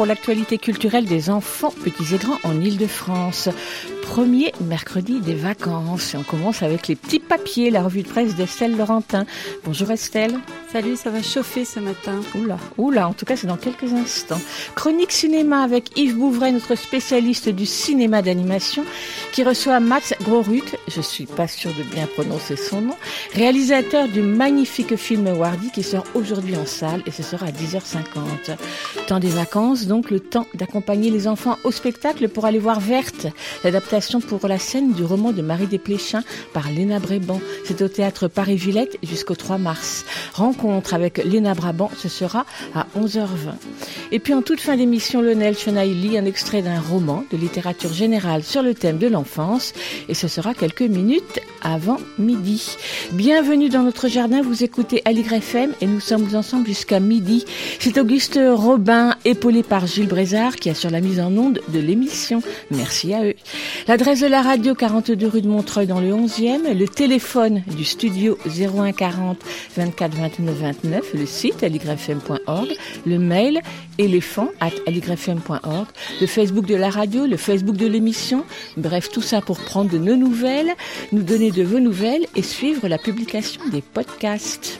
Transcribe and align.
pour 0.00 0.06
l'actualité 0.06 0.56
culturelle 0.56 1.04
des 1.04 1.28
enfants, 1.28 1.74
petits 1.84 2.14
et 2.14 2.16
grands, 2.16 2.38
en 2.42 2.58
Ile-de-France. 2.58 3.50
Premier 4.10 4.52
mercredi 4.60 5.20
des 5.20 5.36
vacances. 5.36 6.14
Et 6.14 6.16
on 6.16 6.24
commence 6.24 6.64
avec 6.64 6.88
les 6.88 6.96
petits 6.96 7.20
papiers, 7.20 7.70
la 7.70 7.84
revue 7.84 8.02
de 8.02 8.08
presse 8.08 8.34
d'Estelle 8.34 8.76
Laurentin. 8.76 9.24
Bonjour 9.64 9.88
Estelle. 9.92 10.34
Salut, 10.72 10.96
ça 10.96 11.10
va 11.10 11.22
chauffer 11.22 11.64
ce 11.64 11.78
matin. 11.78 12.20
Oula, 12.34 12.58
oula, 12.76 13.08
en 13.08 13.12
tout 13.12 13.24
cas 13.24 13.36
c'est 13.36 13.46
dans 13.46 13.56
quelques 13.56 13.92
instants. 13.92 14.40
Chronique 14.74 15.12
cinéma 15.12 15.62
avec 15.62 15.96
Yves 15.96 16.16
Bouvray, 16.16 16.50
notre 16.50 16.74
spécialiste 16.74 17.48
du 17.48 17.66
cinéma 17.66 18.20
d'animation, 18.20 18.84
qui 19.32 19.44
reçoit 19.44 19.78
Max 19.78 20.14
Groruk, 20.22 20.76
je 20.88 21.00
suis 21.00 21.26
pas 21.26 21.48
sûre 21.48 21.72
de 21.76 21.82
bien 21.94 22.06
prononcer 22.06 22.56
son 22.56 22.80
nom, 22.80 22.96
réalisateur 23.32 24.08
du 24.08 24.22
magnifique 24.22 24.96
film 24.96 25.26
Wardy 25.26 25.70
qui 25.72 25.82
sort 25.82 26.04
aujourd'hui 26.14 26.56
en 26.56 26.66
salle 26.66 27.02
et 27.06 27.10
ce 27.10 27.22
sera 27.22 27.46
à 27.46 27.50
10h50. 27.50 28.56
Temps 29.06 29.20
des 29.20 29.28
vacances, 29.28 29.86
donc 29.86 30.10
le 30.10 30.20
temps 30.20 30.46
d'accompagner 30.54 31.10
les 31.10 31.26
enfants 31.26 31.58
au 31.64 31.70
spectacle 31.72 32.28
pour 32.28 32.44
aller 32.44 32.60
voir 32.60 32.78
Verte, 32.78 33.26
l'adaptation 33.64 33.99
pour 34.00 34.48
la 34.48 34.58
scène 34.58 34.92
du 34.94 35.04
roman 35.04 35.30
de 35.32 35.42
Marie 35.42 35.66
Desplechin 35.66 36.22
par 36.54 36.70
Léna 36.70 36.98
Bréban. 37.00 37.38
C'est 37.66 37.82
au 37.82 37.88
théâtre 37.88 38.28
Paris-Villette 38.28 38.96
jusqu'au 39.02 39.34
3 39.34 39.58
mars. 39.58 40.06
Rencontre 40.32 40.94
avec 40.94 41.22
Léna 41.22 41.52
Brabant, 41.52 41.90
ce 41.98 42.08
sera 42.08 42.46
à 42.74 42.86
11h20. 42.98 43.52
Et 44.12 44.18
puis 44.18 44.32
en 44.32 44.40
toute 44.40 44.60
fin 44.60 44.76
d'émission, 44.76 45.20
Lionel 45.20 45.56
Chenaille 45.56 45.92
lit 45.92 46.16
un 46.16 46.24
extrait 46.24 46.62
d'un 46.62 46.80
roman 46.80 47.24
de 47.30 47.36
littérature 47.36 47.92
générale 47.92 48.42
sur 48.42 48.62
le 48.62 48.74
thème 48.74 48.96
de 48.96 49.06
l'enfance 49.06 49.74
et 50.08 50.14
ce 50.14 50.28
sera 50.28 50.54
quelques 50.54 50.80
minutes 50.80 51.40
avant 51.62 51.98
midi. 52.18 52.76
Bienvenue 53.12 53.68
dans 53.68 53.82
notre 53.82 54.08
jardin, 54.08 54.40
vous 54.40 54.64
écoutez 54.64 55.02
Aligre 55.04 55.34
FM 55.34 55.74
et 55.82 55.86
nous 55.86 56.00
sommes 56.00 56.34
ensemble 56.34 56.66
jusqu'à 56.66 57.00
midi. 57.00 57.44
C'est 57.78 57.98
Auguste 57.98 58.40
Robin, 58.42 59.14
épaulé 59.26 59.62
par 59.62 59.86
Gilles 59.86 60.08
Brézard, 60.08 60.56
qui 60.56 60.70
assure 60.70 60.90
la 60.90 61.02
mise 61.02 61.20
en 61.20 61.36
onde 61.36 61.60
de 61.68 61.80
l'émission. 61.80 62.42
Merci 62.70 63.12
à 63.12 63.24
eux. 63.24 63.34
L'adresse 63.90 64.20
de 64.20 64.28
la 64.28 64.40
radio, 64.40 64.76
42 64.76 65.26
rue 65.26 65.42
de 65.42 65.48
Montreuil 65.48 65.88
dans 65.88 65.98
le 65.98 66.12
11e, 66.12 66.78
le 66.78 66.86
téléphone 66.86 67.64
du 67.76 67.84
studio 67.84 68.38
01 68.46 68.92
40 68.92 69.36
24 69.76 70.16
29 70.16 70.54
29, 70.54 71.14
le 71.14 71.26
site 71.26 71.64
aligrefm.org, 71.64 72.68
le 73.04 73.18
mail 73.18 73.60
éléphant 73.98 74.46
at 74.60 74.70
aligrefm.org, 74.86 75.88
le 76.20 76.26
Facebook 76.28 76.66
de 76.66 76.76
la 76.76 76.88
radio, 76.88 77.26
le 77.26 77.36
Facebook 77.36 77.76
de 77.76 77.88
l'émission, 77.88 78.44
bref, 78.76 79.08
tout 79.10 79.22
ça 79.22 79.40
pour 79.40 79.58
prendre 79.58 79.90
de 79.90 79.98
nos 79.98 80.14
nouvelles, 80.14 80.70
nous 81.10 81.24
donner 81.24 81.50
de 81.50 81.64
vos 81.64 81.80
nouvelles 81.80 82.26
et 82.36 82.42
suivre 82.42 82.86
la 82.86 82.96
publication 82.96 83.62
des 83.72 83.82
podcasts. 83.82 84.78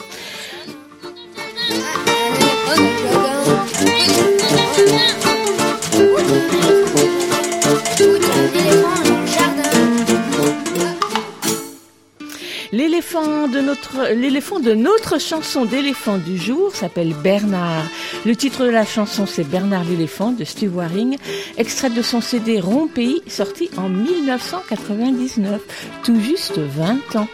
L'éléphant 12.73 13.49
de 14.61 14.75
notre, 14.75 15.19
chanson 15.19 15.65
d'éléphant 15.65 16.19
du 16.19 16.37
jour 16.37 16.75
s'appelle 16.75 17.15
Bernard. 17.15 17.85
Le 18.25 18.37
titre 18.37 18.65
de 18.65 18.71
la 18.71 18.85
chanson 18.85 19.27
c'est 19.27 19.45
Bernard 19.45 19.85
l'éléphant 19.85 20.31
de 20.31 20.45
Steve 20.45 20.77
Waring, 20.77 21.17
extrait 21.59 21.91
de 21.91 22.03
son 22.03 22.21
CD 22.21 22.61
Rond 22.61 22.87
Pays 22.87 23.23
sorti 23.27 23.71
en 23.77 23.89
1999, 23.89 25.61
tout 26.05 26.21
juste 26.21 26.59
20 26.59 27.17
ans. 27.17 27.29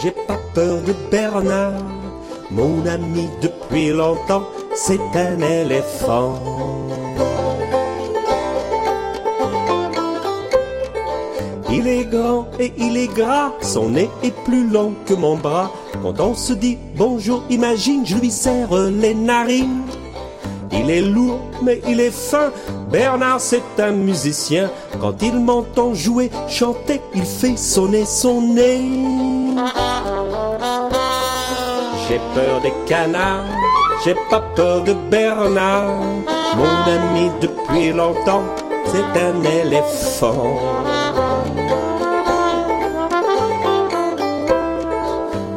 J'ai 0.00 0.12
pas 0.12 0.38
peur 0.54 0.80
de 0.82 0.94
Bernard. 1.10 1.82
Mon 2.50 2.86
ami 2.86 3.28
depuis 3.42 3.88
longtemps, 3.88 4.44
c'est 4.74 5.00
un 5.14 5.40
éléphant. 5.40 6.38
Il 11.70 11.88
est 11.88 12.04
grand 12.04 12.46
et 12.60 12.72
il 12.78 12.96
est 12.96 13.12
gras, 13.12 13.52
son 13.62 13.90
nez 13.90 14.08
est 14.22 14.34
plus 14.44 14.68
long 14.68 14.94
que 15.06 15.14
mon 15.14 15.36
bras. 15.36 15.72
Quand 16.00 16.20
on 16.20 16.34
se 16.34 16.52
dit 16.52 16.78
bonjour, 16.96 17.42
imagine, 17.50 18.06
je 18.06 18.16
lui 18.16 18.30
serre 18.30 18.74
les 18.90 19.14
narines. 19.14 19.82
Il 20.74 20.90
est 20.90 21.00
lourd, 21.00 21.40
mais 21.62 21.80
il 21.88 22.00
est 22.00 22.10
fin. 22.10 22.50
Bernard, 22.90 23.40
c'est 23.40 23.62
un 23.78 23.92
musicien. 23.92 24.70
Quand 25.00 25.22
il 25.22 25.38
m'entend 25.38 25.94
jouer, 25.94 26.30
chanter, 26.48 27.00
il 27.14 27.24
fait 27.24 27.56
sonner 27.56 28.04
son 28.04 28.40
nez. 28.40 28.80
J'ai 32.08 32.20
peur 32.34 32.60
des 32.60 32.72
canards, 32.86 33.46
j'ai 34.04 34.14
pas 34.30 34.42
peur 34.54 34.82
de 34.82 34.92
Bernard. 35.10 36.00
Mon 36.56 36.92
ami 36.92 37.30
depuis 37.40 37.92
longtemps, 37.92 38.44
c'est 38.86 39.20
un 39.20 39.42
éléphant. 39.42 40.93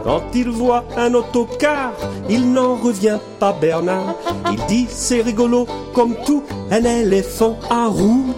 Quand 0.08 0.24
il 0.34 0.50
voit 0.50 0.86
un 0.96 1.14
autocar, 1.16 1.92
il 2.30 2.54
n'en 2.54 2.76
revient 2.76 3.20
pas 3.42 3.52
Bernard. 3.52 4.16
Il 4.50 4.66
dit 4.68 4.88
c'est 4.90 5.20
rigolo 5.22 5.68
comme 5.94 6.16
tout, 6.26 6.44
un 6.72 6.82
éléphant 6.86 7.58
à 7.70 7.88
roue. 7.88 8.34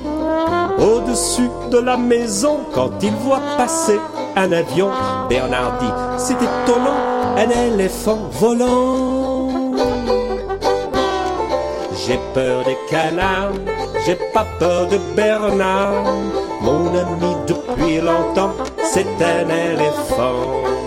Au-dessus 0.80 1.48
de 1.70 1.78
la 1.78 1.96
maison, 1.96 2.62
quand 2.74 2.90
il 3.04 3.14
voit 3.18 3.42
passer 3.56 4.00
un 4.36 4.52
avion, 4.52 4.90
Bernard 5.30 5.78
dit 5.80 5.94
c'est 6.18 6.42
étonnant, 6.42 7.36
un 7.38 7.68
éléphant 7.68 8.18
volant. 8.32 9.50
J'ai 12.04 12.20
peur 12.34 12.64
des 12.66 12.78
canards, 12.90 13.54
j'ai 14.08 14.18
pas 14.34 14.48
peur 14.58 14.88
de 14.88 14.98
Bernard. 15.16 16.04
Mon 16.62 16.88
ami 16.88 17.36
depuis 17.46 18.02
longtemps, 18.02 18.56
c'est 18.82 19.06
un 19.22 19.48
éléphant. 19.48 20.79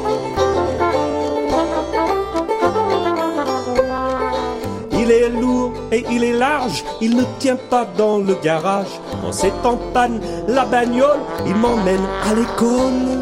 Est 5.12 5.28
lourd 5.28 5.72
et 5.90 6.04
il 6.10 6.24
est 6.24 6.32
large, 6.32 6.84
il 7.00 7.16
ne 7.16 7.24
tient 7.38 7.56
pas 7.56 7.86
dans 7.96 8.18
le 8.18 8.34
garage. 8.42 9.00
Quand 9.22 9.32
c'est 9.32 9.52
en 9.64 9.76
panne, 9.92 10.20
la 10.48 10.64
bagnole, 10.64 11.20
il 11.46 11.54
m'emmène 11.54 12.06
à 12.24 12.34
l'école. 12.34 13.18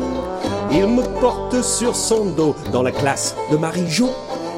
Il 0.71 0.87
me 0.87 1.03
porte 1.21 1.63
sur 1.63 1.97
son 1.97 2.27
dos 2.27 2.55
dans 2.73 2.83
la 2.83 2.93
classe 2.93 3.35
de 3.51 3.57
Marie-Jo. 3.57 4.11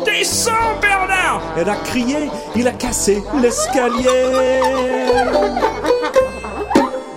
Descends 0.04 0.52
Bernard 0.80 1.42
Elle 1.56 1.68
a 1.68 1.76
crié, 1.76 2.28
il 2.54 2.68
a 2.68 2.72
cassé 2.72 3.22
l'escalier. 3.40 4.60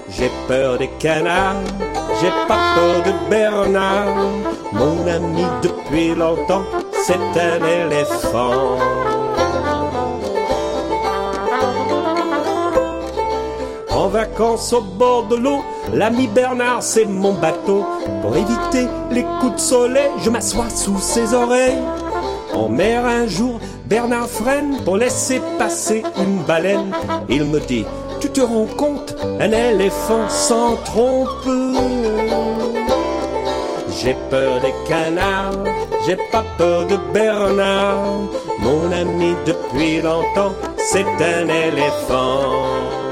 J'ai 0.09 0.31
peur 0.47 0.77
des 0.77 0.89
canards, 0.99 1.55
j'ai 2.21 2.31
pas 2.47 2.75
peur 2.75 3.03
de 3.03 3.29
Bernard. 3.29 4.15
Mon 4.71 5.05
ami 5.07 5.43
depuis 5.61 6.15
longtemps, 6.15 6.63
c'est 7.05 7.15
un 7.15 7.65
éléphant. 7.65 8.77
Vacances 14.15 14.71
au 14.71 14.79
bord 14.79 15.27
de 15.27 15.35
l'eau, 15.35 15.61
l'ami 15.93 16.27
Bernard 16.27 16.81
c'est 16.81 17.03
mon 17.03 17.33
bateau. 17.33 17.85
Pour 18.21 18.33
éviter 18.37 18.87
les 19.11 19.25
coups 19.39 19.55
de 19.55 19.59
soleil, 19.59 20.09
je 20.23 20.29
m'assois 20.29 20.69
sous 20.69 20.99
ses 20.99 21.33
oreilles. 21.33 21.83
En 22.53 22.69
mer 22.69 23.05
un 23.05 23.27
jour, 23.27 23.59
Bernard 23.87 24.29
freine 24.29 24.77
pour 24.85 24.95
laisser 24.95 25.41
passer 25.59 26.01
une 26.17 26.37
baleine. 26.43 26.93
Il 27.27 27.43
me 27.43 27.59
dit, 27.59 27.85
tu 28.21 28.29
te 28.29 28.39
rends 28.39 28.71
compte, 28.77 29.17
un 29.41 29.51
éléphant 29.51 30.29
s'en 30.29 30.77
trompe. 30.85 31.49
J'ai 33.99 34.15
peur 34.29 34.61
des 34.61 34.75
canards, 34.87 35.65
j'ai 36.05 36.17
pas 36.31 36.45
peur 36.57 36.87
de 36.87 36.97
Bernard. 37.13 38.21
Mon 38.59 38.85
ami 38.93 39.35
depuis 39.45 39.99
longtemps, 40.01 40.53
c'est 40.77 41.05
un 41.35 41.47
éléphant. 41.49 43.04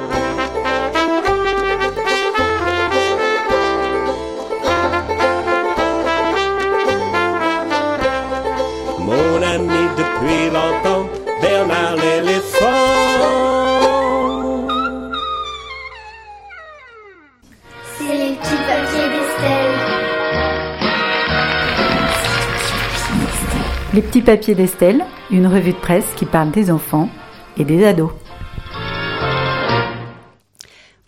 Les 23.94 24.02
petits 24.02 24.24
papiers 24.24 24.56
d'Estelle, 24.56 25.06
une 25.30 25.46
revue 25.46 25.74
de 25.74 25.78
presse 25.78 26.08
qui 26.16 26.26
parle 26.26 26.50
des 26.50 26.72
enfants 26.72 27.12
et 27.58 27.64
des 27.64 27.86
ados. 27.86 28.10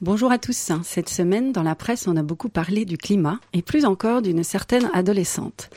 Bonjour 0.01 0.31
à 0.31 0.37
tous. 0.37 0.71
Cette 0.83 1.09
semaine, 1.09 1.51
dans 1.51 1.63
la 1.63 1.73
presse, 1.73 2.07
on 2.07 2.15
a 2.15 2.21
beaucoup 2.21 2.47
parlé 2.47 2.85
du 2.85 2.99
climat 2.99 3.39
et 3.53 3.63
plus 3.63 3.85
encore 3.85 4.21
d'une 4.21 4.43
certaine 4.43 4.87
adolescente. 4.93 5.71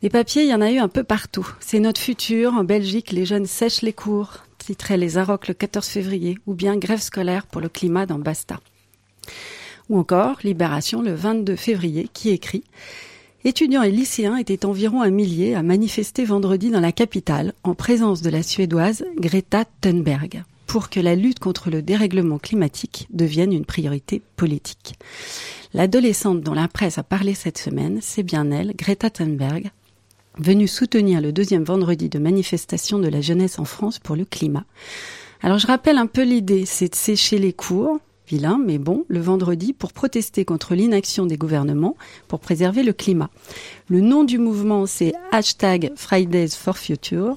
Des 0.00 0.08
papiers, 0.08 0.44
il 0.44 0.48
y 0.48 0.54
en 0.54 0.62
a 0.62 0.72
eu 0.72 0.78
un 0.78 0.88
peu 0.88 1.04
partout. 1.04 1.46
C'est 1.60 1.80
notre 1.80 2.00
futur. 2.00 2.54
En 2.54 2.64
Belgique, 2.64 3.12
les 3.12 3.26
jeunes 3.26 3.44
sèchent 3.44 3.82
les 3.82 3.92
cours, 3.92 4.38
titrait 4.56 4.96
les 4.96 5.18
Arocs 5.18 5.48
le 5.48 5.54
14 5.54 5.86
février, 5.86 6.38
ou 6.46 6.54
bien 6.54 6.78
grève 6.78 7.02
scolaire 7.02 7.44
pour 7.44 7.60
le 7.60 7.68
climat 7.68 8.06
dans 8.06 8.18
Basta. 8.18 8.58
Ou 9.90 9.98
encore 9.98 10.38
Libération 10.44 11.02
le 11.02 11.12
22 11.12 11.56
février, 11.56 12.08
qui 12.10 12.30
écrit 12.30 12.64
Étudiants 13.44 13.82
et 13.82 13.90
lycéens 13.90 14.36
étaient 14.36 14.64
environ 14.64 15.02
un 15.02 15.10
millier 15.10 15.56
à 15.56 15.64
manifester 15.64 16.24
vendredi 16.24 16.70
dans 16.70 16.78
la 16.78 16.92
capitale 16.92 17.54
en 17.64 17.74
présence 17.74 18.22
de 18.22 18.30
la 18.30 18.40
Suédoise 18.44 19.04
Greta 19.16 19.64
Thunberg 19.80 20.44
pour 20.68 20.90
que 20.90 21.00
la 21.00 21.16
lutte 21.16 21.40
contre 21.40 21.68
le 21.68 21.82
dérèglement 21.82 22.38
climatique 22.38 23.08
devienne 23.10 23.52
une 23.52 23.64
priorité 23.64 24.22
politique. 24.36 24.94
L'adolescente 25.74 26.40
dont 26.40 26.54
la 26.54 26.68
presse 26.68 26.98
a 26.98 27.02
parlé 27.02 27.34
cette 27.34 27.58
semaine, 27.58 27.98
c'est 28.00 28.22
bien 28.22 28.48
elle, 28.52 28.74
Greta 28.76 29.10
Thunberg, 29.10 29.72
venue 30.38 30.68
soutenir 30.68 31.20
le 31.20 31.32
deuxième 31.32 31.64
vendredi 31.64 32.08
de 32.08 32.20
manifestation 32.20 33.00
de 33.00 33.08
la 33.08 33.20
jeunesse 33.20 33.58
en 33.58 33.64
France 33.64 33.98
pour 33.98 34.14
le 34.14 34.24
climat. 34.24 34.64
Alors 35.42 35.58
je 35.58 35.66
rappelle 35.66 35.98
un 35.98 36.06
peu 36.06 36.22
l'idée, 36.22 36.64
c'est 36.64 36.90
de 36.90 36.94
sécher 36.94 37.38
les 37.38 37.52
cours, 37.52 37.98
mais 38.40 38.78
bon, 38.78 39.04
le 39.08 39.20
vendredi 39.20 39.72
pour 39.72 39.92
protester 39.92 40.44
contre 40.44 40.74
l'inaction 40.74 41.26
des 41.26 41.36
gouvernements 41.36 41.96
pour 42.28 42.40
préserver 42.40 42.82
le 42.82 42.92
climat. 42.92 43.30
Le 43.88 44.00
nom 44.00 44.24
du 44.24 44.38
mouvement, 44.38 44.86
c'est 44.86 45.12
hashtag 45.32 45.92
Fridays 45.96 46.50
for 46.50 46.78
Future. 46.78 47.36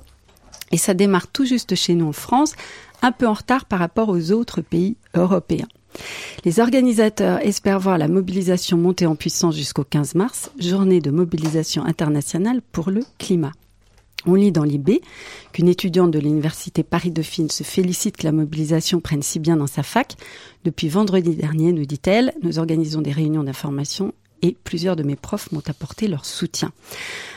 Et 0.72 0.78
ça 0.78 0.94
démarre 0.94 1.28
tout 1.28 1.46
juste 1.46 1.76
chez 1.76 1.96
nous 1.96 2.08
en 2.08 2.14
France, 2.14 2.54
un 3.02 3.12
peu 3.12 3.28
en 3.28 3.34
retard 3.34 3.66
par 3.66 3.80
rapport 3.80 4.10
aux 4.10 4.32
autres 4.32 4.62
pays 4.62 4.96
européens. 5.14 5.68
Les 6.44 6.60
organisateurs 6.60 7.40
espèrent 7.46 7.80
voir 7.80 7.98
la 7.98 8.08
mobilisation 8.08 8.78
monter 8.78 9.06
en 9.06 9.16
puissance 9.16 9.56
jusqu'au 9.56 9.84
15 9.84 10.16
mars, 10.16 10.52
journée 10.60 11.02
de 11.02 11.12
mobilisation 11.12 11.86
internationale 11.86 12.62
pour 12.72 12.90
le 12.90 13.02
climat. 13.18 13.54
On 14.26 14.34
lit 14.34 14.52
dans 14.52 14.64
l'IB 14.64 15.02
qu'une 15.54 15.68
étudiante 15.68 16.12
de 16.12 16.20
l'université 16.20 16.84
Paris-Dauphine 16.84 17.50
se 17.50 17.64
félicite 17.64 18.18
que 18.18 18.26
la 18.26 18.32
mobilisation 18.32 19.00
prenne 19.00 19.22
si 19.22 19.40
bien 19.40 19.58
dans 19.58 19.68
sa 19.68 19.84
fac. 19.84 20.16
Depuis 20.64 20.90
vendredi 20.90 21.36
dernier, 21.36 21.72
nous 21.72 21.86
dit-elle, 21.86 22.34
nous 22.42 22.58
organisons 22.58 23.02
des 23.02 23.12
réunions 23.12 23.44
d'information 23.44 24.14
et 24.42 24.58
plusieurs 24.64 24.96
de 24.96 25.04
mes 25.04 25.16
profs 25.16 25.52
m'ont 25.52 25.64
apporté 25.68 26.08
leur 26.08 26.26
soutien. 26.26 26.72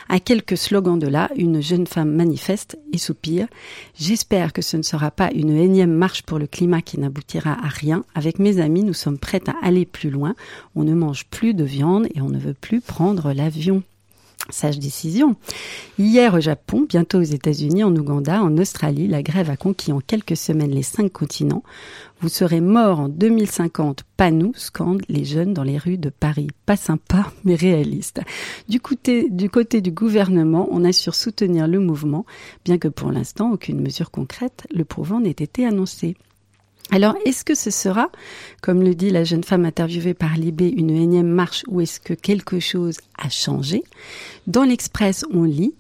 À 0.09 0.21
quelques 0.21 0.57
slogans 0.57 0.99
de 0.99 1.07
là, 1.07 1.31
une 1.37 1.61
jeune 1.61 1.87
femme 1.87 2.11
manifeste 2.11 2.79
et 2.93 2.99
soupire. 2.99 3.47
J'espère 3.99 4.53
que 4.53 4.63
ce 4.63 4.77
ne 4.77 4.83
sera 4.83 5.11
pas 5.11 5.31
une 5.33 5.51
énième 5.51 5.93
marche 5.93 6.23
pour 6.23 6.39
le 6.39 6.47
climat 6.47 6.83
qui 6.83 6.99
n'aboutira 6.99 7.53
à 7.53 7.69
rien. 7.69 8.05
Avec 8.15 8.39
mes 8.39 8.61
amis, 8.61 8.83
nous 8.83 8.95
sommes 8.95 9.19
prêts 9.19 9.43
à 9.47 9.67
aller 9.67 9.85
plus 9.85 10.11
loin. 10.11 10.35
On 10.75 10.85
ne 10.85 10.95
mange 10.95 11.27
plus 11.27 11.55
de 11.55 11.65
viande 11.65 12.07
et 12.15 12.21
on 12.21 12.31
ne 12.31 12.39
veut 12.39 12.55
plus 12.55 12.81
prendre 12.81 13.33
l'avion. 13.33 13.83
Sage 14.51 14.79
décision. 14.79 15.37
Hier 15.99 16.33
au 16.33 16.41
Japon, 16.41 16.87
bientôt 16.89 17.19
aux 17.19 17.23
États-Unis, 17.23 17.85
en 17.85 17.95
Ouganda, 17.95 18.43
en 18.43 18.57
Australie, 18.57 19.07
la 19.07 19.23
grève 19.23 19.51
a 19.51 19.59
conquis 19.59 19.93
en 19.93 20.01
quelques 20.01 20.39
semaines 20.39 20.71
les 20.71 20.83
cinq 20.83 21.13
continents. 21.13 21.63
Vous 22.21 22.31
serez 22.31 22.63
mort 22.63 23.01
en 23.01 23.09
2050, 23.09 24.05
pas 24.17 24.31
nous, 24.31 24.53
scandent 24.57 25.03
les 25.09 25.27
jeunes 25.27 25.53
dans 25.53 25.65
les 25.65 25.77
rues 25.77 25.99
de 25.99 26.09
Paris. 26.09 26.49
Pas 26.65 26.77
sympa, 26.77 27.31
mais 27.45 27.57
réaliste. 27.57 28.21
Du 28.71 28.81
côté, 28.81 29.29
du 29.29 29.51
côté 29.51 29.83
du 29.83 29.91
gouvernement, 29.91 30.67
on 30.71 30.83
assure 30.83 31.15
soutenir 31.15 31.69
le 31.69 31.79
mouvement, 31.79 32.25
bien 32.65 32.79
que 32.79 32.89
pour 32.89 33.13
l'instant, 33.13 33.53
aucune 33.53 33.83
mesure 33.83 34.11
concrète 34.11 34.67
le 34.75 34.85
prouvant 34.85 35.21
n'ait 35.21 35.31
été 35.31 35.67
annoncée. 35.67 36.17
Alors, 36.91 37.15
est-ce 37.25 37.45
que 37.45 37.55
ce 37.55 37.71
sera, 37.71 38.11
comme 38.63 38.83
le 38.83 38.95
dit 38.95 39.11
la 39.11 39.25
jeune 39.25 39.45
femme 39.45 39.67
interviewée 39.67 40.15
par 40.15 40.37
Libé, 40.37 40.73
une 40.75 40.91
énième 40.91 41.29
marche 41.29 41.65
ou 41.69 41.81
est-ce 41.81 42.01
que 42.01 42.15
quelque 42.15 42.61
chose 42.61 42.99
a 43.19 43.29
changé? 43.29 43.85
Dans 44.47 44.65
l'Express, 44.65 45.25
on 45.33 45.45
lit 45.45 45.75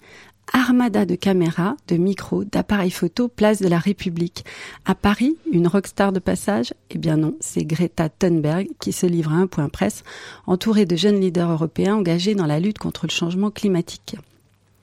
Armada 0.53 1.05
de 1.05 1.15
caméras, 1.15 1.77
de 1.89 1.97
micros, 1.97 2.45
d'appareils 2.45 2.91
photo, 2.91 3.29
place 3.29 3.61
de 3.61 3.69
la 3.69 3.79
République. 3.79 4.45
À 4.85 4.95
Paris, 4.95 5.37
une 5.51 5.69
rockstar 5.69 6.13
de 6.13 6.21
passage? 6.21 6.73
Eh 6.91 6.99
bien 6.99 7.17
non, 7.17 7.37
c'est 7.41 7.65
Greta 7.65 8.09
Thunberg 8.09 8.69
qui 8.81 8.93
se 8.93 9.07
livre 9.07 9.33
à 9.33 9.37
un 9.37 9.47
point 9.47 9.69
presse, 9.69 10.05
entourée 10.47 10.87
de 10.87 10.97
jeunes 10.97 11.21
leaders 11.21 11.51
européens 11.51 11.97
engagés 11.97 12.35
dans 12.35 12.47
la 12.47 12.61
lutte 12.61 12.79
contre 12.79 13.07
le 13.07 13.13
changement 13.13 13.51
climatique. 13.51 14.17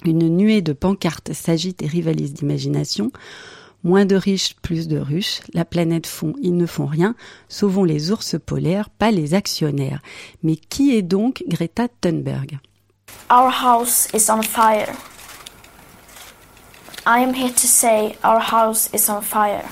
Une 0.05 0.29
nuée 0.29 0.61
de 0.61 0.73
pancartes 0.73 1.33
s'agite 1.33 1.81
et 1.81 1.87
rivalise 1.87 2.33
d'imagination. 2.33 3.11
Moins 3.85 4.05
de 4.05 4.15
riches, 4.15 4.55
plus 4.63 4.87
de 4.87 4.97
ruches. 4.97 5.41
La 5.53 5.63
planète 5.63 6.07
fond, 6.07 6.33
ils 6.41 6.57
ne 6.57 6.65
font 6.65 6.87
rien. 6.87 7.13
Sauvons 7.49 7.83
les 7.83 8.09
ours 8.11 8.35
polaires, 8.43 8.89
pas 8.89 9.11
les 9.11 9.35
actionnaires. 9.35 10.01
Mais 10.41 10.55
qui 10.55 10.95
est 10.95 11.03
donc 11.03 11.43
Greta 11.47 11.87
Thunberg? 12.01 12.57
Our 13.29 13.51
house 13.51 14.07
is 14.11 14.31
on 14.31 14.41
fire. 14.41 14.91
I 17.05 17.21
am 17.21 17.35
here 17.35 17.51
to 17.51 17.67
say 17.67 18.15
our 18.23 18.39
house 18.39 18.89
is 18.91 19.07
on 19.07 19.21
fire. 19.21 19.69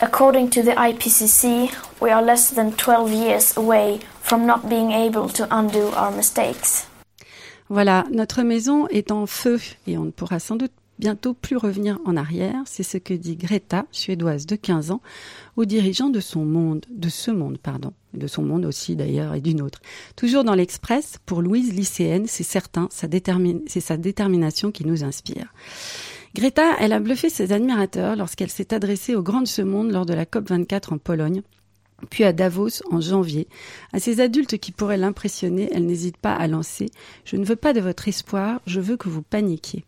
According 0.00 0.48
to 0.52 0.62
the 0.62 0.74
IPCC, 0.78 1.70
we 2.00 2.10
are 2.10 2.22
less 2.22 2.54
than 2.54 2.72
12 2.72 3.12
years 3.12 3.54
away 3.58 4.00
from 4.22 4.46
not 4.46 4.66
being 4.70 4.92
able 4.92 5.28
to 5.28 5.46
undo 5.50 5.90
our 5.94 6.10
mistakes. 6.10 6.86
Voilà, 7.68 8.04
notre 8.12 8.42
maison 8.42 8.86
est 8.88 9.10
en 9.10 9.26
feu 9.26 9.60
et 9.86 9.98
on 9.98 10.04
ne 10.04 10.10
pourra 10.10 10.38
sans 10.38 10.56
doute 10.56 10.72
bientôt 10.98 11.34
plus 11.34 11.56
revenir 11.56 11.98
en 12.04 12.16
arrière. 12.16 12.62
C'est 12.66 12.82
ce 12.82 12.98
que 12.98 13.14
dit 13.14 13.36
Greta, 13.36 13.86
suédoise 13.90 14.46
de 14.46 14.56
15 14.56 14.90
ans, 14.90 15.00
aux 15.56 15.64
dirigeants 15.64 16.10
de 16.10 16.20
son 16.20 16.44
monde, 16.44 16.84
de 16.90 17.08
ce 17.08 17.30
monde, 17.30 17.58
pardon, 17.58 17.92
de 18.14 18.26
son 18.26 18.42
monde 18.42 18.64
aussi 18.64 18.96
d'ailleurs 18.96 19.34
et 19.34 19.40
d'une 19.40 19.62
autre. 19.62 19.80
Toujours 20.16 20.44
dans 20.44 20.54
l'Express, 20.54 21.18
pour 21.26 21.42
Louise 21.42 21.72
lycéenne, 21.72 22.26
c'est 22.26 22.42
certain, 22.42 22.88
c'est 22.90 23.80
sa 23.80 23.96
détermination 23.96 24.70
qui 24.70 24.86
nous 24.86 25.04
inspire. 25.04 25.52
Greta, 26.34 26.76
elle 26.80 26.92
a 26.92 27.00
bluffé 27.00 27.30
ses 27.30 27.52
admirateurs 27.52 28.16
lorsqu'elle 28.16 28.50
s'est 28.50 28.74
adressée 28.74 29.14
aux 29.14 29.22
grands 29.22 29.40
de 29.40 29.48
ce 29.48 29.62
monde 29.62 29.90
lors 29.90 30.04
de 30.04 30.14
la 30.14 30.24
COP24 30.24 30.94
en 30.94 30.98
Pologne 30.98 31.42
puis 32.10 32.24
à 32.24 32.32
Davos 32.32 32.82
en 32.90 33.00
janvier. 33.00 33.48
À 33.92 34.00
ces 34.00 34.20
adultes 34.20 34.58
qui 34.58 34.72
pourraient 34.72 34.96
l'impressionner, 34.96 35.70
elle 35.72 35.86
n'hésite 35.86 36.16
pas 36.16 36.34
à 36.34 36.46
lancer⁇ 36.46 36.84
Je 37.24 37.36
ne 37.36 37.44
veux 37.44 37.56
pas 37.56 37.72
de 37.72 37.80
votre 37.80 38.08
espoir, 38.08 38.60
je 38.66 38.80
veux 38.80 38.96
que 38.96 39.08
vous 39.08 39.22
paniquiez⁇ 39.22 39.80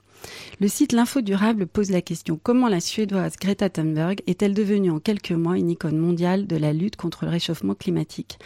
le 0.60 0.68
site 0.68 0.92
L'Info 0.92 1.20
Durable 1.20 1.66
pose 1.66 1.90
la 1.90 2.00
question 2.00 2.38
comment 2.42 2.68
la 2.68 2.80
Suédoise 2.80 3.36
Greta 3.40 3.70
Thunberg 3.70 4.22
est-elle 4.26 4.54
devenue 4.54 4.90
en 4.90 4.98
quelques 4.98 5.32
mois 5.32 5.56
une 5.56 5.70
icône 5.70 5.98
mondiale 5.98 6.46
de 6.46 6.56
la 6.56 6.72
lutte 6.72 6.96
contre 6.96 7.24
le 7.24 7.30
réchauffement 7.30 7.74
climatique? 7.74 8.38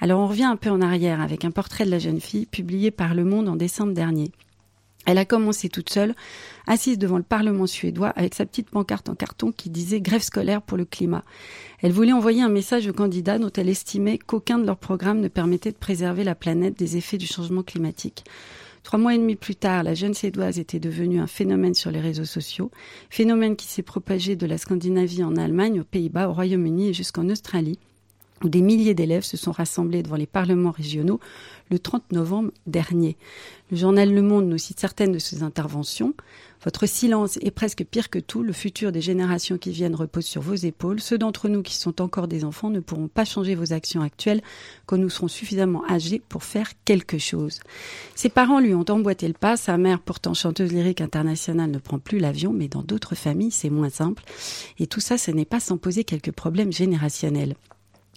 Alors 0.00 0.20
on 0.20 0.26
revient 0.26 0.44
un 0.44 0.56
peu 0.56 0.70
en 0.70 0.80
arrière 0.80 1.20
avec 1.20 1.44
un 1.44 1.50
portrait 1.50 1.84
de 1.84 1.90
la 1.90 2.00
jeune 2.00 2.20
fille 2.20 2.46
publié 2.46 2.90
par 2.90 3.14
Le 3.14 3.24
Monde 3.24 3.48
en 3.48 3.56
décembre 3.56 3.92
dernier. 3.92 4.32
Elle 5.04 5.18
a 5.18 5.24
commencé 5.24 5.68
toute 5.68 5.90
seule, 5.90 6.14
assise 6.66 6.98
devant 6.98 7.16
le 7.16 7.24
Parlement 7.24 7.66
suédois 7.66 8.10
avec 8.10 8.34
sa 8.34 8.46
petite 8.46 8.70
pancarte 8.70 9.08
en 9.08 9.14
carton 9.14 9.50
qui 9.50 9.68
disait 9.68 10.00
grève 10.00 10.22
scolaire 10.22 10.62
pour 10.62 10.78
le 10.78 10.84
climat. 10.84 11.24
Elle 11.80 11.92
voulait 11.92 12.12
envoyer 12.12 12.42
un 12.42 12.48
message 12.48 12.86
aux 12.86 12.92
candidats 12.92 13.38
dont 13.38 13.50
elle 13.56 13.68
estimait 13.68 14.18
qu'aucun 14.18 14.58
de 14.58 14.66
leurs 14.66 14.78
programmes 14.78 15.20
ne 15.20 15.28
permettait 15.28 15.72
de 15.72 15.76
préserver 15.76 16.22
la 16.22 16.36
planète 16.36 16.78
des 16.78 16.96
effets 16.96 17.18
du 17.18 17.26
changement 17.26 17.64
climatique. 17.64 18.24
Trois 18.82 18.98
mois 18.98 19.14
et 19.14 19.18
demi 19.18 19.36
plus 19.36 19.54
tard, 19.54 19.84
la 19.84 19.94
jeune 19.94 20.12
Suédoise 20.12 20.58
était 20.58 20.80
devenue 20.80 21.20
un 21.20 21.26
phénomène 21.26 21.74
sur 21.74 21.90
les 21.90 22.00
réseaux 22.00 22.24
sociaux, 22.24 22.70
phénomène 23.10 23.56
qui 23.56 23.66
s'est 23.66 23.82
propagé 23.82 24.34
de 24.34 24.46
la 24.46 24.58
Scandinavie 24.58 25.22
en 25.22 25.36
Allemagne, 25.36 25.80
aux 25.80 25.84
Pays-Bas, 25.84 26.28
au 26.28 26.32
Royaume-Uni 26.32 26.88
et 26.88 26.94
jusqu'en 26.94 27.28
Australie 27.28 27.78
où 28.42 28.48
des 28.48 28.60
milliers 28.60 28.94
d'élèves 28.94 29.24
se 29.24 29.36
sont 29.36 29.52
rassemblés 29.52 30.02
devant 30.02 30.16
les 30.16 30.26
parlements 30.26 30.70
régionaux 30.70 31.20
le 31.70 31.78
30 31.78 32.12
novembre 32.12 32.50
dernier. 32.66 33.16
Le 33.70 33.78
journal 33.78 34.12
Le 34.12 34.20
Monde 34.20 34.46
nous 34.46 34.58
cite 34.58 34.78
certaines 34.78 35.12
de 35.12 35.18
ses 35.18 35.42
interventions. 35.42 36.12
Votre 36.64 36.86
silence 36.86 37.38
est 37.38 37.50
presque 37.50 37.84
pire 37.84 38.10
que 38.10 38.18
tout. 38.18 38.42
Le 38.42 38.52
futur 38.52 38.92
des 38.92 39.00
générations 39.00 39.56
qui 39.56 39.70
viennent 39.70 39.94
repose 39.94 40.26
sur 40.26 40.42
vos 40.42 40.54
épaules. 40.54 41.00
Ceux 41.00 41.16
d'entre 41.16 41.48
nous 41.48 41.62
qui 41.62 41.74
sont 41.74 42.02
encore 42.02 42.28
des 42.28 42.44
enfants 42.44 42.68
ne 42.68 42.80
pourront 42.80 43.08
pas 43.08 43.24
changer 43.24 43.54
vos 43.54 43.72
actions 43.72 44.02
actuelles 44.02 44.42
quand 44.84 44.98
nous 44.98 45.08
serons 45.08 45.28
suffisamment 45.28 45.82
âgés 45.88 46.22
pour 46.28 46.44
faire 46.44 46.70
quelque 46.84 47.18
chose. 47.18 47.60
Ses 48.14 48.28
parents 48.28 48.60
lui 48.60 48.74
ont 48.74 48.84
emboîté 48.88 49.26
le 49.26 49.34
pas. 49.34 49.56
Sa 49.56 49.78
mère, 49.78 50.00
pourtant 50.00 50.34
chanteuse 50.34 50.72
lyrique 50.72 51.00
internationale, 51.00 51.70
ne 51.70 51.78
prend 51.78 51.98
plus 51.98 52.18
l'avion, 52.18 52.52
mais 52.52 52.68
dans 52.68 52.82
d'autres 52.82 53.14
familles, 53.14 53.50
c'est 53.50 53.70
moins 53.70 53.90
simple. 53.90 54.22
Et 54.78 54.86
tout 54.86 55.00
ça, 55.00 55.16
ce 55.16 55.30
n'est 55.30 55.46
pas 55.46 55.60
sans 55.60 55.78
poser 55.78 56.04
quelques 56.04 56.32
problèmes 56.32 56.72
générationnels. 56.72 57.54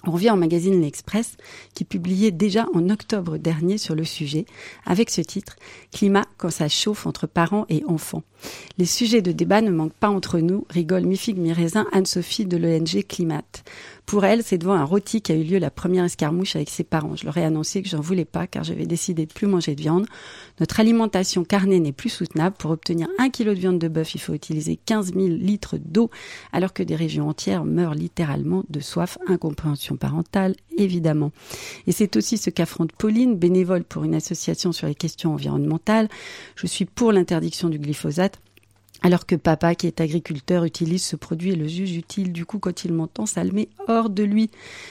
On 0.07 0.11
revient 0.11 0.31
au 0.31 0.35
magazine 0.35 0.81
L'Express 0.81 1.35
qui 1.73 1.83
publiait 1.83 2.31
déjà 2.31 2.67
en 2.73 2.89
octobre 2.89 3.37
dernier 3.37 3.79
sur 3.79 3.95
le 3.95 4.03
sujet 4.03 4.45
avec 4.85 5.09
ce 5.09 5.21
titre 5.21 5.55
Climat 5.91 6.25
quand 6.37 6.51
ça 6.51 6.69
chauffe 6.69 7.07
entre 7.07 7.25
parents 7.25 7.65
et 7.69 7.83
enfants. 7.87 8.23
Les 8.77 8.85
sujets 8.85 9.21
de 9.21 9.31
débat 9.31 9.61
ne 9.61 9.71
manquent 9.71 9.93
pas 9.93 10.09
entre 10.09 10.39
nous, 10.39 10.65
rigole 10.69 11.05
mi-figue 11.05 11.37
mi-raisin 11.37 11.87
Anne-Sophie 11.93 12.45
de 12.45 12.57
l'ONG 12.57 13.05
Climat. 13.07 13.41
Pour 14.05 14.23
elle, 14.23 14.43
c'est 14.43 14.59
devant 14.59 14.73
un 14.73 14.83
rôti 14.83 15.21
qu'a 15.21 15.33
eu 15.33 15.43
lieu 15.43 15.57
la 15.57 15.71
première 15.71 16.03
escarmouche 16.03 16.55
avec 16.55 16.69
ses 16.69 16.83
parents. 16.83 17.15
Je 17.15 17.25
leur 17.25 17.37
ai 17.37 17.43
annoncé 17.43 17.81
que 17.81 17.89
j'en 17.89 18.01
voulais 18.01 18.25
pas 18.25 18.45
car 18.45 18.63
j'avais 18.63 18.85
décidé 18.85 19.25
de 19.25 19.33
plus 19.33 19.47
manger 19.47 19.73
de 19.73 19.81
viande. 19.81 20.05
Notre 20.59 20.79
alimentation 20.79 21.43
carnée 21.43 21.79
n'est 21.79 21.91
plus 21.91 22.09
soutenable. 22.09 22.55
Pour 22.57 22.69
obtenir 22.69 23.07
un 23.17 23.29
kilo 23.29 23.53
de 23.53 23.59
viande 23.59 23.79
de 23.79 23.87
bœuf, 23.87 24.13
il 24.13 24.21
faut 24.21 24.33
utiliser 24.33 24.75
15 24.75 25.13
000 25.13 25.27
litres 25.27 25.77
d'eau 25.77 26.11
alors 26.53 26.73
que 26.73 26.83
des 26.83 26.95
régions 26.95 27.27
entières 27.27 27.65
meurent 27.65 27.95
littéralement 27.95 28.63
de 28.69 28.79
soif. 28.79 29.17
Incompréhension 29.27 29.95
parentale, 29.95 30.55
évidemment. 30.77 31.31
Et 31.87 31.91
c'est 31.91 32.15
aussi 32.15 32.37
ce 32.37 32.51
qu'affronte 32.51 32.91
Pauline, 32.91 33.35
bénévole 33.35 33.83
pour 33.83 34.03
une 34.03 34.13
association 34.13 34.71
sur 34.71 34.85
les 34.85 34.95
questions 34.95 35.33
environnementales. 35.33 36.09
Je 36.55 36.67
suis 36.67 36.85
pour 36.85 37.11
l'interdiction 37.11 37.69
du 37.69 37.79
glyphosate 37.79 38.34
alors 39.01 39.25
que 39.25 39.35
papa, 39.35 39.75
qui 39.75 39.87
est 39.87 40.01
agriculteur, 40.01 40.63
utilise 40.63 41.03
ce 41.03 41.15
produit 41.15 41.51
et 41.51 41.55
le 41.55 41.67
juge 41.67 41.95
utile, 41.95 42.31
du 42.31 42.45
coup, 42.45 42.59
quand 42.59 42.85
il 42.85 42.93
m'entend, 42.93 43.25
ça 43.25 43.43
le 43.43 43.51
met 43.51 43.69
hors 43.87 44.09
de 44.09 44.23
lui. 44.23 44.49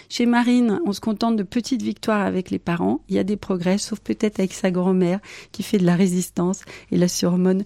Chez 0.08 0.26
Marine, 0.26 0.80
on 0.87 0.92
se 0.92 1.00
contente 1.00 1.37
de 1.37 1.42
petites 1.42 1.82
victoires 1.82 2.20
avec 2.20 2.50
les 2.50 2.58
parents. 2.58 3.00
Il 3.08 3.16
y 3.16 3.18
a 3.18 3.25
des 3.25 3.37
progrès, 3.37 3.78
sauf 3.78 4.00
peut-être 4.00 4.38
avec 4.38 4.52
sa 4.52 4.70
grand-mère, 4.70 5.20
qui 5.52 5.62
fait 5.62 5.78
de 5.78 5.87
la 5.87 5.96
résistance 5.96 6.62
et 6.90 6.96
la 6.96 7.08
surmone 7.08 7.64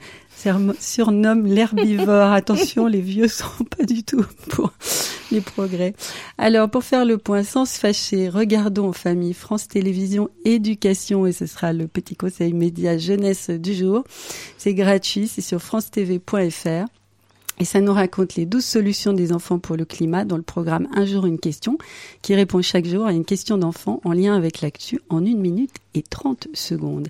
surnomme 0.78 1.47
l'herbivore. 1.47 2.33
Attention, 2.33 2.87
les 2.87 3.00
vieux 3.00 3.28
sont 3.28 3.64
pas 3.76 3.85
du 3.85 4.02
tout 4.02 4.25
pour 4.50 4.73
les 5.30 5.40
progrès. 5.40 5.95
Alors, 6.38 6.71
pour 6.71 6.85
faire 6.85 7.04
le 7.04 7.18
point 7.18 7.42
sans 7.42 7.64
se 7.64 7.78
fâcher, 7.78 8.28
regardons 8.28 8.92
famille 8.92 9.35
France 9.35 9.68
Télévisions 9.68 10.30
Éducation 10.45 11.26
et 11.26 11.33
ce 11.33 11.47
sera 11.47 11.73
le 11.73 11.87
petit 11.87 12.16
conseil 12.16 12.52
média 12.52 12.99
jeunesse 12.99 13.50
du 13.50 13.75
jour. 13.75 14.04
C'est 14.57 14.75
gratuit, 14.75 15.28
c'est 15.28 15.42
sur 15.42 15.61
francetv.fr. 15.61 16.87
Et 17.60 17.64
ça 17.64 17.80
nous 17.80 17.92
raconte 17.92 18.36
les 18.36 18.46
douze 18.46 18.64
solutions 18.64 19.12
des 19.12 19.32
enfants 19.32 19.58
pour 19.58 19.76
le 19.76 19.84
climat 19.84 20.24
dans 20.24 20.36
le 20.36 20.42
programme 20.42 20.86
Un 20.94 21.04
jour 21.04 21.26
une 21.26 21.38
question, 21.38 21.76
qui 22.22 22.34
répond 22.34 22.62
chaque 22.62 22.86
jour 22.86 23.06
à 23.06 23.12
une 23.12 23.24
question 23.24 23.58
d'enfant 23.58 24.00
en 24.04 24.12
lien 24.12 24.36
avec 24.36 24.60
l'actu 24.60 25.00
en 25.08 25.24
une 25.24 25.40
minute 25.40 25.74
et 25.94 26.02
30 26.02 26.48
secondes. 26.54 27.08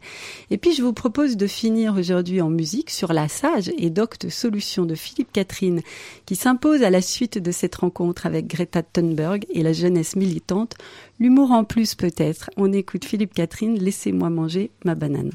Et 0.50 0.56
puis 0.56 0.72
je 0.72 0.82
vous 0.82 0.94
propose 0.94 1.36
de 1.36 1.46
finir 1.46 1.96
aujourd'hui 1.96 2.40
en 2.40 2.48
musique 2.48 2.90
sur 2.90 3.12
la 3.12 3.28
sage 3.28 3.70
et 3.76 3.90
docte 3.90 4.30
solution 4.30 4.86
de 4.86 4.94
Philippe 4.94 5.32
Catherine, 5.32 5.82
qui 6.24 6.34
s'impose 6.36 6.82
à 6.82 6.90
la 6.90 7.02
suite 7.02 7.38
de 7.38 7.52
cette 7.52 7.74
rencontre 7.74 8.24
avec 8.24 8.46
Greta 8.46 8.82
Thunberg 8.82 9.44
et 9.52 9.62
la 9.62 9.74
jeunesse 9.74 10.16
militante. 10.16 10.76
L'humour 11.20 11.50
en 11.50 11.64
plus 11.64 11.94
peut-être. 11.94 12.48
On 12.56 12.72
écoute 12.72 13.04
Philippe 13.04 13.34
Catherine, 13.34 13.78
laissez-moi 13.78 14.30
manger 14.30 14.70
ma 14.84 14.94
banane. 14.94 15.32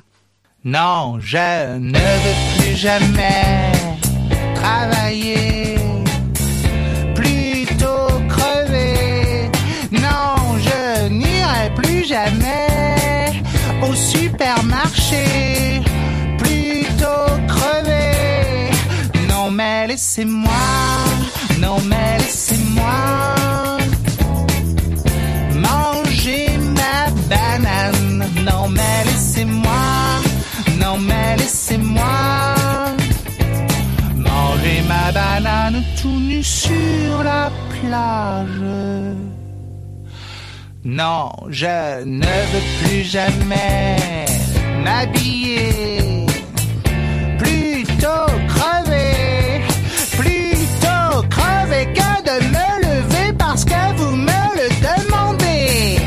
Non, 0.64 1.20
je 1.20 1.78
ne 1.78 1.98
veux 1.98 2.64
plus 2.64 2.76
jamais 2.78 3.74
travailler, 4.64 5.78
plutôt 7.16 8.08
crever. 8.30 9.50
Non, 9.92 10.36
je 10.68 11.10
n'irai 11.10 11.66
plus 11.76 12.04
jamais 12.06 13.44
au 13.82 13.94
supermarché, 13.94 15.26
plutôt 16.38 17.28
crever. 17.54 18.72
Non, 19.30 19.52
mais 19.52 19.88
laissez-moi, 19.88 20.66
non, 21.60 21.78
mais 21.90 22.18
laissez-moi 22.20 22.98
manger 25.66 26.48
ma 26.78 26.98
banane. 27.30 28.26
Non, 28.48 28.70
mais 28.70 28.98
laissez-moi, 29.08 29.84
non, 30.82 30.98
mais 30.98 31.36
laissez-moi 31.38 32.63
banane 35.14 35.84
tout 36.02 36.20
nu 36.20 36.44
sur 36.44 37.24
la 37.24 37.52
plage. 37.70 38.64
Non, 40.84 41.32
je 41.50 42.04
ne 42.04 42.36
veux 42.52 42.66
plus 42.80 43.04
jamais 43.04 43.96
m'habiller. 44.84 46.26
Plutôt 47.38 48.28
crever, 48.54 49.62
plutôt 50.20 51.28
crever 51.30 51.86
que 51.98 52.12
de 52.30 52.36
me 52.56 52.68
lever 52.88 53.34
parce 53.38 53.64
que 53.64 53.82
vous 53.98 54.16
me 54.16 54.42
le 54.60 54.68
demandez. 54.88 56.00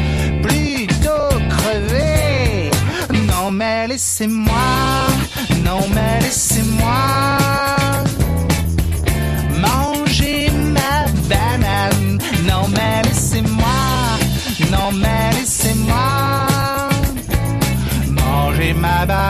Plutôt 0.42 1.28
crever. 1.56 2.70
Non 3.28 3.50
mais 3.50 3.86
laissez-moi, 3.88 4.68
non 5.64 5.80
mais 5.94 6.20
laissez-moi. 6.20 7.75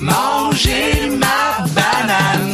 manger 0.00 1.10
ma 1.20 1.66
banane. 1.74 2.47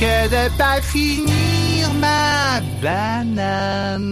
Que 0.00 0.28
de 0.28 0.44
pas 0.58 0.80
finir 0.80 1.88
ma 2.00 2.60
banane 2.82 4.02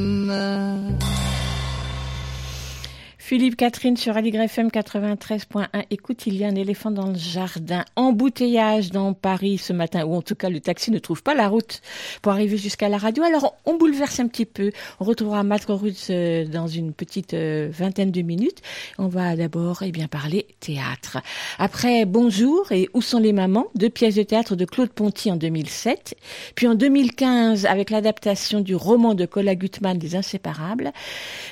Philippe 3.31 3.55
Catherine 3.55 3.97
sur 3.97 4.17
Aligre 4.17 4.41
FM 4.41 4.71
93.1. 4.71 5.69
Écoute, 5.93 6.27
il 6.27 6.37
y 6.37 6.45
a 6.45 6.49
un 6.49 6.57
éléphant 6.57 6.91
dans 6.91 7.07
le 7.07 7.15
jardin. 7.15 7.85
Embouteillage 7.95 8.91
dans 8.91 9.15
Paris 9.15 9.57
ce 9.57 9.73
matin, 9.73 10.05
ou 10.05 10.17
en 10.17 10.21
tout 10.21 10.35
cas 10.35 10.49
le 10.49 10.59
taxi 10.59 10.91
ne 10.91 10.99
trouve 10.99 11.23
pas 11.23 11.35
la 11.35 11.47
route 11.47 11.81
pour 12.23 12.33
arriver 12.33 12.57
jusqu'à 12.57 12.89
la 12.89 12.99
radio. 12.99 13.23
Alors 13.23 13.55
on 13.67 13.77
bouleverse 13.77 14.19
un 14.19 14.27
petit 14.27 14.47
peu. 14.47 14.73
On 14.99 15.05
retrouvera 15.05 15.45
Matt 15.45 15.67
Rutz 15.69 16.09
euh, 16.11 16.45
dans 16.45 16.67
une 16.67 16.93
petite 16.93 17.33
euh, 17.35 17.69
vingtaine 17.71 18.11
de 18.11 18.21
minutes. 18.23 18.63
On 18.99 19.07
va 19.07 19.37
d'abord 19.37 19.85
eh 19.85 19.93
bien 19.93 20.09
parler 20.09 20.49
théâtre. 20.59 21.19
Après 21.61 22.07
Bonjour 22.07 22.73
et 22.73 22.89
Où 22.95 23.01
sont 23.01 23.21
les 23.21 23.33
mamans, 23.33 23.69
deux 23.77 23.91
pièces 23.91 24.17
de 24.17 24.25
théâtre 24.25 24.57
de 24.57 24.65
Claude 24.65 24.91
Ponty 24.91 25.31
en 25.31 25.37
2007. 25.37 26.17
Puis 26.57 26.67
en 26.67 26.75
2015 26.75 27.65
avec 27.67 27.91
l'adaptation 27.91 28.61
du 28.61 28.75
roman 28.75 29.15
de 29.15 29.25
Cola 29.25 29.55
Gutmann 29.55 29.99
des 29.99 30.17
Inséparables, 30.17 30.91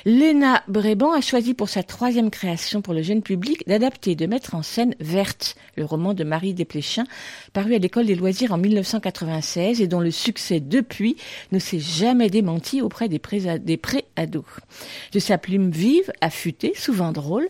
Léna 0.03 0.61
Bréban 0.67 1.13
a 1.13 1.21
choisi 1.21 1.53
pour 1.53 1.68
sa 1.69 1.83
troisième 1.83 2.31
création 2.31 2.81
pour 2.81 2.93
le 2.93 3.03
jeune 3.03 3.21
public 3.21 3.65
d'adapter, 3.67 4.15
de 4.15 4.25
mettre 4.25 4.55
en 4.55 4.63
scène 4.63 4.95
Verte, 4.99 5.55
le 5.75 5.85
roman 5.85 6.13
de 6.13 6.23
Marie 6.23 6.55
Desplechin, 6.55 7.03
paru 7.53 7.75
à 7.75 7.77
l'école 7.77 8.07
des 8.07 8.15
loisirs 8.15 8.51
en 8.51 8.57
1996 8.57 9.79
et 9.79 9.87
dont 9.87 9.99
le 9.99 10.09
succès 10.09 10.59
depuis 10.59 11.15
ne 11.51 11.59
s'est 11.59 11.79
jamais 11.79 12.29
démenti 12.29 12.81
auprès 12.81 13.07
des 13.07 13.19
pré-ados. 13.19 14.45
De 15.13 15.19
sa 15.19 15.37
plume 15.37 15.69
vive, 15.69 16.11
affûtée, 16.21 16.73
souvent 16.75 17.11
drôle, 17.11 17.47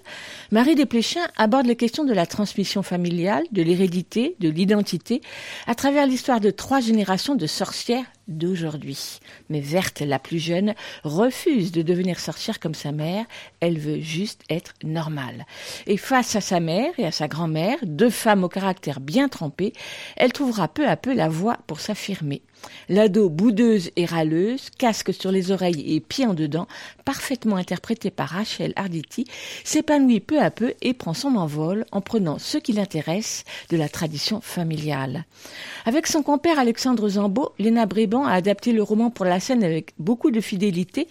Marie 0.52 0.74
Desplechin 0.74 1.22
aborde 1.38 1.68
les 1.68 1.76
questions 1.76 2.06
de 2.06 2.14
la 2.14 2.26
transmission 2.26 2.82
familiale, 2.82 3.44
de 3.52 3.62
l'hérédité, 3.62 4.36
de 4.40 4.50
l'identité, 4.50 5.22
à 5.68 5.76
travers 5.76 6.08
l'histoire 6.08 6.40
de 6.40 6.50
trois 6.50 6.80
générations 6.80 7.36
de 7.36 7.46
sorcières 7.46 8.06
d'aujourd'hui. 8.28 9.20
Mais 9.50 9.60
Verte, 9.60 10.02
la 10.02 10.18
plus 10.18 10.40
jeune, 10.40 10.74
refuse 11.04 11.72
de 11.72 11.84
devenir 11.84 12.20
sorcière 12.20 12.60
comme 12.60 12.74
sa 12.74 12.92
mère. 12.92 13.26
Elle 13.60 13.78
veut 13.78 14.00
juste 14.00 14.42
être 14.50 14.74
normale. 14.84 15.46
Et 15.86 15.98
face 15.98 16.36
à 16.36 16.42
sa 16.42 16.60
mère 16.60 16.94
et 16.98 17.06
à 17.06 17.12
sa 17.12 17.28
grand-mère, 17.28 17.78
deux 17.84 18.10
femmes 18.10 18.44
au 18.44 18.50
caractère 18.50 19.02
bien 19.02 19.30
trempé, 19.30 19.74
elle 20.16 20.34
trouvera 20.34 20.68
peu 20.68 20.88
à 20.88 20.98
peu 20.98 21.14
la 21.14 21.30
voie 21.30 21.60
pour 21.68 21.80
s'affirmer. 21.80 22.42
L'ado 22.90 23.30
boudeuse 23.30 23.92
et 23.96 24.06
râleuse, 24.06 24.70
casque 24.78 25.14
sur 25.14 25.32
les 25.32 25.52
oreilles 25.52 25.96
et 25.96 26.00
pieds 26.00 26.26
en 26.26 26.34
dedans, 26.34 26.68
parfaitement 27.06 27.56
interprétée 27.56 28.10
par 28.10 28.30
Rachel 28.30 28.74
Arditi, 28.76 29.26
s'épanouit 29.64 30.20
peu 30.20 30.40
à 30.40 30.50
peu 30.52 30.74
et 30.82 30.94
prend 30.94 31.14
son 31.14 31.36
envol 31.36 31.86
en 31.92 32.02
prenant 32.02 32.40
ce 32.40 32.58
qui 32.58 32.74
l'intéresse 32.74 33.44
de 33.70 33.78
la 33.78 33.90
tradition 33.90 34.42
familiale. 34.42 35.26
Avec 35.86 36.08
son 36.08 36.24
compère 36.24 36.60
Alexandre 36.60 37.10
Zambo, 37.10 37.54
Léna 37.60 37.86
Bréban 37.86 38.26
a 38.26 38.34
adapté 38.34 38.72
le 38.72 38.84
roman 38.84 39.10
pour 39.10 39.26
la 39.26 39.40
scène 39.40 39.64
avec 39.64 39.94
beaucoup 40.00 40.32
de 40.32 40.42
fidélité, 40.42 41.08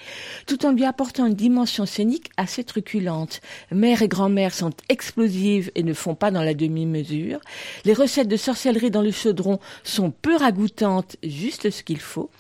tout 0.46 0.66
en 0.66 0.72
lui 0.72 0.84
apportant 0.84 1.26
une 1.26 1.34
dimension 1.34 1.86
scénique 1.86 2.30
assez 2.36 2.64
truculente. 2.64 3.40
Mère 3.70 4.02
et 4.02 4.08
grand-mère 4.08 4.54
sont 4.54 4.72
explosives 4.88 5.70
et 5.74 5.82
ne 5.82 5.92
font 5.92 6.14
pas 6.14 6.30
dans 6.30 6.42
la 6.42 6.54
demi-mesure. 6.54 7.40
Les 7.84 7.94
recettes 7.94 8.28
de 8.28 8.36
sorcellerie 8.36 8.90
dans 8.90 9.02
le 9.02 9.10
chaudron 9.10 9.58
sont 9.84 10.10
peu 10.10 10.36
ragoûtantes, 10.36 11.16
juste 11.38 11.70
ce 11.70 11.82
qu'il 11.82 12.00
faut. 12.00 12.30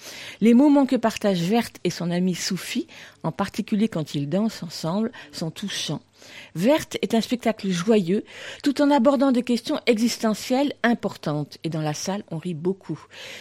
Les 0.40 0.54
moments 0.54 0.86
que 0.86 0.96
partagent 0.96 1.42
Verte 1.42 1.78
et 1.84 1.90
son 1.90 2.10
ami 2.10 2.34
Soufi, 2.34 2.86
en 3.22 3.32
particulier 3.32 3.88
quand 3.88 4.14
ils 4.14 4.28
dansent 4.28 4.62
ensemble, 4.62 5.12
sont 5.32 5.50
touchants. 5.50 6.02
Verte 6.54 6.98
est 7.02 7.14
un 7.14 7.20
spectacle 7.20 7.68
joyeux, 7.68 8.24
tout 8.62 8.80
en 8.82 8.90
abordant 8.90 9.32
des 9.32 9.42
questions 9.42 9.80
existentielles 9.86 10.72
importantes. 10.82 11.58
Et 11.64 11.68
dans 11.68 11.80
la 11.80 11.94
salle, 11.94 12.24
on 12.30 12.38
rit 12.38 12.54
beaucoup. 12.54 12.98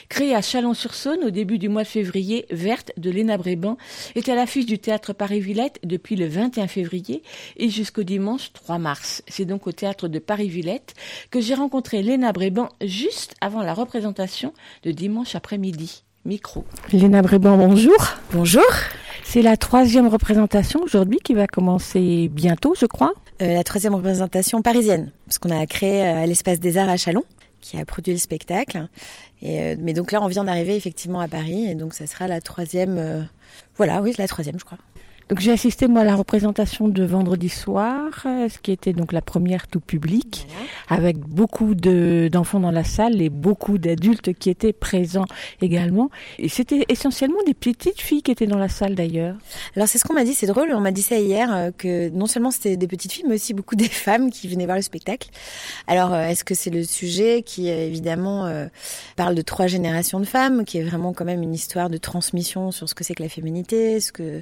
Créé 0.10 0.36
à 0.36 0.41
Chalon-sur-Saône 0.41 1.24
au 1.24 1.29
début 1.29 1.57
du 1.57 1.69
mois 1.69 1.84
de 1.84 1.88
février, 1.88 2.46
Verte 2.50 2.91
de 2.98 3.10
Léna 3.10 3.38
Bréban 3.38 3.77
est 4.15 4.29
à 4.29 4.36
l'affiche 4.36 4.65
du 4.65 4.79
théâtre 4.79 5.13
Paris-Villette 5.13 5.79
depuis 5.84 6.15
le 6.15 6.27
21 6.27 6.67
février 6.67 7.24
et 7.57 7.69
jusqu'au 7.69 8.03
dimanche 8.03 8.53
3 8.53 8.77
mars. 8.77 9.24
C'est 9.27 9.46
donc 9.46 9.67
au 9.67 9.72
théâtre 9.72 10.07
de 10.07 10.19
Paris-Villette 10.19 10.93
que 11.31 11.41
j'ai 11.41 11.55
rencontré 11.55 12.01
Léna 12.01 12.31
Bréban 12.31 12.69
juste 12.81 13.36
avant 13.41 13.62
la 13.62 13.74
représentation 13.74 14.53
de 14.84 14.91
dimanche 14.91 15.36
après-midi. 15.36 16.03
Micro. 16.27 16.65
Léna 16.91 17.22
Bréban, 17.22 17.57
bonjour. 17.57 17.96
Bonjour. 18.34 18.62
C'est 19.24 19.41
la 19.41 19.55
troisième 19.55 20.07
représentation 20.07 20.81
aujourd'hui 20.84 21.19
qui 21.24 21.34
va 21.34 21.48
commencer 21.48 22.29
bientôt, 22.29 22.75
je 22.77 22.86
crois. 22.86 23.13
Euh, 23.41 23.53
la 23.53 23.63
troisième 23.63 23.96
représentation 23.96 24.62
parisienne, 24.62 25.12
parce 25.25 25.39
qu'on 25.39 25.50
a 25.51 25.65
créé 25.65 26.03
euh, 26.03 26.24
à 26.24 26.25
l'Espace 26.25 26.60
des 26.60 26.77
Arts 26.77 26.89
à 26.89 26.98
Chalon, 26.98 27.24
qui 27.62 27.79
a 27.79 27.86
produit 27.86 28.12
le 28.12 28.19
spectacle. 28.19 28.88
Et, 29.41 29.62
euh, 29.62 29.75
mais 29.79 29.93
donc 29.93 30.12
là, 30.12 30.22
on 30.22 30.27
vient 30.27 30.43
d'arriver 30.43 30.75
effectivement 30.75 31.22
à 31.22 31.29
Paris, 31.29 31.65
et 31.69 31.75
donc 31.75 31.93
ça 31.93 32.07
sera 32.07 32.27
la 32.27 32.41
troisième. 32.41 32.98
euh, 32.98 33.22
voilà, 33.77 34.01
oui, 34.01 34.13
la 34.17 34.27
troisième, 34.27 34.60
je 34.60 34.65
crois. 34.65 34.79
Donc 35.29 35.41
j'ai 35.41 35.51
assisté 35.51 35.88
moi 35.88 36.01
à 36.01 36.05
la 36.05 36.15
représentation 36.15 36.88
de 36.88 37.03
vendredi 37.03 37.50
soir, 37.50 38.24
euh, 38.25 38.48
ce 38.48 38.60
qui 38.60 38.72
était 38.72 38.93
donc 38.93 39.12
la 39.12 39.22
première 39.22 39.67
tout 39.67 39.81
public, 39.81 40.48
avec 40.88 41.17
beaucoup 41.17 41.75
de 41.75 42.29
d'enfants 42.31 42.62
dans 42.62 42.72
la 42.72 42.86
salle 42.86 43.22
et 43.22 43.29
beaucoup 43.29 43.77
d'adultes 43.77 44.34
qui 44.34 44.50
étaient 44.50 44.72
présents 44.72 45.25
également. 45.62 46.10
Et 46.39 46.48
c'était 46.48 46.86
essentiellement 46.88 47.43
des 47.46 47.53
petites 47.53 48.00
filles 48.00 48.22
qui 48.22 48.31
étaient 48.31 48.48
dans 48.48 48.57
la 48.57 48.69
salle 48.69 48.96
d'ailleurs. 48.96 49.36
Alors 49.75 49.89
c'est 49.89 49.98
ce 49.98 50.05
qu'on 50.05 50.13
m'a 50.13 50.24
dit, 50.24 50.34
c'est 50.34 50.48
drôle, 50.48 50.72
on 50.74 50.79
m'a 50.79 50.91
dit 50.91 51.01
ça 51.01 51.17
hier, 51.17 51.53
euh, 51.53 51.72
que 51.77 52.07
non 52.10 52.25
seulement 52.25 52.51
c'était 52.51 52.77
des 52.77 52.88
petites 52.88 53.12
filles, 53.12 53.25
mais 53.27 53.36
aussi 53.36 53.53
beaucoup 53.53 53.75
des 53.75 53.89
femmes 53.89 54.31
qui 54.31 54.48
venaient 54.48 54.65
voir 54.65 54.77
le 54.77 54.81
spectacle. 54.81 55.29
Alors 55.88 56.13
euh, 56.13 56.27
est-ce 56.27 56.46
que 56.46 56.55
c'est 56.55 56.69
le 56.69 56.86
sujet 56.86 57.41
qui 57.41 57.67
évidemment 57.67 58.46
euh, 58.46 58.67
parle 59.17 59.36
de 59.36 59.41
trois 59.41 59.67
générations 59.67 60.22
de 60.22 60.25
femmes, 60.25 60.63
qui 60.63 60.77
est 60.77 60.83
vraiment 60.83 61.11
quand 61.11 61.25
même 61.25 61.44
une 61.44 61.53
histoire 61.53 61.90
de 61.90 61.98
transmission 61.98 62.72
sur 62.72 62.87
ce 62.87 62.96
que 62.96 63.03
c'est 63.03 63.13
que 63.13 63.24
la 63.24 63.29
féminité, 63.29 64.00
ce 64.00 64.13
que 64.13 64.42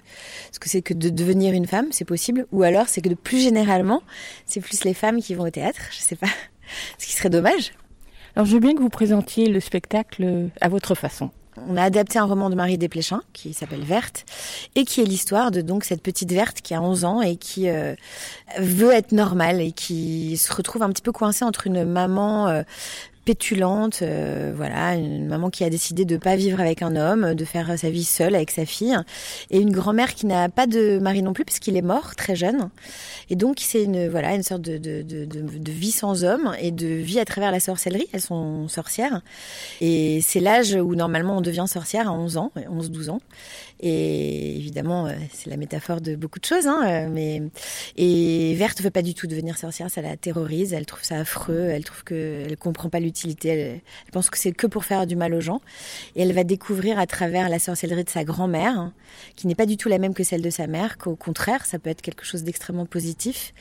ce 0.52 0.60
que 0.60 0.75
c'est 0.76 0.82
que 0.82 0.94
de 0.94 1.08
devenir 1.08 1.54
une 1.54 1.68
femme, 1.68 1.88
c'est 1.92 2.04
possible, 2.04 2.48
ou 2.52 2.64
alors 2.64 2.90
c'est 2.90 3.00
que 3.00 3.08
de 3.08 3.16
plus 3.16 3.40
généralement, 3.40 4.04
c'est 4.46 4.60
plus 4.60 4.84
les 4.84 4.94
femmes 4.94 5.22
qui 5.22 5.34
vont 5.34 5.46
au 5.46 5.50
théâtre, 5.50 5.80
je 5.92 6.00
sais 6.00 6.18
pas, 6.18 6.28
ce 6.98 7.06
qui 7.06 7.14
serait 7.14 7.30
dommage. 7.30 7.72
Alors 8.36 8.46
je 8.46 8.52
veux 8.52 8.60
bien 8.60 8.76
que 8.76 8.82
vous 8.82 8.90
présentiez 8.90 9.48
le 9.48 9.62
spectacle 9.62 10.50
à 10.60 10.68
votre 10.68 10.94
façon. 10.94 11.30
On 11.70 11.78
a 11.78 11.84
adapté 11.84 12.20
un 12.20 12.26
roman 12.26 12.50
de 12.50 12.56
Marie 12.56 12.78
Desplechin 12.78 13.22
qui 13.32 13.54
s'appelle 13.54 13.84
Verte 13.84 14.26
et 14.76 14.84
qui 14.84 15.00
est 15.00 15.06
l'histoire 15.06 15.52
de 15.52 15.62
donc 15.62 15.86
cette 15.86 16.02
petite 16.02 16.34
Verte 16.34 16.60
qui 16.60 16.74
a 16.74 16.82
11 16.82 17.06
ans 17.06 17.22
et 17.22 17.38
qui 17.38 17.70
euh, 17.70 17.96
veut 18.60 18.92
être 18.92 19.14
normale 19.14 19.62
et 19.62 19.72
qui 19.72 20.36
se 20.36 20.54
retrouve 20.54 20.84
un 20.84 20.90
petit 20.90 21.02
peu 21.02 21.14
coincée 21.14 21.46
entre 21.46 21.68
une 21.68 21.86
maman 21.86 22.50
euh, 22.50 22.64
pétulante, 23.26 24.00
euh, 24.04 24.54
voilà, 24.56 24.96
une 24.96 25.28
maman 25.28 25.50
qui 25.50 25.64
a 25.64 25.70
décidé 25.70 26.06
de 26.06 26.16
pas 26.18 26.36
vivre 26.36 26.62
avec 26.62 26.82
un 26.82 26.96
homme, 26.96 27.34
de 27.34 27.46
faire 27.46 27.78
sa 27.78 27.90
vie 27.90 28.04
seule 28.04 28.36
avec 28.36 28.52
sa 28.52 28.66
fille, 28.66 28.96
et 29.50 29.60
une 29.60 29.72
grand-mère 29.72 30.14
qui 30.14 30.28
n'a 30.28 30.48
pas 30.48 30.68
de 30.68 31.00
mari 31.00 31.24
non 31.24 31.34
plus 31.34 31.44
puisqu'il 31.44 31.76
est 31.76 31.82
mort 31.82 32.16
très 32.16 32.36
jeune, 32.36 32.70
et 33.30 33.36
donc 33.36 33.58
c'est 33.60 33.84
une 33.84 34.08
voilà 34.08 34.36
une 34.36 34.44
sorte 34.44 34.62
de, 34.62 34.78
de, 34.78 35.02
de, 35.02 35.26
de, 35.26 35.42
de 35.42 35.72
vie 35.72 35.92
sans 35.92 36.24
homme 36.24 36.56
et 36.62 36.72
de 36.72 36.88
vie 36.88 37.20
à 37.20 37.26
travers 37.26 37.52
la 37.52 37.60
sorcellerie. 37.60 38.08
Elles 38.14 38.22
sont 38.22 38.68
sorcières, 38.68 39.22
et 39.82 40.22
c'est 40.22 40.40
l'âge 40.40 40.76
où 40.76 40.96
normalement 40.96 41.38
on 41.38 41.42
devient 41.42 41.66
sorcière 41.68 42.08
à 42.08 42.14
11 42.14 42.38
ans, 42.38 42.52
11-12 42.56 43.10
ans, 43.10 43.22
et 43.82 44.56
évidemment, 44.56 45.08
euh, 45.08 45.14
c'est 45.34 45.50
la 45.50 45.58
métaphore 45.58 46.00
de 46.00 46.16
beaucoup 46.16 46.40
de 46.40 46.46
choses, 46.46 46.66
hein, 46.66 46.82
euh, 46.88 47.10
mais 47.12 47.42
et 47.98 48.56
Verte 48.56 48.82
veut 48.82 48.90
pas 48.90 49.02
du 49.02 49.14
tout 49.14 49.28
devenir 49.28 49.58
sorcière, 49.58 49.90
ça 49.90 50.02
la 50.02 50.16
terrorise, 50.16 50.74
elle 50.74 50.86
trouve 50.86 51.04
ça 51.04 51.18
affreux, 51.18 51.68
elle 51.70 51.84
trouve 51.84 52.04
que 52.04 52.46
elle 52.46 52.58
comprend 52.58 52.90
pas 52.90 53.00
l'utilité, 53.00 53.50
elle, 53.50 53.82
pense 54.12 54.30
que 54.30 54.38
c'est 54.38 54.54
que 54.54 54.68
pour 54.68 54.86
faire 54.86 55.06
du 55.06 55.16
mal 55.18 55.34
aux 55.34 55.42
gens, 55.42 55.62
et 56.16 56.22
elle 56.22 56.32
va 56.32 56.46
découvrir 56.46 57.00
à 57.00 57.06
travers 57.06 57.50
la 57.50 57.60
sorcellerie 57.60 58.06
de 58.06 58.10
sa 58.10 58.24
grand-mère, 58.24 58.80
hein, 58.80 58.94
qui 59.36 59.48
n'est 59.48 59.56
pas 59.56 59.66
du 59.66 59.76
tout 59.76 59.90
la 59.90 59.98
même 59.98 60.14
que 60.14 60.24
celle 60.24 60.42
de 60.42 60.50
sa 60.50 60.68
mère, 60.68 60.98
qu'au 60.98 61.16
contraire, 61.16 61.66
ça 61.66 61.78
peut 61.78 61.90
être 61.90 62.02
quelque 62.02 62.26
chose 62.26 62.44
d'extrêmement 62.44 62.86
positif 62.86 63.54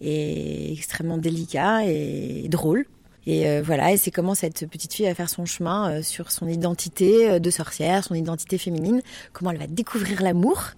et 0.00 0.72
extrêmement 0.72 1.18
délicat 1.18 1.84
et 1.84 2.48
drôle. 2.48 2.86
Et 3.28 3.46
euh, 3.46 3.60
voilà, 3.62 3.92
et 3.92 3.98
c'est 3.98 4.10
comment 4.10 4.34
cette 4.34 4.66
petite 4.70 4.94
fille 4.94 5.04
va 5.04 5.14
faire 5.14 5.28
son 5.28 5.44
chemin 5.44 5.90
euh, 5.90 6.02
sur 6.02 6.32
son 6.32 6.48
identité 6.48 7.28
euh, 7.28 7.38
de 7.38 7.50
sorcière, 7.50 8.02
son 8.02 8.14
identité 8.14 8.56
féminine, 8.56 9.02
comment 9.34 9.50
elle 9.50 9.58
va 9.58 9.66
découvrir 9.66 10.22
l'amour 10.22 10.70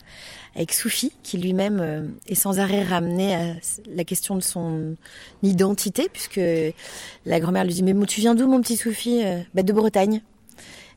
avec 0.56 0.72
Soufi, 0.72 1.12
qui 1.22 1.38
lui-même 1.38 2.12
est 2.26 2.34
sans 2.34 2.58
arrêt 2.58 2.82
ramené 2.82 3.36
à 3.36 3.54
la 3.94 4.02
question 4.02 4.34
de 4.34 4.40
son 4.40 4.96
identité, 5.44 6.08
puisque 6.12 6.40
la 7.24 7.38
grand-mère 7.38 7.62
lui 7.64 7.72
dit 7.72 7.84
Mais 7.84 7.94
tu 8.06 8.20
viens 8.20 8.34
d'où, 8.34 8.48
mon 8.48 8.60
petit 8.60 8.76
Soufi 8.76 9.22
bah, 9.54 9.62
De 9.62 9.72
Bretagne. 9.72 10.20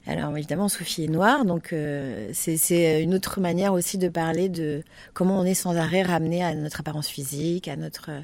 Alors 0.05 0.35
évidemment, 0.37 0.67
Sophie 0.67 1.05
est 1.05 1.07
noire, 1.07 1.45
donc 1.45 1.71
euh, 1.71 2.29
c'est- 2.33 3.01
une 3.01 3.13
autre 3.15 3.39
manière 3.39 3.71
aussi 3.71 3.97
de 3.97 4.09
parler 4.09 4.49
de 4.49 4.83
comment 5.13 5.39
on 5.39 5.45
est 5.45 5.53
sans 5.53 5.77
arrêt 5.77 6.03
ramené 6.03 6.43
à 6.43 6.53
notre 6.55 6.81
apparence 6.81 7.07
physique, 7.07 7.69
à 7.69 7.77
notre 7.77 8.09
euh, 8.11 8.19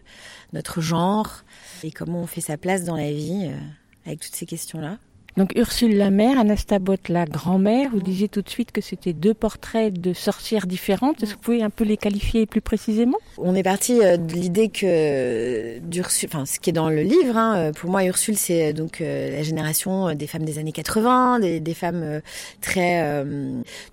notre 0.52 0.82
genre, 0.82 1.44
et 1.84 1.92
comment 1.92 2.20
on 2.22 2.28
fait 2.28 2.42
sa 2.42 2.58
place 2.58 2.84
dans 2.84 2.98
la 2.98 3.12
vie 3.14 3.48
euh, 3.50 3.58
avec 4.06 4.20
toutes 4.20 4.36
ces 4.36 4.46
questions-là. 4.46 4.98
Donc 5.40 5.54
Ursule 5.56 5.96
la 5.96 6.10
mère, 6.10 6.38
Anastabot 6.38 6.98
la 7.08 7.24
grand-mère, 7.24 7.92
vous 7.92 8.02
disiez 8.02 8.28
tout 8.28 8.42
de 8.42 8.50
suite 8.50 8.74
que 8.74 8.82
c'était 8.82 9.14
deux 9.14 9.34
portraits 9.34 9.94
de 9.94 10.12
sorcières 10.12 10.68
différentes. 10.68 11.24
Est-ce 11.24 11.32
que 11.32 11.38
vous 11.38 11.44
pouvez 11.44 11.64
un 11.64 11.70
peu 11.70 11.86
les 11.86 11.96
qualifier 11.96 12.46
plus 12.46 12.60
précisément? 12.60 13.18
On 13.38 13.56
est 13.56 13.64
parti 13.64 14.02
euh, 14.04 14.18
de 14.18 14.34
l'idée 14.34 14.68
que 14.68 15.80
d'Ursule, 15.80 16.28
enfin 16.30 16.46
ce 16.46 16.60
qui 16.60 16.72
est 16.72 16.74
dans 16.74 16.90
le 16.90 17.04
livre, 17.04 17.38
hein, 17.38 17.56
euh, 17.56 17.72
pour 17.72 17.90
moi 17.90 18.04
Ursule 18.04 18.36
c'est 18.36 18.72
euh, 18.72 18.74
donc 18.74 19.00
la 19.00 19.42
génération 19.42 20.14
des 20.14 20.28
femmes 20.28 20.44
des 20.44 20.60
années 20.60 20.74
80, 20.74 21.40
des, 21.40 21.62
des 21.62 21.74
femmes 21.74 22.20
très, 22.60 23.24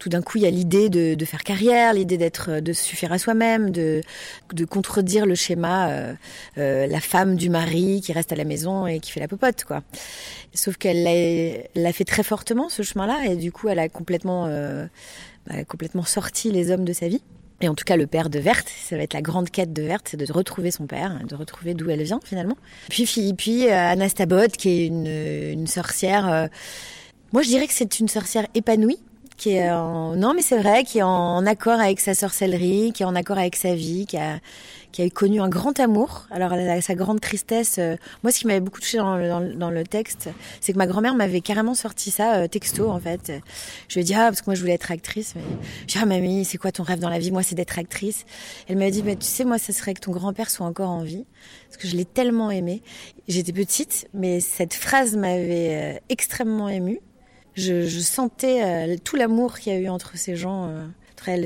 tout 0.00 0.08
d'un 0.08 0.22
coup 0.22 0.38
il 0.38 0.42
y 0.42 0.46
a 0.46 0.50
l'idée 0.50 0.88
de, 0.88 1.24
faire 1.24 1.44
carrière, 1.44 1.94
l'idée 1.94 2.18
d'être, 2.18 2.58
de 2.58 2.72
suffire 2.72 3.12
à 3.12 3.18
soi-même, 3.18 3.70
de, 3.70 4.00
de 4.52 4.64
contredire 4.64 5.26
le 5.26 5.36
schéma, 5.36 6.16
la 6.56 7.00
femme 7.00 7.36
du 7.36 7.50
mari 7.50 8.00
qui 8.00 8.12
reste 8.12 8.32
à 8.32 8.36
la 8.36 8.44
maison 8.44 8.88
et 8.88 8.98
qui 8.98 9.12
fait 9.12 9.20
la 9.20 9.28
popote 9.28 9.62
quoi. 9.62 9.84
Sauf 10.56 10.76
qu'elle 10.76 11.04
l'a, 11.74 11.92
fait 11.92 12.04
très 12.04 12.22
fortement 12.22 12.68
ce 12.68 12.82
chemin-là 12.82 13.26
et 13.26 13.36
du 13.36 13.52
coup 13.52 13.68
elle 13.68 13.78
a 13.78 13.88
complètement, 13.88 14.46
euh, 14.46 14.86
bah, 15.46 15.64
complètement 15.64 16.02
sorti 16.02 16.50
les 16.50 16.70
hommes 16.70 16.84
de 16.84 16.92
sa 16.92 17.08
vie. 17.08 17.22
Et 17.62 17.68
en 17.68 17.74
tout 17.74 17.84
cas, 17.84 17.96
le 17.96 18.06
père 18.06 18.28
de 18.28 18.38
Verte, 18.38 18.68
ça 18.68 18.96
va 18.96 19.02
être 19.02 19.14
la 19.14 19.22
grande 19.22 19.48
quête 19.48 19.72
de 19.72 19.82
Verte, 19.82 20.08
c'est 20.10 20.18
de 20.18 20.30
retrouver 20.30 20.70
son 20.70 20.86
père, 20.86 21.18
de 21.26 21.34
retrouver 21.34 21.72
d'où 21.72 21.88
elle 21.88 22.02
vient 22.02 22.20
finalement. 22.22 22.56
Puis, 22.90 23.06
puis, 23.32 23.66
euh, 23.66 23.72
Anastabot, 23.72 24.48
qui 24.48 24.68
est 24.68 24.86
une, 24.86 25.66
sorcière. 25.66 26.30
euh, 26.30 26.48
moi, 27.32 27.42
je 27.42 27.48
dirais 27.48 27.66
que 27.66 27.72
c'est 27.72 27.98
une 27.98 28.08
sorcière 28.08 28.46
épanouie, 28.54 28.98
qui 29.38 29.52
est 29.52 29.70
en, 29.70 30.16
non, 30.16 30.34
mais 30.34 30.42
c'est 30.42 30.58
vrai, 30.58 30.84
qui 30.84 30.98
est 30.98 31.02
en 31.02 31.46
accord 31.46 31.80
avec 31.80 32.00
sa 32.00 32.14
sorcellerie, 32.14 32.92
qui 32.92 33.02
est 33.02 33.06
en 33.06 33.14
accord 33.14 33.38
avec 33.38 33.56
sa 33.56 33.74
vie, 33.74 34.04
qui 34.06 34.18
a, 34.18 34.38
qui 34.96 35.02
a 35.02 35.10
connu 35.10 35.42
un 35.42 35.50
grand 35.50 35.78
amour. 35.78 36.26
Alors, 36.30 36.54
sa 36.80 36.94
grande 36.94 37.20
tristesse. 37.20 37.76
euh, 37.78 37.96
moi, 38.22 38.32
ce 38.32 38.38
qui 38.38 38.46
m'avait 38.46 38.60
beaucoup 38.60 38.80
touché 38.80 38.96
dans 38.96 39.18
le, 39.70 39.84
texte, 39.84 40.30
c'est 40.62 40.72
que 40.72 40.78
ma 40.78 40.86
grand-mère 40.86 41.14
m'avait 41.14 41.42
carrément 41.42 41.74
sorti 41.74 42.10
ça 42.10 42.36
euh, 42.36 42.48
texto, 42.48 42.88
en 42.88 42.98
fait. 42.98 43.30
Je 43.88 43.94
lui 43.94 44.00
ai 44.00 44.04
dit, 44.04 44.14
ah, 44.14 44.28
parce 44.28 44.40
que 44.40 44.46
moi, 44.46 44.54
je 44.54 44.62
voulais 44.62 44.72
être 44.72 44.90
actrice. 44.90 45.34
Je 45.82 45.84
dis, 45.84 45.98
ah, 46.00 46.06
mamie, 46.06 46.46
c'est 46.46 46.56
quoi 46.56 46.72
ton 46.72 46.82
rêve 46.82 46.98
dans 46.98 47.10
la 47.10 47.18
vie? 47.18 47.30
Moi, 47.30 47.42
c'est 47.42 47.54
d'être 47.54 47.78
actrice. 47.78 48.24
Elle 48.68 48.78
m'a 48.78 48.90
dit, 48.90 49.02
mais 49.02 49.16
tu 49.16 49.26
sais, 49.26 49.44
moi, 49.44 49.58
ça 49.58 49.74
serait 49.74 49.92
que 49.92 50.00
ton 50.00 50.12
grand-père 50.12 50.48
soit 50.48 50.64
encore 50.64 50.88
en 50.88 51.02
vie. 51.02 51.26
Parce 51.68 51.76
que 51.76 51.88
je 51.88 51.94
l'ai 51.94 52.06
tellement 52.06 52.50
aimé. 52.50 52.82
J'étais 53.28 53.52
petite, 53.52 54.08
mais 54.14 54.40
cette 54.40 54.72
phrase 54.72 55.14
m'avait 55.14 55.96
euh, 55.96 55.98
extrêmement 56.08 56.70
émue. 56.70 57.00
Je, 57.52 57.86
sentais 58.00 58.98
tout 58.98 59.16
l'amour 59.16 59.58
qu'il 59.58 59.74
y 59.74 59.76
a 59.76 59.78
eu 59.78 59.88
entre 59.90 60.16
ces 60.16 60.36
gens. 60.36 60.70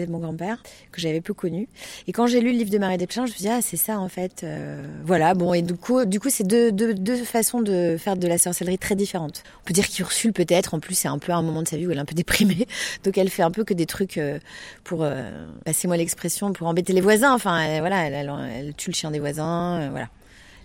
Mon 0.09 0.19
grand-père, 0.19 0.62
que 0.93 1.01
j'avais 1.01 1.21
peu 1.21 1.35
connu. 1.35 1.69
Et 2.07 2.12
quand 2.12 2.27
j'ai 2.27 2.40
lu 2.40 2.53
le 2.53 2.59
livre 2.59 2.71
de 2.71 2.79
Marie 2.79 2.99
Desplechin, 2.99 3.27
je 3.27 3.31
me 3.33 3.35
suis 3.35 3.45
dit, 3.45 3.51
ah, 3.51 3.61
c'est 3.62 3.77
ça, 3.77 3.99
en 3.99 4.09
fait. 4.09 4.43
euh, 4.45 4.83
voilà, 5.05 5.35
bon, 5.35 5.55
et 5.55 5.62
du 5.62 5.75
coup, 5.75 6.05
du 6.05 6.21
coup 6.21 6.29
c'est 6.31 6.47
deux, 6.47 6.71
deux, 6.71 6.95
deux 6.95 7.16
façons 7.25 7.62
de 7.62 7.97
faire 7.99 8.16
de 8.16 8.29
la 8.29 8.38
sorcellerie 8.38 8.79
très 8.79 8.95
différentes. 8.95 9.43
On 9.62 9.66
peut 9.66 9.73
dire 9.73 9.88
qu'Ursule, 9.88 10.33
peut-être, 10.33 10.75
en 10.75 10.81
plus, 10.81 10.95
c'est 10.95 11.09
un 11.09 11.19
peu 11.19 11.33
un 11.33 11.43
moment 11.43 11.62
de 11.62 11.69
sa 11.69 11.77
vie 11.77 11.87
où 11.87 11.90
elle 11.90 11.99
est 11.99 12.01
un 12.01 12.05
peu 12.05 12.14
déprimée. 12.14 12.66
Donc, 13.05 13.16
elle 13.16 13.31
fait 13.31 13.43
un 13.43 13.51
peu 13.51 13.64
que 13.64 13.75
des 13.75 13.87
trucs 13.87 14.19
euh, 14.19 14.38
pour, 14.85 15.03
euh, 15.03 15.31
passez-moi 15.64 15.97
l'expression, 15.97 16.53
pour 16.53 16.66
embêter 16.66 16.93
les 16.93 17.01
voisins. 17.01 17.33
Enfin, 17.33 17.81
voilà, 17.81 18.07
elle, 18.07 18.75
tue 18.77 18.90
le 18.90 18.95
chien 18.95 19.11
des 19.11 19.21
voisins, 19.21 19.88
voilà. 19.90 20.09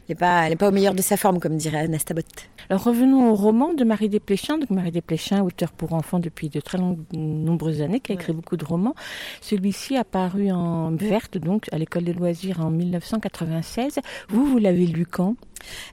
Elle 0.08 0.14
n'est 0.14 0.20
pas, 0.20 0.46
elle 0.46 0.54
est 0.54 0.56
pas 0.56 0.70
au 0.70 0.72
meilleur 0.72 0.94
de 0.94 1.02
sa 1.02 1.18
forme, 1.18 1.40
comme 1.40 1.58
dirait 1.58 1.80
Anastabot. 1.80 2.22
Alors 2.70 2.84
revenons 2.84 3.32
au 3.32 3.36
roman 3.36 3.74
de 3.74 3.84
Marie 3.84 4.08
Desplechin. 4.08 4.60
Donc 4.60 4.70
Marie 4.70 4.92
Desplechin, 4.92 5.42
auteur 5.42 5.72
pour 5.72 5.94
enfants 5.94 6.20
depuis 6.20 6.50
de 6.50 6.60
très 6.60 6.78
longues, 6.78 7.00
nombreuses 7.14 7.82
années, 7.82 8.00
qui 8.00 8.12
a 8.12 8.16
écrit 8.16 8.34
beaucoup 8.34 8.58
de 8.58 8.66
romans. 8.66 8.96
Celui-ci 9.42 9.98
a 9.98 10.04
paru 10.04 10.52
en 10.52 10.92
verte, 10.92 11.40
donc 11.40 11.68
à 11.72 11.80
l'école 11.80 12.04
des 12.04 12.14
loisirs 12.14 12.60
en 12.60 12.70
1996. 12.70 14.00
Vous, 14.30 14.46
vous 14.46 14.60
l'avez 14.60 14.86
lu 14.86 15.08
quand? 15.08 15.36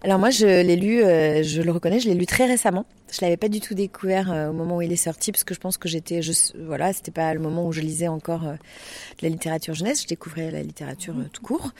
Alors 0.02 0.18
moi, 0.18 0.30
je 0.30 0.46
l'ai 0.46 0.76
lu, 0.76 1.02
euh, 1.02 1.42
je 1.42 1.62
le 1.62 1.70
reconnais, 1.70 2.00
je 2.00 2.08
l'ai 2.08 2.14
lu 2.14 2.26
très 2.26 2.46
récemment. 2.46 2.86
Je 3.10 3.20
l'avais 3.20 3.36
pas 3.36 3.48
du 3.48 3.60
tout 3.60 3.74
découvert 3.74 4.32
euh, 4.32 4.48
au 4.48 4.52
moment 4.52 4.78
où 4.78 4.82
il 4.82 4.92
est 4.92 4.96
sorti, 4.96 5.32
parce 5.32 5.44
que 5.44 5.54
je 5.54 5.60
pense 5.60 5.76
que 5.76 5.88
j'étais, 5.88 6.20
voilà, 6.66 6.92
c'était 6.92 7.10
pas 7.10 7.32
le 7.34 7.40
moment 7.40 7.66
où 7.66 7.72
je 7.72 7.80
lisais 7.80 8.08
encore 8.08 8.46
euh, 8.46 8.52
de 8.52 9.22
la 9.22 9.28
littérature 9.28 9.74
jeunesse. 9.74 10.02
Je 10.02 10.08
découvrais 10.08 10.50
la 10.50 10.62
littérature 10.62 11.14
tout 11.32 11.42
court. 11.42 11.72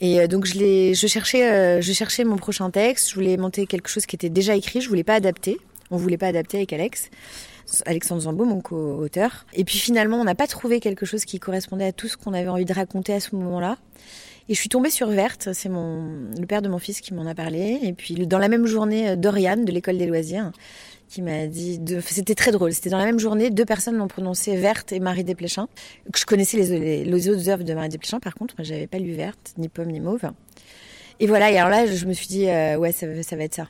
Et 0.00 0.26
donc 0.28 0.46
je 0.46 1.06
cherchais, 1.06 1.80
je 1.82 1.92
cherchais 1.92 2.24
mon 2.24 2.36
prochain 2.36 2.70
texte. 2.70 3.10
Je 3.10 3.14
voulais 3.14 3.36
monter 3.36 3.66
quelque 3.66 3.88
chose 3.88 4.06
qui 4.06 4.16
était 4.16 4.30
déjà 4.30 4.54
écrit. 4.54 4.80
Je 4.80 4.88
voulais 4.88 5.04
pas 5.04 5.14
adapter. 5.14 5.58
On 5.90 5.96
voulait 5.96 6.18
pas 6.18 6.28
adapter 6.28 6.58
avec 6.58 6.72
Alex. 6.72 7.10
Alexandre 7.86 8.22
Zambo, 8.22 8.44
mon 8.44 8.60
co-auteur. 8.60 9.46
Et 9.54 9.64
puis 9.64 9.78
finalement, 9.78 10.18
on 10.20 10.24
n'a 10.24 10.34
pas 10.34 10.46
trouvé 10.46 10.80
quelque 10.80 11.06
chose 11.06 11.24
qui 11.24 11.38
correspondait 11.38 11.86
à 11.86 11.92
tout 11.92 12.08
ce 12.08 12.16
qu'on 12.16 12.32
avait 12.32 12.48
envie 12.48 12.64
de 12.64 12.72
raconter 12.72 13.12
à 13.12 13.20
ce 13.20 13.34
moment-là. 13.36 13.76
Et 14.48 14.54
je 14.54 14.58
suis 14.58 14.68
tombée 14.68 14.90
sur 14.90 15.08
Verte, 15.08 15.50
c'est 15.52 15.68
mon 15.68 16.30
le 16.38 16.46
père 16.46 16.62
de 16.62 16.68
mon 16.68 16.78
fils 16.78 17.00
qui 17.00 17.14
m'en 17.14 17.26
a 17.26 17.34
parlé. 17.34 17.78
Et 17.82 17.92
puis 17.92 18.14
dans 18.26 18.38
la 18.38 18.48
même 18.48 18.66
journée, 18.66 19.10
euh, 19.10 19.16
Dorian 19.16 19.58
de 19.58 19.70
l'école 19.70 19.98
des 19.98 20.06
loisirs 20.06 20.50
qui 21.08 21.22
m'a 21.22 21.48
dit, 21.48 21.80
c'était 22.06 22.36
très 22.36 22.52
drôle. 22.52 22.72
C'était 22.72 22.90
dans 22.90 22.98
la 22.98 23.04
même 23.04 23.18
journée, 23.18 23.50
deux 23.50 23.64
personnes 23.64 23.96
m'ont 23.96 24.06
prononcé 24.06 24.56
Verte 24.56 24.92
et 24.92 25.00
Marie 25.00 25.24
Desplechin. 25.24 25.68
Je 26.14 26.24
connaissais 26.24 26.56
les, 26.56 27.04
les, 27.04 27.28
autres 27.28 27.48
œuvres 27.48 27.64
de 27.64 27.74
Marie 27.74 27.88
Desplechin, 27.88 28.20
par 28.20 28.34
contre, 28.34 28.54
moi 28.56 28.64
j'avais 28.64 28.86
pas 28.86 28.98
lu 28.98 29.12
Verte, 29.12 29.54
ni 29.58 29.68
Pomme, 29.68 29.90
ni 29.90 29.98
Mauve. 29.98 30.30
Et 31.18 31.26
voilà. 31.26 31.50
Et 31.50 31.58
alors 31.58 31.70
là, 31.70 31.86
je 31.86 32.06
me 32.06 32.12
suis 32.12 32.28
dit, 32.28 32.48
euh, 32.48 32.76
ouais, 32.76 32.92
ça, 32.92 33.06
ça 33.24 33.36
va 33.36 33.42
être 33.42 33.54
ça. 33.54 33.68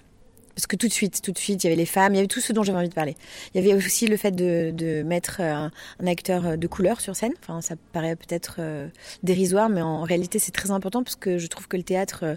Parce 0.61 0.67
que 0.67 0.77
tout 0.77 0.89
de 0.89 0.93
suite, 0.93 1.23
tout 1.23 1.33
de 1.33 1.39
suite, 1.39 1.65
il 1.65 1.69
y 1.69 1.71
avait 1.71 1.77
les 1.77 1.87
femmes, 1.87 2.13
il 2.13 2.17
y 2.17 2.19
avait 2.19 2.29
tout 2.29 2.41
ce 2.41 2.53
dont 2.53 2.63
j'avais 2.63 2.77
envie 2.77 2.91
de 2.91 2.95
parler. 2.95 3.17
Il 3.55 3.65
y 3.65 3.65
avait 3.65 3.75
aussi 3.75 4.07
le 4.07 4.19
fait 4.19 4.31
de, 4.31 5.03
mettre 5.05 5.39
euh, 5.41 5.69
un, 5.99 6.07
acteur 6.07 6.59
de 6.59 6.67
couleur 6.67 7.01
sur 7.01 7.17
scène. 7.17 7.33
Enfin, 7.41 7.63
ça 7.63 7.77
paraît 7.95 8.15
peut-être 8.15 8.57
euh, 8.59 8.87
dérisoire, 9.23 9.71
mais 9.71 9.81
en 9.81 10.03
réalité, 10.03 10.39
c'est 10.39 10.53
très 10.53 10.71
important 10.71 11.03
parce 11.03 11.17
que 11.17 11.39
je 11.39 11.47
trouve 11.47 11.67
que 11.67 11.79
le 11.79 11.83
théâtre 11.83 12.25
euh, 12.25 12.37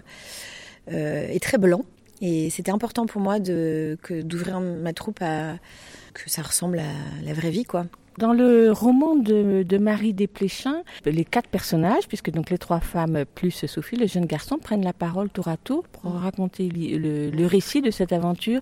euh, 0.90 1.28
est 1.28 1.42
très 1.42 1.58
blanc. 1.58 1.84
Et 2.22 2.48
c'était 2.48 2.70
important 2.70 3.04
pour 3.04 3.20
moi 3.20 3.40
de 3.40 3.98
d'ouvrir 4.08 4.58
ma 4.60 4.94
troupe 4.94 5.20
à 5.20 5.58
que 6.14 6.30
ça 6.30 6.40
ressemble 6.40 6.78
à 6.78 7.24
la 7.26 7.34
vraie 7.34 7.50
vie, 7.50 7.64
quoi. 7.64 7.84
Dans 8.18 8.32
le 8.32 8.70
roman 8.70 9.16
de, 9.16 9.78
Marie 9.78 10.14
Desplechin, 10.14 10.82
les 11.04 11.24
quatre 11.24 11.48
personnages, 11.48 12.06
puisque 12.06 12.30
donc 12.30 12.50
les 12.50 12.58
trois 12.58 12.78
femmes 12.80 13.24
plus 13.34 13.66
Sophie, 13.66 13.96
le 13.96 14.06
jeune 14.06 14.26
garçon, 14.26 14.58
prennent 14.58 14.84
la 14.84 14.92
parole 14.92 15.30
tour 15.30 15.48
à 15.48 15.56
tour 15.56 15.84
pour 15.88 16.12
raconter 16.12 16.68
le, 16.68 17.46
récit 17.46 17.82
de 17.82 17.90
cette 17.90 18.12
aventure. 18.12 18.60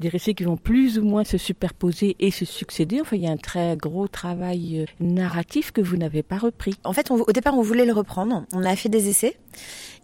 Des 0.00 0.08
récits 0.08 0.34
qui 0.34 0.44
vont 0.44 0.56
plus 0.56 0.98
ou 0.98 1.04
moins 1.04 1.24
se 1.24 1.38
superposer 1.38 2.16
et 2.20 2.30
se 2.30 2.44
succéder. 2.44 3.00
Enfin, 3.00 3.16
il 3.16 3.22
y 3.22 3.26
a 3.26 3.30
un 3.30 3.36
très 3.36 3.76
gros 3.76 4.08
travail 4.08 4.80
euh, 4.80 4.84
narratif 4.98 5.72
que 5.72 5.82
vous 5.82 5.98
n'avez 5.98 6.22
pas 6.22 6.38
repris. 6.38 6.74
En 6.84 6.94
fait, 6.94 7.10
au 7.10 7.32
départ, 7.32 7.54
on 7.54 7.60
voulait 7.60 7.84
le 7.84 7.92
reprendre. 7.92 8.46
On 8.54 8.64
a 8.64 8.76
fait 8.76 8.88
des 8.88 9.10
essais 9.10 9.36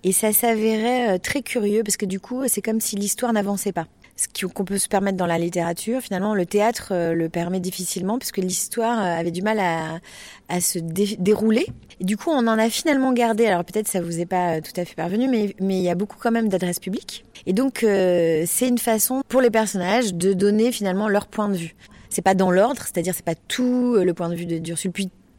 et 0.05 0.13
ça 0.13 0.33
s'avérait 0.33 1.15
euh, 1.15 1.19
très 1.19 1.41
curieux 1.41 1.83
parce 1.83 1.97
que 1.97 2.05
du 2.05 2.21
coup, 2.21 2.43
c'est 2.47 2.61
comme 2.61 2.81
si 2.81 2.97
l'histoire 2.97 3.33
n'avançait 3.33 3.73
pas. 3.73 3.87
Ce 4.17 4.47
qu'on 4.47 4.65
peut 4.65 4.79
se 4.79 4.89
permettre 4.89 5.19
dans 5.19 5.27
la 5.27 5.39
littérature, 5.39 6.01
finalement, 6.01 6.35
le 6.35 6.47
théâtre 6.47 6.89
euh, 6.93 7.13
le 7.13 7.29
permet 7.29 7.61
difficilement 7.61 8.19
puisque 8.19 8.39
l'histoire 8.39 8.99
euh, 8.99 9.21
avait 9.21 9.31
du 9.31 9.43
mal 9.43 9.61
à, 9.61 10.61
se 10.61 10.79
dé- 10.79 11.17
dérouler. 11.19 11.67
Du 12.01 12.17
coup, 12.17 12.31
on 12.31 12.47
en 12.47 12.59
a 12.59 12.71
finalement 12.71 13.13
gardé. 13.13 13.47
Alors 13.47 13.63
peut-être 13.63 13.89
ça 13.89 14.01
vous 14.01 14.19
est 14.19 14.27
pas 14.27 14.55
euh, 14.57 14.61
tout 14.63 14.79
à 14.81 14.87
fait 14.87 14.95
parvenu, 14.95 15.29
mais 15.29 15.55
il 15.61 15.83
y 15.83 15.91
a 15.91 15.95
beaucoup 15.95 16.17
quand 16.19 16.31
même 16.31 16.49
d'adresses 16.49 16.81
publiques. 16.81 17.27
Et 17.45 17.53
donc, 17.53 17.81
c'est 17.83 18.67
une 18.67 18.79
façon 18.79 19.23
pour 19.29 19.41
les 19.41 19.51
personnages 19.51 20.15
de 20.15 20.33
donner 20.33 20.73
finalement 20.73 21.09
leur 21.09 21.27
point 21.27 21.49
de 21.49 21.57
vue. 21.57 21.77
C'est 22.09 22.23
pas 22.23 22.35
dans 22.35 22.51
l'ordre, 22.51 22.83
c'est-à-dire 22.83 23.15
c'est 23.15 23.25
pas 23.25 23.35
tout 23.35 23.97
le 23.97 24.15
point 24.15 24.31
de 24.31 24.35
vue 24.35 24.47
de 24.47 24.59
d'Ursule, 24.59 24.91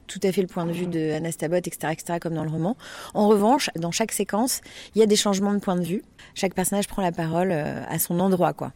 tout 0.08 0.20
à 0.24 0.32
fait 0.32 0.42
le 0.42 0.48
point 0.48 0.66
de 0.66 0.72
vue 0.72 0.88
de 0.88 1.12
Anastabot, 1.12 1.58
etc., 1.58 1.90
etc., 1.92 2.20
comme 2.22 2.34
dans 2.34 2.44
le 2.44 2.50
roman. 2.50 2.76
En 3.14 3.28
revanche, 3.28 3.70
dans 3.76 3.92
chaque 3.92 4.12
séquence, 4.12 4.62
il 4.96 5.00
y 5.00 5.04
a 5.04 5.06
des 5.06 5.16
changements 5.16 5.54
de 5.54 5.60
point 5.60 5.76
de 5.76 5.84
vue. 5.84 6.04
Chaque 6.34 6.54
personnage 6.54 6.88
prend 6.88 7.02
la 7.02 7.12
parole 7.12 7.52
euh, 7.52 7.84
à 7.88 8.00
son 8.00 8.20
endroit, 8.20 8.54
quoi. 8.54 8.72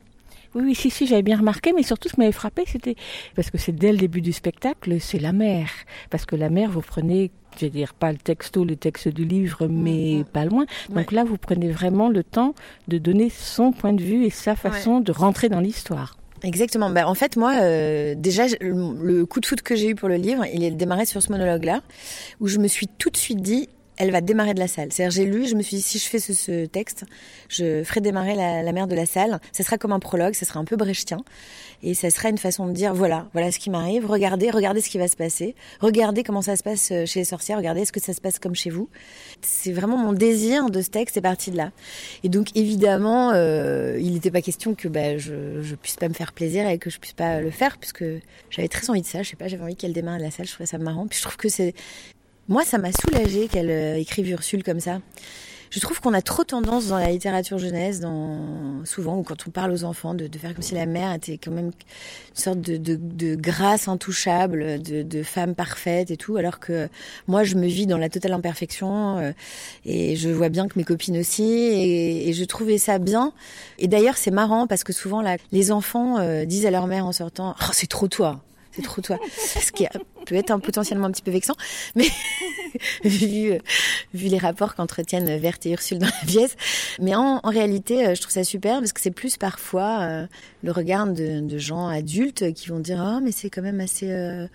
Oui, 0.54 0.64
oui, 0.66 0.76
si, 0.76 0.90
si, 0.90 1.08
j'avais 1.08 1.22
bien 1.22 1.38
remarqué, 1.38 1.72
mais 1.72 1.84
surtout 1.84 2.10
ce 2.10 2.16
qui 2.16 2.20
m'avait 2.20 2.34
frappé, 2.34 2.64
c'était 2.68 2.96
parce 3.36 3.50
que 3.50 3.58
c'est 3.58 3.72
dès 3.72 3.94
le 3.94 3.98
début 3.98 4.20
du 4.20 4.34
spectacle, 4.34 5.00
c'est 5.00 5.20
la 5.20 5.32
mère. 5.32 5.70
Parce 6.10 6.26
que 6.26 6.36
la 6.36 6.50
mère, 6.50 6.70
vous 6.70 6.82
prenez, 6.82 7.32
je 7.56 7.62
vais 7.62 7.70
dire, 7.70 7.94
pas 7.94 8.12
le 8.12 8.18
texto, 8.18 8.66
le 8.66 8.76
texte 8.76 9.08
du 9.08 9.24
livre, 9.24 9.68
mais 9.68 10.26
pas 10.34 10.44
loin. 10.44 10.66
Donc 10.90 11.14
là, 11.14 11.24
vous 11.24 11.38
prenez 11.38 11.72
vraiment 11.72 12.10
le 12.10 12.24
temps 12.24 12.54
de 12.90 12.98
donner 12.98 13.30
son 13.30 13.72
point 13.72 13.94
de 13.94 14.04
vue 14.04 14.26
et 14.26 14.30
sa 14.30 14.58
façon 14.58 15.00
de 15.00 15.14
rentrer 15.14 15.48
dans 15.48 15.62
l'histoire. 15.62 16.18
Exactement. 16.44 16.90
Ben, 16.90 17.06
en 17.06 17.14
fait, 17.14 17.36
moi, 17.38 17.54
euh, 17.62 18.16
déjà, 18.16 18.46
le 18.60 19.26
coup 19.26 19.40
de 19.40 19.46
foot 19.46 19.62
que 19.62 19.76
j'ai 19.76 19.90
eu 19.90 19.96
pour 19.96 20.10
le 20.10 20.16
livre, 20.16 20.46
il 20.52 20.64
est 20.64 20.72
démarré 20.72 21.06
sur 21.06 21.22
ce 21.22 21.32
monologue-là, 21.32 21.82
où 22.40 22.48
je 22.48 22.58
me 22.58 22.68
suis 22.68 22.88
tout 22.88 23.10
de 23.10 23.18
suite 23.18 23.42
dit, 23.42 23.70
elle 24.02 24.12
va 24.12 24.22
démarrer 24.22 24.56
de 24.56 24.60
la 24.60 24.68
salle. 24.68 24.92
C'est-à-dire, 24.92 25.12
j'ai 25.16 25.26
lu, 25.26 25.46
je 25.46 25.54
me 25.54 25.62
suis 25.62 25.78
dit, 25.78 25.84
si 25.84 26.00
je 26.00 26.06
fais 26.06 26.18
ce, 26.18 26.34
ce 26.34 26.66
texte, 26.66 27.06
je 27.50 27.84
ferai 27.84 28.02
démarrer 28.02 28.34
la, 28.34 28.72
mère 28.72 28.88
de 28.88 28.96
la 28.96 29.06
salle. 29.06 29.40
Ça 29.52 29.64
sera 29.64 29.78
comme 29.78 29.92
un 29.92 30.00
prologue, 30.00 30.34
ça 30.34 30.46
sera 30.46 30.60
un 30.60 30.66
peu 30.66 30.76
brechtien. 30.76 31.24
Et 31.84 31.94
ça 31.94 32.10
sera 32.10 32.30
une 32.30 32.40
façon 32.40 32.66
de 32.66 32.72
dire, 32.72 32.96
voilà, 32.96 33.28
voilà 33.34 33.52
ce 33.52 33.60
qui 33.60 33.70
m'arrive, 33.70 34.08
regardez, 34.08 34.50
regardez 34.50 34.82
ce 34.82 34.90
qui 34.90 34.98
va 34.98 35.08
se 35.08 35.16
passer, 35.16 35.56
regardez 35.80 36.24
comment 36.24 36.42
ça 36.42 36.56
se 36.56 36.64
passe 36.64 36.90
euh, 36.92 37.06
chez 37.06 37.20
les 37.20 37.26
sorcières, 37.26 37.58
regardez 37.58 37.82
est-ce 37.82 37.92
que 37.92 38.00
ça 38.00 38.14
se 38.14 38.22
passe 38.22 38.40
comme 38.40 38.56
chez 38.56 38.70
vous. 38.70 38.90
C'est 39.42 39.72
vraiment 39.72 39.98
mon 39.98 40.14
désir 40.14 40.70
de 40.70 40.82
ce 40.82 40.90
texte 40.90 41.18
est 41.18 41.22
parti 41.22 41.52
de 41.52 41.58
là. 41.58 41.72
Et 42.24 42.30
donc, 42.30 42.56
évidemment, 42.56 43.32
euh, 43.34 43.98
il 44.00 44.14
n'était 44.14 44.32
pas 44.32 44.42
question 44.42 44.74
que 44.74 44.88
bah, 44.88 45.18
je, 45.18 45.62
je 45.62 45.76
puisse 45.76 45.96
pas 45.96 46.10
me 46.10 46.14
faire 46.14 46.34
plaisir 46.34 46.68
et 46.68 46.80
que 46.80 46.90
je 46.90 47.00
puisse 47.00 47.14
pas 47.14 47.40
le 47.40 47.52
faire, 47.52 47.78
puisque 47.78 48.06
j'avais 48.50 48.68
très 48.68 48.90
envie 48.90 49.02
de 49.02 49.08
ça, 49.08 49.22
je 49.22 49.30
sais 49.30 49.36
pas, 49.36 49.48
j'avais 49.48 49.64
envie 49.64 49.76
qu'elle 49.76 49.94
démarre 49.94 50.16
à 50.16 50.20
la 50.20 50.32
salle, 50.32 50.48
je 50.48 50.54
trouvais 50.54 50.68
ça 50.68 50.80
marrant. 50.80 51.06
Puis 51.08 51.20
je 51.20 51.24
trouve 51.24 51.38
que 51.38 51.50
c'est... 51.50 51.76
Moi, 52.50 52.66
ça 52.66 52.78
m'a 52.78 52.92
soulagé 52.92 53.48
qu'elle 53.48 53.70
euh, 53.70 53.98
écrive 53.98 54.30
Ursule 54.30 54.64
comme 54.64 54.80
ça. 54.80 55.00
Je 55.72 55.80
trouve 55.80 56.02
qu'on 56.02 56.14
a 56.14 56.22
trop 56.22 56.44
tendance 56.44 56.88
dans 56.88 56.98
la 56.98 57.10
littérature 57.10 57.58
jeunesse, 57.58 58.02
dans 58.02 58.84
souvent 58.84 59.18
ou 59.18 59.24
quand 59.24 59.48
on 59.48 59.52
parle 59.52 59.72
aux 59.72 59.86
enfants, 59.86 60.14
de, 60.14 60.28
faire 60.38 60.54
comme 60.54 60.62
si 60.62 60.76
la 60.76 60.86
mère 60.86 61.14
était 61.14 61.38
quand 61.38 61.52
même 61.52 61.68
une 61.68 61.72
sorte 62.34 62.60
de, 62.60 63.36
grâce 63.36 63.88
intouchable, 63.88 64.82
de, 64.82 65.24
femme 65.24 65.56
parfaite 65.56 66.12
et 66.12 66.18
tout, 66.18 66.36
alors 66.36 66.60
que 66.60 66.90
moi 67.28 67.46
je 67.46 67.56
me 67.56 67.68
vis 67.68 67.88
dans 67.88 67.98
la 67.98 68.10
totale 68.10 68.34
imperfection 68.34 69.18
euh, 69.20 69.32
et 69.86 70.18
je 70.18 70.28
vois 70.28 70.50
bien 70.50 70.68
que 70.68 70.78
mes 70.78 70.84
copines 70.84 71.18
aussi 71.18 71.44
et, 71.44 72.28
et 72.28 72.34
je 72.34 72.44
trouvais 72.44 72.78
ça 72.78 73.00
bien. 73.00 73.32
Et 73.80 73.88
d'ailleurs 73.88 74.18
c'est 74.18 74.32
marrant 74.32 74.68
parce 74.68 74.84
que 74.84 74.92
souvent 74.92 75.22
là, 75.22 75.38
les 75.54 75.72
enfants 75.72 76.20
euh, 76.20 76.44
disent 76.44 76.66
à 76.66 76.72
leur 76.72 76.88
mère 76.88 77.06
en 77.06 77.14
sortant, 77.14 77.56
oh, 77.62 77.70
c'est 77.72 77.88
trop 77.88 78.10
toi. 78.10 78.42
C'est 78.72 78.82
trop 78.82 79.02
toi. 79.02 79.20
Ce 79.38 79.72
qui 79.72 79.86
peut 80.26 80.36
être 80.36 80.56
potentiellement 80.58 81.08
un 81.08 81.12
petit 81.12 81.22
peu 81.22 81.32
vexant, 81.32 81.56
mais 81.96 82.08
vu, 83.04 83.60
les 84.14 84.38
rapports 84.38 84.76
qu'entretiennent 84.76 85.38
Verte 85.38 85.66
et 85.66 85.72
Ursule 85.72 86.00
dans 86.00 86.08
la 86.08 86.28
pièce. 86.28 86.56
Mais 87.00 87.16
en, 87.16 87.40
réalité, 87.44 88.08
euh, 88.08 88.16
je 88.16 88.22
trouve 88.22 88.34
ça 88.34 88.44
super 88.44 88.80
parce 88.80 88.94
que 88.94 89.02
c'est 89.02 89.12
plus 89.12 89.38
parfois 89.38 90.02
euh, 90.02 90.28
le 90.64 90.72
regard 90.72 91.08
de, 91.08 91.58
gens 91.58 91.88
adultes 91.88 92.54
qui 92.54 92.70
vont 92.70 92.80
dire 92.80 93.02
Ah, 93.02 93.20
mais 93.22 93.32
c'est 93.32 93.50
quand 93.50 93.62
même 93.62 93.80
assez. 93.80 94.12
euh, 94.12 94.48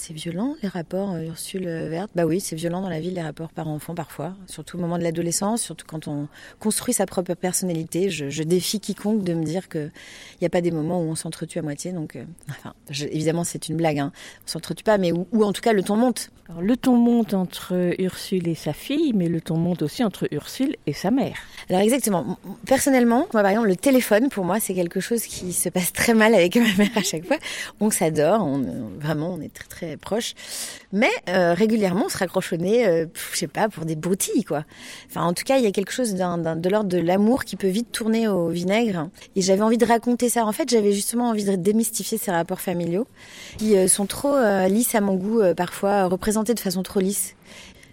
c'est 0.00 0.14
violent 0.14 0.56
les 0.62 0.68
rapports 0.68 1.12
euh, 1.12 1.24
Ursule 1.26 1.66
euh, 1.68 1.88
Verte. 1.88 2.10
Bah 2.14 2.24
oui, 2.24 2.40
c'est 2.40 2.56
violent 2.56 2.80
dans 2.80 2.88
la 2.88 3.00
vie 3.00 3.10
les 3.10 3.20
rapports 3.22 3.50
parents-enfants 3.50 3.94
parfois, 3.94 4.34
surtout 4.46 4.78
au 4.78 4.80
moment 4.80 4.96
de 4.98 5.02
l'adolescence, 5.02 5.60
surtout 5.62 5.84
quand 5.86 6.08
on 6.08 6.26
construit 6.58 6.94
sa 6.94 7.04
propre 7.06 7.34
personnalité. 7.34 8.08
Je, 8.10 8.30
je 8.30 8.42
défie 8.42 8.80
quiconque 8.80 9.22
de 9.24 9.34
me 9.34 9.44
dire 9.44 9.68
que 9.68 9.90
il 10.34 10.38
n'y 10.42 10.46
a 10.46 10.50
pas 10.50 10.62
des 10.62 10.70
moments 10.70 11.00
où 11.02 11.04
on 11.10 11.14
s'entretue 11.14 11.58
à 11.58 11.62
moitié. 11.62 11.92
Donc, 11.92 12.16
euh, 12.16 12.24
enfin, 12.48 12.72
je- 12.88 13.04
évidemment 13.06 13.44
c'est 13.44 13.68
une 13.68 13.76
blague, 13.76 13.98
hein. 13.98 14.12
on 14.46 14.48
s'entretue 14.48 14.84
pas, 14.84 14.96
mais 14.98 15.12
où, 15.12 15.26
où 15.32 15.44
en 15.44 15.52
tout 15.52 15.60
cas 15.60 15.72
le 15.74 15.82
ton 15.82 15.96
monte. 15.96 16.30
Alors, 16.48 16.62
le 16.62 16.76
ton 16.76 16.96
monte 16.96 17.32
entre 17.34 17.94
Ursule 18.00 18.48
et 18.48 18.56
sa 18.56 18.72
fille, 18.72 19.12
mais 19.14 19.28
le 19.28 19.40
ton 19.40 19.56
monte 19.56 19.82
aussi 19.82 20.02
entre 20.02 20.26
Ursule 20.32 20.74
et 20.86 20.92
sa 20.92 21.10
mère. 21.12 21.36
Alors 21.68 21.82
exactement. 21.82 22.38
Personnellement, 22.66 23.26
moi 23.32 23.42
par 23.42 23.50
exemple, 23.50 23.68
le 23.68 23.76
téléphone 23.76 24.28
pour 24.30 24.44
moi 24.44 24.58
c'est 24.58 24.74
quelque 24.74 24.98
chose 24.98 25.22
qui 25.22 25.52
se 25.52 25.68
passe 25.68 25.92
très 25.92 26.14
mal 26.14 26.34
avec 26.34 26.56
ma 26.56 26.74
mère 26.76 26.90
à 26.96 27.02
chaque 27.02 27.24
fois. 27.24 27.36
On 27.80 27.90
s'adore, 27.90 28.44
on- 28.44 28.90
vraiment 28.98 29.34
on 29.34 29.40
est 29.40 29.52
très 29.54 29.68
très 29.68 29.89
proches. 29.96 30.34
Mais 30.92 31.10
euh, 31.28 31.54
régulièrement 31.54 32.06
on 32.06 32.08
se 32.08 32.18
raccroche 32.18 32.52
au 32.52 32.56
nez, 32.56 32.86
euh, 32.86 33.06
je 33.32 33.38
sais 33.38 33.46
pas, 33.46 33.68
pour 33.68 33.84
des 33.84 33.96
broutilles 33.96 34.44
quoi. 34.44 34.64
Enfin 35.08 35.22
en 35.22 35.32
tout 35.32 35.44
cas 35.44 35.58
il 35.58 35.64
y 35.64 35.66
a 35.66 35.72
quelque 35.72 35.92
chose 35.92 36.14
de 36.14 36.68
l'ordre 36.68 36.88
de 36.88 36.98
l'amour 36.98 37.44
qui 37.44 37.56
peut 37.56 37.68
vite 37.68 37.92
tourner 37.92 38.28
au 38.28 38.48
vinaigre. 38.48 39.08
Et 39.36 39.42
j'avais 39.42 39.62
envie 39.62 39.78
de 39.78 39.86
raconter 39.86 40.28
ça. 40.28 40.44
En 40.44 40.52
fait 40.52 40.68
j'avais 40.68 40.92
justement 40.92 41.28
envie 41.28 41.44
de 41.44 41.56
démystifier 41.56 42.18
ces 42.18 42.30
rapports 42.30 42.60
familiaux 42.60 43.06
qui 43.58 43.76
euh, 43.76 43.88
sont 43.88 44.06
trop 44.06 44.34
euh, 44.34 44.68
lisses 44.68 44.94
à 44.94 45.00
mon 45.00 45.14
goût, 45.14 45.40
euh, 45.40 45.54
parfois 45.54 46.06
représentés 46.06 46.54
de 46.54 46.60
façon 46.60 46.82
trop 46.82 47.00
lisse. 47.00 47.34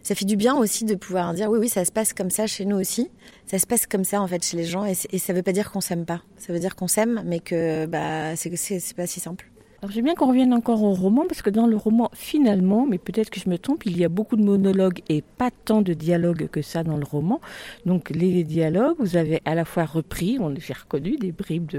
Ça 0.03 0.15
fait 0.15 0.25
du 0.25 0.38
bien 0.38 0.55
aussi 0.55 0.86
de 0.86 0.95
pouvoir 0.95 1.33
dire 1.33 1.49
oui, 1.49 1.60
oui, 1.60 1.69
ça 1.69 1.83
se 1.83 1.91
passe 1.91 2.13
comme 2.13 2.29
ça 2.29 2.47
chez 2.47 2.63
nous 2.63 2.77
aussi. 2.77 3.10
Ça 3.45 3.60
se 3.60 3.67
passe 3.67 3.86
comme 3.86 4.05
ça 4.05 4.21
en 4.21 4.27
fait 4.27 4.43
chez 4.43 4.55
les 4.55 4.63
gens 4.63 4.86
et, 4.86 4.93
et 5.12 5.19
ça 5.19 5.33
veut 5.33 5.43
pas 5.43 5.51
dire 5.51 5.71
qu'on 5.71 5.81
s'aime 5.81 6.05
pas. 6.05 6.21
Ça 6.38 6.53
veut 6.53 6.60
dire 6.60 6.75
qu'on 6.75 6.88
s'aime, 6.88 7.21
mais 7.25 7.39
que 7.39 7.86
bah 7.86 8.36
c'est 8.38 8.49
pas 8.95 9.07
si 9.07 9.19
simple. 9.19 9.49
Alors 9.83 9.91
j'aime 9.91 10.05
bien 10.05 10.15
qu'on 10.15 10.29
revienne 10.29 10.55
encore 10.55 10.81
au 10.81 10.93
roman, 10.93 11.25
parce 11.27 11.43
que 11.43 11.51
dans 11.51 11.67
le 11.67 11.77
roman, 11.77 12.09
finalement, 12.15 12.87
mais 12.89 12.97
peut-être 12.97 13.29
que 13.29 13.39
je 13.39 13.47
me 13.47 13.59
trompe, 13.59 13.85
il 13.85 13.95
y 13.95 14.03
a 14.03 14.09
beaucoup 14.09 14.35
de 14.35 14.41
monologues 14.43 15.01
et 15.07 15.21
pas 15.21 15.51
tant 15.65 15.83
de 15.83 15.93
dialogues 15.93 16.47
que 16.47 16.63
ça 16.63 16.81
dans 16.83 16.97
le 16.97 17.05
roman. 17.05 17.39
Donc 17.85 18.09
les 18.09 18.43
dialogues, 18.43 18.95
vous 18.97 19.17
avez 19.17 19.39
à 19.45 19.53
la 19.53 19.65
fois 19.65 19.85
repris, 19.85 20.39
on 20.41 20.49
les 20.49 20.61
a 20.71 20.73
reconnus, 20.73 21.19
des 21.19 21.31
bribes 21.31 21.69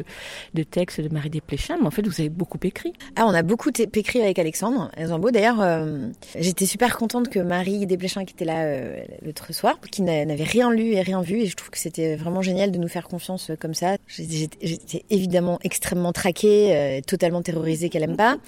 de, 0.54 0.62
textes 0.62 1.00
de 1.00 1.08
Marie 1.12 1.28
Desplechin, 1.30 1.76
mais 1.80 1.88
en 1.88 1.90
fait 1.90 2.06
vous 2.06 2.20
avez 2.20 2.28
beaucoup 2.28 2.58
écrit. 2.62 2.92
Ah, 3.16 3.26
on 3.26 3.34
a 3.34 3.42
beaucoup 3.42 3.70
écrit 3.76 4.20
avec 4.22 4.38
Alexandre 4.38 4.92
Zambo. 5.04 5.32
D'ailleurs, 5.32 5.60
euh, 5.60 6.06
j'étais 6.38 6.66
super 6.66 6.96
contente 6.98 7.28
que 7.28 7.40
Marie 7.40 7.84
Desplechin, 7.86 8.24
qui 8.24 8.34
était 8.34 8.44
là 8.44 8.62
euh, 8.62 9.00
l'autre 9.26 9.52
soir, 9.52 9.76
qui 9.90 10.02
n'a- 10.02 10.24
n'avait 10.24 10.44
rien 10.44 10.70
lu 10.70 10.92
et 10.92 11.00
rien 11.02 11.20
vu, 11.20 11.40
et 11.40 11.46
je 11.46 11.56
trouve 11.56 11.70
que 11.70 11.78
c'était 11.78 12.14
vraiment 12.14 12.42
génial 12.42 12.70
de 12.70 12.78
nous 12.78 12.86
faire 12.88 13.08
confiance 13.08 13.50
euh, 13.50 13.56
comme 13.56 13.74
ça. 13.74 13.96
J'étais 14.06 15.04
évidemment 15.10 15.58
extrêmement 15.64 16.12
traquée, 16.12 16.76
euh, 16.76 17.00
totalement 17.04 17.42
terrorisée 17.42 17.87
qu'elle 17.88 18.02
aime 18.02 18.16
pas, 18.16 18.38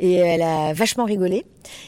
et 0.00 0.14
elle 0.14 0.42
a 0.42 0.72
vachement 0.72 1.04
rigolé. 1.04 1.44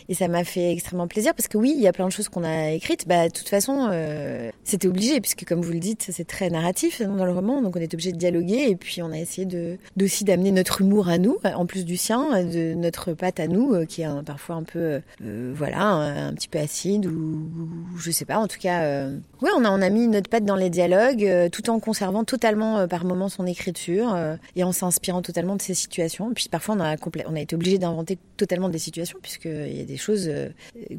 Et 0.09 0.15
ça 0.15 0.29
m'a 0.29 0.45
fait 0.45 0.73
extrêmement 0.73 1.09
plaisir 1.09 1.35
parce 1.35 1.49
que 1.49 1.57
oui, 1.57 1.73
il 1.75 1.83
y 1.83 1.89
a 1.89 1.93
plein 1.93 2.07
de 2.07 2.13
choses 2.13 2.29
qu'on 2.29 2.45
a 2.45 2.71
écrites. 2.71 3.09
Bah, 3.09 3.29
de 3.29 3.33
toute 3.33 3.49
façon, 3.49 3.89
euh, 3.91 4.51
c'était 4.65 4.89
obligé 4.89 5.21
puisque 5.21 5.45
comme 5.45 5.63
vous 5.63 5.73
le 5.73 5.79
dites, 5.79 6.07
c'est 6.11 6.27
très 6.27 6.51
narratif 6.51 7.01
dans 7.03 7.25
le 7.25 7.33
roman, 7.33 7.63
donc 7.63 7.77
on 7.77 7.81
est 7.81 7.93
obligé 7.95 8.13
de 8.13 8.19
dialoguer 8.19 8.67
et 8.69 8.77
puis 8.77 9.03
on 9.03 9.11
a 9.11 9.19
essayé 9.19 9.47
de 9.47 9.79
d'aussi 9.97 10.25
d'amener 10.25 10.51
notre 10.53 10.81
humour 10.83 11.09
à 11.09 11.19
nous, 11.19 11.39
en 11.45 11.67
plus 11.67 11.85
du 11.85 11.97
sien, 11.97 12.45
de 12.45 12.75
notre 12.75 13.13
patte 13.13 13.41
à 13.41 13.47
nous, 13.47 13.75
euh, 13.75 13.85
qui 13.85 14.03
est 14.03 14.09
parfois 14.25 14.57
un 14.57 14.63
peu, 14.63 15.01
euh, 15.23 15.53
voilà, 15.55 15.83
un, 15.83 16.35
petit 16.35 16.49
peu 16.49 16.59
acide 16.59 17.07
ou, 17.07 17.49
ou 17.95 17.99
je 17.99 18.11
sais 18.11 18.25
pas. 18.25 18.39
En 18.39 18.47
tout 18.47 18.59
cas, 18.59 18.83
euh, 18.83 19.17
ouais, 19.43 19.51
on 19.57 19.65
a 19.65 19.71
on 19.71 19.83
a 19.83 19.91
mis 19.91 20.09
notre 20.09 20.29
patte 20.29 20.45
dans 20.45 20.57
les 20.57 20.71
dialogues, 20.71 21.51
tout 21.51 21.71
en 21.71 21.81
conservant 21.81 22.25
totalement 22.25 22.87
par 22.89 23.05
moments 23.05 23.29
son 23.29 23.47
écriture 23.47 24.17
et 24.57 24.65
en 24.65 24.73
s'inspirant 24.73 25.23
totalement 25.23 25.57
de 25.57 25.63
ces 25.63 25.75
situations. 25.75 26.33
Puis 26.35 26.49
parfois 26.51 26.75
on 26.77 26.81
a 26.81 26.97
on 27.27 27.35
a 27.35 27.41
été 27.41 27.55
obligé 27.55 27.79
d'inventer 27.79 28.19
totalement 28.37 28.69
des 28.69 28.79
situations 28.79 29.19
puisque 29.23 29.47
il 29.47 29.77
y 29.77 29.81
a 29.81 29.85
des 29.85 29.97
choses 29.97 30.27
euh, 30.29 30.49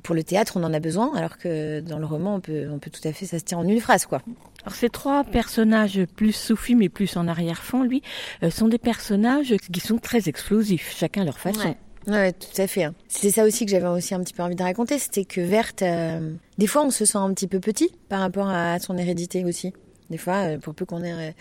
pour 0.04 0.16
le 0.16 0.24
théâtre 0.24 0.54
on 0.58 0.64
en 0.64 0.74
a 0.74 0.80
besoin, 0.80 1.16
alors 1.16 1.38
que 1.38 1.80
dans 1.82 2.00
le 2.00 2.06
roman 2.06 2.36
on 2.36 2.40
peut 2.40 2.68
on 2.72 2.80
peut 2.80 2.90
tout 2.90 3.08
à 3.08 3.14
fait 3.14 3.26
ça 3.26 3.40
se 3.40 3.44
tient 3.44 3.58
en 3.58 3.68
une 3.68 3.80
phrase 3.80 4.06
quoi. 4.06 4.22
Alors 4.64 4.76
ces 4.76 4.90
trois 4.90 5.24
personnages 5.24 6.04
plus 6.16 6.34
sous-film 6.34 6.80
mais 6.80 6.90
plus 6.90 7.18
en 7.18 7.28
arrière-fond, 7.28 7.84
lui, 7.84 8.02
euh, 8.44 8.50
sont 8.50 8.68
des 8.68 8.78
personnages 8.78 9.56
qui 9.72 9.80
sont 9.80 9.98
très 9.98 10.28
explosifs, 10.30 10.96
chacun 10.98 11.22
à 11.22 11.26
leur 11.26 11.40
façon. 11.40 11.70
Ouais. 11.70 11.78
Ouais, 12.08 12.32
tout 12.34 12.60
à 12.60 12.66
fait. 12.66 12.86
hein. 12.86 12.96
C'était 13.08 13.30
ça 13.30 13.46
aussi 13.46 13.64
que 13.66 13.72
j'avais 13.72 13.86
aussi 13.88 14.16
un 14.16 14.22
petit 14.24 14.34
peu 14.34 14.42
envie 14.42 14.56
de 14.56 14.64
raconter, 14.64 14.98
c'était 14.98 15.24
que 15.26 15.40
Verte, 15.42 15.84
euh, 15.84 16.34
des 16.58 16.66
fois 16.68 16.84
on 16.84 16.90
se 16.90 17.06
sent 17.06 17.20
un 17.20 17.32
petit 17.34 17.48
peu 17.48 17.60
petit 17.60 17.92
par 18.10 18.22
rapport 18.22 18.50
à 18.50 18.80
son 18.80 18.98
hérédité 18.98 19.46
aussi. 19.46 19.72
Des 20.10 20.18
fois, 20.18 20.58
pour 20.62 20.74
peu 20.76 20.84
qu'on 20.84 21.04
ait 21.06 21.34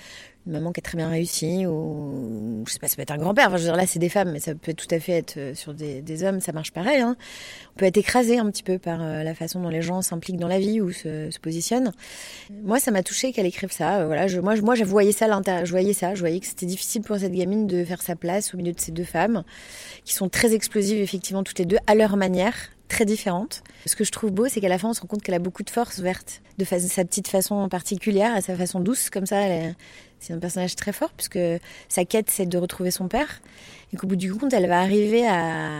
une 0.47 0.53
maman 0.53 0.73
qui 0.73 0.81
est 0.81 0.83
très 0.83 0.97
bien 0.97 1.09
réussie, 1.09 1.67
ou 1.67 2.65
je 2.67 2.73
sais 2.73 2.79
pas, 2.79 2.89
ça 2.89 2.97
peut 2.97 3.03
être 3.03 3.11
un 3.11 3.19
grand-père. 3.19 3.49
Enfin, 3.49 3.57
je 3.57 3.63
veux 3.63 3.69
dire, 3.69 3.77
là, 3.77 3.87
c'est 3.87 3.99
des 3.99 4.09
femmes, 4.09 4.33
mais 4.33 4.41
ça 4.41 4.55
peut 4.55 4.73
tout 4.73 4.87
à 4.91 4.99
fait 4.99 5.13
être 5.13 5.37
euh, 5.37 5.55
sur 5.55 5.75
des, 5.75 6.25
hommes, 6.25 6.41
ça 6.41 6.53
marche 6.53 6.73
pareil. 6.73 7.01
Hein. 7.01 7.17
On 7.75 7.79
peut 7.79 7.85
être 7.85 7.99
écrasé 7.99 8.39
un 8.39 8.51
petit 8.51 8.63
peu 8.63 8.79
par 8.79 9.03
euh, 9.03 9.23
la 9.23 9.35
façon 9.35 9.61
dont 9.61 9.69
les 9.69 9.83
gens 9.83 10.01
s'impliquent 10.03 10.39
dans 10.39 10.49
la 10.49 10.59
vie 10.59 10.81
ou 10.81 10.93
se, 10.93 11.39
positionnent. 11.41 11.93
Moi, 12.63 12.81
ça 12.81 12.91
m'a 12.91 13.03
touché 13.03 13.33
qu'elle 13.33 13.47
écrive 13.47 13.73
ça. 13.73 14.01
Euh, 14.01 14.07
voilà, 14.07 14.27
je, 14.29 14.41
moi, 14.41 14.55
je, 14.55 14.63
moi, 14.63 14.75
je 14.75 14.85
voyais 14.85 15.13
ça, 15.13 15.27
l'intérieur- 15.29 15.67
je 15.67 15.71
voyais 15.71 15.93
ça, 15.93 16.15
je 16.15 16.21
voyais 16.21 16.41
que 16.41 16.47
c'était 16.47 16.67
difficile 16.67 17.03
pour 17.03 17.19
cette 17.19 17.33
gamine 17.33 17.67
de 17.67 17.85
faire 17.85 18.03
sa 18.03 18.17
place 18.17 18.55
au 18.55 18.57
milieu 18.57 18.73
de 18.73 18.81
ces 18.81 18.93
deux 18.93 19.05
femmes 19.05 19.45
qui 20.05 20.15
sont 20.15 20.29
très 20.29 20.55
explosives, 20.55 21.01
effectivement, 21.01 21.43
toutes 21.43 21.59
les 21.59 21.67
deux, 21.67 21.79
à 21.87 21.95
leur 21.95 22.17
manière, 22.17 22.55
très 22.91 23.07
différentes. 23.07 23.63
Ce 23.87 23.97
que 23.97 24.05
je 24.05 24.11
trouve 24.11 24.31
beau, 24.31 24.49
c'est 24.49 24.61
qu'à 24.61 24.69
la 24.69 24.79
fin, 24.79 24.91
on 24.91 24.93
se 24.93 25.01
rend 25.01 25.07
compte 25.07 25.23
qu'elle 25.23 25.35
a 25.35 25.39
beaucoup 25.39 25.63
de 25.63 25.71
force 25.71 26.01
verte, 26.01 26.43
de 26.59 26.65
sa 26.65 27.05
petite 27.05 27.29
façon 27.29 27.69
particulière, 27.71 28.35
à 28.35 28.43
sa 28.43 28.55
façon 28.55 28.81
douce, 28.81 29.09
comme 29.09 29.25
ça. 29.25 29.41
C'est 30.19 30.35
un 30.35 30.39
personnage 30.39 30.77
très 30.77 30.93
fort, 30.93 31.11
puisque 31.17 31.39
sa 31.89 32.05
quête, 32.05 32.29
c'est 32.29 32.45
de 32.45 32.59
retrouver 32.59 32.91
son 32.91 33.09
père. 33.09 33.41
Et 33.93 33.97
qu'au 33.97 34.07
bout 34.07 34.17
du 34.17 34.35
compte, 34.35 34.53
elle 34.53 34.69
va 34.69 34.81
arriver 34.81 35.27
à, 35.27 35.71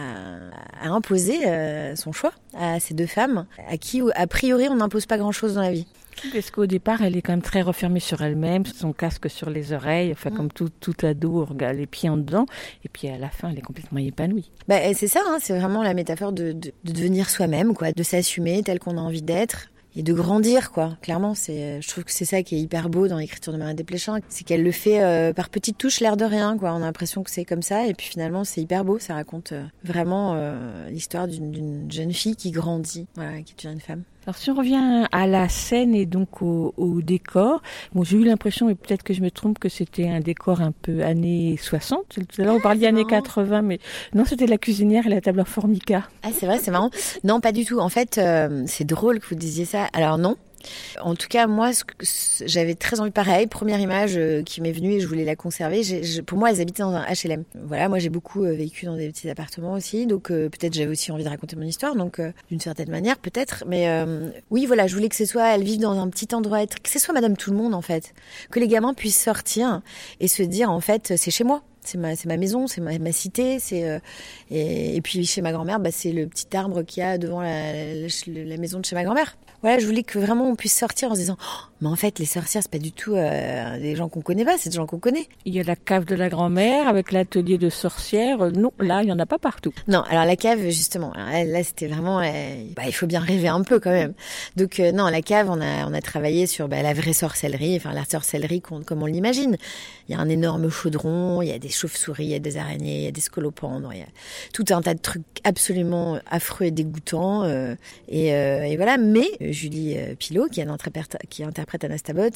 à 0.81 0.89
imposer 0.89 1.47
euh, 1.47 1.95
son 1.95 2.13
choix 2.13 2.33
à 2.57 2.81
ces 2.81 2.95
deux 2.95 3.07
femmes, 3.07 3.47
à 3.69 3.77
qui, 3.77 4.01
a 4.15 4.27
priori, 4.27 4.69
on 4.71 4.77
n'impose 4.77 5.05
pas 5.05 5.19
grand-chose 5.19 5.55
dans 5.55 5.61
la 5.61 5.73
vie. 5.73 5.87
Parce 6.33 6.51
qu'au 6.51 6.67
départ, 6.67 7.03
elle 7.03 7.17
est 7.17 7.23
quand 7.23 7.33
même 7.33 7.43
très 7.43 7.63
refermée 7.63 8.01
sur 8.01 8.21
elle-même, 8.23 8.65
son 8.67 8.93
casque 8.93 9.29
sur 9.31 9.51
les 9.51 9.73
oreilles, 9.73 10.13
enfin 10.13 10.31
Mm. 10.31 10.37
comme 10.37 10.53
tout, 10.53 10.69
tout 10.81 10.95
ado, 11.05 11.45
regarde 11.45 11.77
les 11.77 11.87
pieds 11.87 12.09
en 12.09 12.17
dedans, 12.17 12.47
et 12.85 12.89
puis 12.89 13.09
à 13.09 13.19
la 13.19 13.31
fin, 13.31 13.51
elle 13.51 13.59
est 13.59 13.63
complètement 13.63 13.99
épanouie. 13.99 14.51
Bah, 14.69 14.79
c'est 14.95 15.09
ça, 15.09 15.21
hein, 15.27 15.39
c'est 15.41 15.59
vraiment 15.59 15.83
la 15.83 15.95
métaphore 15.95 16.33
de, 16.33 16.53
de, 16.53 16.73
de 16.85 16.93
devenir 16.93 17.29
soi-même, 17.31 17.75
quoi, 17.75 17.93
de 17.93 18.03
s'assumer 18.03 18.63
tel 18.63 18.79
qu'on 18.79 18.97
a 18.99 19.01
envie 19.01 19.23
d'être 19.23 19.69
et 19.97 20.05
de 20.05 20.13
grandir, 20.13 20.71
quoi. 20.71 20.97
Clairement, 21.03 21.35
c'est, 21.35 21.83
je 21.83 21.89
trouve 21.89 22.05
que 22.05 22.13
c'est 22.13 22.25
ça 22.25 22.45
qui 22.45 22.55
est 22.55 22.61
hyper 22.61 22.89
beau 22.91 23.09
dans 23.09 23.19
l'écriture 23.19 23.53
de 23.53 23.59
Marie 23.59 23.75
Desplechin, 23.75 24.21
c'est 24.29 24.45
qu'elle 24.45 24.63
le 24.63 24.71
fait 24.71 25.03
euh, 25.03 25.33
par 25.33 25.49
petites 25.49 25.79
touches, 25.79 25.99
l'air 25.99 26.17
de 26.17 26.25
rien, 26.25 26.57
quoi. 26.57 26.73
On 26.75 26.77
a 26.77 26.81
l'impression 26.81 27.25
que 27.25 27.31
c'est 27.31 27.45
comme 27.45 27.63
ça, 27.63 27.89
et 27.89 27.95
puis 27.95 28.07
finalement, 28.07 28.45
c'est 28.45 28.61
hyper 28.61 28.85
beau. 28.85 29.01
Ça 29.01 29.15
raconte 29.15 29.51
euh, 29.51 29.65
vraiment 29.83 30.35
euh, 30.37 30.89
l'histoire 30.91 31.27
d'une, 31.27 31.51
d'une 31.51 31.91
jeune 31.91 32.13
fille 32.13 32.37
qui 32.37 32.53
grandit, 32.53 33.09
voilà, 33.17 33.43
qui 33.43 33.55
devient 33.57 33.75
une 33.75 33.81
femme. 33.81 34.03
Alors 34.31 34.39
si 34.39 34.49
on 34.49 34.55
revient 34.55 35.09
à 35.11 35.27
la 35.27 35.49
scène 35.49 35.93
et 35.93 36.07
donc 36.07 36.41
au, 36.41 36.73
au 36.77 37.03
décor, 37.03 37.63
bon 37.93 38.05
j'ai 38.05 38.17
eu 38.17 38.23
l'impression, 38.23 38.69
et 38.69 38.77
peut-être 38.77 39.03
que 39.03 39.13
je 39.13 39.23
me 39.23 39.31
trompe, 39.33 39.59
que 39.59 39.69
c'était 39.69 40.09
un 40.09 40.21
décor 40.21 40.61
un 40.61 40.71
peu 40.71 41.03
années 41.03 41.59
60. 41.61 42.05
Tout 42.09 42.23
à 42.39 42.45
l'heure 42.45 42.55
on 42.55 42.61
parlait 42.61 42.87
années 42.87 43.05
80, 43.05 43.63
mais 43.63 43.81
non 44.15 44.25
c'était 44.25 44.47
la 44.47 44.57
cuisinière 44.57 45.05
et 45.09 45.11
la 45.11 45.21
table 45.21 45.41
en 45.41 45.45
formica. 45.45 46.09
Ah, 46.23 46.29
c'est 46.33 46.47
vrai, 46.47 46.61
c'est 46.63 46.71
marrant. 46.71 46.91
Non, 47.25 47.41
pas 47.41 47.51
du 47.51 47.65
tout. 47.65 47.81
En 47.81 47.89
fait, 47.89 48.19
euh, 48.19 48.63
c'est 48.69 48.85
drôle 48.85 49.19
que 49.19 49.27
vous 49.27 49.35
disiez 49.35 49.65
ça. 49.65 49.89
Alors 49.95 50.17
non. 50.17 50.37
En 51.01 51.15
tout 51.15 51.29
cas, 51.29 51.47
moi, 51.47 51.71
j'avais 52.45 52.75
très 52.75 53.01
envie, 53.01 53.11
pareil, 53.11 53.47
première 53.47 53.81
image 53.81 54.17
euh, 54.17 54.43
qui 54.43 54.61
m'est 54.61 54.73
venue 54.73 54.93
et 54.93 55.01
je 55.01 55.07
voulais 55.07 55.25
la 55.25 55.37
conserver. 55.37 55.83
Pour 56.27 56.39
moi, 56.39 56.51
elles 56.51 56.61
habitaient 56.61 56.83
dans 56.83 56.95
un 56.95 57.05
HLM. 57.05 57.45
Voilà, 57.65 57.89
moi, 57.89 57.99
j'ai 57.99 58.09
beaucoup 58.09 58.45
euh, 58.45 58.53
vécu 58.53 58.87
dans 58.87 58.97
des 58.97 59.09
petits 59.11 59.29
appartements 59.31 59.73
aussi, 59.73 60.07
donc 60.07 60.31
euh, 60.31 60.49
peut-être 60.49 60.75
j'avais 60.75 60.91
aussi 60.91 61.13
envie 61.13 61.25
de 61.25 61.29
raconter 61.29 61.57
mon 61.57 61.63
histoire, 61.63 61.95
donc 61.95 62.21
d'une 62.51 62.61
certaine 62.61 62.91
manière, 62.91 63.19
peut-être. 63.19 63.65
Mais 63.67 63.89
oui, 64.51 64.67
voilà, 64.67 64.87
je 64.87 64.95
voulais 64.95 65.09
que 65.09 65.17
ce 65.17 65.25
soit, 65.25 65.55
elles 65.55 65.63
vivent 65.63 65.81
dans 65.81 65.99
un 65.99 66.09
petit 66.09 66.35
endroit, 66.35 66.67
que 66.67 66.89
ce 66.89 66.99
soit 66.99 67.15
Madame 67.15 67.37
Tout 67.37 67.51
le 67.51 67.57
Monde, 67.57 67.75
en 67.75 67.83
fait, 67.83 68.15
que 68.51 68.61
les 68.61 68.69
gamins 68.69 68.95
puissent 68.95 69.23
sortir 69.23 69.83
et 70.21 70.29
se 70.29 70.43
dire, 70.43 70.71
en 70.71 70.81
fait, 70.81 71.15
c'est 71.17 71.31
chez 71.31 71.45
moi. 71.45 71.63
C'est 71.83 71.97
ma, 71.97 72.37
maison, 72.37 72.67
c'est 72.67 72.83
ma, 72.83 73.13
cité, 73.13 73.59
et, 74.51 75.01
puis 75.03 75.25
chez 75.25 75.41
ma 75.41 75.51
grand-mère, 75.51 75.81
bah, 75.81 75.91
c'est 75.91 76.13
le 76.13 76.27
petit 76.27 76.55
arbre 76.55 76.83
qu'il 76.83 77.03
y 77.03 77.07
a 77.07 77.17
devant 77.17 77.41
la 77.41 78.57
maison 78.59 78.81
de 78.81 78.85
chez 78.85 78.95
ma 78.95 79.03
grand-mère. 79.03 79.37
Voilà, 79.63 79.79
je 79.79 79.87
voulais 79.87 80.03
que 80.03 80.19
vraiment 80.19 80.49
on 80.49 80.55
puisse 80.57 80.77
sortir 80.77 81.11
en 81.11 81.15
se 81.15 81.21
disant, 81.21 81.37
Oh, 81.41 81.67
mais 81.83 81.89
en 81.89 81.97
fait, 81.97 82.19
les 82.19 82.25
sorcières, 82.25 82.63
c'est 82.63 82.71
pas 82.71 82.79
du 82.79 82.93
tout 82.93 83.15
euh, 83.15 83.79
des 83.79 83.95
gens 83.97 84.09
qu'on 84.09 84.21
connaît 84.23 84.45
pas, 84.45 84.57
c'est 84.59 84.71
des 84.71 84.77
gens 84.77 84.87
qu'on 84.87 84.99
connaît. 84.99 85.27
Il 85.45 85.55
y 85.55 85.61
a 85.61 85.63
la 85.63 85.77
cave 85.77 86.05
de 86.05 86.15
la 86.15 86.29
grand-mère 86.29 86.89
avec 86.89 87.13
l'atelier 87.13 87.59
de 87.59 87.69
sorcière. 87.71 88.41
Euh, 88.43 88.51
Non, 88.51 88.73
là 88.79 89.03
il 89.03 89.09
y 89.09 89.13
en 89.13 89.19
a 89.19 89.27
pas 89.27 89.39
partout. 89.39 89.73
Non, 89.89 90.03
alors 90.11 90.25
la 90.25 90.37
cave, 90.37 90.61
justement, 90.71 91.13
là, 91.15 91.45
là, 91.45 91.63
c'était 91.63 91.87
vraiment, 91.89 92.21
euh, 92.21 92.25
bah, 92.77 92.83
il 92.87 92.93
faut 92.93 93.07
bien 93.07 93.21
rêver 93.21 93.49
un 93.49 93.63
peu 93.63 93.81
quand 93.81 93.91
même. 93.91 94.15
Donc 94.57 94.81
euh, 94.81 94.93
non, 94.93 95.07
la 95.09 95.23
cave, 95.23 95.49
on 95.51 95.61
a, 95.61 95.87
on 95.89 95.93
a 95.95 96.01
travaillé 96.01 96.47
sur 96.47 96.69
bah, 96.69 96.83
la 96.83 96.95
vraie 96.95 97.13
sorcellerie, 97.13 97.77
enfin 97.77 97.93
la 97.93 98.05
sorcellerie 98.05 98.61
comme 98.63 99.03
on 99.03 99.07
l'imagine. 99.07 99.57
Il 100.09 100.13
y 100.15 100.19
a 100.19 100.21
un 100.21 100.29
énorme 100.29 100.71
chaudron, 100.71 101.43
il 101.43 101.49
y 101.49 101.53
a 101.53 101.59
des 101.59 101.69
chauves-souris, 101.69 102.25
il 102.25 102.31
y 102.31 102.35
a 102.35 102.39
des 102.39 102.57
araignées, 102.57 102.97
il 102.99 103.05
y 103.05 103.09
a 103.09 103.13
des 103.13 103.21
scolopendres, 103.21 103.93
il 103.93 104.01
y 104.01 104.03
a 104.03 104.07
tout 104.53 104.65
un 104.71 104.83
tas 104.83 104.95
de 104.95 105.01
trucs 105.01 105.23
absolument 105.45 106.19
affreux 106.31 106.67
et 106.67 106.71
dégoûtants. 106.71 107.45
euh, 107.45 107.75
et, 108.09 108.35
euh, 108.35 108.63
et 108.65 108.77
voilà, 108.77 108.99
mais 108.99 109.29
Julie 109.53 109.97
Pilot, 110.19 110.49
qui, 110.49 110.63
qui 111.29 111.45
interprète 111.45 111.85
Anastabot. 111.85 112.31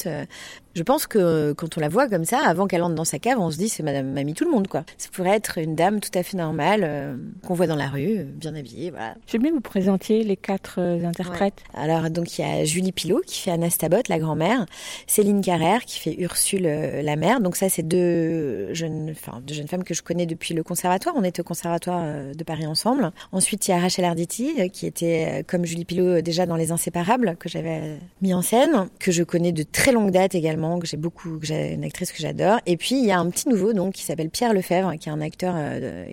je 0.74 0.82
pense 0.82 1.06
que 1.06 1.52
quand 1.52 1.76
on 1.76 1.80
la 1.80 1.88
voit 1.88 2.08
comme 2.08 2.24
ça, 2.24 2.40
avant 2.46 2.66
qu'elle 2.66 2.82
entre 2.82 2.94
dans 2.94 3.04
sa 3.04 3.18
cave, 3.18 3.38
on 3.38 3.50
se 3.50 3.56
dit 3.56 3.68
c'est 3.68 3.82
Madame 3.82 4.12
Mamie 4.12 4.34
tout 4.34 4.44
le 4.44 4.50
monde, 4.50 4.68
quoi. 4.68 4.84
Ça 4.98 5.08
pourrait 5.12 5.36
être 5.36 5.58
une 5.58 5.74
dame 5.74 6.00
tout 6.00 6.16
à 6.18 6.22
fait 6.22 6.36
normale 6.36 7.18
qu'on 7.46 7.54
voit 7.54 7.66
dans 7.66 7.76
la 7.76 7.88
rue, 7.88 8.24
bien 8.24 8.54
habillée, 8.54 8.90
voilà. 8.90 9.14
Je 9.26 9.38
bien 9.38 9.52
vous 9.52 9.60
présenter 9.60 10.24
les 10.24 10.36
quatre 10.36 10.80
interprètes. 10.80 11.62
Alors 11.74 12.10
donc 12.10 12.38
il 12.38 12.42
y 12.42 12.44
a 12.44 12.64
Julie 12.64 12.92
Pilot 12.92 13.22
qui 13.26 13.40
fait 13.40 13.50
Anastabot, 13.50 14.02
la 14.08 14.18
grand-mère, 14.18 14.66
Céline 15.06 15.40
Carrère 15.40 15.84
qui 15.84 15.98
fait 15.98 16.14
Ursule, 16.18 16.62
la 17.02 17.16
mère. 17.16 17.40
Donc 17.40 17.56
ça, 17.56 17.68
c'est 17.68 17.82
deux 17.82 18.72
jeunes, 18.74 19.10
enfin 19.10 19.40
deux 19.46 19.54
jeunes 19.54 19.68
femmes 19.68 19.84
que 19.84 19.94
je 19.94 20.02
connais 20.02 20.26
depuis 20.26 20.54
le 20.54 20.62
conservatoire. 20.62 21.14
On 21.16 21.24
était 21.24 21.40
au 21.40 21.44
conservatoire 21.44 22.04
de 22.34 22.44
Paris 22.44 22.66
ensemble. 22.66 23.10
Ensuite, 23.32 23.66
il 23.68 23.70
y 23.70 23.74
a 23.74 23.78
Rachel 23.80 24.04
Arditi, 24.04 24.52
euh, 24.58 24.68
qui 24.68 24.86
était, 24.86 25.40
euh, 25.40 25.42
comme 25.46 25.64
Julie 25.64 25.84
Pilot, 25.84 26.06
euh, 26.06 26.22
déjà 26.22 26.46
dans 26.46 26.56
Les 26.56 26.72
Inséparables, 26.72 27.03
que 27.38 27.48
j'avais 27.48 27.98
mis 28.22 28.34
en 28.34 28.42
scène, 28.42 28.88
que 28.98 29.12
je 29.12 29.22
connais 29.22 29.52
de 29.52 29.62
très 29.62 29.92
longue 29.92 30.10
date 30.10 30.34
également, 30.34 30.78
que 30.78 30.86
j'ai 30.86 30.96
beaucoup, 30.96 31.38
que 31.38 31.46
j'ai 31.46 31.72
une 31.72 31.84
actrice 31.84 32.12
que 32.12 32.18
j'adore. 32.20 32.58
Et 32.66 32.76
puis, 32.76 32.98
il 32.98 33.04
y 33.04 33.12
a 33.12 33.18
un 33.18 33.30
petit 33.30 33.48
nouveau, 33.48 33.72
donc, 33.72 33.94
qui 33.94 34.02
s'appelle 34.02 34.30
Pierre 34.30 34.54
Lefebvre, 34.54 34.94
qui 34.98 35.08
est 35.08 35.12
un 35.12 35.20
acteur 35.20 35.54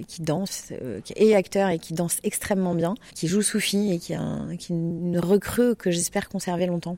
qui 0.08 0.22
danse, 0.22 0.72
est 1.16 1.36
acteur 1.36 1.70
et 1.70 1.80
qui 1.80 1.94
danse 1.94 2.20
extrêmement 2.24 2.76
bien, 2.76 2.96
qui 3.16 3.28
joue 3.28 3.42
Soufi 3.42 3.94
et 3.94 4.00
qui 4.00 4.14
est, 4.14 4.70
une 4.70 5.20
recrue 5.20 5.76
que 5.76 5.92
j'espère 5.92 6.30
conserver 6.30 6.66
longtemps. 6.66 6.98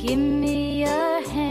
Give 0.00 0.18
me 0.18 0.82
un 0.86 1.49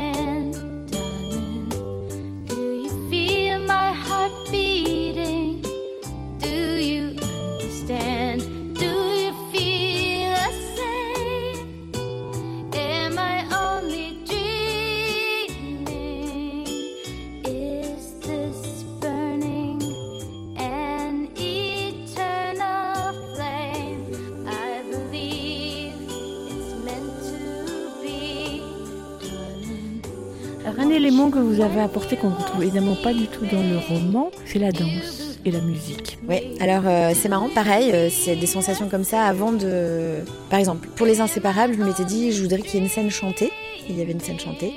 que 31.31 31.39
vous 31.39 31.61
avez 31.61 31.81
apporté 31.81 32.15
qu'on 32.15 32.29
ne 32.29 32.35
retrouve 32.35 32.63
évidemment 32.63 32.95
pas 32.95 33.13
du 33.13 33.27
tout 33.27 33.45
dans 33.45 33.61
le 33.61 33.77
roman, 33.77 34.31
c'est 34.45 34.59
la 34.59 34.71
danse 34.71 35.37
et 35.45 35.51
la 35.51 35.61
musique. 35.61 36.17
Oui, 36.27 36.37
alors 36.59 36.83
euh, 36.85 37.11
c'est 37.15 37.29
marrant, 37.29 37.49
pareil, 37.49 37.91
euh, 37.93 38.09
c'est 38.09 38.35
des 38.35 38.47
sensations 38.47 38.89
comme 38.89 39.03
ça 39.03 39.23
avant 39.23 39.51
de... 39.51 40.15
Par 40.49 40.59
exemple, 40.59 40.87
pour 40.95 41.05
Les 41.05 41.21
Inséparables, 41.21 41.75
je 41.77 41.83
m'étais 41.83 42.05
dit, 42.05 42.31
je 42.31 42.41
voudrais 42.41 42.61
qu'il 42.61 42.75
y 42.75 42.77
ait 42.77 42.85
une 42.85 42.89
scène 42.89 43.09
chantée. 43.09 43.51
Il 43.89 43.97
y 43.97 44.01
avait 44.01 44.11
une 44.11 44.19
scène 44.19 44.39
chantée. 44.39 44.73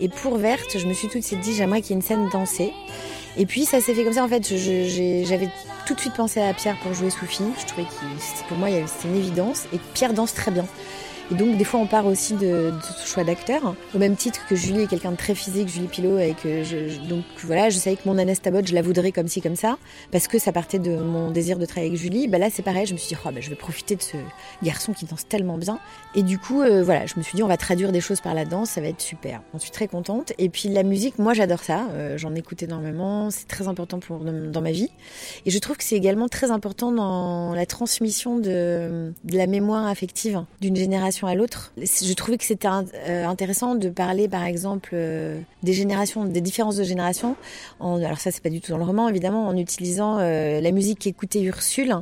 Et 0.00 0.08
pour 0.08 0.38
Verte, 0.38 0.78
je 0.78 0.86
me 0.86 0.94
suis 0.94 1.08
tout 1.08 1.18
de 1.18 1.24
suite 1.24 1.40
dit, 1.40 1.54
j'aimerais 1.54 1.82
qu'il 1.82 1.90
y 1.90 1.92
ait 1.94 1.96
une 1.96 2.02
scène 2.02 2.28
dansée. 2.32 2.72
Et 3.36 3.46
puis 3.46 3.64
ça 3.64 3.80
s'est 3.80 3.94
fait 3.94 4.04
comme 4.04 4.12
ça 4.12 4.24
en 4.24 4.28
fait. 4.28 4.44
J'avais 4.44 5.48
tout 5.86 5.94
de 5.94 6.00
suite 6.00 6.14
pensé 6.14 6.40
à 6.40 6.54
Pierre 6.54 6.76
pour 6.82 6.94
jouer 6.94 7.10
Sophie. 7.10 7.42
Je 7.60 7.66
trouvais 7.66 7.84
que 7.84 8.48
pour 8.48 8.56
moi 8.56 8.68
c'était 8.86 9.08
une 9.08 9.16
évidence. 9.16 9.64
Et 9.72 9.80
Pierre 9.92 10.14
danse 10.14 10.34
très 10.34 10.50
bien. 10.50 10.66
Et 11.30 11.34
donc, 11.36 11.56
des 11.56 11.64
fois, 11.64 11.80
on 11.80 11.86
part 11.86 12.06
aussi 12.06 12.34
de, 12.34 12.72
ce 12.82 13.06
choix 13.06 13.24
d'acteur. 13.24 13.74
Au 13.94 13.98
même 13.98 14.14
titre 14.14 14.40
que 14.46 14.54
Julie 14.54 14.82
est 14.82 14.86
quelqu'un 14.86 15.12
de 15.12 15.16
très 15.16 15.34
physique, 15.34 15.68
Julie 15.68 15.86
Pilot, 15.86 16.18
et 16.18 16.34
que 16.34 17.08
donc 17.08 17.24
voilà, 17.44 17.70
je 17.70 17.78
savais 17.78 17.96
que 17.96 18.06
mon 18.06 18.18
Anastabot, 18.18 18.60
je 18.64 18.74
la 18.74 18.82
voudrais 18.82 19.10
comme 19.10 19.26
ci, 19.26 19.40
comme 19.40 19.56
ça, 19.56 19.78
parce 20.10 20.28
que 20.28 20.38
ça 20.38 20.52
partait 20.52 20.78
de 20.78 20.96
mon 20.96 21.30
désir 21.30 21.58
de 21.58 21.64
travailler 21.64 21.88
avec 21.88 22.00
Julie. 22.00 22.28
Bah 22.28 22.38
là, 22.38 22.48
c'est 22.50 22.62
pareil, 22.62 22.84
je 22.86 22.92
me 22.92 22.98
suis 22.98 23.14
dit, 23.14 23.20
oh, 23.24 23.30
bah, 23.32 23.40
je 23.40 23.48
vais 23.48 23.56
profiter 23.56 23.96
de 23.96 24.02
ce 24.02 24.16
garçon 24.62 24.92
qui 24.92 25.06
danse 25.06 25.26
tellement 25.26 25.56
bien. 25.56 25.78
Et 26.14 26.22
du 26.22 26.38
coup, 26.38 26.60
euh, 26.60 26.82
voilà, 26.82 27.06
je 27.06 27.14
me 27.16 27.22
suis 27.22 27.36
dit, 27.36 27.42
on 27.42 27.48
va 27.48 27.56
traduire 27.56 27.90
des 27.90 28.00
choses 28.00 28.20
par 28.20 28.34
la 28.34 28.44
danse, 28.44 28.70
ça 28.70 28.82
va 28.82 28.88
être 28.88 29.00
super. 29.00 29.40
J'en 29.52 29.58
suis 29.58 29.70
très 29.70 29.88
contente. 29.88 30.34
Et 30.38 30.50
puis, 30.50 30.68
la 30.68 30.82
musique, 30.82 31.18
moi, 31.18 31.32
j'adore 31.32 31.62
ça. 31.62 31.86
Euh, 31.92 32.18
j'en 32.18 32.34
écoute 32.34 32.62
énormément. 32.62 33.30
C'est 33.30 33.48
très 33.48 33.66
important 33.66 33.98
pour, 33.98 34.18
dans 34.18 34.60
ma 34.60 34.72
vie. 34.72 34.90
Et 35.46 35.50
je 35.50 35.58
trouve 35.58 35.78
que 35.78 35.84
c'est 35.84 35.96
également 35.96 36.28
très 36.28 36.50
important 36.50 36.92
dans 36.92 37.54
la 37.54 37.64
transmission 37.64 38.38
de 38.38 39.12
la 39.32 39.46
mémoire 39.46 39.86
affective 39.86 40.44
d'une 40.60 40.76
génération 40.76 41.13
à 41.22 41.34
l'autre. 41.34 41.72
Je 41.76 42.12
trouvais 42.14 42.36
que 42.36 42.44
c'était 42.44 42.68
euh, 42.68 43.26
intéressant 43.26 43.74
de 43.74 43.88
parler, 43.88 44.28
par 44.28 44.44
exemple, 44.44 44.90
euh, 44.92 45.40
des 45.62 45.72
générations, 45.72 46.24
des 46.24 46.40
différences 46.40 46.76
de 46.76 46.84
génération. 46.84 47.36
En, 47.80 48.02
alors 48.02 48.18
ça, 48.18 48.30
c'est 48.30 48.42
pas 48.42 48.50
du 48.50 48.60
tout 48.60 48.72
dans 48.72 48.78
le 48.78 48.84
roman, 48.84 49.08
évidemment, 49.08 49.46
en 49.46 49.56
utilisant 49.56 50.18
euh, 50.18 50.60
la 50.60 50.70
musique 50.72 51.00
qu'écoutait 51.00 51.42
Ursule 51.42 51.94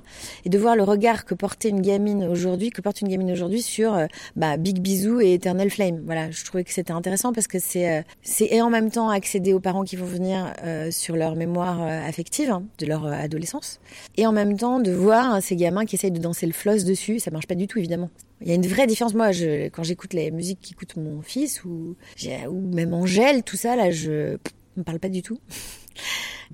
et 0.44 0.48
de 0.48 0.58
voir 0.58 0.76
le 0.76 0.82
regard 0.82 1.24
que 1.24 1.34
portait 1.34 1.68
une 1.68 1.80
gamine 1.80 2.24
aujourd'hui, 2.24 2.70
que 2.70 2.80
porte 2.80 3.00
une 3.00 3.08
gamine 3.08 3.30
aujourd'hui 3.30 3.62
sur 3.62 3.96
bah, 4.36 4.56
Big 4.56 4.80
Bisou 4.80 5.20
et 5.20 5.34
Eternal 5.34 5.70
Flame. 5.70 6.02
Voilà, 6.04 6.30
je 6.30 6.44
trouvais 6.44 6.64
que 6.64 6.72
c'était 6.72 6.92
intéressant 6.92 7.32
parce 7.32 7.46
que 7.46 7.58
c'est 7.58 8.04
et 8.40 8.62
en 8.62 8.70
même 8.70 8.90
temps 8.90 9.08
accéder 9.08 9.52
aux 9.52 9.60
parents 9.60 9.84
qui 9.84 9.96
vont 9.96 10.06
venir 10.06 10.52
sur 10.90 11.16
leur 11.16 11.36
mémoire 11.36 11.82
affective 11.82 12.50
hein, 12.50 12.64
de 12.78 12.86
leur 12.86 13.06
adolescence 13.06 13.80
et 14.16 14.26
en 14.26 14.32
même 14.32 14.56
temps 14.56 14.80
de 14.80 14.92
voir 14.92 15.42
ces 15.42 15.56
gamins 15.56 15.84
qui 15.84 15.96
essayent 15.96 16.10
de 16.10 16.20
danser 16.20 16.46
le 16.46 16.52
floss 16.52 16.84
dessus. 16.84 17.18
Ça 17.18 17.30
marche 17.30 17.46
pas 17.46 17.54
du 17.54 17.66
tout, 17.66 17.78
évidemment. 17.78 18.10
Il 18.42 18.48
y 18.48 18.52
a 18.52 18.54
une 18.54 18.66
vraie 18.66 18.86
différence. 18.86 19.14
Moi, 19.14 19.32
je, 19.32 19.68
quand 19.68 19.82
j'écoute 19.82 20.14
les 20.14 20.30
musiques 20.30 20.60
qu'écoute 20.60 20.96
mon 20.96 21.22
fils 21.22 21.64
ou, 21.64 21.96
même 22.50 22.92
Angèle, 22.94 23.42
tout 23.42 23.56
ça, 23.56 23.76
là, 23.76 23.90
je 23.90 24.32
ne 24.32 24.38
me 24.76 24.82
parle 24.82 24.98
pas 24.98 25.08
du 25.08 25.22
tout. 25.22 25.38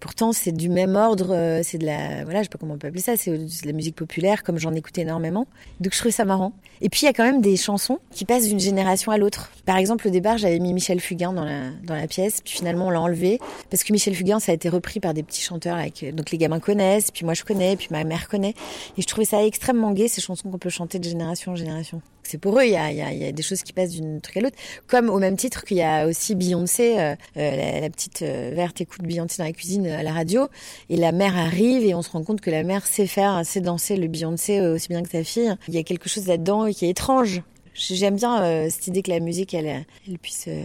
Pourtant, 0.01 0.33
c'est 0.33 0.53
du 0.53 0.69
même 0.69 0.97
ordre, 0.97 1.35
euh, 1.35 1.61
c'est 1.63 1.79
de 1.79 1.87
la, 1.87 2.25
voilà, 2.25 2.41
je 2.41 2.45
sais 2.45 2.49
pas 2.49 2.59
comment 2.59 2.75
on 2.75 2.79
peut 2.79 2.89
appeler 2.89 3.03
ça, 3.03 3.17
c'est 3.17 3.31
de 3.31 3.67
la 3.67 3.73
musique 3.73 3.97
populaire, 3.97 4.43
comme 4.43 4.59
j'en 4.59 4.75
écoutais 4.75 5.03
énormément. 5.03 5.47
Donc 5.81 5.93
je 5.93 5.99
trouvais 5.99 6.13
ça 6.13 6.25
marrant. 6.25 6.53
Et 6.81 6.89
puis 6.89 7.01
il 7.03 7.05
y 7.07 7.09
a 7.09 7.13
quand 7.13 7.25
même 7.25 7.41
des 7.41 7.57
chansons 7.57 7.99
qui 8.11 8.25
passent 8.25 8.49
d'une 8.49 8.61
génération 8.61 9.11
à 9.11 9.19
l'autre. 9.19 9.51
Par 9.67 9.77
exemple, 9.77 10.07
au 10.07 10.11
départ, 10.11 10.39
j'avais 10.39 10.59
mis 10.61 10.73
Michel 10.73 11.01
Fugain 11.01 11.33
dans 11.33 11.45
la, 11.45 11.71
dans 11.85 11.95
la 11.95 12.07
pièce, 12.07 12.41
puis 12.41 12.55
finalement 12.55 12.87
on 12.87 12.91
l'a 12.91 13.01
enlevé 13.01 13.39
parce 13.71 13.85
que 13.85 13.93
Michel 13.93 14.15
Fugain, 14.15 14.39
ça 14.39 14.53
a 14.53 14.55
été 14.55 14.69
repris 14.69 15.01
par 15.01 15.15
des 15.15 15.23
petits 15.23 15.43
chanteurs, 15.43 15.77
là, 15.77 15.85
donc 16.13 16.31
les 16.31 16.39
gamins 16.39 16.61
connaissent, 16.61 17.11
puis 17.11 17.25
moi 17.25 17.35
je 17.35 17.45
connais, 17.45 17.77
puis 17.77 17.89
ma 17.91 18.05
mère 18.05 18.29
connaît. 18.29 18.55
Et 18.97 19.03
je 19.03 19.07
trouvais 19.07 19.25
ça 19.25 19.45
extrêmement 19.45 19.93
gai, 19.93 20.09
ces 20.09 20.21
chansons 20.21 20.51
qu'on 20.51 20.59
peut 20.59 20.71
chanter 20.71 20.99
de 20.99 21.05
génération 21.05 21.53
en 21.53 21.57
génération. 21.57 22.01
C'est 22.23 22.39
pour 22.39 22.59
eux, 22.59 22.65
il 22.65 22.73
y 22.73 22.77
a, 22.77 22.93
y, 22.93 22.97
y 22.97 23.25
a, 23.25 23.33
des 23.33 23.43
choses 23.43 23.63
qui 23.63 23.73
passent 23.73 23.93
d'une 23.93 24.21
truc 24.21 24.37
à 24.37 24.41
l'autre. 24.41 24.57
Comme 24.87 25.09
au 25.09 25.19
même 25.19 25.37
titre 25.37 25.65
qu'il 25.65 25.79
y 25.79 25.83
a 25.83 26.07
aussi 26.07 26.35
Beyoncé, 26.35 27.01
euh, 27.01 27.15
euh, 27.39 27.81
la, 27.81 27.89
petite 27.89 28.21
verte 28.21 28.83
écoute 28.83 29.03
Beyoncé 29.03 29.39
dans 29.39 29.45
la 29.45 29.53
cuisine 29.53 29.87
à 29.91 30.03
la 30.03 30.13
radio, 30.13 30.49
et 30.89 30.97
la 30.97 31.13
mère 31.13 31.37
arrive 31.37 31.85
et 31.85 31.95
on 31.95 32.03
se 32.03 32.11
rend 32.11 32.23
compte 32.25 32.41
que 32.41 32.51
la 32.51 32.63
mère 32.63 32.87
sait 32.87 33.07
faire, 33.07 33.45
sait 33.45 33.61
danser 33.61 33.97
le 33.97 34.09
Beyoncé 34.09 34.61
aussi 34.61 34.89
bien 34.89 35.03
que 35.03 35.11
sa 35.11 35.25
fille. 35.25 35.55
Il 35.69 35.75
y 35.75 35.79
a 35.79 35.83
quelque 35.83 36.09
chose 36.09 36.27
là-dedans 36.27 36.71
qui 36.71 36.87
est 36.87 36.91
étrange. 36.91 37.43
J'aime 37.75 38.17
bien 38.17 38.43
euh, 38.43 38.69
cette 38.71 38.89
idée 38.89 39.03
que 39.03 39.11
la 39.11 39.21
musique, 39.21 39.55
elle, 39.55 39.85
puisse 40.21 40.47
euh, 40.49 40.65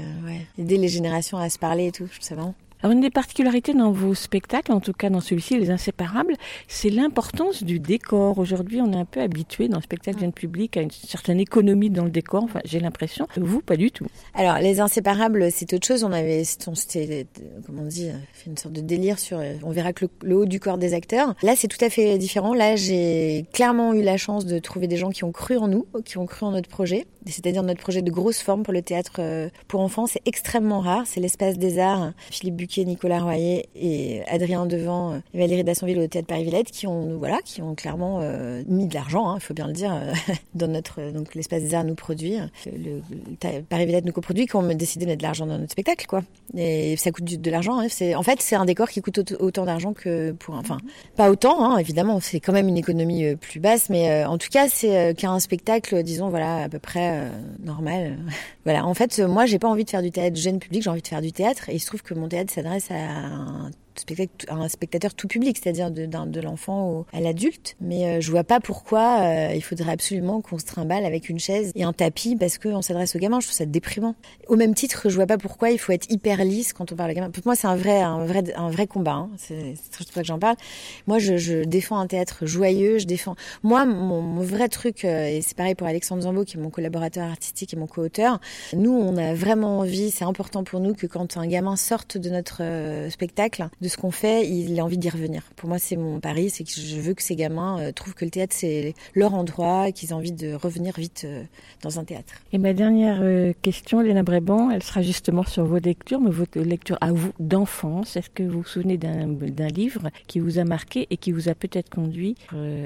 aider 0.57 0.77
les 0.77 0.87
générations 0.87 1.37
à 1.37 1.49
se 1.49 1.59
parler 1.59 1.87
et 1.87 1.91
tout. 1.91 2.07
Je 2.07 2.19
trouve 2.19 2.27
ça 2.27 2.35
alors 2.83 2.91
une 2.91 2.99
des 2.99 3.09
particularités 3.09 3.73
dans 3.73 3.93
vos 3.93 4.13
spectacles, 4.13 4.73
en 4.73 4.81
tout 4.81 4.91
cas 4.91 5.09
dans 5.09 5.21
celui-ci, 5.21 5.57
Les 5.57 5.71
Inséparables, 5.71 6.35
c'est 6.67 6.89
l'importance 6.89 7.63
du 7.63 7.79
décor. 7.79 8.37
Aujourd'hui, 8.39 8.81
on 8.81 8.91
est 8.91 8.97
un 8.97 9.05
peu 9.05 9.21
habitué 9.21 9.69
dans 9.69 9.77
le 9.77 9.83
spectacle 9.83 10.19
jeune 10.19 10.33
public 10.33 10.75
à 10.75 10.81
une 10.81 10.91
certaine 10.91 11.39
économie 11.39 11.89
dans 11.89 12.03
le 12.03 12.09
décor. 12.09 12.43
Enfin, 12.43 12.59
j'ai 12.65 12.81
l'impression. 12.81 13.25
Vous, 13.37 13.61
pas 13.61 13.77
du 13.77 13.89
tout. 13.89 14.05
Alors, 14.33 14.57
Les 14.57 14.81
Inséparables, 14.81 15.49
c'est 15.49 15.71
autre 15.71 15.87
chose. 15.87 16.03
On 16.03 16.11
avait, 16.11 16.43
c'était, 16.43 17.25
comment 17.65 17.83
on 17.83 17.87
dit, 17.87 18.09
fait 18.33 18.49
une 18.49 18.57
sorte 18.57 18.73
de 18.73 18.81
délire 18.81 19.17
sur. 19.17 19.41
On 19.63 19.71
verra 19.71 19.93
que 19.93 20.05
le, 20.21 20.35
haut 20.35 20.45
du 20.45 20.59
corps 20.59 20.77
des 20.77 20.93
acteurs. 20.93 21.35
Là, 21.41 21.53
c'est 21.55 21.69
tout 21.69 21.83
à 21.83 21.89
fait 21.89 22.17
différent. 22.17 22.53
Là, 22.53 22.75
j'ai 22.75 23.45
clairement 23.53 23.93
eu 23.93 24.01
la 24.01 24.17
chance 24.17 24.45
de 24.45 24.59
trouver 24.59 24.87
des 24.87 24.97
gens 24.97 25.09
qui 25.09 25.23
ont 25.23 25.31
cru 25.31 25.55
en 25.55 25.69
nous, 25.69 25.87
qui 26.03 26.17
ont 26.17 26.25
cru 26.25 26.45
en 26.45 26.51
notre 26.51 26.67
projet. 26.67 27.05
C'est-à-dire 27.25 27.63
notre 27.63 27.79
projet 27.79 28.01
de 28.01 28.11
grosse 28.11 28.41
forme 28.41 28.63
pour 28.63 28.73
le 28.73 28.81
théâtre 28.81 29.15
euh, 29.19 29.47
pour 29.69 29.79
enfants. 29.79 30.05
C'est 30.05 30.21
extrêmement 30.25 30.81
rare. 30.81 31.03
C'est 31.05 31.21
l'espace 31.21 31.57
des 31.57 31.79
arts. 31.79 32.11
Philippe 32.29 32.57
Nicolas 32.81 33.21
Royer 33.21 33.69
et 33.75 34.21
Adrien 34.27 34.65
Devant 34.65 35.21
et 35.33 35.39
Valérie 35.39 35.63
Dassonville 35.63 35.99
au 35.99 36.07
Théâtre 36.07 36.27
Paris-Villette 36.27 36.71
qui 36.71 36.87
ont, 36.87 37.17
voilà, 37.17 37.39
qui 37.43 37.61
ont 37.61 37.75
clairement 37.75 38.19
euh, 38.21 38.63
mis 38.67 38.87
de 38.87 38.93
l'argent, 38.93 39.31
il 39.31 39.37
hein, 39.37 39.39
faut 39.39 39.53
bien 39.53 39.67
le 39.67 39.73
dire, 39.73 39.93
euh, 39.93 40.13
dans 40.55 40.67
notre, 40.67 41.11
donc 41.11 41.35
l'espace 41.35 41.61
des 41.61 41.73
arts 41.75 41.83
nous 41.83 41.95
produit, 41.95 42.37
le, 42.65 43.01
Paris-Villette 43.69 44.05
nous 44.05 44.11
coproduit, 44.11 44.47
qui 44.47 44.55
ont 44.55 44.63
décidé 44.73 45.05
de 45.05 45.11
mettre 45.11 45.19
de 45.19 45.23
l'argent 45.23 45.45
dans 45.45 45.57
notre 45.57 45.71
spectacle, 45.71 46.05
quoi. 46.07 46.23
Et 46.55 46.95
ça 46.97 47.11
coûte 47.11 47.25
de 47.25 47.51
l'argent. 47.51 47.79
Hein. 47.79 47.87
En 48.15 48.23
fait, 48.23 48.41
c'est 48.41 48.55
un 48.55 48.65
décor 48.65 48.89
qui 48.89 49.01
coûte 49.01 49.35
autant 49.39 49.65
d'argent 49.65 49.93
que 49.93 50.31
pour, 50.31 50.55
enfin, 50.55 50.77
pas 51.15 51.29
autant, 51.29 51.63
hein, 51.63 51.77
évidemment, 51.77 52.19
c'est 52.19 52.39
quand 52.39 52.53
même 52.53 52.67
une 52.67 52.77
économie 52.77 53.25
euh, 53.25 53.35
plus 53.35 53.59
basse, 53.59 53.89
mais 53.89 54.25
en 54.25 54.37
tout 54.37 54.49
cas, 54.51 54.67
c'est 54.67 55.15
qu'un 55.15 55.39
spectacle, 55.39 56.03
disons, 56.03 56.29
voilà, 56.29 56.63
à 56.63 56.69
peu 56.69 56.79
près 56.79 57.29
normal. 57.63 58.17
voilà. 58.65 58.85
En 58.85 58.93
fait, 58.93 59.19
moi, 59.19 59.45
j'ai 59.45 59.59
pas 59.59 59.67
envie 59.67 59.85
de 59.85 59.89
faire 59.89 60.01
du 60.01 60.11
théâtre 60.11 60.37
jeune 60.37 60.59
public, 60.59 60.83
j'ai 60.83 60.89
envie 60.89 61.01
de 61.01 61.07
faire 61.07 61.21
du 61.21 61.31
théâtre, 61.31 61.69
et 61.69 61.75
il 61.75 61.79
se 61.79 61.87
trouve 61.87 62.01
que 62.01 62.13
mon 62.13 62.27
théâtre 62.27 62.53
s'adresse 62.63 62.91
à 62.91 63.69
un 64.49 64.67
spectateur 64.67 65.13
tout 65.13 65.27
public, 65.27 65.57
c'est-à-dire 65.61 65.91
de, 65.91 66.41
l'enfant 66.41 67.05
à 67.13 67.21
l'adulte. 67.21 67.75
Mais 67.81 68.05
euh, 68.05 68.21
je 68.21 68.31
vois 68.31 68.43
pas 68.43 68.59
pourquoi 68.59 69.21
euh, 69.21 69.53
il 69.55 69.61
faudrait 69.61 69.91
absolument 69.91 70.41
qu'on 70.41 70.57
se 70.57 70.65
trimballe 70.65 71.05
avec 71.05 71.29
une 71.29 71.39
chaise 71.39 71.71
et 71.75 71.83
un 71.83 71.93
tapis 71.93 72.35
parce 72.35 72.57
qu'on 72.57 72.81
s'adresse 72.81 73.15
aux 73.15 73.19
gamins. 73.19 73.39
Je 73.39 73.47
trouve 73.47 73.57
ça 73.57 73.65
déprimant. 73.65 74.15
Au 74.47 74.55
même 74.55 74.73
titre, 74.73 75.09
je 75.09 75.15
vois 75.15 75.25
pas 75.25 75.37
pourquoi 75.37 75.71
il 75.71 75.79
faut 75.79 75.91
être 75.91 76.09
hyper 76.11 76.43
lisse 76.43 76.73
quand 76.73 76.91
on 76.91 76.95
parle 76.95 77.11
aux 77.11 77.13
gamins. 77.13 77.29
Pour 77.29 77.43
moi, 77.45 77.55
c'est 77.55 77.67
un 77.67 77.75
vrai, 77.75 78.01
un 78.01 78.25
vrai, 78.25 78.43
un 78.55 78.69
vrai 78.69 78.87
combat. 78.87 79.13
Hein. 79.13 79.29
C'est 79.37 79.75
pour 79.97 80.05
ça 80.13 80.21
que 80.21 80.27
j'en 80.27 80.39
parle. 80.39 80.55
Moi, 81.07 81.19
je, 81.19 81.63
défends 81.63 81.97
un 81.97 82.07
théâtre 82.07 82.45
joyeux. 82.45 82.97
Je 82.97 83.05
défends. 83.05 83.35
Moi, 83.63 83.85
mon, 83.85 84.21
mon 84.21 84.41
vrai 84.41 84.69
truc, 84.69 85.05
euh, 85.05 85.27
et 85.27 85.41
c'est 85.41 85.55
pareil 85.55 85.75
pour 85.75 85.87
Alexandre 85.87 86.23
Zambo, 86.23 86.43
qui 86.43 86.57
est 86.57 86.59
mon 86.59 86.69
collaborateur 86.69 87.29
artistique 87.29 87.73
et 87.73 87.77
mon 87.77 87.87
co-auteur. 87.87 88.39
Nous, 88.73 88.91
on 88.91 89.17
a 89.17 89.33
vraiment 89.33 89.79
envie. 89.79 90.11
C'est 90.11 90.25
important 90.25 90.63
pour 90.63 90.79
nous 90.79 90.93
que 90.93 91.07
quand 91.07 91.37
un 91.37 91.47
gamin 91.47 91.75
sorte 91.75 92.17
de 92.17 92.29
notre 92.29 92.61
spectacle, 93.09 93.69
de 93.83 93.89
ce 93.89 93.97
qu'on 93.97 94.11
fait, 94.11 94.49
il 94.49 94.79
a 94.79 94.83
envie 94.83 94.97
d'y 94.97 95.09
revenir. 95.09 95.43
Pour 95.55 95.69
moi, 95.69 95.77
c'est 95.77 95.97
mon 95.97 96.19
pari, 96.19 96.49
c'est 96.49 96.63
que 96.63 96.71
je 96.71 96.99
veux 96.99 97.13
que 97.13 97.21
ces 97.21 97.35
gamins 97.35 97.79
euh, 97.79 97.91
trouvent 97.91 98.15
que 98.15 98.25
le 98.25 98.31
théâtre, 98.31 98.55
c'est 98.57 98.95
leur 99.13 99.33
endroit, 99.33 99.91
qu'ils 99.91 100.09
aient 100.09 100.13
envie 100.13 100.31
de 100.31 100.53
revenir 100.53 100.95
vite 100.97 101.23
euh, 101.25 101.43
dans 101.81 101.99
un 101.99 102.05
théâtre. 102.05 102.33
Et 102.53 102.57
ma 102.57 102.73
dernière 102.73 103.19
euh, 103.21 103.53
question, 103.61 103.99
Léna 103.99 104.23
Bréban, 104.23 104.71
elle 104.71 104.81
sera 104.81 105.01
justement 105.01 105.43
sur 105.43 105.65
vos 105.65 105.77
lectures, 105.77 106.21
mais 106.21 106.31
votre 106.31 106.59
lecture 106.59 106.97
à 107.01 107.11
vous 107.11 107.31
d'enfance. 107.39 108.15
Est-ce 108.15 108.29
que 108.29 108.43
vous 108.43 108.61
vous 108.61 108.67
souvenez 108.67 108.97
d'un 108.97 109.67
livre 109.67 110.09
qui 110.27 110.39
vous 110.39 110.57
a 110.57 110.63
marqué 110.63 111.07
et 111.09 111.17
qui 111.17 111.31
vous 111.31 111.49
a 111.49 111.53
peut-être 111.53 111.89
conduit 111.89 112.35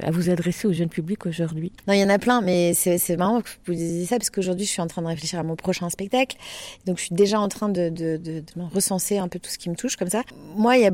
à 0.02 0.12
vous 0.12 0.30
adresser 0.30 0.68
au 0.68 0.74
jeune 0.74 0.90
public 0.90 1.26
aujourd'hui? 1.26 1.72
Non, 1.88 1.94
il 1.94 2.00
y 2.00 2.04
en 2.04 2.10
a 2.10 2.18
plein, 2.18 2.42
mais 2.42 2.74
c'est 2.74 3.18
marrant 3.18 3.42
que 3.42 3.50
vous 3.68 3.74
disiez 3.74 4.06
ça, 4.06 4.18
parce 4.18 4.30
qu'aujourd'hui, 4.32 4.66
je 4.66 4.72
suis 4.72 4.82
en 4.82 4.88
train 4.88 5.02
de 5.04 5.08
réfléchir 5.08 5.40
à 5.40 5.44
mon 5.44 5.56
prochain 5.56 5.90
spectacle. 5.90 6.38
Donc, 6.86 6.98
je 6.98 7.04
suis 7.04 7.16
déjà 7.16 7.40
en 7.40 7.48
train 7.48 7.70
de, 7.70 7.90
de, 7.90 8.18
de, 8.18 8.40
de 8.40 8.62
recenser 8.74 9.18
un 9.20 9.28
peu 9.28 9.38
tout 9.38 9.52
ce 9.52 9.58
qui 9.58 9.70
me 9.70 9.76
touche 9.76 9.96
comme 9.96 10.10
ça. 10.10 10.24
Moi, 10.56 10.78
il 10.78 10.84
y 10.84 10.86
a 10.86 10.87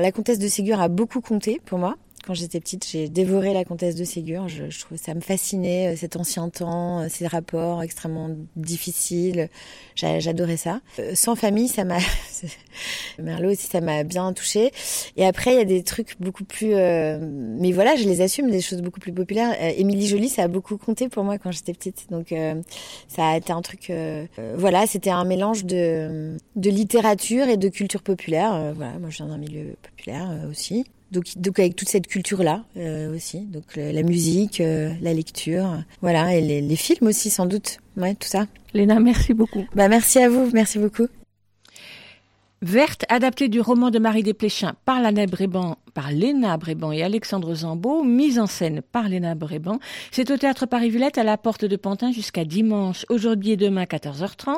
la 0.00 0.12
comtesse 0.12 0.38
de 0.38 0.48
Ségur 0.48 0.80
a 0.80 0.88
beaucoup 0.88 1.20
compté 1.20 1.60
pour 1.64 1.78
moi. 1.78 1.96
Quand 2.26 2.34
j'étais 2.34 2.58
petite, 2.58 2.84
j'ai 2.90 3.08
dévoré 3.08 3.54
la 3.54 3.64
comtesse 3.64 3.94
de 3.94 4.02
Ségur. 4.02 4.48
Je, 4.48 4.68
je 4.68 4.80
trouvais 4.80 4.98
ça 4.98 5.14
me 5.14 5.20
fascinait, 5.20 5.92
euh, 5.92 5.96
cet 5.96 6.16
ancien 6.16 6.48
temps, 6.48 7.02
euh, 7.02 7.06
ces 7.08 7.24
rapports 7.28 7.84
extrêmement 7.84 8.30
difficiles. 8.56 9.48
J'adorais 9.94 10.56
ça. 10.56 10.80
Euh, 10.98 11.14
sans 11.14 11.36
famille, 11.36 11.68
ça 11.68 11.84
m'a. 11.84 11.98
Merlot 13.20 13.52
aussi, 13.52 13.68
ça 13.68 13.80
m'a 13.80 14.02
bien 14.02 14.32
touché. 14.32 14.72
Et 15.16 15.24
après, 15.24 15.52
il 15.52 15.58
y 15.58 15.60
a 15.60 15.64
des 15.64 15.84
trucs 15.84 16.20
beaucoup 16.20 16.42
plus. 16.42 16.74
Mais 16.74 17.70
voilà, 17.70 17.94
je 17.94 18.04
les 18.08 18.20
assume, 18.22 18.50
des 18.50 18.60
choses 18.60 18.82
beaucoup 18.82 19.00
plus 19.00 19.12
populaires. 19.12 19.54
Émilie 19.78 20.08
Jolie, 20.08 20.28
ça 20.28 20.42
a 20.42 20.48
beaucoup 20.48 20.76
compté 20.76 21.08
pour 21.08 21.22
moi 21.22 21.38
quand 21.38 21.52
j'étais 21.52 21.72
petite. 21.74 22.10
Donc, 22.10 22.34
ça 23.08 23.28
a 23.28 23.36
été 23.36 23.52
un 23.52 23.62
truc. 23.62 23.92
Voilà, 24.56 24.86
c'était 24.86 25.10
un 25.10 25.24
mélange 25.24 25.64
de 25.64 26.36
de 26.56 26.70
littérature 26.70 27.48
et 27.48 27.56
de 27.56 27.68
culture 27.68 28.02
populaire. 28.02 28.74
Voilà, 28.74 28.98
moi, 28.98 29.10
je 29.10 29.18
viens 29.18 29.28
d'un 29.28 29.38
milieu 29.38 29.76
populaire 29.82 30.28
aussi. 30.50 30.84
Donc, 31.16 31.32
donc 31.36 31.58
avec 31.58 31.76
toute 31.76 31.88
cette 31.88 32.08
culture-là 32.08 32.62
euh, 32.76 33.16
aussi, 33.16 33.40
donc 33.40 33.64
la 33.74 34.02
musique, 34.02 34.60
euh, 34.60 34.92
la 35.00 35.14
lecture, 35.14 35.82
voilà, 36.02 36.34
et 36.34 36.42
les, 36.42 36.60
les, 36.60 36.76
films 36.76 37.06
aussi 37.06 37.30
sans 37.30 37.46
doute, 37.46 37.78
ouais, 37.96 38.14
tout 38.14 38.28
ça. 38.28 38.46
Léna, 38.74 39.00
merci 39.00 39.32
beaucoup. 39.32 39.64
Bah 39.74 39.88
merci 39.88 40.18
à 40.18 40.28
vous, 40.28 40.50
merci 40.52 40.78
beaucoup. 40.78 41.06
Verte, 42.62 43.04
adaptée 43.10 43.48
du 43.48 43.60
roman 43.60 43.90
de 43.90 43.98
Marie 43.98 44.22
Desplechin 44.22 44.72
par 44.86 45.02
Léna 45.02 45.26
Bréban, 45.26 45.76
par 45.92 46.10
Léna 46.10 46.56
Bréban 46.56 46.90
et 46.90 47.02
Alexandre 47.02 47.54
Zambeau, 47.54 48.02
mise 48.02 48.38
en 48.38 48.46
scène 48.46 48.80
par 48.80 49.10
Léna 49.10 49.34
Bréban. 49.34 49.78
C'est 50.10 50.30
au 50.30 50.38
théâtre 50.38 50.64
Paris-Villette 50.64 51.18
à 51.18 51.22
la 51.22 51.36
porte 51.36 51.66
de 51.66 51.76
Pantin 51.76 52.12
jusqu'à 52.12 52.46
dimanche, 52.46 53.04
aujourd'hui 53.10 53.50
et 53.50 53.56
demain 53.58 53.84
14h30, 53.84 54.56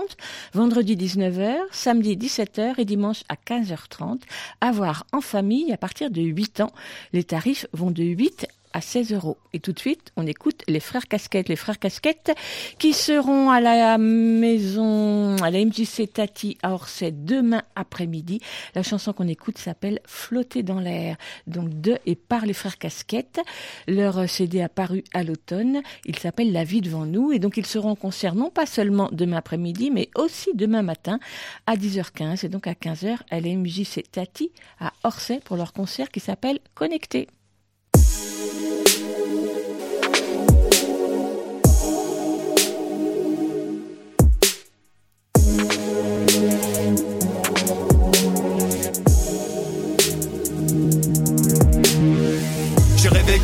vendredi 0.55 0.95
19h, 0.95 1.57
samedi 1.73 2.17
17h 2.17 2.75
et 2.79 2.85
dimanche 2.85 3.25
à 3.29 3.35
15h30. 3.35 4.21
À 4.61 4.71
voir 4.71 5.05
en 5.13 5.21
famille 5.21 5.73
à 5.73 5.77
partir 5.77 6.13
de 6.13 6.23
8 6.23 6.61
ans. 6.61 6.73
Les 7.13 7.25
tarifs 7.25 7.67
vont 7.73 7.91
de 7.91 8.05
8 8.05 8.47
à 8.73 8.81
16 8.81 9.13
euros. 9.13 9.37
Et 9.53 9.61
tout 9.61 9.73
de 9.73 9.79
suite, 9.79 10.13
on 10.17 10.27
écoute 10.27 10.63
les 10.69 10.81
frères 10.81 11.07
Casquettes. 11.09 11.49
Les 11.49 11.57
frères 11.57 11.79
Casquettes 11.79 12.33
qui 12.79 12.93
seront 12.93 13.51
à 13.51 13.61
la 13.61 13.99
maison, 13.99 15.37
à 15.43 15.51
la 15.51 15.65
MJC 15.65 16.13
Tati 16.13 16.59
à 16.63 16.73
Orsay 16.73 17.13
demain 17.13 17.63
après-midi. 17.75 18.41
La 18.75 18.83
chanson 18.83 19.13
qu'on 19.13 19.29
écoute 19.29 19.59
s'appelle 19.59 20.01
Flotter 20.07 20.63
dans 20.63 20.81
l'air. 20.81 21.17
Donc 21.47 21.81
de 21.81 21.99
et 22.07 22.15
par 22.15 22.47
les 22.47 22.53
frères 22.53 22.79
Casquettes. 22.79 23.41
Leur 23.87 24.29
CD 24.29 24.67
paru 24.69 25.05
à 25.15 25.23
l'automne. 25.23 25.83
Il 26.05 26.19
s'appelle 26.19 26.53
La 26.53 26.65
vie 26.65 26.81
devant 26.81 27.07
nous. 27.07 27.33
Et 27.33 27.39
donc 27.39 27.57
ils 27.57 27.67
seront 27.67 27.91
en 27.91 27.97
concert 27.97 28.35
non 28.35 28.51
pas 28.51 28.67
seulement 28.67 29.09
demain 29.13 29.39
après-midi, 29.39 29.91
mais 29.91 30.11
aussi 30.15 30.51
demain 30.55 30.83
matin 30.83 31.19
à 31.67 31.77
10h15 31.77 32.45
et 32.45 32.49
donc 32.49 32.67
à 32.67 32.73
15h 32.73 33.17
à 33.31 33.41
la 33.41 33.49
MJC 33.49 34.11
Tati 34.11 34.53
à 34.81 34.93
Orsay 35.05 35.41
pour 35.45 35.57
leur 35.57 35.73
concert 35.73 36.11
qui 36.11 36.21
s'appelle 36.21 36.59
Connecté. 36.75 37.29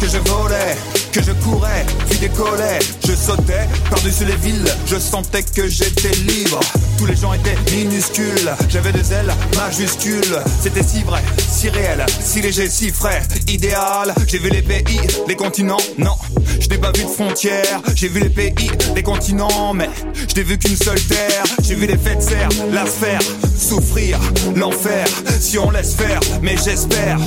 Que 0.05 0.11
je 0.11 0.19
volais, 0.19 0.77
que 1.13 1.23
je 1.23 1.33
courais, 1.33 1.87
puis 2.11 2.19
décollais. 2.19 2.79
Je 3.07 3.15
sautais 3.15 3.67
par-dessus 3.89 4.27
les 4.27 4.37
villes, 4.37 4.71
je 4.87 4.99
sentais 4.99 5.43
que 5.43 5.67
j'étais 5.67 6.15
libre. 6.27 6.61
Tous 6.99 7.07
les 7.07 7.17
gens 7.17 7.33
étaient 7.33 7.57
minuscules, 7.75 8.53
j'avais 8.69 8.93
des 8.93 9.13
ailes 9.15 9.33
majuscules. 9.57 10.39
C'était 10.61 10.83
si 10.83 11.03
vrai, 11.05 11.23
si 11.51 11.71
réel, 11.71 12.05
si 12.21 12.43
léger, 12.43 12.69
si 12.69 12.91
frais, 12.91 13.23
idéal. 13.49 14.15
J'ai 14.27 14.39
vu 14.39 14.51
les 14.51 14.61
pays, 14.61 15.01
les 15.27 15.37
continents, 15.37 15.81
non. 15.97 16.17
Je 16.61 16.69
n'ai 16.69 16.79
pas 16.79 16.93
vu 16.93 17.05
de 17.05 17.09
frontières, 17.09 17.81
j'ai 17.95 18.09
vu 18.09 18.21
les 18.21 18.31
pays, 18.31 18.71
les 18.95 19.03
continents, 19.03 19.73
mais 19.73 19.89
je 20.29 20.35
n'ai 20.35 20.43
vu 20.43 20.59
qu'une 20.59 20.77
seule 20.77 21.01
terre. 21.01 21.45
J'ai 21.63 21.77
vu 21.77 21.87
les 21.87 21.97
de 21.97 22.21
serre, 22.21 22.49
la 22.73 22.85
sphère, 22.85 23.23
souffrir, 23.59 24.19
l'enfer, 24.55 25.07
si 25.41 25.59
on 25.59 25.71
laisse 25.71 25.95
faire, 25.95 26.21
mais 26.43 26.57
j'espère 26.63 27.19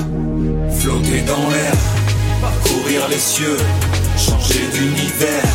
flotter 0.79 1.21
dans 1.21 1.49
l'air 1.49 1.73
parcourir 2.41 3.07
les 3.09 3.19
cieux, 3.19 3.57
changer 4.17 4.67
d'univers, 4.73 5.51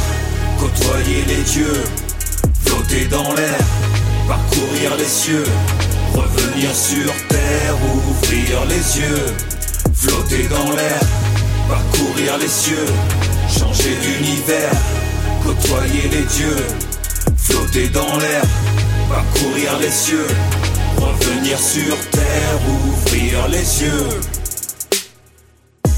côtoyer 0.59 1.25
les 1.27 1.43
dieux, 1.43 1.85
flotter 2.65 3.07
dans 3.07 3.33
l'air, 3.35 3.59
parcourir 4.29 4.97
les 4.99 5.05
cieux, 5.05 5.45
revenir 6.15 6.75
sur 6.75 7.13
terre, 7.29 7.77
ouvrir 7.95 8.65
les 8.67 9.01
yeux, 9.01 9.27
flotter 9.95 10.49
dans 10.49 10.71
l'air, 10.73 11.01
parcourir 11.69 12.39
les 12.39 12.49
cieux, 12.49 12.87
changer 13.49 13.97
d'univers, 14.03 14.73
côtoyer 15.45 16.09
les 16.11 16.25
dieux, 16.25 16.67
flotter 17.37 17.89
dans 17.89 18.17
l'air, 18.19 18.43
parcourir 19.09 19.79
les 19.81 19.91
cieux, 19.91 20.27
revenir 20.97 21.59
sur 21.59 21.97
terre, 22.11 22.59
ouvrir 22.69 23.49
les 23.49 23.83
yeux. 23.83 24.42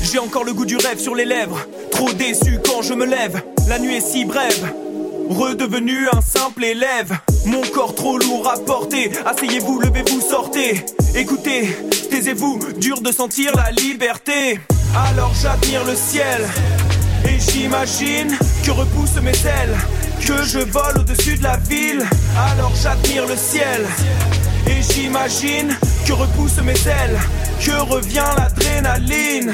J'ai 0.05 0.19
encore 0.19 0.45
le 0.45 0.53
goût 0.53 0.67
du 0.67 0.77
rêve 0.77 0.99
sur 0.99 1.15
les 1.15 1.25
lèvres. 1.25 1.59
Trop 1.91 2.13
déçu 2.13 2.59
quand 2.65 2.83
je 2.83 2.93
me 2.93 3.07
lève. 3.07 3.41
La 3.69 3.79
nuit 3.79 3.97
est 3.97 4.01
si 4.01 4.25
brève. 4.25 4.73
Redevenu 5.31 6.09
un 6.13 6.21
simple 6.21 6.63
élève. 6.65 7.17
Mon 7.47 7.63
corps 7.63 7.95
trop 7.95 8.19
lourd 8.19 8.49
à 8.49 8.59
porter. 8.59 9.11
Asseyez-vous, 9.25 9.81
levez-vous, 9.81 10.21
sortez. 10.21 10.85
Écoutez, 11.17 11.69
taisez-vous. 12.11 12.61
Dur 12.77 13.01
de 13.01 13.11
sentir 13.11 13.53
la 13.57 13.71
liberté. 13.71 14.61
Alors 14.95 15.33
j'admire 15.41 15.85
le 15.85 15.95
ciel. 15.95 16.47
Et 17.27 17.41
j'imagine 17.41 18.37
que 18.65 18.71
repoussent 18.71 19.23
mes 19.23 19.31
ailes. 19.31 19.77
Que 20.27 20.43
je 20.43 20.59
vole 20.59 20.99
au-dessus 21.01 21.37
de 21.37 21.43
la 21.43 21.57
ville. 21.69 22.03
Alors 22.37 22.73
j'admire 22.83 23.27
le 23.27 23.37
ciel. 23.37 23.85
Et 24.67 24.81
j'imagine 24.83 25.77
que 26.07 26.13
repoussent 26.15 26.63
mes 26.63 26.73
ailes. 26.73 27.19
Que 27.61 27.79
revient 27.93 28.25
l'adrénaline. 28.39 29.53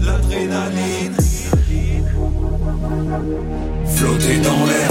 L'adrénaline. 0.00 1.16
Flotter 3.94 4.38
dans 4.38 4.66
l'air, 4.66 4.90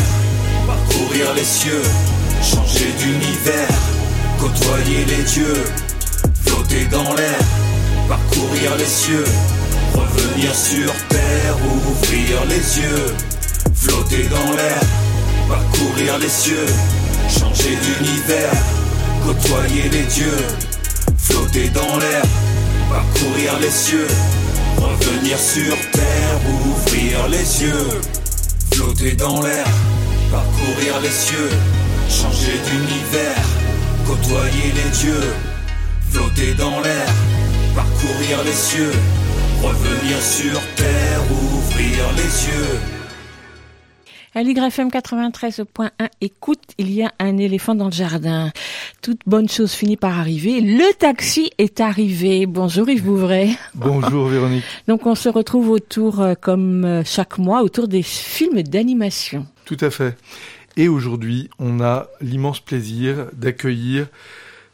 parcourir 0.65 1.33
les 1.35 1.43
cieux, 1.43 1.81
changer 2.41 2.91
d'univers, 2.99 3.77
côtoyer 4.39 5.05
les 5.05 5.23
dieux. 5.23 5.63
Flotter 6.45 6.85
dans 6.91 7.13
l'air, 7.13 7.39
parcourir 8.07 8.75
les 8.77 8.85
cieux, 8.85 9.25
revenir 9.97 10.53
sur 10.55 10.93
terre, 11.09 11.55
ouvrir 11.65 12.45
les 12.49 12.79
yeux. 12.81 13.13
Flotter 13.73 14.27
dans 14.29 14.51
l'air, 14.55 14.81
parcourir 15.47 16.17
les 16.19 16.29
cieux, 16.29 16.65
changer 17.27 17.75
d'univers, 17.83 18.57
côtoyer 19.25 19.89
les 19.89 20.03
dieux. 20.03 20.45
Flotter 21.17 21.69
dans 21.69 21.97
l'air, 21.97 22.23
parcourir 22.89 23.59
les 23.61 23.71
cieux, 23.71 24.07
revenir 24.77 25.37
sur 25.37 25.75
terre, 25.91 26.39
ouvrir 26.65 27.27
les 27.29 27.63
yeux. 27.63 28.01
Flotter 28.73 29.13
dans 29.13 29.41
l'air, 29.41 29.65
parcourir 30.31 30.99
les 31.01 31.09
cieux, 31.09 31.49
changer 32.09 32.59
d'univers, 32.67 33.43
côtoyer 34.05 34.71
les 34.75 34.89
dieux. 34.97 35.33
flotter 36.11 36.53
dans 36.53 36.79
l'air, 36.79 37.09
parcourir 37.75 38.43
les 38.45 38.53
cieux, 38.53 38.91
revenir 39.61 40.21
sur 40.21 40.61
terre, 40.75 41.21
ouvrir 41.31 42.11
les 42.15 42.47
yeux. 42.47 42.79
À 44.35 44.43
l'YFM 44.43 44.89
93.1, 44.89 45.89
écoute, 46.21 46.61
il 46.77 46.91
y 46.91 47.01
a 47.01 47.11
un 47.17 47.37
éléphant 47.37 47.73
dans 47.73 47.85
le 47.85 47.91
jardin. 47.91 48.51
Toute 49.01 49.21
bonne 49.25 49.49
chose 49.49 49.71
finit 49.71 49.97
par 49.97 50.19
arriver. 50.19 50.61
Le 50.61 50.93
taxi 50.93 51.49
est 51.57 51.81
arrivé. 51.81 52.45
Bonjour 52.45 52.87
Yves 52.87 53.03
Bouvray. 53.03 53.57
Bonjour 53.73 54.27
Véronique. 54.29 54.63
Donc 54.87 55.07
on 55.07 55.15
se 55.15 55.29
retrouve 55.29 55.71
autour, 55.71 56.21
euh, 56.21 56.35
comme 56.39 56.85
euh, 56.85 57.03
chaque 57.03 57.39
mois, 57.39 57.63
autour 57.63 57.87
des 57.87 58.03
films 58.03 58.61
d'animation. 58.61 59.47
Tout 59.65 59.77
à 59.81 59.89
fait. 59.89 60.15
Et 60.75 60.87
aujourd'hui, 60.87 61.49
on 61.57 61.81
a 61.81 62.07
l'immense 62.21 62.59
plaisir 62.59 63.29
d'accueillir 63.33 64.07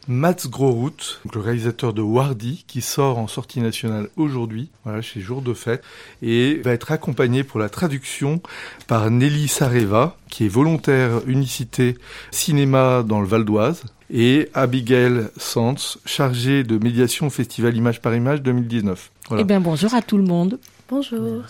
Mats 0.08 0.48
Grosrout, 0.48 1.22
le 1.34 1.40
réalisateur 1.40 1.94
de 1.94 2.02
Wardy, 2.02 2.66
qui 2.68 2.82
sort 2.82 3.18
en 3.18 3.28
sortie 3.28 3.62
nationale 3.62 4.10
aujourd'hui, 4.18 4.70
voilà, 4.84 5.02
chez 5.02 5.22
Jour 5.22 5.42
de 5.42 5.54
Fête, 5.54 5.84
et 6.22 6.56
va 6.64 6.72
être 6.72 6.92
accompagné 6.92 7.44
pour 7.44 7.60
la 7.60 7.70
traduction 7.70 8.42
par 8.88 9.10
Nelly 9.10 9.48
Sareva, 9.48 10.18
qui 10.30 10.46
est 10.46 10.50
volontaire 10.50 11.22
unicité 11.26 11.98
cinéma 12.32 13.04
dans 13.04 13.22
le 13.22 13.28
Val 13.28 13.46
d'Oise, 13.46 13.84
et 14.12 14.50
Abigail 14.54 15.30
Sanz, 15.38 15.98
chargée 16.06 16.64
de 16.64 16.78
médiation 16.78 17.28
au 17.28 17.30
Festival 17.30 17.76
Image 17.76 18.02
par 18.02 18.14
Image 18.14 18.42
2019. 18.42 19.12
Eh 19.38 19.44
bien, 19.46 19.62
bonjour 19.62 19.94
à 19.94 20.02
tout 20.02 20.18
le 20.18 20.24
monde. 20.24 20.60
Bonjour. 20.94 21.42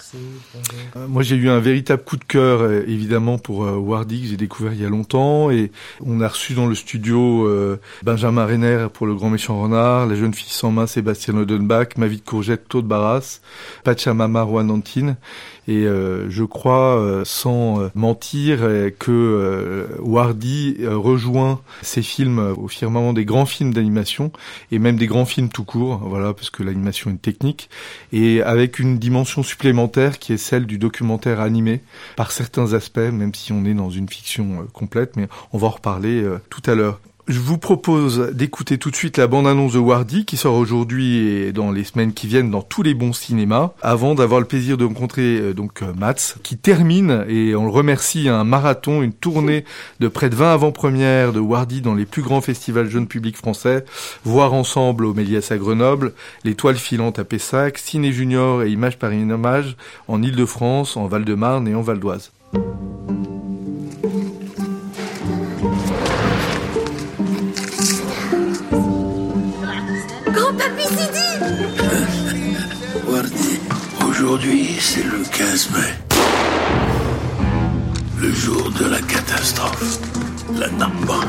Euh, 0.96 1.08
moi, 1.10 1.22
j'ai 1.22 1.36
eu 1.36 1.50
un 1.50 1.60
véritable 1.60 2.02
coup 2.02 2.16
de 2.16 2.24
cœur, 2.24 2.62
euh, 2.62 2.86
évidemment, 2.88 3.38
pour 3.38 3.66
euh, 3.66 3.76
Wardy, 3.76 4.22
que 4.22 4.28
j'ai 4.30 4.38
découvert 4.38 4.72
il 4.72 4.82
y 4.82 4.86
a 4.86 4.90
longtemps. 4.90 5.52
Et 5.52 5.70
on 6.00 6.22
a 6.22 6.30
reçu 6.30 6.54
dans 6.54 6.66
le 6.66 6.76
studio 6.76 7.50
Benjamin 8.04 8.46
Renner 8.46 8.88
pour 8.94 9.06
Le 9.06 9.14
Grand 9.14 9.30
Méchant 9.30 9.62
Renard, 9.62 10.08
La 10.08 10.16
Jeune 10.16 10.34
Fille 10.34 10.50
sans 10.50 10.72
main, 10.72 10.88
Sébastien 10.88 11.36
Odenbach, 11.36 11.98
Ma 11.98 12.08
vie 12.08 12.20
de 12.20 12.22
courgette, 12.22 12.70
Claude 12.70 12.88
Barras, 12.88 13.42
Pachamama, 13.84 14.44
Rouanantine. 14.44 15.18
Et 15.68 15.86
euh, 15.86 16.30
je 16.30 16.44
crois, 16.44 16.98
euh, 17.00 17.24
sans 17.26 17.80
euh, 17.80 17.90
mentir, 17.96 18.60
que 19.00 19.88
Wardy 20.00 20.78
rejoint 20.86 21.62
ces 21.82 22.02
films 22.02 22.40
au 22.58 22.68
firmament 22.68 23.14
des 23.14 23.26
grands 23.26 23.46
films 23.46 23.74
d'animation 23.74 24.32
et 24.72 24.80
même 24.80 24.98
des 24.98 25.08
grands 25.08 25.26
films 25.26 25.50
tout 25.50 25.64
court, 25.64 26.02
voilà, 26.04 26.34
parce 26.34 26.50
que 26.50 26.64
l'animation 26.64 27.12
est 27.12 27.22
technique, 27.22 27.70
et 28.12 28.42
avec 28.42 28.80
une 28.80 28.98
dimension 28.98 29.44
supplémentaire 29.44 30.20
qui 30.20 30.34
est 30.34 30.38
celle 30.38 30.66
du 30.66 30.78
documentaire 30.78 31.40
animé 31.40 31.82
par 32.16 32.32
certains 32.32 32.74
aspects, 32.74 32.98
même 32.98 33.34
si 33.34 33.52
on 33.52 33.66
est 33.66 33.74
dans 33.74 33.90
une 33.90 34.10
fiction 34.10 34.68
complète, 34.74 35.16
mais 35.16 35.28
on 35.52 35.58
va 35.58 35.68
en 35.68 35.72
reparler 35.72 36.26
tout 36.50 36.62
à 36.66 36.76
l'heure. 36.76 37.00
Je 37.30 37.40
vous 37.40 37.58
propose 37.58 38.32
d'écouter 38.34 38.78
tout 38.78 38.92
de 38.92 38.98
suite 38.98 39.18
la 39.18 39.28
bande-annonce 39.28 39.72
de 39.72 39.80
Wardy 39.80 40.26
qui 40.26 40.36
sort 40.36 40.56
aujourd'hui 40.56 41.20
et 41.20 41.54
dans 41.54 41.72
les 41.72 41.86
semaines 41.86 42.12
qui 42.12 42.28
viennent 42.28 42.52
dans 42.52 42.62
tous 42.62 42.84
les 42.84 42.94
bons 42.94 43.14
cinémas 43.14 43.72
avant 43.82 44.14
d'avoir 44.14 44.42
le 44.42 44.46
plaisir 44.46 44.76
de 44.76 44.84
rencontrer 44.84 45.38
euh, 45.40 45.54
donc 45.54 45.82
euh, 45.84 45.94
Mats 45.98 46.36
qui 46.44 46.58
termine 46.58 47.24
et 47.30 47.56
on 47.56 47.64
le 47.64 47.72
remercie 47.72 48.28
un 48.28 48.44
marathon, 48.44 49.02
une 49.02 49.14
tournée 49.14 49.64
de 50.02 50.10
près 50.10 50.30
de 50.30 50.36
20 50.36 50.54
avant-premières 50.54 51.32
de 51.32 51.40
Wardy 51.40 51.80
dans 51.80 51.96
les 51.96 52.06
plus 52.06 52.24
grands 52.24 52.42
festivals 52.42 52.90
jeunes 52.90 53.08
publics 53.08 53.38
français, 53.38 53.86
voir 54.26 54.54
ensemble 54.54 55.06
au 55.06 55.14
Méliès 55.14 55.50
à 55.50 55.58
Grenoble, 55.58 56.12
l'étoile 56.44 56.76
filante 56.76 57.20
à 57.20 57.24
Pessac, 57.24 57.78
Ciné 57.78 58.12
Junior 58.12 58.64
et 58.64 58.70
Images 58.70 59.00
par 59.00 59.12
hommage 59.14 59.78
en 60.10 60.22
Ile-de-France, 60.22 60.98
en 60.98 61.08
Val-de-Marne 61.08 61.70
et 61.70 61.76
en 61.76 61.82
Val 61.82 62.00
d'Oise. 62.00 62.32
Aujourd'hui, 74.24 74.78
c'est 74.80 75.04
le 75.04 75.22
15 75.38 75.72
mai. 75.72 75.80
Le 78.22 78.32
jour 78.32 78.72
de 78.80 78.86
la 78.86 79.02
catastrophe. 79.02 80.00
La 80.58 80.70
Namba. 80.70 81.20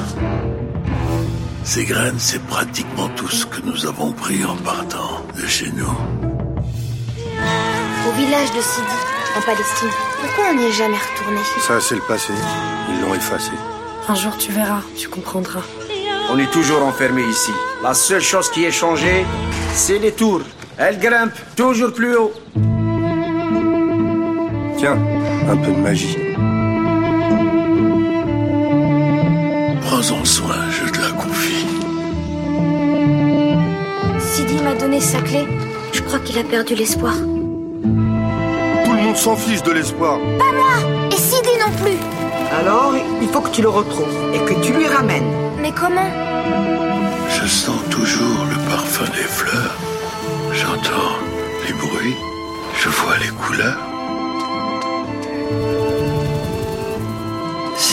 Ces 1.64 1.86
graines, 1.86 2.20
c'est 2.20 2.40
pratiquement 2.44 3.08
tout 3.16 3.28
ce 3.28 3.46
que 3.46 3.60
nous 3.62 3.84
avons 3.84 4.12
pris 4.12 4.44
en 4.44 4.54
partant 4.54 5.26
de 5.36 5.44
chez 5.44 5.72
nous. 5.72 5.90
Au 8.08 8.12
village 8.12 8.52
de 8.52 8.60
Sidi, 8.60 8.96
en 9.36 9.40
Palestine. 9.40 9.90
Pourquoi 10.20 10.44
on 10.52 10.54
n'y 10.54 10.66
est 10.66 10.72
jamais 10.72 10.96
retourné? 10.96 11.40
Ça, 11.66 11.80
c'est 11.80 11.96
le 11.96 12.02
passé. 12.02 12.32
Ils 12.90 13.00
l'ont 13.00 13.14
effacé. 13.14 13.50
Un 14.08 14.14
jour, 14.14 14.36
tu 14.38 14.52
verras, 14.52 14.82
tu 14.96 15.08
comprendras. 15.08 15.64
On 16.30 16.38
est 16.38 16.50
toujours 16.52 16.84
enfermé 16.84 17.24
ici. 17.24 17.50
La 17.82 17.92
seule 17.92 18.22
chose 18.22 18.48
qui 18.52 18.64
est 18.64 18.70
changée, 18.70 19.26
c'est 19.72 19.98
les 19.98 20.12
tours. 20.12 20.42
Elles 20.78 21.00
grimpent 21.00 21.42
toujours 21.56 21.92
plus 21.92 22.16
haut. 22.16 22.32
Tiens, 24.76 24.98
un 25.48 25.56
peu 25.56 25.70
de 25.72 25.80
magie. 25.80 26.18
Prends-en 29.82 30.24
soin, 30.24 30.56
je 30.70 30.90
te 30.90 31.00
la 31.00 31.10
confie. 31.10 31.66
Sidi 34.18 34.62
m'a 34.62 34.74
donné 34.74 35.00
sa 35.00 35.20
clé. 35.20 35.46
Je 35.92 36.00
crois 36.02 36.18
qu'il 36.18 36.38
a 36.38 36.44
perdu 36.44 36.74
l'espoir. 36.74 37.14
Tout 37.14 38.92
le 38.92 39.02
monde 39.02 39.16
s'en 39.16 39.36
fiche 39.36 39.62
de 39.62 39.72
l'espoir. 39.72 40.18
Pas 40.38 40.52
moi 40.52 41.08
Et 41.12 41.16
Sidi 41.16 41.50
non 41.60 41.72
plus 41.82 41.98
Alors, 42.60 42.94
il 43.22 43.28
faut 43.28 43.40
que 43.40 43.50
tu 43.50 43.62
le 43.62 43.68
retrouves 43.68 44.16
et 44.34 44.38
que 44.38 44.60
tu 44.64 44.72
lui 44.72 44.86
ramènes. 44.86 45.30
Mais 45.62 45.70
comment? 45.72 46.10
Je 47.28 47.46
sens 47.46 47.80
toujours 47.90 48.46
le 48.50 48.56
parfum 48.70 49.04
des 49.06 49.28
fleurs. 49.38 49.76
J'entends 50.52 51.16
les 51.66 51.72
bruits. 51.74 52.16
Je 52.82 52.88
vois 52.88 53.16
les 53.18 53.28
couleurs. 53.30 53.93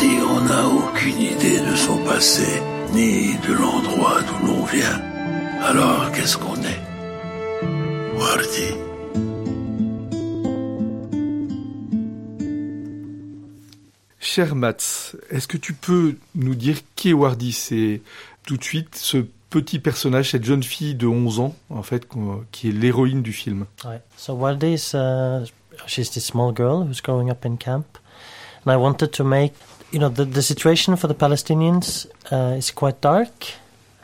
Si 0.02 0.18
on 0.28 0.41
n'a 0.41 0.68
aucune 0.68 1.22
idée 1.22 1.60
de 1.60 1.76
son 1.76 1.95
passé, 2.04 2.60
ni 2.91 3.38
de 3.47 3.54
l'endroit 3.54 4.20
d'où 4.24 4.47
l'on 4.47 4.66
vient, 4.66 4.99
alors 5.62 6.12
qu'est-ce 6.12 6.39
qu'on 6.39 6.56
est? 6.56 6.82
Wardy. 8.18 8.74
Cher 14.20 14.56
Mats, 14.56 15.14
est-ce 15.30 15.47
que 15.47 15.58
tu 15.58 15.74
peux 15.74 16.16
nous 16.34 16.56
dire 16.56 16.78
qui 16.95 17.12
est 17.12 17.14
Wardy 17.14 17.52
C'est 17.52 18.02
tout 18.47 18.58
de 18.58 18.64
suite 18.64 18.95
ce 18.95 19.24
petit 19.52 19.78
personnage, 19.78 20.32
cette 20.32 20.45
jeune 20.45 20.64
fille 20.64 20.95
de 20.95 21.06
11 21.06 21.39
ans, 21.41 21.56
en 21.70 21.84
fait, 21.84 22.08
qui 22.52 22.70
est 22.70 22.72
l'héroïne 22.72 23.22
du 23.22 23.34
film. 23.34 23.68
Right. 23.86 24.02
So 24.18 24.34
Wardy 24.34 24.74
is 24.74 24.95
uh, 24.95 25.45
she's 25.86 26.10
this 26.10 26.26
small 26.26 26.52
girl 26.52 26.88
who's 26.88 27.02
growing 27.02 27.30
up 27.30 27.45
in 27.45 27.58
camp, 27.58 27.99
and 28.66 28.74
I 28.74 28.78
wanted 28.78 29.12
to 29.12 29.24
make, 29.24 29.54
you 29.92 30.00
know, 30.00 30.10
the 30.10 30.26
the 30.26 30.42
situation 30.42 30.96
for 30.96 31.08
the 31.08 31.16
Palestinians 31.16 32.08
uh, 32.32 32.58
is 32.58 32.72
quite 32.72 33.02
dark 33.02 33.32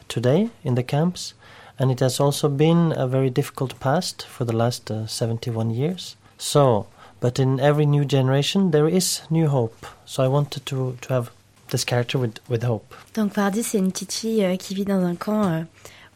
today 0.08 0.50
in 0.64 0.76
the 0.76 0.84
camps, 0.84 1.34
and 1.80 1.92
it 1.92 2.00
has 2.00 2.20
also 2.20 2.50
been 2.50 2.94
a 2.98 3.08
very 3.08 3.30
difficult 3.30 3.80
past 3.80 4.26
for 4.28 4.46
the 4.46 4.56
last 4.56 4.92
uh, 4.92 5.08
71 5.08 5.72
years. 5.72 6.16
So, 6.38 6.88
but 7.20 7.40
in 7.40 7.60
every 7.60 7.86
new 7.86 8.06
generation 8.06 8.72
there 8.72 8.88
is 8.88 9.22
new 9.30 9.48
hope. 9.48 9.86
So 10.06 10.24
I 10.24 10.28
wanted 10.28 10.66
to 10.66 10.98
to 11.02 11.14
have 11.14 11.32
this 11.72 11.84
character 11.86 12.20
with, 12.20 12.40
with 12.50 12.64
hope. 12.64 12.94
Donc 13.14 13.36
Wardy, 13.38 13.64
c'est 13.64 13.78
une 13.78 13.92
petite 13.92 14.14
fille 14.14 14.44
euh, 14.44 14.56
qui 14.58 14.76
vit 14.76 14.86
dans 14.86 15.04
un 15.04 15.16
camp 15.16 15.44
euh, 15.46 15.64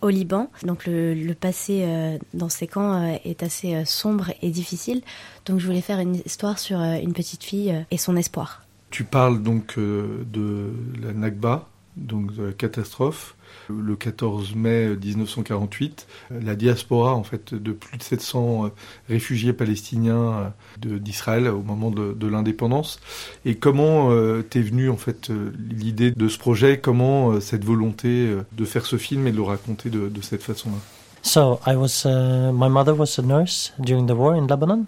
au 0.01 0.09
Liban. 0.09 0.49
Donc 0.63 0.85
le, 0.85 1.13
le 1.13 1.33
passé 1.33 1.83
euh, 1.83 2.17
dans 2.33 2.49
ces 2.49 2.67
camps 2.67 2.93
euh, 2.93 3.17
est 3.25 3.43
assez 3.43 3.75
euh, 3.75 3.85
sombre 3.85 4.31
et 4.41 4.49
difficile. 4.49 5.01
Donc 5.45 5.59
je 5.59 5.65
voulais 5.65 5.81
faire 5.81 5.99
une 5.99 6.15
histoire 6.25 6.59
sur 6.59 6.79
euh, 6.79 6.95
une 7.01 7.13
petite 7.13 7.43
fille 7.43 7.71
euh, 7.71 7.81
et 7.91 7.97
son 7.97 8.15
espoir. 8.15 8.61
Tu 8.91 9.05
parles 9.05 9.41
donc 9.41 9.75
euh, 9.77 10.25
de 10.33 10.73
la 11.01 11.13
Nakba, 11.13 11.65
donc 11.95 12.35
de 12.35 12.47
la 12.47 12.51
catastrophe, 12.51 13.35
le 13.69 13.95
14 13.95 14.53
mai 14.53 14.97
1948, 15.01 16.07
la 16.29 16.55
diaspora 16.55 17.15
en 17.15 17.23
fait 17.23 17.53
de 17.53 17.71
plus 17.71 17.97
de 17.97 18.03
700 18.03 18.65
euh, 18.65 18.69
réfugiés 19.07 19.53
palestiniens 19.53 20.53
euh, 20.85 20.99
d'Israël 20.99 21.47
au 21.47 21.61
moment 21.61 21.89
de, 21.89 22.27
l'indépendance. 22.27 22.99
Et 23.45 23.55
comment 23.55 24.09
t'es 24.49 24.61
venue 24.61 24.89
en 24.89 24.97
fait 24.97 25.31
l'idée 25.69 26.11
de 26.11 26.27
ce 26.27 26.37
projet? 26.37 26.79
Comment 26.79 27.39
cette 27.41 27.65
volonté 27.65 28.35
de 28.51 28.65
faire 28.65 28.85
ce 28.85 28.97
film 28.97 29.27
et 29.27 29.31
de 29.31 29.37
le 29.37 29.43
raconter 29.43 29.89
de, 29.89 30.09
cette 30.21 30.43
façon-là? 30.43 30.77
So 31.23 31.59
I 31.67 31.75
was, 31.75 32.05
uh, 32.05 32.51
my 32.53 32.69
mother 32.69 32.97
was 32.97 33.19
a 33.19 33.21
nurse 33.21 33.73
during 33.79 34.07
the 34.07 34.15
war 34.15 34.35
in 34.35 34.47
Lebanon. 34.47 34.85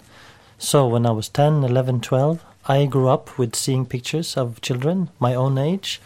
So 0.57 0.87
when 0.87 1.05
I 1.05 1.11
was 1.11 1.29
10, 1.29 1.63
11, 1.63 1.99
12, 2.01 2.39
I 2.67 2.85
grew 2.87 3.09
up 3.09 3.29
with 3.37 3.55
seeing 3.55 3.85
pictures 3.85 4.37
of 4.37 4.61
children 4.61 5.07
my 5.19 5.35
own 5.35 5.57
age, 5.57 5.99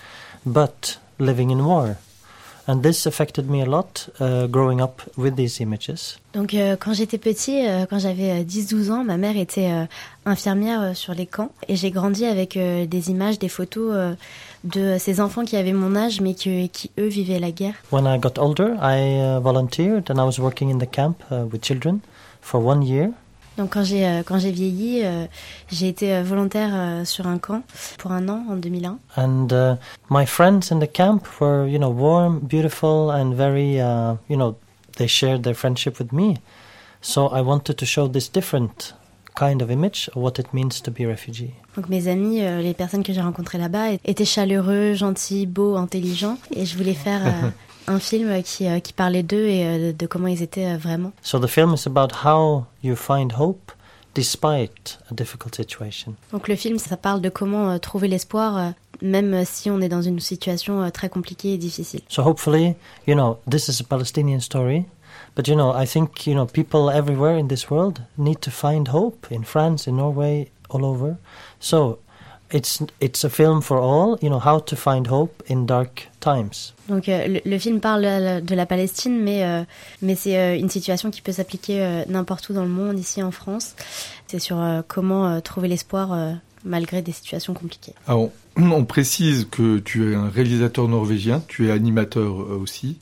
but 0.46 0.98
living 1.20 1.52
in 1.52 1.64
war. 1.66 1.98
And 2.70 2.82
this 2.82 3.06
affected 3.06 3.50
me 3.50 3.62
a 3.62 3.66
lot 3.66 4.10
uh, 4.20 4.48
growing 4.48 4.82
up 4.82 5.02
with 5.16 5.38
these 5.38 5.62
images. 5.62 6.18
Donc 6.34 6.54
euh, 6.54 6.76
quand 6.76 6.92
j'étais 6.94 7.18
petit, 7.18 7.66
euh, 7.66 7.86
quand 7.90 7.98
j'avais 8.00 8.44
10-12 8.44 8.92
ans, 8.92 9.04
ma 9.06 9.16
mère 9.16 9.38
était 9.38 9.72
euh, 9.72 9.86
infirmière 10.26 10.82
euh, 10.82 10.94
sur 10.94 11.14
les 11.14 11.26
camps 11.28 11.50
et 11.70 11.78
j'ai 11.78 11.92
grandi 11.92 12.26
avec 12.26 12.58
euh, 12.58 12.86
des 12.86 13.10
images, 13.10 13.40
des 13.40 13.48
photos 13.48 13.92
euh, 13.96 14.16
de 14.66 14.98
ces 15.00 15.22
enfants 15.22 15.46
qui 15.46 15.56
avaient 15.56 15.72
mon 15.72 15.96
âge 15.96 16.20
mais 16.20 16.34
que- 16.34 16.68
qui 16.68 16.92
eux 17.00 17.08
vivaient 17.08 17.40
la 17.40 17.52
guerre. 17.52 17.76
When 17.90 18.06
I 18.06 18.20
got 18.20 18.38
older, 18.38 18.76
I 18.82 19.18
uh, 19.22 19.40
volunteered 19.40 20.12
and 20.12 20.20
I 20.20 20.26
was 20.26 20.38
working 20.38 20.70
in 20.70 20.80
the 20.80 20.90
camp 20.92 21.24
uh, 21.32 21.46
with 21.50 21.62
children 21.62 22.02
for 22.42 22.60
one 22.62 22.82
year. 22.86 23.12
Donc 23.58 23.74
quand 23.74 23.84
j'ai 23.84 24.06
euh, 24.06 24.22
quand 24.24 24.38
j'ai 24.38 24.52
vieilli, 24.52 25.02
euh, 25.04 25.26
j'ai 25.72 25.88
été 25.88 26.14
euh, 26.14 26.24
volontaire 26.24 27.06
sur 27.06 27.28
un 27.28 27.40
camp 27.40 27.64
pour 27.98 28.12
un 28.12 28.30
an 28.30 28.46
en 28.50 28.56
2001. 28.56 29.00
And 29.18 29.48
uh, 29.52 29.78
my 30.10 30.26
friends 30.26 30.72
in 30.72 30.80
the 30.80 30.92
camp 30.92 31.24
were, 31.42 31.68
you 31.68 31.80
know, 31.80 31.90
warm, 31.90 32.40
beautiful, 32.40 33.10
and 33.10 33.34
very, 33.34 33.82
uh, 33.82 34.16
you 34.30 34.38
know, 34.38 34.56
they 34.98 35.08
shared 35.08 35.42
their 35.42 35.56
friendship 35.56 36.00
with 36.00 36.12
me. 36.12 36.36
So 37.02 37.28
I 37.28 37.42
wanted 37.42 37.78
to 37.78 37.86
show 37.86 38.08
this 38.08 38.30
different 38.32 38.94
kind 39.36 39.62
of 39.62 39.70
image 39.70 40.10
of 40.16 40.22
what 40.22 40.40
it 40.40 40.54
means 40.54 40.82
to 40.82 40.92
be 40.92 41.04
a 41.04 41.08
refugee. 41.08 41.54
Donc 41.76 41.90
mes 41.90 42.08
amis, 42.08 42.42
les 42.42 42.74
personnes 42.74 43.04
que 43.04 43.14
j'ai 43.14 43.22
rencontrées 43.22 43.60
là-bas 43.60 43.92
étaient 44.04 44.26
chaleureux, 44.26 44.96
gentils, 44.96 45.46
beaux, 45.46 45.76
intelligents 45.76 46.38
et 46.56 46.66
je 46.66 46.76
voulais 46.76 46.96
faire 46.96 47.22
euh, 47.24 47.50
un 47.88 48.00
film 48.00 48.44
qui 48.44 48.68
euh, 48.68 48.80
qui 48.80 48.94
parlait 48.94 49.24
d'eux 49.24 49.48
et 49.48 49.66
euh, 49.66 49.94
de 49.94 50.06
comment 50.06 50.28
ils 50.28 50.44
étaient 50.44 50.68
euh, 50.68 50.78
vraiment. 50.78 51.12
So 51.22 51.40
the 51.40 51.48
film 51.48 51.74
is 51.74 51.88
about 51.88 52.26
how 52.26 52.66
you 52.84 52.96
find 52.96 53.34
hope 53.38 53.72
despite 54.14 55.00
a 55.10 55.14
difficult 55.14 55.56
situation. 55.56 56.16
Donc 56.32 56.48
le 56.48 56.56
film, 56.56 56.80
ça 56.80 56.98
parle 56.98 57.22
de 57.22 57.30
comment 57.30 57.78
trouver 57.80 58.08
l'espoir 58.08 58.74
même 59.00 59.46
si 59.46 59.70
on 59.70 59.80
est 59.80 59.90
dans 59.90 60.02
une 60.02 60.20
situation 60.20 60.90
très 60.90 61.08
compliquée 61.08 61.54
et 61.54 61.58
difficile. 61.58 62.02
So 62.10 62.24
hopefully, 62.24 62.76
you 63.06 63.14
know, 63.14 63.38
this 63.48 63.68
is 63.68 63.80
a 63.80 63.84
Palestinian 63.84 64.40
story, 64.40 64.86
but 65.36 65.48
you 65.48 65.56
know, 65.56 65.72
I 65.72 65.86
think 65.86 66.26
you 66.26 66.34
know 66.34 66.48
people 66.48 66.90
everywhere 66.90 67.38
in 67.38 67.48
this 67.48 67.70
world 67.70 68.02
need 68.18 68.40
to 68.42 68.50
find 68.50 68.88
hope 68.88 69.28
in 69.30 69.44
France, 69.44 69.88
in 69.88 69.98
Norway, 69.98 70.50
all 70.70 70.84
over. 70.84 71.18
So 71.60 72.00
it's 72.52 72.82
it's 73.00 73.24
a 73.24 73.30
film 73.30 73.62
for 73.62 73.78
all. 73.78 74.18
You 74.22 74.30
know 74.30 74.40
how 74.40 74.60
to 74.60 74.76
find 74.76 75.08
hope 75.08 75.44
in 75.48 75.66
dark 75.66 76.08
times. 76.28 76.74
Donc 76.90 77.08
euh, 77.08 77.28
le, 77.28 77.40
le 77.46 77.58
film 77.60 77.80
parle 77.80 78.06
euh, 78.06 78.42
de 78.42 78.56
la 78.56 78.66
Palestine, 78.66 79.18
mais, 79.22 79.44
euh, 79.44 79.64
mais 80.02 80.16
c'est 80.16 80.38
euh, 80.38 80.58
une 80.58 80.70
situation 80.70 81.12
qui 81.12 81.22
peut 81.22 81.32
s'appliquer 81.32 82.04
n'importe 82.10 82.50
où 82.50 82.54
dans 82.54 82.64
le 82.64 82.70
monde, 82.70 83.00
ici 83.00 83.22
en 83.24 83.32
France. 83.32 83.76
C'est 84.28 84.40
sur 84.40 84.58
comment 84.88 85.42
trouver 85.42 85.68
l'espoir 85.68 86.36
malgré 86.64 87.02
des 87.02 87.14
situations 87.14 87.54
compliquées. 87.54 87.94
Alors, 88.08 88.30
on 88.60 88.86
précise 88.86 89.48
que 89.50 89.80
tu 89.80 90.12
es 90.12 90.16
un 90.16 90.30
réalisateur 90.30 90.88
norvégien, 90.88 91.44
tu 91.48 91.68
es 91.68 91.72
animateur 91.72 92.42
euh, 92.42 92.60
aussi. 92.62 92.98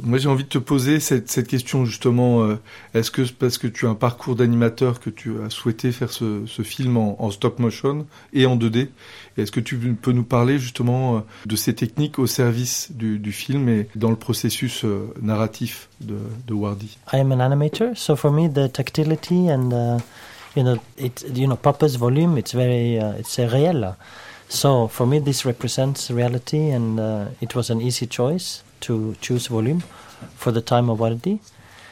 Moi, 0.00 0.18
j'ai 0.18 0.28
envie 0.28 0.44
de 0.44 0.48
te 0.48 0.58
poser 0.58 1.00
cette, 1.00 1.46
question 1.46 1.84
justement. 1.84 2.42
euh, 2.42 2.58
Est-ce 2.94 3.10
que 3.10 3.22
parce 3.22 3.56
que 3.56 3.66
tu 3.66 3.86
as 3.86 3.90
un 3.90 3.94
parcours 3.94 4.36
d'animateur 4.36 5.00
que 5.00 5.08
tu 5.10 5.40
as 5.42 5.50
souhaité 5.50 5.92
faire 5.92 6.10
ce, 6.12 6.44
film 6.62 6.96
en, 6.96 7.30
stop 7.30 7.58
motion 7.58 8.06
et 8.32 8.46
en 8.46 8.56
2D 8.56 8.88
Et 9.36 9.42
Est-ce 9.42 9.52
que 9.52 9.60
tu 9.60 9.76
peux 9.76 10.12
nous 10.12 10.24
parler 10.24 10.58
justement 10.58 11.16
euh, 11.16 11.20
de 11.46 11.56
ces 11.56 11.74
techniques 11.74 12.18
au 12.18 12.26
service 12.26 12.90
du, 12.92 13.32
film 13.32 13.68
et 13.68 13.88
dans 13.94 14.10
le 14.10 14.16
processus 14.16 14.84
narratif 15.22 15.88
de, 16.00 16.16
de 16.46 16.54
Wardy? 16.54 16.98
I 17.12 17.18
am 17.18 17.32
an 17.32 17.40
animator, 17.40 17.96
so 17.96 18.16
for 18.16 18.32
me 18.32 18.48
the 18.48 18.70
tactility 18.72 19.50
and 19.50 19.72
uh, 19.72 19.98
you 20.56 20.62
know 20.62 20.78
it 20.98 21.24
you 21.34 21.46
know 21.46 21.58
volume 21.98 22.38
it's 22.38 22.54
very 22.54 22.98
uh, 22.98 23.18
it's 23.18 23.38
uh, 23.38 23.46
réel. 23.46 23.94
So 24.48 24.88
for 24.88 25.06
me 25.06 25.18
this 25.18 25.44
represents 25.44 26.10
reality 26.10 26.70
and 26.70 27.00
uh, 27.00 27.26
it 27.40 27.54
was 27.54 27.70
an 27.70 27.80
easy 27.80 28.06
choice 28.06 28.62
to 28.80 29.16
choose 29.20 29.48
volume 29.48 29.82
for 30.36 30.52
the 30.52 30.60
time 30.62 30.88
of 30.88 30.98
Wardi. 31.00 31.40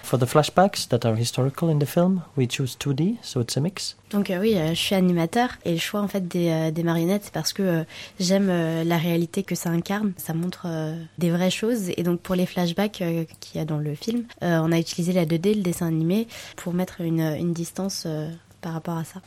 For 0.05 0.19
the 0.19 0.27
flashbacks 0.27 0.87
that 0.91 1.07
are 1.07 1.15
historical 1.17 1.71
in 1.71 1.79
the 1.79 1.87
film, 1.87 2.25
we 2.37 2.47
choose 2.47 2.77
2D, 2.77 3.17
so 3.23 3.41
it's 3.41 3.57
a 3.57 3.61
mix. 3.61 3.97
Donc 4.11 4.29
euh, 4.29 4.39
oui, 4.39 4.55
euh, 4.55 4.69
je 4.69 4.75
suis 4.75 4.95
animateur 4.95 5.49
et 5.65 5.73
le 5.73 5.79
choix 5.79 6.03
en 6.03 6.09
fait 6.09 6.29
des, 6.29 6.51
euh, 6.51 6.71
des 6.71 6.83
marionnettes, 6.83 7.23
c'est 7.25 7.33
parce 7.33 7.55
que 7.55 7.63
euh, 7.63 7.85
j'aime 8.21 8.49
euh, 8.51 8.85
la 8.85 8.99
réalité 8.99 9.43
que 9.43 9.55
ça 9.55 9.71
incarne. 9.71 10.13
Ça 10.19 10.35
montre 10.35 10.67
euh, 10.67 10.95
des 11.17 11.31
vraies 11.31 11.51
choses 11.51 11.91
et 11.97 12.03
donc 12.03 12.21
pour 12.21 12.35
les 12.35 12.45
flashbacks 12.45 12.93
qu'il 12.93 13.27
y 13.55 13.59
a 13.59 13.65
dans 13.65 13.79
le 13.79 13.95
film, 13.95 14.25
on 14.43 14.73
a 14.73 14.79
utilisé 14.79 15.15
la 15.15 15.25
2D, 15.25 15.55
le 15.57 15.63
dessin 15.63 15.87
animé, 15.87 16.29
pour 16.57 16.75
mettre 16.75 17.01
une, 17.01 17.21
une 17.21 17.55
distance 17.55 18.07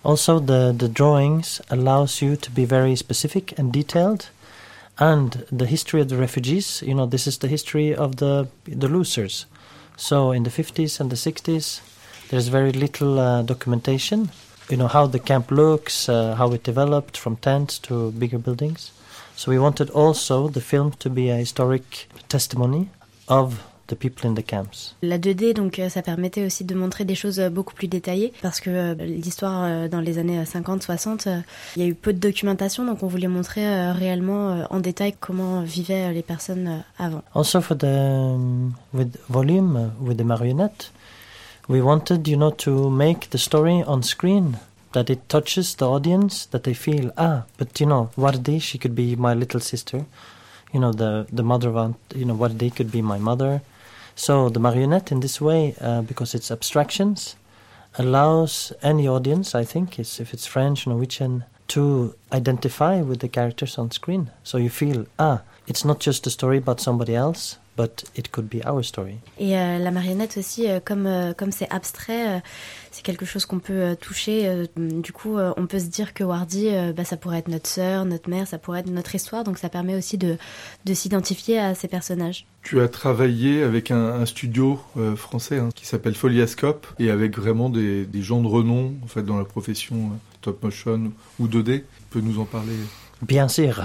Also, 0.03 0.39
the, 0.39 0.73
the 0.77 0.87
drawings 0.87 1.61
allows 1.69 2.21
you 2.21 2.35
to 2.35 2.51
be 2.51 2.65
very 2.65 2.95
specific 2.95 3.57
and 3.57 3.71
detailed. 3.71 4.29
And 4.99 5.45
the 5.51 5.67
history 5.67 6.01
of 6.01 6.09
the 6.09 6.17
refugees, 6.17 6.81
you 6.85 6.95
know, 6.95 7.05
this 7.05 7.27
is 7.27 7.37
the 7.37 7.47
history 7.47 7.93
of 7.93 8.15
the, 8.15 8.47
the 8.65 8.87
losers. 8.87 9.45
So 9.95 10.31
in 10.31 10.43
the 10.43 10.49
50s 10.49 10.99
and 10.99 11.11
the 11.11 11.15
60s, 11.15 11.81
there's 12.29 12.47
very 12.47 12.71
little 12.71 13.19
uh, 13.19 13.41
documentation. 13.43 14.31
You 14.69 14.77
know, 14.77 14.87
how 14.87 15.07
the 15.07 15.19
camp 15.19 15.51
looks, 15.51 16.09
uh, 16.09 16.35
how 16.35 16.51
it 16.51 16.63
developed 16.63 17.15
from 17.15 17.37
tents 17.37 17.79
to 17.79 18.11
bigger 18.11 18.37
buildings. 18.37 18.91
So 19.35 19.51
we 19.51 19.59
wanted 19.59 19.89
also 19.91 20.47
the 20.47 20.61
film 20.61 20.91
to 20.93 21.09
be 21.09 21.29
a 21.29 21.35
historic 21.35 22.07
testimony 22.27 22.89
of 23.27 23.63
the 23.87 23.95
people 23.95 24.29
in 24.29 24.35
the 24.35 24.45
camps. 24.45 24.95
La 25.01 25.17
2D, 25.17 25.53
donc, 25.53 25.79
euh, 25.79 25.89
ça 25.89 26.01
permettait 26.01 26.45
aussi 26.45 26.63
de 26.63 26.75
montrer 26.75 27.05
des 27.05 27.15
choses 27.15 27.39
euh, 27.39 27.49
beaucoup 27.49 27.73
plus 27.73 27.87
détaillées 27.87 28.33
parce 28.41 28.59
que 28.59 28.69
euh, 28.69 28.93
l'histoire 28.95 29.89
dans 29.89 29.99
les 30.01 30.17
années 30.17 30.43
50-60, 30.43 31.27
euh, 31.27 31.39
il 31.75 31.81
y 31.81 31.85
a 31.85 31.87
eu 31.87 31.95
peu 31.95 32.13
de 32.13 32.19
documentation, 32.19 32.85
donc 32.85 33.03
on 33.03 33.07
voulait 33.07 33.27
montrer 33.27 33.91
réellement 33.91 34.65
en 34.69 34.79
détail 34.79 35.13
comment 35.19 35.61
vivaient 35.61 36.13
les 36.13 36.23
personnes 36.23 36.83
avant. 36.97 37.23
Also 37.33 37.61
for 37.61 37.77
the 37.77 37.85
um, 37.85 38.73
with 38.93 39.17
volume 39.29 39.75
uh, 39.75 40.03
with 40.03 40.17
the 40.17 40.23
marionette, 40.23 40.91
we 41.67 41.81
wanted 41.81 42.27
you 42.27 42.37
know 42.37 42.51
to 42.51 42.89
make 42.89 43.29
the 43.29 43.37
story 43.37 43.83
on 43.87 44.01
screen 44.03 44.57
that 44.93 45.09
it 45.09 45.27
touches 45.27 45.75
the 45.75 45.83
audience 45.85 46.47
that 46.51 46.59
they 46.63 46.73
feel 46.73 47.11
ah 47.17 47.43
but 47.57 47.79
you 47.79 47.85
know 47.85 48.09
Wardi 48.17 48.59
she 48.59 48.77
could 48.77 48.95
be 48.95 49.15
my 49.15 49.33
little 49.33 49.59
sister, 49.59 50.05
you 50.73 50.79
know 50.79 50.91
the 50.91 51.25
the 51.31 51.43
mother 51.43 51.69
of 51.69 51.77
Aunt- 51.77 52.13
you 52.15 52.25
know 52.25 52.35
Wardi 52.35 52.69
could 52.73 52.91
be 52.91 53.01
my 53.01 53.17
mother, 53.19 53.61
so 54.17 54.49
the 54.49 54.59
marionette 54.59 55.11
in 55.11 55.19
this 55.21 55.39
way 55.39 55.61
uh, 55.79 56.01
because 56.01 56.35
it's 56.35 56.51
abstractions 56.51 57.37
allows 57.97 58.73
any 58.81 59.07
audience 59.07 59.55
I 59.55 59.63
think 59.63 59.97
it's, 59.99 60.19
if 60.19 60.33
it's 60.33 60.45
French 60.45 60.85
Norwegian 60.87 61.45
to 61.69 62.15
identify 62.31 63.01
with 63.01 63.19
the 63.19 63.27
characters 63.27 63.77
on 63.77 63.91
screen. 63.91 64.31
So 64.43 64.57
you 64.57 64.69
feel 64.69 65.05
ah 65.19 65.41
it's 65.67 65.85
not 65.85 65.99
just 65.99 66.27
a 66.27 66.29
story 66.29 66.57
about 66.57 66.79
somebody 66.79 67.15
else 67.15 67.57
but 67.77 68.05
it 68.17 68.31
could 68.31 68.47
be 68.49 68.65
our 68.65 68.83
story 68.83 69.15
Et 69.39 69.57
euh, 69.57 69.77
la 69.77 69.91
marionnette 69.91 70.37
aussi, 70.37 70.67
euh, 70.67 70.79
comme 70.83 71.05
euh, 71.05 71.33
comme 71.33 71.51
c'est 71.51 71.69
abstrait, 71.71 72.37
euh, 72.37 72.39
c'est 72.91 73.03
quelque 73.03 73.25
chose 73.25 73.45
qu'on 73.45 73.59
peut 73.59 73.73
euh, 73.73 73.95
toucher. 73.95 74.47
euh, 74.47 74.65
du 74.75 75.11
coup, 75.13 75.37
euh, 75.37 75.53
on 75.57 75.67
peut 75.67 75.79
se 75.79 75.85
dire 75.85 76.13
que 76.15 76.23
Wardy, 76.23 76.69
euh, 76.69 76.93
bah, 76.93 77.05
ça 77.05 77.15
pourrait 77.17 77.37
être 77.39 77.47
notre 77.47 77.67
sœur, 77.69 78.05
notre 78.05 78.29
mère, 78.29 78.47
ça 78.47 78.57
pourrait 78.57 78.79
être 78.79 78.89
notre 78.89 79.13
histoire. 79.13 79.43
Donc 79.43 79.57
ça 79.59 79.69
permet 79.69 79.95
aussi 79.95 80.17
de, 80.17 80.37
de 80.85 80.93
s'identifier 80.93 81.59
à 81.59 81.75
ces 81.75 81.87
personnages. 81.87 82.45
Tu 82.63 82.81
as 82.81 82.87
travaillé 82.89 83.61
avec 83.63 83.91
un, 83.91 84.07
un 84.21 84.25
studio 84.25 84.79
euh, 84.97 85.15
français 85.15 85.59
hein, 85.59 85.69
qui 85.75 85.85
s'appelle 85.85 86.15
Foliascope 86.15 86.87
et 86.99 87.11
avec 87.11 87.37
vraiment 87.37 87.69
des, 87.69 88.05
des 88.05 88.21
gens 88.23 88.41
de 88.41 88.47
renom 88.47 88.93
en 89.03 89.07
fait 89.07 89.23
dans 89.23 89.37
la 89.37 89.45
profession 89.45 89.95
euh, 89.95 90.15
stop 90.41 90.63
motion 90.63 91.11
ou 91.39 91.47
2D. 91.47 91.81
Tu 91.81 91.83
peux 92.09 92.19
nous 92.21 92.39
en 92.39 92.45
parler 92.45 92.73
Bien 93.23 93.47
sûr. 93.47 93.81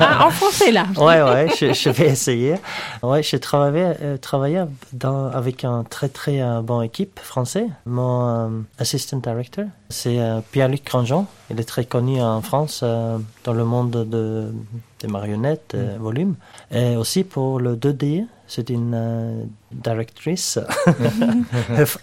Ah, 0.00 0.26
en 0.26 0.30
français, 0.30 0.70
là. 0.70 0.86
Ouais, 0.98 1.22
ouais, 1.22 1.48
je, 1.58 1.72
je 1.72 1.88
vais 1.88 2.08
essayer. 2.08 2.56
Ouais, 3.02 3.22
j'ai 3.22 3.40
travaillé, 3.40 3.92
euh, 4.02 4.16
travaillé 4.18 4.62
dans, 4.92 5.26
avec 5.30 5.64
un 5.64 5.82
très 5.82 6.08
très 6.10 6.42
euh, 6.42 6.60
bon 6.60 6.82
équipe 6.82 7.18
français. 7.22 7.66
Mon 7.86 8.28
euh, 8.28 8.48
assistant 8.78 9.16
director, 9.16 9.64
c'est 9.88 10.18
Pierre-Luc 10.52 10.84
Grandjean. 10.84 11.26
Il 11.50 11.58
est 11.58 11.64
très 11.64 11.86
connu 11.86 12.20
en 12.20 12.42
France 12.42 12.82
dans 12.82 13.52
le 13.54 13.64
monde 13.64 13.90
de, 14.08 14.52
des 15.00 15.08
marionnettes, 15.08 15.72
euh, 15.74 15.96
volume. 15.98 16.34
Et 16.70 16.96
aussi 16.96 17.24
pour 17.24 17.58
le 17.60 17.76
2D, 17.76 18.26
c'est 18.46 18.68
une 18.68 19.48
directrice, 19.72 20.58
Hef- 21.78 21.98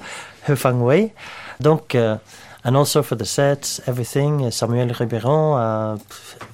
Hefang 0.49 0.81
Wei. 0.81 1.13
Donc, 1.59 1.95
and 2.63 2.75
also 2.75 3.01
for 3.01 3.15
the 3.15 3.25
sets, 3.25 3.81
everything, 3.87 4.45
uh, 4.45 4.51
Samuel 4.51 4.89
Riberon, 4.89 5.57
a 5.57 5.99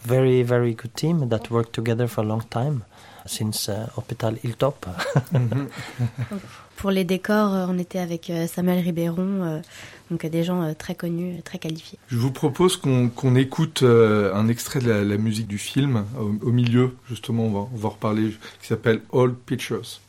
very, 0.04 0.44
very 0.44 0.74
good 0.74 0.96
team 0.96 1.30
that 1.30 1.50
worked 1.52 1.74
together 1.74 2.08
for 2.08 2.22
a 2.22 2.28
long 2.28 2.42
time 2.50 2.84
since 3.26 3.70
uh, 3.70 3.90
Hôpital 3.96 4.36
Hilltop. 4.44 4.86
Pour 6.78 6.92
les 6.92 7.04
décors, 7.04 7.54
euh, 7.54 7.66
on 7.68 7.80
était 7.80 7.98
avec 7.98 8.30
euh, 8.30 8.46
Samuel 8.46 8.84
Ribéron, 8.84 9.44
euh, 9.44 9.60
donc 10.12 10.26
des 10.28 10.44
gens 10.44 10.74
très 10.76 10.94
connus, 10.94 11.42
très 11.44 11.58
qualifiés. 11.58 11.98
Je 12.08 12.18
vous 12.18 12.32
propose 12.32 12.78
qu'on 12.78 13.10
qu'on 13.10 13.36
écoute 13.36 13.84
un 13.84 14.48
extrait 14.48 14.80
de 14.80 14.90
la, 14.90 15.04
la 15.04 15.18
musique 15.18 15.48
du 15.48 15.58
film 15.58 16.06
au, 16.20 16.48
au 16.48 16.52
milieu, 16.52 16.96
justement, 17.10 17.46
on 17.46 17.52
va, 17.52 17.60
on 17.74 17.78
va 17.78 17.88
en 17.88 17.92
reparler, 17.92 18.36
qui 18.62 18.68
s'appelle 18.68 19.02
All 19.12 19.34
Pictures. 19.34 20.00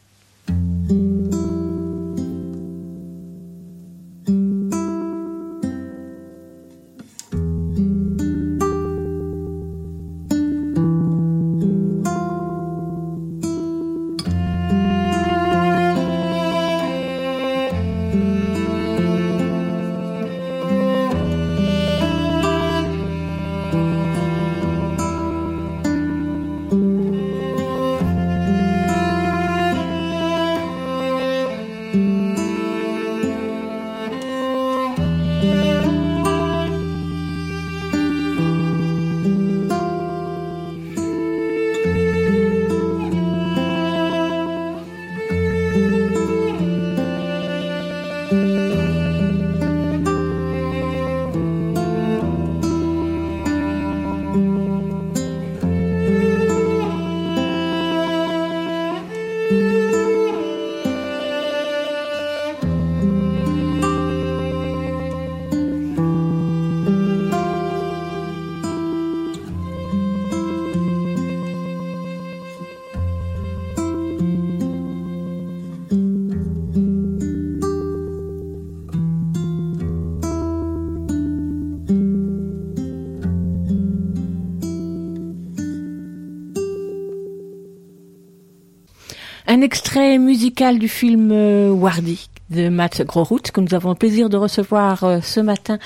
Musical 90.29 90.79
du 90.79 90.89
film 90.89 91.31
euh, 91.33 91.70
Wardy 91.70 92.29
de 92.51 92.68
Matt 92.68 93.01
Grosrout 93.07 93.51
que 93.51 93.62
nous 93.62 93.72
avons 93.72 93.89
le 93.89 93.95
plaisir 93.95 94.29
de 94.29 94.37
recevoir 94.37 95.03
euh, 95.05 95.20
ce 95.22 95.41
matin 95.41 95.79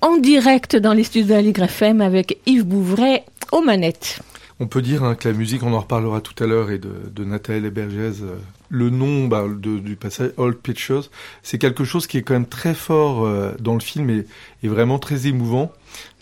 en 0.00 0.16
direct 0.16 0.76
dans 0.76 0.92
les 0.92 1.02
studios 1.02 1.26
de 1.42 1.62
FM 1.64 2.00
avec 2.00 2.38
Yves 2.46 2.64
Bouvray 2.64 3.24
aux 3.50 3.62
manettes. 3.62 4.20
On 4.60 4.68
peut 4.68 4.80
dire 4.80 5.02
hein, 5.02 5.16
que 5.16 5.28
la 5.28 5.34
musique, 5.34 5.64
on 5.64 5.72
en 5.72 5.80
reparlera 5.80 6.20
tout 6.20 6.40
à 6.40 6.46
l'heure, 6.46 6.70
et 6.70 6.78
de, 6.78 7.24
Nathalie 7.24 7.68
Bergès, 7.70 8.22
euh, 8.22 8.36
le 8.68 8.90
nom 8.90 9.26
bah, 9.26 9.44
du 9.58 9.96
passage 9.96 10.30
Old 10.36 10.58
Pictures, 10.58 11.10
c'est 11.42 11.58
quelque 11.58 11.82
chose 11.82 12.06
qui 12.06 12.16
est 12.16 12.22
quand 12.22 12.34
même 12.34 12.46
très 12.46 12.74
fort 12.74 13.28
dans 13.58 13.74
le 13.74 13.80
film 13.80 14.08
et, 14.08 14.24
et, 14.62 14.68
vraiment 14.68 15.00
très 15.00 15.26
émouvant. 15.26 15.72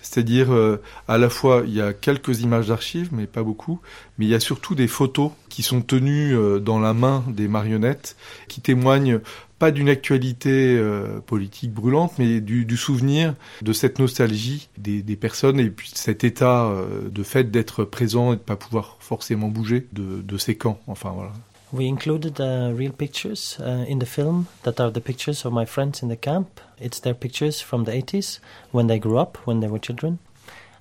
C'est-à-dire, 0.02 0.52
euh, 0.52 0.80
à 1.06 1.18
la 1.18 1.28
fois, 1.28 1.62
il 1.66 1.74
y 1.74 1.80
a 1.80 1.92
quelques 1.92 2.40
images 2.40 2.68
d'archives, 2.68 3.08
mais 3.12 3.26
pas 3.26 3.42
beaucoup, 3.42 3.80
mais 4.18 4.26
il 4.26 4.28
y 4.28 4.34
a 4.34 4.40
surtout 4.40 4.74
des 4.74 4.88
photos 4.88 5.32
qui 5.48 5.62
sont 5.62 5.80
tenues 5.80 6.34
dans 6.60 6.78
la 6.78 6.94
main 6.94 7.24
des 7.28 7.48
marionnettes, 7.48 8.16
qui 8.48 8.60
témoignent 8.60 9.20
pas 9.58 9.70
d'une 9.70 9.88
actualité 9.88 10.76
euh, 10.78 11.20
politique 11.20 11.72
brûlante, 11.72 12.12
mais 12.18 12.40
du, 12.40 12.64
du, 12.64 12.76
souvenir 12.76 13.34
de 13.62 13.72
cette 13.72 13.98
nostalgie 13.98 14.68
des, 14.78 15.02
des, 15.02 15.16
personnes 15.16 15.58
et 15.58 15.70
puis 15.70 15.90
cet 15.94 16.24
état 16.24 16.66
euh, 16.66 17.08
de 17.10 17.22
fait 17.22 17.50
d'être 17.50 17.84
présent 17.84 18.32
et 18.32 18.36
de 18.36 18.40
pas 18.40 18.56
pouvoir 18.56 18.96
forcément 19.00 19.48
bouger 19.48 19.86
de, 19.92 20.22
de 20.22 20.38
ces 20.38 20.54
camps. 20.54 20.80
Enfin 20.86 21.10
voilà. 21.10 21.32
We 21.70 21.86
included 21.86 22.40
uh, 22.40 22.72
real 22.74 22.92
pictures 22.92 23.58
uh, 23.60 23.84
in 23.86 23.98
the 23.98 24.06
film 24.06 24.48
that 24.62 24.80
are 24.80 24.90
the 24.90 25.02
pictures 25.02 25.44
of 25.44 25.52
my 25.52 25.66
friends 25.66 26.02
in 26.02 26.08
the 26.08 26.16
camp. 26.16 26.60
It's 26.78 26.98
their 26.98 27.12
pictures 27.12 27.60
from 27.60 27.84
the 27.84 27.92
80s 27.92 28.38
when 28.70 28.86
they 28.86 28.98
grew 28.98 29.18
up, 29.18 29.36
when 29.46 29.60
they 29.60 29.68
were 29.68 29.78
children. 29.78 30.18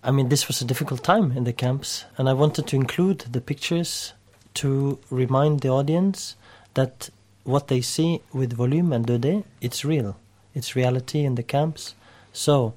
I 0.02 0.12
mean, 0.12 0.30
this 0.30 0.48
was 0.48 0.62
a 0.62 0.66
difficult 0.66 1.04
time 1.04 1.34
in 1.34 1.44
the 1.44 1.52
camps, 1.52 2.06
and 2.18 2.30
I 2.30 2.34
wanted 2.34 2.68
to 2.68 2.78
include 2.78 3.20
the 3.30 3.42
pictures 3.42 4.14
to 4.56 5.00
remind 5.10 5.60
the 5.60 5.70
audience 5.70 6.36
that 6.76 7.10
what 7.44 7.68
they 7.68 7.82
see 7.82 8.22
with 8.32 8.54
volume 8.54 8.94
and 8.94 9.06
2D, 9.06 9.44
it's 9.60 9.84
real. 9.84 10.18
It's 10.56 10.76
reality 10.76 11.26
in 11.26 11.36
the 11.36 11.44
camps. 11.44 11.96
So, 12.32 12.76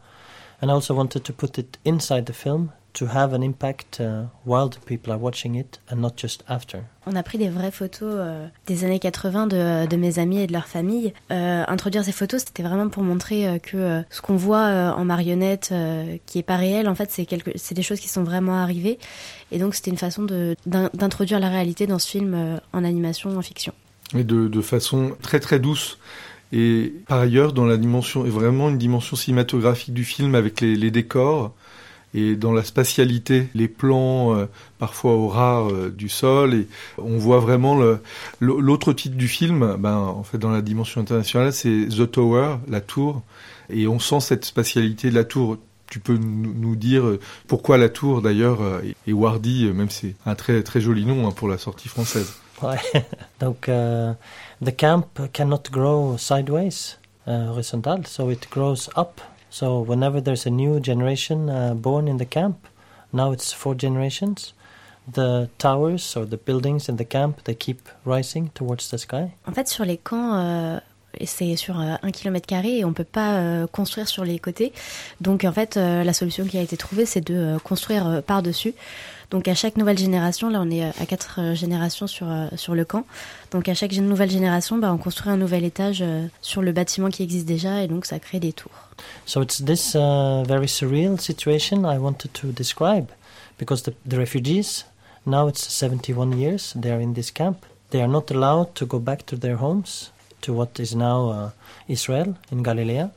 and 0.61 0.71
I 0.71 0.75
also 0.75 0.95
wanted 0.95 1.25
to 1.25 1.33
put 1.33 1.59
it 1.59 1.79
inside 1.85 2.27
the 2.27 2.33
film 2.33 2.73
to 2.93 3.07
have 3.07 3.33
an 3.35 3.43
impact 3.43 4.01
uh, 4.01 4.25
while 4.45 4.69
the 4.69 4.79
people 4.85 5.13
are 5.13 5.19
watching 5.19 5.55
it 5.55 5.81
and 5.91 5.97
not 5.97 6.13
just 6.17 6.45
after. 6.49 6.81
On 7.07 7.17
a 7.17 7.23
pris 7.23 7.39
des 7.39 7.49
vraies 7.49 7.71
photos 7.71 8.13
euh, 8.13 8.47
des 8.67 8.85
années 8.85 8.99
80 8.99 9.47
de, 9.47 9.87
de, 9.87 9.97
mes 9.97 10.19
amis 10.19 10.41
et 10.41 10.47
de 10.47 10.53
leur 10.53 10.67
famille. 10.67 11.13
Euh, 11.31 11.65
introduire 11.67 12.05
ces 12.05 12.13
photos, 12.13 12.43
c'était 12.45 12.63
vraiment 12.63 12.89
pour 12.89 13.03
montrer 13.03 13.49
euh, 13.49 13.59
que 13.59 13.77
euh, 13.77 14.03
ce 14.11 14.21
qu'on 14.21 14.37
voit 14.37 14.67
euh, 14.67 14.91
en 14.93 15.05
marionnette, 15.05 15.71
euh, 15.73 16.17
qui 16.27 16.39
est 16.39 16.43
pas 16.43 16.57
réel, 16.57 16.89
en 16.89 16.95
fait, 16.95 17.11
c'est 17.11 17.27
quelque, 17.27 17.53
c'est 17.57 17.75
des 17.75 17.83
choses 17.83 18.01
qui 18.01 18.09
sont 18.09 18.23
vraiment 18.23 18.57
arrivées. 18.59 18.99
Et 19.51 19.59
donc, 19.59 19.75
c'était 19.75 19.91
une 19.91 19.99
façon 19.99 20.23
de, 20.23 20.57
d'introduire 20.67 21.41
la 21.41 21.49
réalité 21.49 21.87
dans 21.87 21.99
ce 21.99 22.09
film 22.09 22.61
en 22.73 22.85
animation, 22.85 23.37
en 23.37 23.43
fiction 23.43 23.73
mais 24.15 24.25
de, 24.25 24.49
de, 24.49 24.61
façon 24.61 25.17
très 25.23 25.41
très 25.41 25.59
douce. 25.59 25.99
Et 26.53 26.95
par 27.07 27.21
ailleurs, 27.21 27.53
dans 27.53 27.65
la 27.65 27.77
dimension, 27.77 28.25
vraiment 28.25 28.71
une 28.71 28.79
dimension 28.79 29.17
cinématographique 29.17 29.95
du 29.95 30.05
film 30.05 30.35
avec 30.35 30.61
les, 30.61 30.75
les 30.75 30.91
décors 30.91 31.55
et 32.13 32.35
dans 32.35 32.53
la 32.53 32.65
spatialité, 32.65 33.49
les 33.55 33.69
plans 33.69 34.35
euh, 34.37 34.47
parfois 34.79 35.13
au 35.13 35.29
ras 35.29 35.63
euh, 35.63 35.91
du 35.91 36.09
sol. 36.09 36.55
Et 36.55 36.67
on 36.99 37.19
voit 37.19 37.39
vraiment 37.39 37.81
l'autre 38.41 38.93
titre 38.93 39.17
du 39.17 39.29
film, 39.29 39.77
ben, 39.79 39.97
en 39.97 40.23
fait, 40.25 40.39
dans 40.39 40.51
la 40.51 40.63
dimension 40.63 41.01
internationale, 41.01 41.53
c'est 41.53 41.87
The 41.89 42.11
Tower, 42.11 42.57
la 42.69 42.81
tour. 42.81 43.23
Et 43.69 43.87
on 43.87 43.99
sent 43.99 44.21
cette 44.21 44.45
spatialité 44.45 45.11
de 45.11 45.15
la 45.15 45.25
tour 45.25 45.59
tu 45.89 45.99
peux 45.99 46.17
nous 46.17 46.77
dire 46.77 47.05
euh, 47.05 47.19
pourquoi 47.49 47.77
la 47.77 47.89
tour 47.89 48.23
d'ailleurs 48.23 48.61
et 49.09 49.13
Wardy, 49.13 49.65
même 49.73 49.91
c'est 49.91 50.15
un 50.25 50.37
très 50.37 50.63
très 50.63 50.81
joli 50.81 51.05
nom 51.05 51.27
hein, 51.27 51.33
pour 51.33 51.49
la 51.49 51.59
sortie 51.59 51.89
française. 51.89 52.33
Donc, 53.41 53.63
the 53.67 54.77
camp 54.77 55.07
cannot 55.33 55.63
grow 55.73 56.17
sideways, 56.17 56.97
uh, 57.27 57.49
horizontal, 57.49 58.07
so 58.07 58.31
it 58.31 58.49
grows 58.51 58.89
up. 58.97 59.21
So 59.51 59.81
whenever 59.81 60.21
there's 60.21 60.47
a 60.47 60.51
new 60.51 60.81
generation 60.81 61.51
uh, 61.51 61.75
born 61.75 62.07
in 62.09 62.19
the 62.19 62.25
camp, 62.25 62.69
now 63.13 63.33
it's 63.33 63.53
four 63.53 63.75
generations. 63.75 64.55
The 65.13 65.49
towers 65.59 66.17
or 66.17 66.25
the 66.25 66.37
buildings 66.37 66.89
in 66.89 66.97
the 66.97 67.05
camp, 67.05 67.43
they 67.45 67.55
keep 67.55 67.89
rising 68.05 68.51
towards 68.55 68.91
the 68.91 68.99
sky. 68.99 69.33
En 69.47 69.53
fait, 69.53 69.67
sur 69.67 69.85
les 69.85 69.97
camps, 69.97 70.35
euh, 70.35 70.79
c'est 71.25 71.57
sur 71.57 71.81
euh, 71.81 71.97
un 72.01 72.11
kilomètre 72.13 72.47
carré 72.47 72.79
et 72.79 72.85
on 72.85 72.93
peut 72.93 73.03
pas 73.05 73.35
euh, 73.35 73.67
construire 73.67 74.09
sur 74.09 74.25
les 74.25 74.39
côtés. 74.39 74.73
Donc 75.21 75.45
en 75.45 75.53
fait, 75.53 75.77
euh, 75.77 76.05
la 76.05 76.13
solution 76.13 76.45
qui 76.45 76.59
a 76.59 76.63
été 76.63 76.77
trouvée, 76.77 77.07
c'est 77.07 77.21
de 77.21 77.35
euh, 77.35 77.59
construire 77.59 78.07
euh, 78.07 78.21
par 78.21 78.43
dessus. 78.43 78.75
Donc 79.31 79.47
à 79.47 79.55
chaque 79.55 79.77
nouvelle 79.77 79.99
génération, 79.99 80.51
là 80.51 80.61
on 80.61 80.71
est 80.71 80.83
à 80.83 81.07
quatre 81.07 81.39
euh, 81.39 81.55
générations 81.55 82.09
sur, 82.09 82.29
euh, 82.29 82.49
sur 82.57 82.75
le 82.75 82.85
camp, 82.85 83.05
donc 83.53 83.69
à 83.69 83.75
chaque 83.75 83.93
nouvelle 83.93 84.31
génération, 84.31 84.77
bah, 84.77 84.93
on 84.93 84.99
construit 84.99 85.31
un 85.31 85.37
nouvel 85.37 85.65
étage 85.65 86.03
euh, 86.03 86.27
sur 86.43 86.63
le 86.63 86.73
bâtiment 86.73 87.11
qui 87.11 87.23
existe 87.23 87.47
déjà 87.47 87.83
et 87.83 87.87
donc 87.87 88.07
ça 88.07 88.19
crée 88.19 88.41
des 88.41 88.53
tours. 88.53 88.73
So 89.27 89.41
it's 89.43 89.65
this 89.65 89.95
uh, 89.95 90.43
very 90.45 90.67
surreal 90.67 91.19
situation 91.21 91.85
I 91.85 91.99
wanted 91.99 92.33
to 92.33 92.49
describe 92.49 93.07
because 93.57 93.85
the, 93.85 93.93
the 94.05 94.17
refugees, 94.17 94.85
now 95.27 95.49
it's 95.49 95.65
71 95.69 96.37
years 96.37 96.75
they 96.75 96.91
are 96.91 97.01
in 97.01 97.15
this 97.15 97.31
camp. 97.31 97.65
They 97.91 98.03
are 98.03 98.09
not 98.09 98.31
allowed 98.33 98.75
to 98.75 98.87
go 98.87 98.99
back 98.99 99.27
to 99.27 99.37
their 99.37 99.57
homes, 99.57 100.11
to 100.43 100.53
what 100.53 100.81
is 100.81 100.95
now 100.95 101.31
uh, 101.31 101.51
Israel 101.89 102.37
in 102.51 102.63
Galilee. 102.63 103.09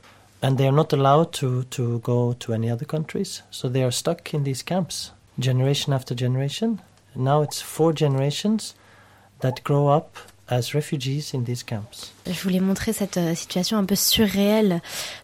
And 0.42 0.58
they 0.58 0.66
are 0.66 0.76
not 0.76 0.92
allowed 0.92 1.32
to, 1.34 1.62
to 1.70 2.00
go 2.00 2.34
to 2.40 2.52
any 2.52 2.70
other 2.70 2.84
countries. 2.84 3.42
So 3.50 3.68
they 3.68 3.82
are 3.82 3.90
stuck 3.90 4.34
in 4.34 4.44
these 4.44 4.62
camps. 4.62 5.13
Generation 5.38 5.92
after 5.92 6.16
generation. 6.16 6.78
Now 7.16 7.42
it's 7.42 7.60
four 7.60 7.92
generations 7.94 8.74
that 9.40 9.62
grow 9.62 9.88
up 9.88 10.16
as 10.48 10.74
refugees 10.74 11.32
in 11.34 11.42
these 11.44 11.62
camps. 11.62 12.12
Je 12.26 12.40
voulais 12.42 12.60
montrer 12.60 12.92
cette 12.92 13.16
euh, 13.16 13.34
situation 13.34 13.78
un 13.78 13.84
peu 13.84 13.94
surréelle 13.94 14.80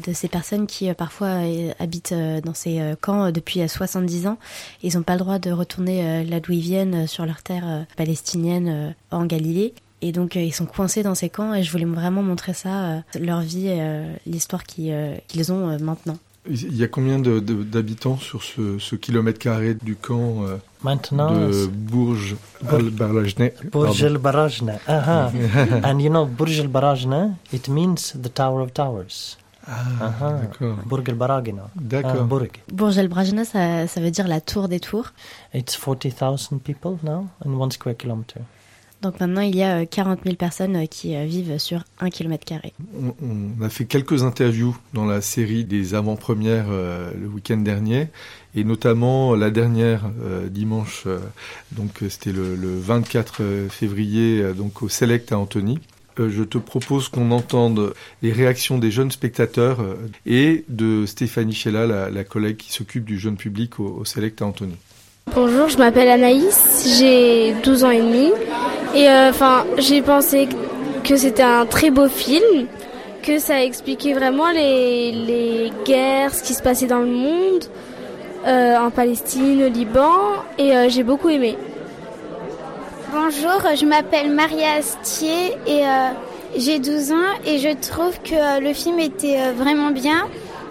de 0.06 0.12
ces 0.12 0.28
personnes 0.28 0.66
qui 0.66 0.88
euh, 0.88 0.94
parfois 0.94 1.28
euh, 1.28 1.72
habitent 1.78 2.14
dans 2.44 2.54
ces 2.54 2.94
camps 3.00 3.30
depuis 3.30 3.68
70 3.68 4.26
ans. 4.26 4.38
Ils 4.82 4.96
n'ont 4.96 5.02
pas 5.02 5.14
le 5.14 5.18
droit 5.20 5.38
de 5.38 5.50
retourner 5.50 6.24
là 6.24 6.40
d'où 6.40 6.52
ils 6.52 6.60
viennent 6.60 7.06
sur 7.06 7.26
leur 7.26 7.42
terre 7.42 7.86
palestinienne 7.96 8.94
en 9.10 9.26
Galilée. 9.26 9.74
Et 10.02 10.12
donc 10.12 10.34
ils 10.34 10.54
sont 10.54 10.66
coincés 10.66 11.02
dans 11.02 11.14
ces 11.14 11.28
camps 11.28 11.54
et 11.54 11.62
je 11.62 11.70
voulais 11.70 11.84
vraiment 11.84 12.22
montrer 12.22 12.54
ça, 12.54 13.02
leur 13.18 13.40
vie 13.40 13.70
l'histoire 14.26 14.64
qu'ils 14.64 15.52
ont 15.52 15.78
maintenant. 15.78 16.16
Il 16.48 16.74
y 16.76 16.82
a 16.82 16.88
combien 16.88 17.18
d'habitants 17.18 18.16
sur 18.16 18.42
ce, 18.42 18.78
ce, 18.78 18.96
kilomètre 18.96 19.38
carré 19.38 19.74
du 19.74 19.94
camp 19.94 20.44
euh, 20.44 20.56
Maintenant, 20.82 21.32
de 21.32 21.66
Bourges 21.66 22.36
al-Barajne 22.66 23.50
Bourges 23.70 24.04
al-Barajne. 24.04 24.78
Uh 24.88 24.92
-huh. 24.92 25.84
And 25.84 26.00
you 26.00 26.08
know, 26.08 26.24
Bourges 26.24 26.60
al-Barajne, 26.60 27.36
it 27.52 27.68
means 27.68 28.16
the 28.22 28.32
Tower 28.32 28.62
of 28.62 28.72
Towers. 28.72 29.36
Ah, 29.66 29.72
uh 29.72 30.12
-huh. 30.20 30.40
d'accord. 30.40 30.76
Bourg 30.86 31.04
al-Baragina. 31.08 31.64
D'accord. 31.74 32.22
Uh, 32.22 32.48
Bourg. 32.72 32.94
Ça, 33.44 33.86
ça 33.86 34.00
veut 34.00 34.10
dire 34.10 34.26
la 34.26 34.40
tour 34.40 34.68
des 34.68 34.80
tours. 34.80 35.12
It's 35.52 35.76
40,000 35.76 36.58
people 36.60 36.96
now 37.02 37.28
in 37.44 37.50
one 37.60 37.70
square 37.70 37.96
kilometer. 37.96 38.40
Donc 39.02 39.18
maintenant, 39.18 39.40
il 39.40 39.56
y 39.56 39.62
a 39.62 39.86
40 39.86 40.18
euh, 40.18 40.22
000 40.24 40.36
personnes 40.36 40.76
euh, 40.76 40.86
qui 40.86 41.16
euh, 41.16 41.24
vivent 41.24 41.58
sur 41.58 41.84
un 42.00 42.10
kilomètre 42.10 42.44
carré. 42.44 42.74
On, 43.02 43.64
a 43.64 43.70
fait 43.70 43.86
quelques 43.86 44.22
interviews 44.24 44.76
dans 44.92 45.06
la 45.06 45.22
série 45.22 45.64
des 45.64 45.94
avant-premières 45.94 46.68
le 46.70 47.26
week-end 47.26 47.56
dernier, 47.58 48.08
et 48.54 48.64
notamment 48.64 49.34
la 49.34 49.50
dernière 49.50 50.02
dimanche, 50.48 51.06
donc 51.72 52.02
c'était 52.08 52.32
le, 52.32 52.56
24 52.78 53.42
février, 53.68 54.42
donc 54.54 54.82
au 54.82 54.88
Select 54.88 55.32
à 55.32 55.38
Antony. 55.38 55.78
je 56.18 56.42
te 56.42 56.58
propose 56.58 57.08
qu'on 57.08 57.30
entende 57.30 57.92
les 58.22 58.32
réactions 58.32 58.78
des 58.78 58.90
jeunes 58.90 59.10
spectateurs 59.10 59.78
et 60.26 60.64
de 60.68 61.04
Stéphanie 61.06 61.54
Chella, 61.54 62.10
la, 62.10 62.24
collègue 62.24 62.56
qui 62.56 62.72
s'occupe 62.72 63.04
du 63.04 63.18
jeune 63.18 63.36
public 63.36 63.78
au, 63.78 63.98
au 64.00 64.04
Select 64.04 64.40
à 64.42 64.46
Antony. 64.46 64.76
Bonjour, 65.34 65.68
je 65.68 65.78
m'appelle 65.78 66.08
Anaïs, 66.08 66.98
j'ai 66.98 67.54
12 67.62 67.84
ans 67.84 67.90
et 67.90 68.00
demi. 68.00 68.32
Et 68.94 69.08
euh, 69.08 69.30
enfin, 69.30 69.64
j'ai 69.78 70.02
pensé 70.02 70.48
que 71.04 71.16
c'était 71.16 71.44
un 71.44 71.64
très 71.64 71.90
beau 71.90 72.08
film, 72.08 72.66
que 73.22 73.38
ça 73.38 73.62
expliquait 73.62 74.14
vraiment 74.14 74.50
les, 74.50 75.12
les 75.12 75.72
guerres, 75.84 76.34
ce 76.34 76.42
qui 76.42 76.54
se 76.54 76.62
passait 76.62 76.86
dans 76.86 76.98
le 76.98 77.06
monde, 77.06 77.64
euh, 78.46 78.76
en 78.78 78.90
Palestine, 78.90 79.62
au 79.62 79.68
Liban, 79.68 80.18
et 80.58 80.76
euh, 80.76 80.88
j'ai 80.88 81.04
beaucoup 81.04 81.28
aimé. 81.28 81.56
Bonjour, 83.12 83.60
je 83.76 83.84
m'appelle 83.86 84.30
Maria 84.30 84.74
Astier 84.78 85.56
et 85.66 85.82
j'ai 86.56 86.78
12 86.78 87.10
ans 87.10 87.16
et 87.44 87.58
je 87.58 87.70
trouve 87.74 88.16
que 88.22 88.60
le 88.60 88.72
film 88.72 89.00
était 89.00 89.50
vraiment 89.50 89.90
bien. 89.90 90.28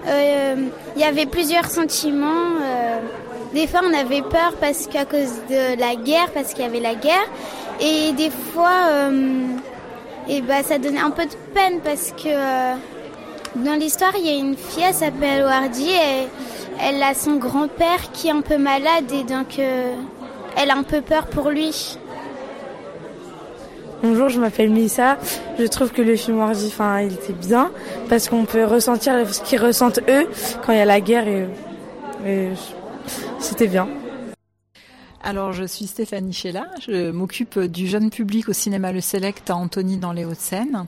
Il 0.08 1.02
y 1.02 1.04
avait 1.04 1.26
plusieurs 1.26 1.70
sentiments. 1.70 2.56
des 3.54 3.68
fois, 3.68 3.82
on 3.84 3.94
avait 3.94 4.22
peur 4.22 4.54
parce 4.62 4.88
qu'à 4.88 5.04
cause 5.04 5.34
de 5.50 5.78
la 5.82 5.96
guerre, 5.96 6.32
parce 6.34 6.54
qu'il 6.54 6.64
y 6.64 6.68
avait 6.68 6.80
la 6.80 6.96
guerre. 6.96 7.28
Et 7.82 8.12
des 8.12 8.30
fois, 8.30 8.90
euh, 8.90 9.56
et 10.28 10.42
bah, 10.42 10.64
ça 10.64 10.78
donnait 10.78 11.00
un 11.00 11.12
peu 11.12 11.26
de 11.26 11.36
peine 11.54 11.80
parce 11.84 12.12
que 12.12 12.28
euh, 12.28 12.74
dans 13.56 13.76
l'histoire, 13.76 14.12
il 14.18 14.26
y 14.26 14.30
a 14.30 14.38
une 14.38 14.56
fille, 14.56 14.84
elle 14.88 14.94
s'appelle 14.94 15.44
Wardy, 15.44 15.90
et 15.90 16.28
elle 16.82 17.02
a 17.02 17.14
son 17.14 17.36
grand-père 17.36 18.12
qui 18.12 18.28
est 18.28 18.32
un 18.32 18.42
peu 18.42 18.58
malade 18.58 19.12
et 19.12 19.24
donc 19.24 19.60
euh, 19.60 19.94
elle 20.58 20.72
a 20.72 20.76
un 20.76 20.84
peu 20.84 21.02
peur 21.02 21.28
pour 21.28 21.50
lui. 21.50 21.98
Bonjour, 24.04 24.30
je 24.30 24.40
m'appelle 24.40 24.70
Missa. 24.70 25.18
Je 25.58 25.66
trouve 25.66 25.92
que 25.92 26.02
le 26.02 26.16
film 26.16 26.40
Wardy, 26.40 26.68
enfin, 26.68 27.02
il 27.02 27.14
était 27.14 27.34
bien 27.34 27.72
parce 28.10 28.30
qu'on 28.30 28.46
peut 28.46 28.66
ressentir 28.66 29.14
ce 29.34 29.42
qu'ils 29.42 29.62
ressentent 29.62 30.00
eux 30.08 30.28
quand 30.66 30.74
il 30.74 30.78
y 30.78 30.82
a 30.82 30.86
la 30.86 31.02
guerre 31.02 31.28
et, 31.28 31.48
et 32.26 32.50
c'était 33.40 33.68
bien. 33.68 33.88
Alors, 35.22 35.52
je 35.52 35.66
suis 35.66 35.86
Stéphanie 35.86 36.32
Chella. 36.32 36.68
Je 36.82 37.12
m'occupe 37.12 37.60
du 37.60 37.88
jeune 37.88 38.10
public 38.10 38.48
au 38.48 38.54
cinéma 38.54 38.94
Le 38.94 39.02
Select 39.02 39.50
à 39.50 39.56
Antony 39.58 39.98
dans 39.98 40.14
les 40.14 40.24
Hauts-de-Seine. 40.24 40.86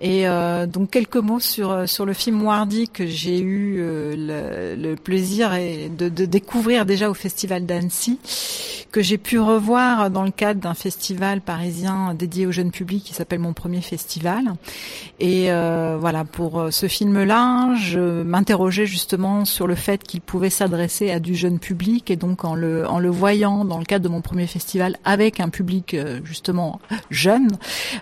Et 0.00 0.28
euh, 0.28 0.66
donc 0.66 0.90
quelques 0.90 1.16
mots 1.16 1.40
sur 1.40 1.88
sur 1.88 2.06
le 2.06 2.12
film 2.12 2.40
Wardy 2.44 2.88
que 2.88 3.04
j'ai 3.04 3.40
eu 3.40 3.78
euh, 3.78 4.76
le, 4.76 4.90
le, 4.90 4.94
plaisir 4.94 5.50
de, 5.50 6.08
de, 6.08 6.24
découvrir 6.24 6.86
déjà 6.86 7.10
au 7.10 7.14
Festival 7.14 7.66
d'Annecy, 7.66 8.20
que 8.92 9.02
j'ai 9.02 9.18
pu 9.18 9.40
revoir 9.40 10.08
dans 10.08 10.22
le 10.22 10.30
cadre 10.30 10.60
d'un 10.60 10.74
festival 10.74 11.40
parisien 11.40 12.14
dédié 12.14 12.46
au 12.46 12.52
jeune 12.52 12.70
public 12.70 13.02
qui 13.02 13.12
s'appelle 13.12 13.40
Mon 13.40 13.54
Premier 13.54 13.80
Festival. 13.80 14.52
Et 15.18 15.50
euh, 15.50 15.96
voilà, 15.98 16.24
pour 16.24 16.68
ce 16.70 16.86
film-là, 16.86 17.74
je 17.74 18.22
m'interrogeais 18.22 18.86
justement 18.86 19.44
sur 19.44 19.66
le 19.66 19.74
fait 19.74 20.04
qu'il 20.04 20.20
pouvait 20.20 20.50
s'adresser 20.50 21.10
à 21.10 21.18
du 21.18 21.34
jeune 21.34 21.58
public 21.58 22.10
et 22.12 22.16
donc 22.16 22.44
en 22.44 22.54
le 22.54 22.86
en 22.86 23.00
le 23.00 23.10
voyant 23.10 23.63
dans 23.64 23.78
le 23.78 23.84
cadre 23.84 24.04
de 24.04 24.08
mon 24.08 24.20
premier 24.20 24.46
festival 24.46 24.96
avec 25.04 25.40
un 25.40 25.48
public 25.48 25.94
euh, 25.94 26.20
justement 26.24 26.80
jeune. 27.10 27.48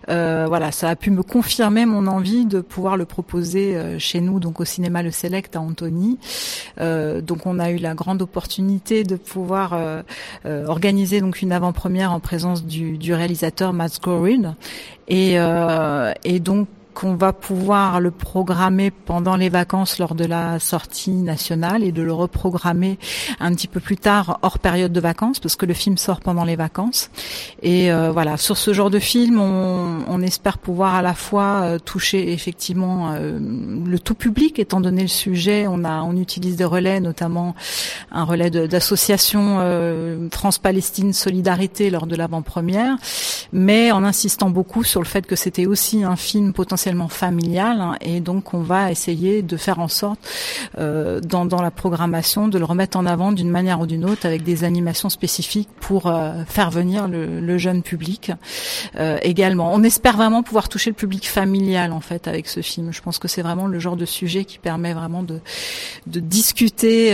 Euh, 0.08 0.46
voilà, 0.48 0.72
ça 0.72 0.88
a 0.88 0.96
pu 0.96 1.10
me 1.10 1.22
confirmer 1.22 1.86
mon 1.86 2.06
envie 2.06 2.46
de 2.46 2.60
pouvoir 2.60 2.96
le 2.96 3.04
proposer 3.04 3.76
euh, 3.76 3.98
chez 3.98 4.20
nous, 4.20 4.40
donc 4.40 4.60
au 4.60 4.64
cinéma 4.64 5.02
Le 5.02 5.10
Select 5.10 5.56
à 5.56 5.60
Antony. 5.60 6.18
Euh, 6.80 7.20
donc 7.20 7.46
on 7.46 7.58
a 7.58 7.70
eu 7.70 7.76
la 7.76 7.94
grande 7.94 8.22
opportunité 8.22 9.04
de 9.04 9.16
pouvoir 9.16 9.72
euh, 9.74 10.02
organiser 10.66 11.20
donc 11.20 11.42
une 11.42 11.52
avant-première 11.52 12.12
en 12.12 12.20
présence 12.20 12.64
du, 12.64 12.98
du 12.98 13.14
réalisateur 13.14 13.72
Matt 13.72 14.00
Gorin 14.02 14.56
et, 15.08 15.36
et 16.24 16.40
donc 16.40 16.68
qu'on 16.94 17.14
va 17.14 17.32
pouvoir 17.32 18.00
le 18.00 18.10
programmer 18.10 18.90
pendant 18.90 19.36
les 19.36 19.48
vacances 19.48 19.98
lors 19.98 20.14
de 20.14 20.24
la 20.24 20.58
sortie 20.58 21.10
nationale 21.10 21.82
et 21.82 21.92
de 21.92 22.02
le 22.02 22.12
reprogrammer 22.12 22.98
un 23.40 23.52
petit 23.54 23.68
peu 23.68 23.80
plus 23.80 23.96
tard 23.96 24.38
hors 24.42 24.58
période 24.58 24.92
de 24.92 25.00
vacances 25.00 25.40
parce 25.40 25.56
que 25.56 25.66
le 25.66 25.74
film 25.74 25.96
sort 25.96 26.20
pendant 26.20 26.44
les 26.44 26.56
vacances. 26.56 27.10
Et 27.62 27.92
euh, 27.92 28.10
voilà, 28.12 28.36
sur 28.36 28.56
ce 28.56 28.72
genre 28.72 28.90
de 28.90 28.98
film, 28.98 29.40
on, 29.40 30.22
espère 30.22 30.58
pouvoir 30.58 30.94
à 30.94 31.02
la 31.02 31.14
fois 31.14 31.62
euh, 31.62 31.78
toucher 31.80 32.32
effectivement 32.32 33.12
euh, 33.12 33.40
le 33.40 33.98
tout 33.98 34.14
public 34.14 34.60
étant 34.60 34.80
donné 34.80 35.02
le 35.02 35.08
sujet. 35.08 35.66
On 35.68 35.84
a, 35.84 36.02
on 36.02 36.16
utilise 36.16 36.54
des 36.54 36.64
relais, 36.64 37.00
notamment 37.00 37.56
un 38.12 38.22
relais 38.22 38.50
d'association 38.50 39.58
France-Palestine 40.30 41.12
Solidarité 41.12 41.90
lors 41.90 42.06
de 42.06 42.14
l'avant-première, 42.14 42.96
mais 43.52 43.90
en 43.90 44.04
insistant 44.04 44.50
beaucoup 44.50 44.84
sur 44.84 45.00
le 45.00 45.06
fait 45.06 45.26
que 45.26 45.34
c'était 45.34 45.66
aussi 45.66 46.04
un 46.04 46.16
film 46.16 46.52
potentiellement 46.52 46.81
familial 47.08 47.80
hein, 47.80 47.96
et 48.00 48.20
donc 48.20 48.54
on 48.54 48.60
va 48.60 48.90
essayer 48.90 49.42
de 49.42 49.56
faire 49.56 49.78
en 49.78 49.88
sorte 49.88 50.18
euh, 50.78 51.20
dans, 51.20 51.44
la 51.62 51.70
programmation 51.70 52.48
de 52.48 52.58
le 52.58 52.64
remettre 52.64 52.96
en 52.96 53.06
avant 53.06 53.32
d'une 53.32 53.50
manière 53.50 53.80
ou 53.80 53.86
d'une 53.86 54.04
autre 54.04 54.26
avec 54.26 54.42
des 54.42 54.64
animations 54.64 55.10
spécifiques 55.10 55.68
pour 55.80 56.06
euh, 56.06 56.44
faire 56.46 56.70
venir 56.70 57.08
le, 57.08 57.58
jeune 57.58 57.82
public 57.82 58.32
euh, 58.98 59.18
également. 59.22 59.72
On 59.72 59.82
espère 59.82 60.16
vraiment 60.16 60.42
pouvoir 60.42 60.68
toucher 60.68 60.90
le 60.90 60.96
public 60.96 61.28
familial 61.28 61.92
en 61.92 62.00
fait 62.00 62.26
avec 62.26 62.48
ce 62.48 62.60
film. 62.60 62.92
Je 62.92 63.02
pense 63.02 63.18
que 63.18 63.28
c'est 63.28 63.42
vraiment 63.42 63.66
le 63.66 63.78
genre 63.78 63.96
de 63.96 64.06
sujet 64.06 64.44
qui 64.44 64.58
permet 64.58 64.94
vraiment 64.94 65.22
de, 65.22 65.40
de 66.06 66.20
discuter. 66.20 67.08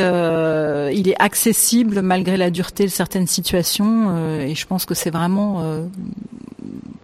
Il 0.95 1.09
est 1.09 1.21
accessible 1.21 2.03
malgré 2.03 2.37
la 2.37 2.51
dureté 2.51 2.85
de 2.85 2.91
certaines 2.91 3.27
situations 3.27 4.39
et 4.41 4.55
je 4.55 4.67
pense 4.67 4.85
que 4.85 4.95
c'est 4.95 5.11
vraiment 5.11 5.63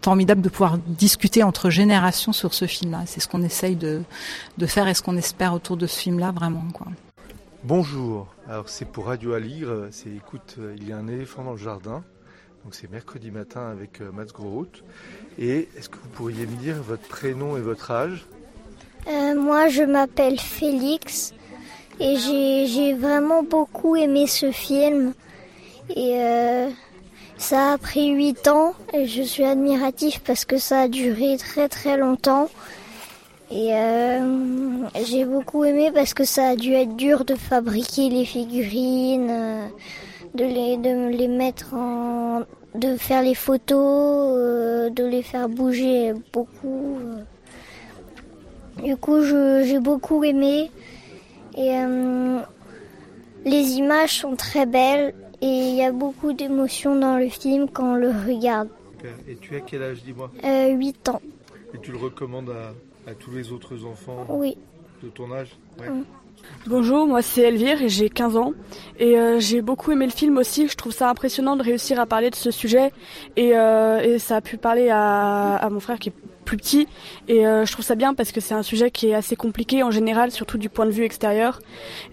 formidable 0.05 0.42
de 0.42 0.50
pouvoir 0.50 0.76
discuter 0.86 1.42
entre 1.42 1.70
générations 1.70 2.34
sur 2.34 2.52
ce 2.52 2.66
film-là. 2.66 3.05
C'est 3.07 3.20
ce 3.20 3.28
qu'on 3.28 3.42
essaye 3.42 3.74
de, 3.74 4.02
de 4.59 4.66
faire 4.66 4.86
et 4.86 4.92
ce 4.92 5.02
qu'on 5.02 5.16
espère 5.16 5.55
autour 5.55 5.78
de 5.78 5.86
ce 5.86 5.98
film-là 5.98 6.30
vraiment. 6.30 6.66
Quoi. 6.74 6.88
Bonjour, 7.64 8.28
alors 8.46 8.68
c'est 8.68 8.84
pour 8.84 9.07
Radio 9.07 9.32
Aligre, 9.32 9.88
c'est 9.90 10.11
écoute, 10.11 10.57
il 10.76 10.86
y 10.86 10.92
a 10.92 10.98
un 10.98 11.09
éléphant 11.09 11.42
dans 11.42 11.52
le 11.52 11.64
jardin, 11.70 12.05
donc 12.62 12.74
c'est 12.74 12.90
mercredi 12.90 13.30
matin 13.30 13.70
avec 13.70 14.02
euh, 14.02 14.12
Mats 14.12 14.32
Grohout. 14.34 14.74
Et 15.38 15.68
est-ce 15.76 15.88
que 15.88 15.96
vous 15.96 16.11
pourriez 16.11 16.46
me 16.46 16.57
dire 16.57 16.76
votre 16.82 17.09
prénom 17.09 17.57
et 17.57 17.62
votre 17.62 17.90
âge? 17.90 18.26
Euh, 19.09 19.34
Moi 19.40 19.68
je 19.68 19.82
m'appelle 19.82 20.38
Félix 20.38 21.32
et 21.98 22.16
j'ai 22.18 22.92
vraiment 22.92 23.42
beaucoup 23.42 23.96
aimé 23.96 24.26
ce 24.26 24.52
film. 24.52 25.14
Et 25.88 26.12
euh, 26.16 26.68
ça 27.39 27.72
a 27.72 27.78
pris 27.78 28.11
8 28.11 28.49
ans 28.49 28.74
et 28.93 29.07
je 29.07 29.22
suis 29.22 29.45
admiratif 29.45 30.20
parce 30.20 30.45
que 30.45 30.59
ça 30.59 30.82
a 30.82 30.89
duré 30.89 31.37
très 31.37 31.68
très 31.68 31.97
longtemps. 31.97 32.49
Et 33.51 33.74
euh, 33.74 34.89
j'ai 35.05 35.24
beaucoup 35.24 35.64
aimé 35.64 35.91
parce 35.95 36.14
que 36.14 36.24
ça 36.24 36.49
a 36.49 36.57
dû 36.57 36.72
être 36.72 36.97
dur 36.97 37.24
de 37.24 37.35
fabriquer 37.35 38.09
les 38.09 38.24
figurines, 38.24 39.28
euh, 39.30 39.66
de 40.35 40.45
les, 40.45 40.76
de 40.76 41.09
les 41.16 41.28
mettre 41.28 41.74
en. 41.74 42.43
de 42.74 42.97
faire 42.97 43.22
les 43.22 43.35
photos, 43.35 44.32
euh, 44.37 44.91
de 44.91 45.05
les 45.05 45.22
faire 45.22 45.49
bouger 45.49 46.14
beaucoup. 46.32 46.99
Du 48.82 48.97
coup, 48.97 49.22
j'ai 49.22 49.78
beaucoup 49.78 50.24
aimé. 50.24 50.70
Et 51.57 51.70
euh, 51.76 52.41
les 53.45 53.74
images 53.74 54.20
sont 54.20 54.35
très 54.35 54.66
belles 54.66 55.14
et 55.41 55.47
il 55.47 55.74
y 55.76 55.82
a 55.82 55.93
beaucoup 55.93 56.32
d'émotions 56.32 56.99
dans 56.99 57.16
le 57.18 57.28
film 57.28 57.68
quand 57.72 57.93
on 57.93 57.97
le 57.97 58.09
regarde. 58.09 58.68
Et 59.28 59.37
tu 59.37 59.55
as 59.57 59.61
quel 59.61 59.82
âge, 59.82 60.03
dis-moi 60.03 60.30
euh, 60.45 60.68
8 60.70 61.09
ans. 61.11 61.20
Et 61.74 61.78
tu 61.78 61.93
le 61.93 61.99
recommandes 61.99 62.51
à, 62.51 63.11
à 63.11 63.14
tous 63.14 63.32
les 63.32 63.53
autres 63.53 63.85
enfants 63.85 64.26
Oui. 64.30 64.57
de 65.03 65.09
ton 65.09 65.30
âge 65.32 65.51
ouais. 65.80 65.91
Mmh. 65.91 66.05
Bonjour, 66.66 67.07
moi 67.07 67.22
c'est 67.22 67.43
Elvire 67.43 67.80
et 67.82 67.89
j'ai 67.89 68.09
15 68.11 68.37
ans. 68.37 68.53
Et 68.99 69.18
euh, 69.18 69.39
j'ai 69.41 69.62
beaucoup 69.62 69.93
aimé 69.93 70.05
le 70.07 70.12
film 70.12 70.37
aussi. 70.39 70.68
Je 70.68 70.76
trouve 70.76 70.93
ça 70.93 71.09
impressionnant 71.11 71.57
de 71.57 71.62
réussir 71.62 71.99
à 72.01 72.07
parler 72.07 72.30
de 72.30 72.35
ce 72.35 72.51
sujet. 72.51 72.93
Et, 73.37 73.57
euh, 73.57 74.01
et 74.01 74.18
ça 74.18 74.37
a 74.37 74.41
pu 74.41 74.57
parler 74.57 74.89
à, 74.91 75.57
à, 75.57 75.70
mon 75.70 75.80
frère 75.80 75.99
qui 75.99 76.11
est 76.11 76.14
plus 76.45 76.57
petit. 76.57 76.86
Et 77.28 77.47
euh, 77.47 77.64
je 77.64 77.72
trouve 77.72 77.84
ça 77.84 77.95
bien 77.95 78.14
parce 78.14 78.32
que 78.32 78.40
c'est 78.40 78.55
un 78.55 78.62
sujet 78.62 78.90
qui 78.90 79.09
est 79.09 79.14
assez 79.14 79.36
compliqué 79.36 79.82
en 79.82 79.90
général, 79.90 80.30
surtout 80.30 80.59
du 80.59 80.68
point 80.68 80.86
de 80.86 80.90
vue 80.90 81.05
extérieur. 81.05 81.61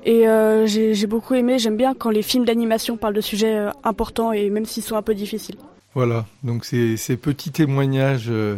Et 0.05 0.27
euh, 0.27 0.65
j'ai 0.65 1.07
beaucoup 1.07 1.35
aimé, 1.35 1.59
j'aime 1.59 1.77
bien 1.77 1.93
quand 1.93 2.09
les 2.09 2.21
films 2.21 2.45
d'animation 2.45 2.97
parlent 2.97 3.13
de 3.13 3.21
sujets 3.21 3.55
euh, 3.55 3.71
importants 3.83 4.31
et 4.31 4.49
même 4.49 4.65
s'ils 4.65 4.83
sont 4.83 4.95
un 4.95 5.01
peu 5.01 5.13
difficiles. 5.13 5.57
Voilà, 5.93 6.25
donc 6.43 6.65
ces, 6.65 6.95
ces 6.95 7.17
petits 7.17 7.51
témoignages 7.51 8.29
euh, 8.29 8.57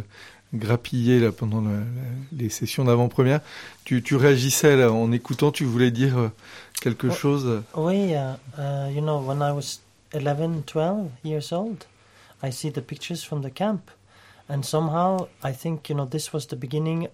grappillés 0.54 1.20
là, 1.20 1.32
pendant 1.32 1.62
la, 1.62 1.72
la, 1.72 1.78
les 2.38 2.50
sessions 2.50 2.84
d'avant-première. 2.84 3.42
Tu, 3.86 4.04
tu 4.04 4.16
réagissais 4.16 4.78
là, 4.78 4.92
en 4.92 5.12
écoutant, 5.12 5.52
tu 5.52 5.66
voulais 5.66 5.90
dire 5.90 6.30
quelque 6.82 7.08
well, 7.08 7.16
chose? 7.16 7.64
Oui, 7.76 8.14
uh, 8.14 8.36
uh, 8.60 8.90
you 8.94 9.02
know, 9.02 9.20
when 9.20 9.40
I 9.40 9.52
was 9.52 9.80
11, 10.14 10.64
12 10.66 11.10
years 11.24 11.52
old, 11.52 11.86
I 12.44 12.52
see 12.52 12.72
the 12.72 12.82
pictures 12.82 13.24
from 13.24 13.42
the 13.42 13.52
camp. 13.52 13.90
And 14.50 14.66
somehow 14.66 15.28
I 15.44 15.52
think, 15.52 15.90
you 15.90 15.96
know, 15.96 16.06
this 16.06 16.34
was 16.34 16.48
the 16.48 16.56
beginning. 16.56 17.08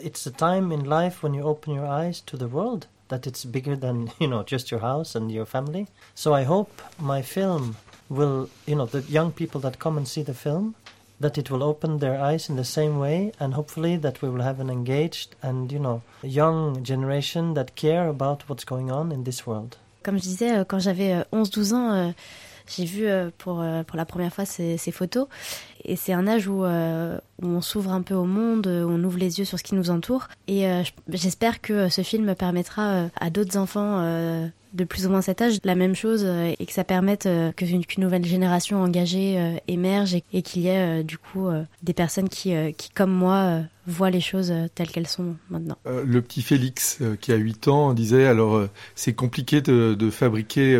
It's 0.00 0.26
a 0.26 0.30
time 0.30 0.72
in 0.72 0.84
life 0.84 1.22
when 1.22 1.34
you 1.34 1.42
open 1.42 1.74
your 1.74 1.86
eyes 1.86 2.20
to 2.22 2.36
the 2.36 2.48
world, 2.48 2.86
that 3.08 3.26
it's 3.26 3.44
bigger 3.44 3.76
than, 3.76 4.10
you 4.18 4.28
know, 4.28 4.42
just 4.42 4.70
your 4.70 4.80
house 4.80 5.14
and 5.14 5.30
your 5.30 5.46
family. 5.46 5.88
So 6.14 6.34
I 6.34 6.44
hope 6.44 6.82
my 6.98 7.22
film 7.22 7.76
will, 8.08 8.48
you 8.66 8.74
know, 8.74 8.86
the 8.86 9.02
young 9.02 9.32
people 9.32 9.60
that 9.62 9.78
come 9.78 9.96
and 9.96 10.08
see 10.08 10.22
the 10.22 10.34
film, 10.34 10.74
that 11.22 11.38
it 11.38 11.50
will 11.50 11.62
open 11.62 11.98
their 11.98 12.20
eyes 12.20 12.50
in 12.50 12.56
the 12.56 12.64
same 12.64 12.98
way 12.98 13.32
and 13.40 13.54
hopefully 13.54 13.96
that 13.96 14.20
we 14.22 14.28
will 14.28 14.42
have 14.42 14.60
an 14.60 14.68
engaged 14.68 15.34
and 15.42 15.72
you 15.72 15.78
know 15.78 16.02
young 16.22 16.82
generation 16.84 17.54
that 17.54 17.74
care 17.76 18.08
about 18.08 18.48
what's 18.48 18.64
going 18.64 18.90
on 18.90 19.12
in 19.12 19.24
this 19.24 19.46
world. 19.46 19.76
Comme 20.02 20.18
je 20.18 20.24
disais 20.24 20.52
euh, 20.52 20.64
quand 20.64 20.80
j'avais 20.80 21.12
euh, 21.12 21.24
11-12 21.32 21.74
ans 21.74 21.92
euh, 21.92 22.12
j'ai 22.66 22.84
vu 22.84 23.06
pour 23.38 23.64
pour 23.86 23.96
la 23.96 24.04
première 24.04 24.32
fois 24.32 24.44
ces, 24.44 24.76
ces 24.76 24.92
photos 24.92 25.26
et 25.84 25.96
c'est 25.96 26.12
un 26.12 26.26
âge 26.26 26.48
où, 26.48 26.64
euh, 26.64 27.18
où 27.42 27.46
on 27.46 27.60
s'ouvre 27.60 27.92
un 27.92 28.02
peu 28.02 28.14
au 28.14 28.24
monde, 28.24 28.66
où 28.66 28.90
on 28.90 29.02
ouvre 29.02 29.18
les 29.18 29.38
yeux 29.38 29.44
sur 29.44 29.58
ce 29.58 29.64
qui 29.64 29.74
nous 29.74 29.90
entoure. 29.90 30.28
Et 30.46 30.66
euh, 30.68 30.82
j'espère 31.08 31.60
que 31.60 31.88
ce 31.88 32.02
film 32.02 32.34
permettra 32.34 33.06
à 33.20 33.30
d'autres 33.30 33.56
enfants 33.56 33.98
euh, 34.00 34.46
de 34.72 34.84
plus 34.84 35.06
ou 35.06 35.10
moins 35.10 35.22
cet 35.22 35.42
âge 35.42 35.58
la 35.64 35.74
même 35.74 35.94
chose 35.94 36.22
euh, 36.24 36.52
et 36.58 36.66
que 36.66 36.72
ça 36.72 36.84
permette 36.84 37.26
euh, 37.26 37.52
qu'une 37.52 37.84
qu 37.84 38.00
nouvelle 38.00 38.24
génération 38.24 38.82
engagée 38.82 39.38
euh, 39.38 39.56
émerge 39.68 40.14
et, 40.14 40.42
qu'il 40.42 40.62
y 40.62 40.68
ait 40.68 41.04
du 41.04 41.18
coup 41.18 41.48
des 41.82 41.92
personnes 41.92 42.28
qui, 42.28 42.52
qui 42.76 42.90
comme 42.90 43.12
moi 43.12 43.60
voient 43.86 44.10
les 44.10 44.20
choses 44.20 44.52
telles 44.74 44.90
qu'elles 44.90 45.06
sont 45.06 45.36
maintenant. 45.50 45.76
Le 45.84 46.20
petit 46.20 46.42
Félix 46.42 47.00
qui 47.20 47.32
a 47.32 47.36
8 47.36 47.68
ans 47.68 47.94
disait 47.94 48.26
alors 48.26 48.66
c'est 48.94 49.12
compliqué 49.12 49.60
de, 49.60 49.94
de 49.94 50.10
fabriquer 50.10 50.76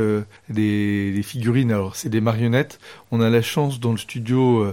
des, 0.48 1.12
des 1.12 1.22
figurines 1.22 1.70
alors 1.70 1.96
c'est 1.96 2.08
des 2.08 2.20
marionnettes 2.20 2.80
on 3.10 3.20
a 3.20 3.30
la 3.30 3.42
chance 3.42 3.80
dans 3.80 3.92
le 3.92 3.98
studio 3.98 4.72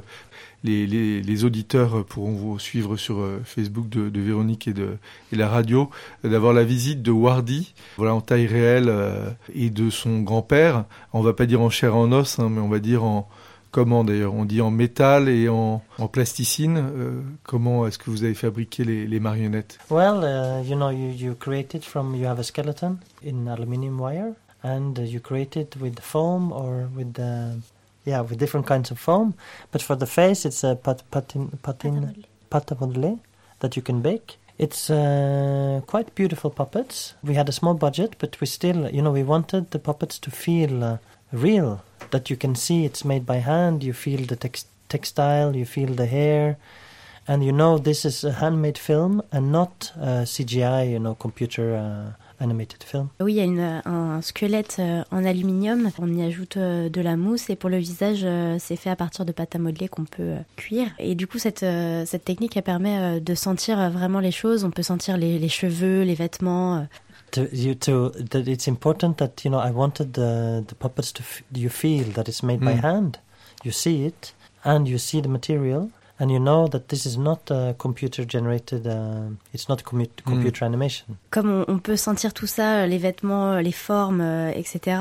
les, 0.63 1.43
auditeurs 1.45 2.03
pourront 2.05 2.33
vous 2.33 2.59
suivre 2.59 2.97
sur 2.97 3.25
Facebook 3.43 3.87
de, 3.89 4.19
Véronique 4.19 4.67
et 4.67 4.73
de 4.73 4.97
la 5.31 5.47
radio, 5.47 5.89
d'avoir 6.23 6.53
la 6.53 6.63
visite 6.63 7.01
de 7.01 7.11
Wardy, 7.11 7.73
voilà 7.97 8.13
en 8.13 8.21
taille 8.21 8.47
réelle, 8.47 8.89
euh, 8.89 9.29
et 9.53 9.69
de 9.69 9.89
son 9.89 10.21
grand-père. 10.21 10.85
On 11.13 11.21
va 11.21 11.33
pas 11.33 11.45
dire 11.45 11.61
en 11.61 11.69
chair 11.69 11.91
et 11.91 11.97
en 11.97 12.11
os, 12.11 12.39
hein, 12.39 12.49
mais 12.49 12.61
on 12.61 12.69
va 12.69 12.79
dire 12.79 13.03
en 13.03 13.27
comment 13.71 14.03
d'ailleurs 14.03 14.33
On 14.33 14.45
dit 14.45 14.61
en 14.61 14.71
métal 14.71 15.29
et 15.29 15.47
en, 15.47 15.81
plasticine. 16.11 16.77
Euh, 16.77 17.21
comment 17.43 17.87
est-ce 17.87 17.97
que 17.97 18.09
vous 18.09 18.23
avez 18.23 18.33
fabriqué 18.33 18.83
les, 18.83 19.19
marionnettes? 19.19 19.79
Well, 19.89 20.23
uh, 20.23 20.67
you 20.67 20.75
know, 20.75 20.89
you, 20.89 21.09
you 21.09 21.35
from, 21.81 22.15
you 22.15 22.25
have 22.25 22.39
a 22.39 22.43
skeleton 22.43 22.97
in 23.25 23.47
aluminium 23.47 23.99
wire 23.99 24.33
and 24.63 24.97
uh, 24.97 25.03
you 25.03 25.19
create 25.19 25.55
it 25.55 25.75
with 25.79 25.99
foam 25.99 26.51
or 26.51 26.89
with, 26.95 27.17
uh, 27.19 27.55
yeah, 28.09 28.21
with 28.21 28.39
different 28.39 28.65
kinds 28.65 28.91
of 28.91 28.99
foam. 28.99 29.35
But 29.71 29.81
for 29.81 29.95
the 29.95 30.07
face, 30.07 30.45
it's 30.45 30.63
a 30.63 30.75
pat, 30.75 31.03
patin, 31.11 31.59
patin, 31.61 32.15
à 32.51 33.19
that 33.59 33.75
you 33.75 33.81
can 33.81 34.01
bake. 34.01 34.37
It's 34.57 34.89
uh, 34.89 35.81
quite 35.87 36.15
beautiful 36.15 36.49
puppets. 36.49 37.13
We 37.23 37.35
had 37.35 37.47
a 37.47 37.51
small 37.51 37.75
budget, 37.75 38.15
but 38.19 38.39
we 38.41 38.47
still, 38.47 38.89
you 38.89 39.01
know, 39.01 39.11
we 39.11 39.23
wanted 39.23 39.71
the 39.71 39.79
puppets 39.79 40.19
to 40.19 40.31
feel 40.31 40.83
uh, 40.83 40.97
real. 41.31 41.81
That 42.11 42.29
you 42.29 42.35
can 42.35 42.55
see 42.55 42.85
it's 42.85 43.05
made 43.05 43.25
by 43.25 43.37
hand. 43.37 43.83
You 43.83 43.93
feel 43.93 44.25
the 44.25 44.35
tex- 44.35 44.65
textile. 44.89 45.55
You 45.55 45.65
feel 45.65 45.93
the 45.93 46.07
hair, 46.07 46.57
and 47.27 47.43
you 47.43 47.51
know 47.51 47.77
this 47.77 48.03
is 48.03 48.23
a 48.23 48.33
handmade 48.33 48.77
film 48.77 49.21
and 49.31 49.51
not 49.51 49.91
uh, 49.95 50.25
CGI. 50.25 50.91
You 50.91 50.99
know, 50.99 51.15
computer. 51.15 52.15
Animated 52.39 52.83
film. 52.83 53.07
Oui, 53.19 53.33
il 53.33 53.35
y 53.37 53.41
a 53.41 53.43
une, 53.43 53.81
un 53.85 54.21
squelette 54.21 54.77
euh, 54.79 55.03
en 55.11 55.25
aluminium. 55.25 55.89
On 55.99 56.07
y 56.13 56.23
ajoute 56.23 56.55
euh, 56.57 56.87
de 56.89 57.01
la 57.01 57.17
mousse 57.17 57.49
et 57.49 57.55
pour 57.55 57.69
le 57.69 57.77
visage, 57.77 58.21
euh, 58.23 58.55
c'est 58.59 58.75
fait 58.77 58.89
à 58.89 58.95
partir 58.95 59.25
de 59.25 59.31
pâte 59.31 59.55
à 59.55 59.59
modeler 59.59 59.87
qu'on 59.89 60.05
peut 60.05 60.35
cuire. 60.55 60.87
Et 60.99 61.15
du 61.15 61.27
coup, 61.27 61.37
cette, 61.37 61.65
cette 62.05 62.23
technique, 62.25 62.55
elle 62.55 62.63
permet 62.63 63.19
de 63.19 63.35
sentir 63.35 63.89
vraiment 63.91 64.19
les 64.21 64.31
choses. 64.31 64.63
On 64.63 64.71
peut 64.71 64.83
sentir 64.83 65.17
les, 65.17 65.37
les 65.37 65.49
cheveux, 65.49 66.03
les 66.03 66.15
vêtements. 66.15 66.87
To, 67.31 67.41
you, 67.53 67.75
to, 67.75 68.09
that 68.31 68.39
it's 68.47 68.67
important 68.67 69.13
that 69.17 69.43
you 69.43 69.51
know 69.51 69.59
I 69.59 69.69
wanted 69.71 70.13
the 70.13 70.63
the 70.65 70.73
puppets 70.73 71.13
to 71.13 71.21
f 71.21 71.43
you 71.53 71.69
feel 71.69 72.05
that 72.15 72.23
it's 72.27 72.41
made 72.41 72.59
by 72.59 72.73
Mm. 72.73 72.81
hand. 72.83 73.17
You 73.63 73.71
see 73.71 74.03
it 74.05 74.33
and 74.63 74.87
you 74.87 74.97
see 74.97 75.21
the 75.21 75.27
material 75.29 75.91
and 76.19 76.29
you 76.29 76.39
know 76.39 76.67
that 76.67 76.81
this 76.87 77.05
is 77.05 77.17
not 77.17 77.49
a 77.51 77.73
computer 77.77 78.25
generated. 78.27 78.85
Uh, 78.87 79.29
it's 79.53 79.69
not 79.69 79.77
commu- 79.83 80.09
computer 80.25 80.65
animation. 80.65 81.05
Comme 81.31 81.65
on, 81.67 81.79
peut 81.79 81.95
sentir 81.97 82.33
tout 82.33 82.47
ça, 82.47 82.85
les 82.87 82.97
vêtements, 82.97 83.57
les 83.59 83.71
formes, 83.71 84.21
euh, 84.21 84.51
etc., 84.53 84.97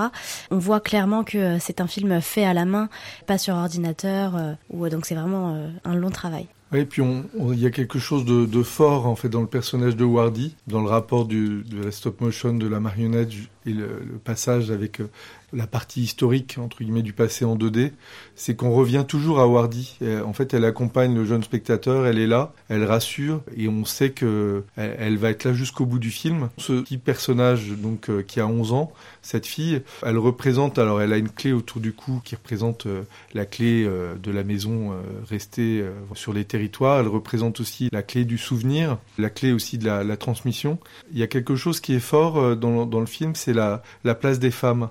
on 0.51 0.59
voit 0.59 0.81
clairement 0.81 1.25
que 1.25 1.39
euh, 1.39 1.59
c'est 1.59 1.81
un 1.81 1.87
film 1.87 2.21
fait 2.21 2.45
à 2.45 2.55
la 2.55 2.65
main, 2.65 2.89
pas 3.27 3.39
sur 3.39 3.55
ordinateur. 3.55 4.37
euh, 4.37 4.53
ou, 4.71 4.89
donc 4.89 5.07
c'est 5.07 5.15
vraiment 5.15 5.55
euh, 5.55 5.69
un 5.85 5.95
long 5.95 6.11
travail. 6.11 6.47
Oui, 6.71 6.85
puis 6.85 7.01
on- 7.01 7.25
on- 7.39 7.53
il 7.55 7.61
y 7.61 7.67
a 7.67 7.71
quelque 7.71 7.99
chose 7.99 8.27
de, 8.27 8.45
de 8.45 8.63
fort 8.63 9.07
en 9.07 9.17
fait 9.17 9.31
dans 9.31 9.41
le 9.41 9.47
personnage 9.47 9.97
de 9.97 10.05
Wardy, 10.05 10.55
dans 10.67 10.83
le 10.83 10.89
rapport 10.89 11.25
du, 11.25 11.63
de 11.65 11.83
la 11.83 11.91
stop 11.91 12.21
motion, 12.21 12.53
de 12.53 12.69
la 12.69 12.79
marionnette 12.79 13.31
et 13.65 13.71
le, 13.73 13.87
le 14.05 14.19
passage 14.19 14.71
avec 14.71 15.01
euh, 15.01 15.09
la 15.53 15.67
partie 15.67 16.03
historique 16.03 16.57
entre 16.59 16.79
guillemets 16.83 17.03
du 17.03 17.13
passé 17.13 17.45
en 17.45 17.57
2D, 17.57 17.93
c'est 18.35 18.55
qu'on 18.55 18.73
revient 18.73 19.05
toujours 19.07 19.41
à 19.41 19.47
Wardy. 19.47 19.99
En 20.25 20.33
fait, 20.33 20.55
elle 20.55 20.65
accompagne 20.65 21.15
le 21.15 21.25
jeune 21.25 21.43
spectateur, 21.43 22.07
elle 22.07 22.19
est 22.19 22.27
là, 22.27 22.53
elle 22.69 22.85
rassure 22.85 23.43
et 23.57 23.69
on 23.69 23.85
sait 23.85 24.11
que 24.11 24.65
elle, 24.77 24.97
elle 24.99 25.17
va 25.17 25.31
être 25.31 25.45
là 25.45 25.53
jusqu'au 25.53 25.87
bout 25.87 25.99
du 25.99 26.11
film. 26.11 26.49
Ce 26.59 26.81
petit 26.81 26.99
personnage 26.99 27.69
donc 27.71 28.11
euh, 28.11 28.23
qui 28.23 28.41
a 28.41 28.47
11 28.47 28.73
ans, 28.73 28.93
cette 29.23 29.47
fille, 29.47 29.83
elle 30.05 30.19
représente 30.19 30.79
alors 30.79 31.01
elle 31.01 31.13
a 31.13 31.17
une 31.17 31.31
clé 31.31 31.53
autour 31.53 31.81
du 31.81 31.93
cou 31.93 32.21
qui 32.25 32.35
représente 32.35 32.87
euh, 32.87 33.03
la 33.35 33.47
clé 33.47 33.85
euh, 33.85 34.15
de 34.17 34.31
la 34.31 34.45
maison 34.45 34.93
euh, 34.93 35.01
restée 35.29 35.81
euh, 35.81 35.93
sur 36.15 36.33
les 36.33 36.45
territoires. 36.45 37.01
Elle 37.01 37.09
représente 37.09 37.61
aussi 37.61 37.89
la 37.93 38.03
clé 38.03 38.25
du 38.25 38.39
souvenir, 38.39 38.99
la 39.19 39.31
clé 39.31 39.53
aussi 39.53 39.79
de 39.79 39.87
la, 39.87 40.17
transmission. 40.17 40.79
Il 41.13 41.19
y 41.19 41.23
a 41.23 41.27
quelque 41.27 41.57
chose 41.57 41.81
qui 41.81 41.95
est 41.95 42.01
fort 42.01 42.39
euh, 42.39 42.55
dans, 42.55 43.01
le 43.01 43.07
film, 43.07 43.35
c'est 43.35 43.53
la 43.53 43.83
place 44.21 44.39
des 44.39 44.51
femmes. 44.51 44.91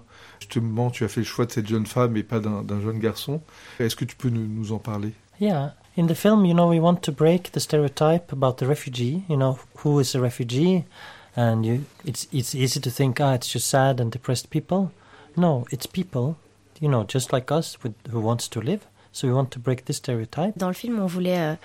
Yeah, 5.39 5.71
in 5.95 6.07
the 6.07 6.15
film, 6.15 6.45
you 6.45 6.53
know, 6.53 6.67
we 6.67 6.79
want 6.79 7.03
to 7.03 7.11
break 7.11 7.51
the 7.51 7.59
stereotype 7.59 8.31
about 8.31 8.57
the 8.57 8.67
refugee. 8.67 9.23
You 9.27 9.37
know, 9.37 9.59
who 9.77 9.99
is 9.99 10.15
a 10.15 10.21
refugee, 10.21 10.85
and 11.35 11.65
you, 11.65 11.85
it's 12.05 12.27
it's 12.31 12.55
easy 12.55 12.79
to 12.79 12.91
think, 12.91 13.19
ah, 13.19 13.33
it's 13.33 13.47
just 13.47 13.67
sad 13.67 13.99
and 13.99 14.11
depressed 14.11 14.49
people. 14.49 14.91
No, 15.35 15.67
it's 15.71 15.85
people, 15.85 16.37
you 16.79 16.89
know, 16.89 17.03
just 17.03 17.31
like 17.31 17.51
us, 17.51 17.83
with, 17.83 17.93
who 18.09 18.19
wants 18.19 18.47
to 18.49 18.61
live. 18.61 18.87
So 19.17 19.27
we 19.27 19.33
want 19.33 19.47
to 19.53 19.59
break 19.59 19.85
this 19.85 19.97
stereotype. 19.97 20.55
Dans 20.57 20.67
le 20.67 20.75
film, 20.75 20.99
on 20.99 21.07
voulait, 21.07 21.39
euh, 21.39 21.55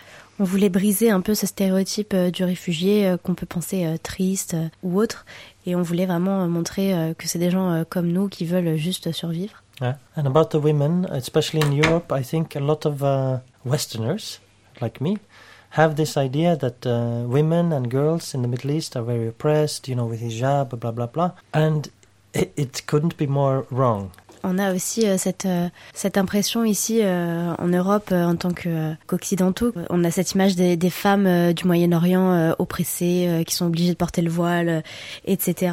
on 0.40 0.44
voulait 0.44 0.70
briser 0.70 1.11
un 1.11 1.20
peu 1.20 1.34
ce 1.34 1.46
stéréotype 1.46 2.14
euh, 2.14 2.30
du 2.30 2.44
réfugié 2.44 3.07
euh, 3.07 3.18
qu'on 3.18 3.34
peut 3.34 3.44
penser 3.44 3.84
euh, 3.84 3.98
triste 4.03 4.55
euh, 4.55 4.68
ou 4.82 4.98
autre. 4.98 5.26
Et 5.66 5.76
on 5.76 5.82
voulait 5.82 6.07
vraiment 6.07 6.44
euh, 6.44 6.46
montrer 6.46 7.14
que 7.18 7.28
c'est 7.28 7.38
des 7.38 7.50
gens 7.50 7.84
comme 7.90 8.09
nous 8.09 8.28
qui 8.28 8.46
veulent 8.46 8.76
juste 8.76 9.12
survivre. 9.12 9.62
Yeah. 9.82 9.98
And 10.16 10.24
about 10.24 10.48
the 10.48 10.62
women, 10.62 11.07
especially 11.11 11.61
in 11.61 11.72
Europe, 11.76 12.11
I 12.11 12.24
think 12.24 12.57
a 12.57 12.61
lot 12.61 12.86
of 12.86 13.03
uh, 13.03 13.40
Westerners, 13.66 14.40
like 14.80 15.03
me, 15.03 15.18
have 15.72 15.96
this 15.96 16.16
idea 16.16 16.57
that 16.57 16.86
uh, 16.86 17.28
women 17.28 17.70
and 17.74 17.90
girls 17.90 18.34
in 18.34 18.40
the 18.40 18.48
Middle 18.48 18.70
East 18.70 18.96
are 18.96 19.05
very 19.05 19.28
oppressed, 19.28 19.88
you 19.88 19.94
know, 19.94 20.07
with 20.07 20.22
hijab, 20.22 20.70
blah, 20.80 20.90
blah, 20.90 21.07
blah. 21.07 21.32
And 21.53 21.90
it, 22.32 22.55
it 22.57 22.86
couldn't 22.86 23.18
be 23.18 23.26
more 23.26 23.66
wrong. 23.70 24.12
On 24.45 24.59
a 24.59 24.74
aussi 24.74 25.07
euh, 25.07 25.16
cette, 25.18 25.47
euh, 25.47 25.68
cette 25.95 26.18
impression 26.18 26.64
ici 26.64 27.01
euh, 27.03 27.55
en 27.59 27.68
Europe 27.68 28.12
en 28.12 28.36
tant 28.36 28.53
qu'occidentaux. 28.53 29.72
On 29.90 30.05
a 30.05 30.11
cette 30.11 30.32
image 30.32 30.57
des, 30.57 30.76
des 30.76 30.90
femmes 30.90 31.53
du 31.53 31.66
Moyen-Orient 31.66 32.55
oppressées, 32.59 33.45
qui 33.47 33.55
sont 33.55 33.66
obligées 33.66 33.93
de 33.93 33.97
porter 33.97 34.22
le 34.22 34.30
voile, 34.30 34.82
etc. 35.24 35.72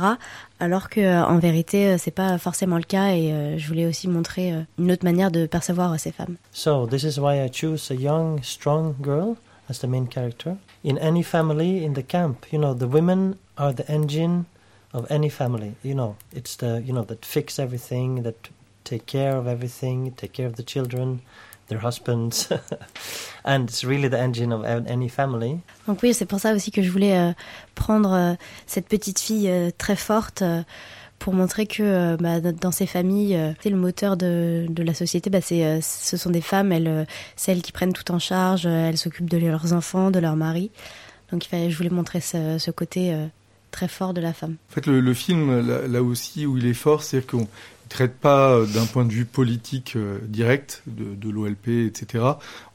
Alors 0.60 0.90
que 0.90 1.24
en 1.24 1.40
vérité, 1.40 1.98
c'est 1.98 2.12
pas 2.12 2.38
forcément 2.38 2.78
le 2.78 2.84
cas. 2.84 3.16
Et 3.16 3.32
euh, 3.32 3.58
je 3.58 3.68
voulais 3.68 3.86
aussi 3.86 4.08
montrer 4.08 4.54
euh, 4.54 4.62
une 4.78 4.92
autre 4.92 5.06
manière 5.06 5.32
de 5.32 5.46
percevoir 5.46 5.94
euh, 5.94 5.98
ces 5.98 6.12
femmes. 6.12 6.36
So 6.52 6.86
this 6.86 7.04
is 7.04 7.20
why 7.20 7.44
I 7.44 7.50
choose 7.52 7.90
a 7.92 7.96
young, 7.96 8.42
strong 8.44 8.96
girl 9.02 9.38
as 9.70 9.80
the 9.80 9.88
main 9.88 10.08
character. 10.08 10.58
In 10.84 10.98
any 10.98 11.24
family 11.24 11.86
in 11.86 11.94
the 11.94 12.06
camp, 12.06 12.46
you 12.52 12.60
know, 12.60 12.74
the 12.74 12.88
women 12.88 13.36
are 13.58 13.74
the 13.74 13.90
engine 13.90 14.46
of 14.94 15.10
any 15.10 15.30
family. 15.30 15.76
You 15.84 15.96
know, 15.96 16.16
it's 16.34 16.58
the 16.58 16.82
you 16.86 16.94
know 16.94 17.06
that 17.06 17.26
fix 17.26 17.58
everything, 17.58 18.24
that 18.24 18.50
take 18.84 19.06
care 19.06 19.38
of 19.38 19.48
everything, 19.48 20.12
take 20.16 20.34
care 20.34 20.48
of 20.48 20.56
the 20.56 20.66
children, 20.66 21.20
their 21.68 21.80
husbands, 21.84 22.50
and 23.46 23.70
it's 23.70 23.84
really 23.84 24.10
the 24.10 24.20
engine 24.20 24.52
of 24.52 24.66
any 24.66 25.10
family. 25.10 25.60
Donc 25.88 26.00
oui, 26.04 26.14
c'est 26.14 26.26
pour 26.26 26.40
ça 26.40 26.54
aussi 26.54 26.72
que 26.72 26.82
je 26.82 26.90
voulais 26.92 27.18
euh, 27.18 27.32
prendre 27.76 28.14
euh, 28.14 28.34
cette 28.68 28.88
petite 28.88 29.20
fille 29.20 29.50
euh, 29.50 29.70
très 29.78 29.96
forte 29.96 30.42
euh, 30.42 30.64
pour 31.20 31.34
montrer 31.34 31.68
que 31.68 31.84
euh, 31.84 32.18
bah, 32.18 32.40
dans 32.40 32.72
ces 32.72 32.88
familles, 32.88 33.36
euh, 33.36 33.52
c'est 33.62 33.70
le 33.70 33.78
moteur 33.78 34.18
de, 34.18 34.66
de 34.70 34.84
la 34.84 34.94
société. 34.94 35.30
Bah, 35.30 35.42
c'est, 35.42 35.64
euh, 35.66 35.80
ce 35.82 36.18
sont 36.18 36.30
des 36.30 36.42
femmes, 36.42 36.72
elles, 36.72 36.88
euh, 36.88 37.06
celles 37.36 37.62
qui 37.62 37.72
prennent 37.72 37.94
tout 37.94 38.12
en 38.12 38.20
charge, 38.20 38.66
elles 38.66 38.98
s'occupent 38.98 39.30
de 39.30 39.38
leurs 39.38 39.74
enfants, 39.74 40.12
de 40.12 40.20
leur 40.20 40.36
mari. 40.36 40.72
Donc 41.32 41.46
il 41.46 41.50
fallait, 41.50 41.70
je 41.70 41.78
voulais 41.78 41.90
montrer 41.90 42.22
ce, 42.22 42.58
ce 42.58 42.72
côté 42.72 43.14
euh, 43.14 43.28
très 43.72 43.88
fort 43.88 44.14
de 44.14 44.22
la 44.22 44.34
femme. 44.34 44.56
En 44.72 44.74
fait, 44.74 44.88
le, 44.88 45.00
le 45.00 45.14
film, 45.14 45.68
là, 45.68 45.88
là 45.88 46.02
aussi 46.02 46.46
où 46.46 46.58
il 46.58 46.66
est 46.66 46.74
fort, 46.74 47.04
c'est 47.04 47.26
qu'on 47.26 47.48
traite 47.90 48.16
pas 48.16 48.52
euh, 48.52 48.66
d'un 48.66 48.86
point 48.86 49.04
de 49.04 49.12
vue 49.12 49.26
politique 49.26 49.94
euh, 49.96 50.20
direct 50.24 50.84
de, 50.88 51.30
l'OLP, 51.30 51.68
etc. 51.88 52.24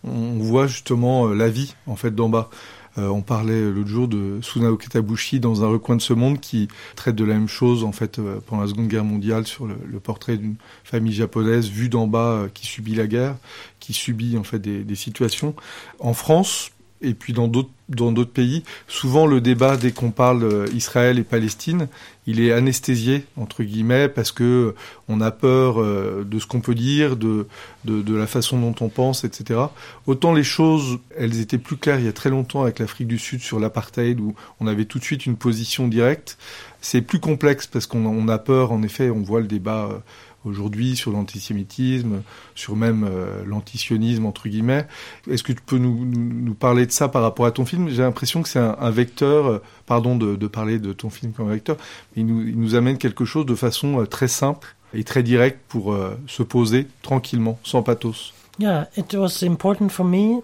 On, 0.02 0.38
voit 0.38 0.66
justement 0.66 1.28
euh, 1.28 1.34
la 1.34 1.48
vie 1.48 1.74
en 1.86 1.96
fait 1.96 2.14
d'en 2.14 2.28
bas. 2.28 2.50
On 2.96 3.22
parlait 3.22 3.72
l'autre 3.72 3.88
jour 3.88 4.06
de 4.06 4.38
Sunao 4.40 4.76
Ketabushi 4.76 5.40
dans 5.40 5.64
un 5.64 5.66
recoin 5.66 5.96
de 5.96 6.00
ce 6.00 6.12
monde 6.12 6.38
qui 6.38 6.68
traite 6.94 7.16
de 7.16 7.24
la 7.24 7.34
même 7.34 7.48
chose 7.48 7.82
en 7.82 7.90
fait 7.90 8.20
pendant 8.46 8.62
la 8.62 8.68
Seconde 8.68 8.86
Guerre 8.86 9.02
mondiale 9.02 9.48
sur 9.48 9.66
le, 9.66 9.98
portrait 9.98 10.36
d'une 10.36 10.54
famille 10.84 11.12
japonaise 11.12 11.68
vue 11.68 11.88
d'en 11.88 12.06
bas 12.06 12.44
qui 12.54 12.66
subit 12.66 12.94
la 12.94 13.08
guerre, 13.08 13.34
qui 13.80 13.94
subit 13.94 14.38
en 14.38 14.44
fait 14.44 14.60
des, 14.60 14.84
des 14.84 14.94
situations. 14.94 15.56
En 15.98 16.14
France, 16.14 16.70
et 17.00 17.14
puis 17.14 17.32
dans 17.32 17.48
d'autres 17.48 17.73
dans 17.88 18.12
d'autres 18.12 18.32
pays, 18.32 18.62
souvent 18.88 19.26
le 19.26 19.40
débat 19.40 19.76
dès 19.76 19.92
qu'on 19.92 20.10
parle 20.10 20.44
euh, 20.44 20.66
Israël 20.72 21.18
et 21.18 21.22
Palestine, 21.22 21.88
il 22.26 22.40
est 22.40 22.52
anesthésié 22.52 23.24
entre 23.36 23.62
guillemets 23.62 24.08
parce 24.08 24.32
que 24.32 24.42
euh, 24.42 24.74
on 25.08 25.20
a 25.20 25.30
peur 25.30 25.80
euh, 25.80 26.24
de 26.26 26.38
ce 26.38 26.46
qu'on 26.46 26.60
peut 26.60 26.74
dire, 26.74 27.16
de, 27.16 27.46
de 27.84 28.00
de 28.00 28.14
la 28.14 28.26
façon 28.26 28.58
dont 28.58 28.74
on 28.80 28.88
pense, 28.88 29.24
etc. 29.24 29.60
Autant 30.06 30.32
les 30.32 30.44
choses, 30.44 30.98
elles 31.16 31.40
étaient 31.40 31.58
plus 31.58 31.76
claires 31.76 31.98
il 31.98 32.06
y 32.06 32.08
a 32.08 32.12
très 32.12 32.30
longtemps 32.30 32.62
avec 32.62 32.78
l'Afrique 32.78 33.08
du 33.08 33.18
Sud 33.18 33.40
sur 33.40 33.60
l'apartheid 33.60 34.18
où 34.18 34.34
on 34.60 34.66
avait 34.66 34.86
tout 34.86 34.98
de 34.98 35.04
suite 35.04 35.26
une 35.26 35.36
position 35.36 35.86
directe. 35.86 36.38
C'est 36.80 37.02
plus 37.02 37.20
complexe 37.20 37.66
parce 37.66 37.86
qu'on 37.86 38.06
on 38.06 38.28
a 38.28 38.38
peur. 38.38 38.72
En 38.72 38.82
effet, 38.82 39.10
on 39.10 39.22
voit 39.22 39.40
le 39.40 39.46
débat. 39.46 40.02
Aujourd'hui 40.44 40.96
sur 40.96 41.10
l'antisémitisme, 41.10 42.22
sur 42.54 42.76
même 42.76 43.04
euh, 43.08 43.44
l'antisionisme 43.44 44.26
entre 44.26 44.48
guillemets. 44.48 44.86
Est-ce 45.30 45.42
que 45.42 45.52
tu 45.52 45.62
peux 45.64 45.78
nous, 45.78 46.54
parler 46.54 46.86
de 46.86 46.92
ça 46.92 47.08
par 47.08 47.22
rapport 47.22 47.46
à 47.46 47.50
ton 47.50 47.64
film? 47.64 47.88
J'ai 47.88 48.02
l'impression 48.02 48.42
que 48.42 48.48
c'est 48.48 48.58
un, 48.58 48.90
vecteur, 48.90 49.46
euh, 49.46 49.62
pardon 49.86 50.16
de, 50.16 50.46
parler 50.46 50.78
de 50.78 50.92
ton 50.92 51.10
film 51.10 51.32
comme 51.32 51.50
vecteur, 51.50 51.76
mais 52.14 52.22
il 52.22 52.26
nous, 52.26 52.42
il 52.42 52.58
nous 52.58 52.74
amène 52.74 52.98
quelque 52.98 53.24
chose 53.24 53.46
de 53.46 53.54
façon 53.54 54.00
euh, 54.00 54.06
très 54.06 54.28
simple 54.28 54.74
et 54.94 55.04
très 55.04 55.22
directe 55.22 55.58
pour 55.68 55.92
euh, 55.92 56.16
se 56.26 56.42
poser 56.42 56.86
tranquillement, 57.02 57.58
sans 57.64 57.82
pathos. 57.82 58.32
Yeah, 58.58 58.88
it 58.96 59.12
was 59.14 59.42
important 59.42 59.88
for 59.88 60.06
me 60.06 60.40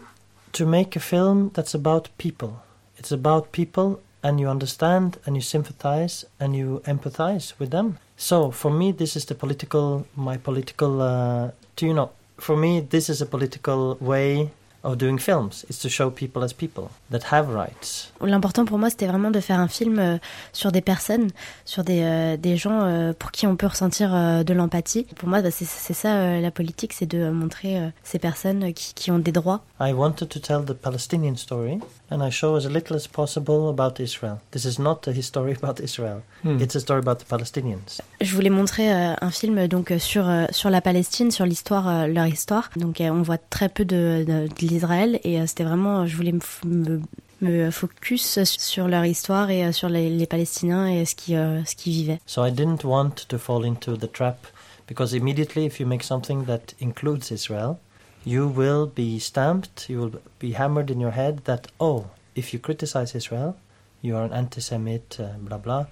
to 0.52 0.66
make 0.66 0.96
a 0.96 1.00
film 1.00 1.50
that's 1.54 1.74
about 1.74 2.08
people. 2.18 2.50
It's 2.98 3.12
about 3.12 3.52
people 3.52 4.00
and 4.22 4.40
you 4.40 4.48
understand 4.48 5.18
and 5.26 5.36
you 5.36 5.42
sympathize 5.42 6.24
and 6.38 6.54
you 6.54 6.82
empathize 6.86 7.52
with 7.58 7.70
them. 7.70 7.98
So 8.16 8.50
for 8.50 8.70
me, 8.70 8.92
this 8.92 9.16
is 9.16 9.24
the 9.24 9.34
political, 9.34 10.06
my 10.14 10.36
political, 10.36 11.00
uh, 11.00 11.50
to, 11.76 11.86
you 11.86 11.94
know, 11.94 12.10
for 12.36 12.56
me, 12.56 12.80
this 12.80 13.08
is 13.08 13.20
a 13.20 13.26
political 13.26 13.96
way 14.00 14.50
of 14.82 14.96
doing 14.96 15.18
films 15.18 15.64
is 15.68 15.78
to 15.78 15.88
show 15.88 16.10
people 16.10 16.42
as 16.42 16.52
people 16.52 16.90
that 17.10 17.20
have 17.30 17.48
rights. 17.48 18.12
L'important 18.20 18.64
pour 18.64 18.78
moi, 18.78 18.90
c'était 18.90 19.06
vraiment 19.06 19.30
de 19.30 19.40
faire 19.40 19.58
un 19.58 19.68
film 19.68 19.98
euh, 19.98 20.18
sur 20.52 20.72
des 20.72 20.80
personnes, 20.80 21.28
sur 21.64 21.84
des, 21.84 22.02
euh, 22.02 22.36
des 22.36 22.56
gens 22.56 22.82
euh, 22.82 23.12
pour 23.18 23.30
qui 23.30 23.46
on 23.46 23.56
peut 23.56 23.66
ressentir 23.66 24.10
de 24.10 24.52
l'empathie. 24.52 25.06
Pour 25.16 25.28
moi, 25.28 25.42
bah, 25.42 25.50
c'est 25.50 25.94
ça 25.94 26.40
la 26.40 26.50
politique, 26.50 26.92
c'est 26.92 27.06
de 27.06 27.30
montrer 27.30 27.90
ces 28.02 28.18
personnes 28.18 28.72
qui, 28.72 28.94
qui 28.94 29.10
ont 29.10 29.18
des 29.18 29.32
droits. 29.32 29.62
I 29.80 29.92
wanted 29.92 30.28
to 30.28 30.38
tell 30.38 30.64
the 30.64 30.74
Palestinian 30.74 31.36
story 31.36 31.78
and 32.10 32.26
I 32.26 32.30
show 32.30 32.56
as 32.56 32.68
little 32.68 32.96
as 32.96 33.06
possible 33.06 33.68
about 33.68 34.00
Israel. 34.00 34.38
This 34.50 34.64
is 34.64 34.80
not 34.80 35.06
a 35.06 35.12
history 35.12 35.56
about 35.62 35.82
Israel. 35.82 36.22
Hmm. 36.44 36.60
It's 36.60 36.76
a 36.76 36.80
story 36.80 37.00
about 37.00 37.16
the 37.16 37.28
Palestinians. 37.28 38.00
Je 38.20 38.34
voulais 38.34 38.50
montrer 38.50 38.90
un 38.90 39.30
film 39.30 39.66
donc 39.68 39.92
sur 39.98 40.26
sur 40.50 40.70
la 40.70 40.80
Palestine, 40.80 41.30
sur 41.30 41.46
l'histoire, 41.46 42.08
leur 42.08 42.26
histoire. 42.26 42.70
Donc 42.76 43.00
on 43.00 43.22
voit 43.22 43.38
très 43.38 43.68
peu 43.68 43.84
de, 43.84 44.24
de, 44.26 44.48
de 44.48 44.69
et 44.72 45.46
c'était 45.46 45.64
vraiment, 45.64 46.06
je 46.06 46.16
voulais 46.16 46.32
me, 46.32 47.00
me 47.40 47.70
focus 47.70 48.42
sur 48.44 48.88
leur 48.88 49.04
histoire 49.04 49.50
et 49.50 49.72
sur 49.72 49.88
les, 49.88 50.10
les 50.10 50.26
Palestiniens 50.26 50.88
et 50.88 51.04
ce 51.04 51.14
qui 51.14 51.36
euh, 51.36 51.64
ce 51.64 51.74
qu'ils 51.74 51.92
vivaient. 51.92 52.20
So 52.26 52.44
I 52.44 52.50
didn't 52.50 52.84
want 52.84 53.26
to 53.28 53.38
fall 53.38 53.64
into 53.64 53.96
the 53.96 54.10
trap 54.10 54.46
because 54.86 55.14
immediately 55.14 55.64
if 55.64 55.80
you 55.80 55.86
make 55.86 56.02
something 56.02 56.44
that 56.44 56.74
includes 56.80 57.30
Israel, 57.30 57.78
you 58.24 58.48
will 58.48 58.86
be 58.86 59.18
stamped, 59.18 59.88
you 59.88 60.00
will 60.00 60.20
be 60.38 60.52
hammered 60.52 60.90
in 60.90 61.00
your 61.00 61.12
head 61.12 61.44
that 61.44 61.68
oh, 61.80 62.06
if 62.34 62.52
you 62.52 62.58
criticize 62.58 63.14
Israel, 63.14 63.56
you 64.02 64.16
are 64.16 64.24
an 64.24 64.32
anti-Semite, 64.32 65.18
uh, 65.20 65.38
blah 65.38 65.58
blah. 65.58 65.86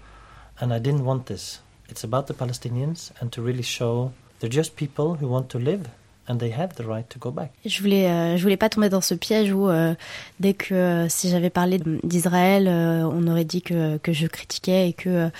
And 0.60 0.72
I 0.72 0.78
didn't 0.78 1.04
want 1.04 1.26
this. 1.26 1.60
It's 1.88 2.04
about 2.04 2.26
the 2.26 2.34
Palestinians 2.34 3.12
and 3.20 3.32
to 3.32 3.40
really 3.40 3.62
show 3.62 4.12
they're 4.40 4.50
just 4.50 4.76
people 4.76 5.14
who 5.14 5.28
want 5.28 5.48
to 5.50 5.58
live 5.58 5.88
and 6.28 6.38
they 6.38 6.50
have 6.50 6.74
the 6.76 6.86
right 6.86 7.08
to 7.08 7.18
go 7.18 7.30
back. 7.30 7.50
Je 7.64 7.80
voulais, 7.80 8.06
euh, 8.06 8.36
je 8.36 8.42
voulais 8.42 8.56
pas 8.56 8.68
tomber 8.68 8.88
dans 8.88 9.00
ce 9.00 9.14
piège 9.14 9.52
où 9.52 9.68
euh, 9.68 9.94
dès 10.40 10.54
que 10.54 10.74
euh, 10.74 11.08
si 11.08 11.30
j'avais 11.30 11.50
parlé 11.50 11.80
d'Israël, 12.04 12.68
on 12.68 13.26
aurait 13.26 13.44
dit 13.44 13.62
que, 13.62 13.96
que 13.98 14.12
je 14.12 14.26
critiquais 14.26 14.88
et 14.88 14.92
que 14.92 15.30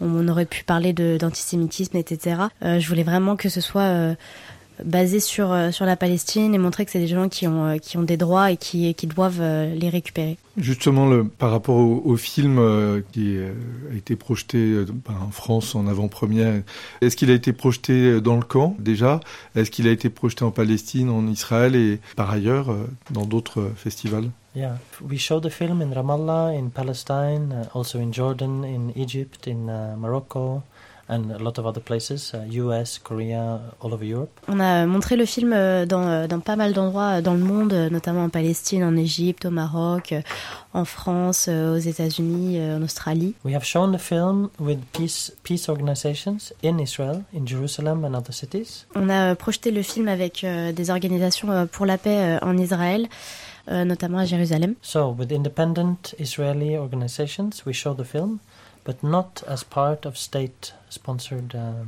on 0.00 0.26
aurait 0.28 0.44
pu 0.44 0.64
parler 0.64 0.92
d'antisémitisme, 0.92 1.96
etc. 1.96 2.36
je 2.62 2.86
voulais 2.88 3.04
vraiment 3.04 3.36
que 3.36 3.48
ce 3.48 3.60
soit 3.60 4.16
basé 4.82 5.20
sur, 5.20 5.52
euh, 5.52 5.70
sur 5.70 5.86
la 5.86 5.96
Palestine 5.96 6.54
et 6.54 6.58
montrer 6.58 6.84
que 6.84 6.90
c'est 6.90 6.98
des 6.98 7.06
gens 7.06 7.28
qui 7.28 7.46
ont, 7.46 7.66
euh, 7.66 7.78
qui 7.78 7.96
ont 7.96 8.02
des 8.02 8.16
droits 8.16 8.50
et 8.50 8.56
qui, 8.56 8.94
qui 8.94 9.06
doivent 9.06 9.40
euh, 9.40 9.74
les 9.74 9.88
récupérer. 9.88 10.36
Justement, 10.56 11.06
le, 11.08 11.24
par 11.24 11.50
rapport 11.50 11.76
au, 11.76 12.16
film 12.16 12.60
qui 13.12 13.38
a 13.38 13.96
été 13.96 14.14
projeté 14.14 14.84
ben, 14.86 15.14
en 15.26 15.32
France 15.32 15.74
en 15.74 15.88
avant-première, 15.88 16.62
est-ce 17.00 17.16
qu'il 17.16 17.28
a 17.30 17.34
été 17.34 17.52
projeté 17.52 18.20
dans 18.20 18.36
le 18.36 18.42
camp 18.42 18.76
déjà? 18.78 19.18
Est-ce 19.56 19.72
qu'il 19.72 19.88
a 19.88 19.90
été 19.90 20.10
projeté 20.10 20.44
en 20.44 20.52
Palestine, 20.52 21.10
en 21.10 21.26
Israël 21.26 21.74
et 21.74 21.98
par 22.14 22.30
ailleurs 22.30 22.72
dans 23.10 23.26
d'autres 23.26 23.72
festivals? 23.74 24.30
Yeah, 24.54 24.78
we 25.00 25.18
show 25.18 25.40
the 25.40 25.50
film 25.50 25.82
in 25.82 25.92
Ramallah, 25.92 26.56
in 26.56 26.70
Palestine, 26.70 27.50
uh, 27.52 27.76
also 27.76 27.98
in 27.98 28.12
Jordan, 28.12 28.62
in 28.62 28.92
Egypt, 28.94 29.48
in 29.48 29.68
uh, 29.68 29.96
Morocco, 29.98 30.62
and 31.08 31.30
a 31.30 31.38
lot 31.38 31.58
of 31.58 31.66
other 31.66 31.82
places, 31.82 32.32
US, 32.50 32.98
uh, 32.98 33.00
Korea, 33.02 33.60
all 33.80 33.92
over 33.92 34.04
Europe. 34.04 34.30
On 34.48 34.60
a 34.60 34.86
montré 34.86 35.16
le 35.16 35.26
film 35.26 35.52
euh, 35.52 35.86
dans, 35.86 36.06
euh, 36.06 36.26
dans 36.26 36.40
pas 36.40 36.56
mal 36.56 36.72
d'endroits 36.72 37.18
euh, 37.18 37.20
dans 37.20 37.34
le 37.34 37.40
monde, 37.40 37.72
notamment 37.90 38.24
en 38.24 38.28
Palestine, 38.28 38.84
en 38.84 38.96
Égypte, 38.96 39.44
au 39.44 39.50
Maroc, 39.50 40.14
en 40.72 40.84
France, 40.84 41.48
aux 41.48 41.76
États-Unis, 41.76 42.60
en 42.60 42.82
Australie. 42.82 43.34
We 43.44 43.54
have 43.54 43.64
shown 43.64 43.92
the 43.92 44.00
film 44.00 44.48
with 44.58 44.78
peace, 44.92 45.32
peace 45.42 45.68
organizations 45.68 46.52
in 46.64 46.78
Israel, 46.78 47.22
in 47.34 47.46
Jerusalem 47.46 48.04
and 48.04 48.14
other 48.14 48.32
cities. 48.32 48.86
On 48.94 49.08
a 49.08 49.34
projeté 49.34 49.70
le 49.70 49.82
film 49.82 50.08
avec 50.08 50.44
des 50.44 50.90
organisations 50.90 51.66
pour 51.70 51.86
la 51.86 51.98
paix 51.98 52.38
en 52.42 52.56
Israël. 52.56 53.08
notamment 53.66 54.18
à 54.18 54.26
Jérusalem. 54.26 54.74
So, 54.82 55.16
with 55.18 55.32
independent 55.32 56.14
Israeli 56.18 56.76
organizations, 56.76 57.64
we 57.64 57.72
show 57.72 57.94
the 57.94 58.04
film 58.04 58.38
but 58.84 59.02
not 59.02 59.42
as 59.48 59.64
part 59.64 60.06
of 60.06 60.16
state-sponsored 60.16 61.54
uh, 61.54 61.84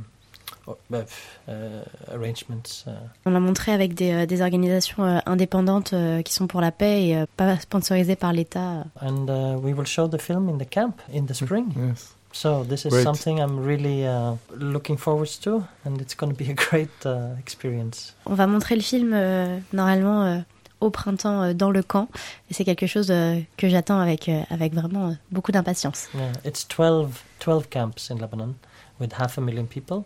uh, 1.47 1.83
arrangements. 2.11 2.83
Uh. 2.87 2.91
On 3.25 3.31
l'a 3.31 3.39
montré 3.39 3.71
avec 3.71 3.93
des, 3.93 4.11
euh, 4.11 4.25
des 4.25 4.41
organisations 4.41 5.03
euh, 5.03 5.19
indépendantes 5.25 5.93
euh, 5.93 6.21
qui 6.21 6.33
sont 6.33 6.47
pour 6.47 6.61
la 6.61 6.71
paix 6.71 7.07
et 7.07 7.25
pas 7.37 7.57
sponsorisées 7.59 8.15
par 8.15 8.33
l'État. 8.33 8.85
And 9.01 9.27
we 9.61 9.73
will 9.73 9.85
show 9.85 10.07
the 10.07 10.19
film 10.19 10.49
in 10.49 10.57
the 10.57 10.69
camp 10.69 11.01
in 11.13 11.25
the 11.25 11.33
spring. 11.33 11.73
Yes. 11.75 12.17
So 12.37 12.63
this 12.63 12.85
is 12.85 12.89
great. 12.89 13.03
something 13.03 13.39
I'm 13.39 13.57
really 13.57 14.05
uh, 14.05 14.35
looking 14.55 14.97
forward 14.97 15.29
to, 15.41 15.63
and 15.85 15.99
it's 15.99 16.13
going 16.13 16.31
to 16.31 16.37
be 16.37 16.51
a 16.51 16.53
great 16.69 17.05
uh, 17.05 17.35
experience. 17.39 18.13
On 18.25 18.35
va 18.35 18.45
montrer 18.45 18.75
le 18.75 18.81
film 18.81 19.11
euh, 19.13 19.57
normalement 19.73 20.43
au 20.81 20.89
printemps 20.89 21.43
euh, 21.43 21.53
dans 21.53 21.71
le 21.71 21.83
camp. 21.83 22.07
Et 22.49 22.53
c'est 22.53 22.65
quelque 22.65 22.87
chose 22.87 23.07
euh, 23.09 23.39
que 23.57 23.69
j'attends 23.69 23.99
avec, 23.99 24.29
euh, 24.29 24.41
avec 24.49 24.73
vraiment 24.73 25.15
beaucoup 25.31 25.51
d'impatience. 25.51 26.07
Yeah, 26.13 26.31
it's 26.45 26.67
12, 26.67 27.23
12 27.45 27.69
camps 27.69 28.11
in 28.11 28.15
Lebanon 28.15 28.55
with 28.99 29.13
half 29.19 29.37
a 29.37 29.41
million 29.41 29.65
people 29.65 30.03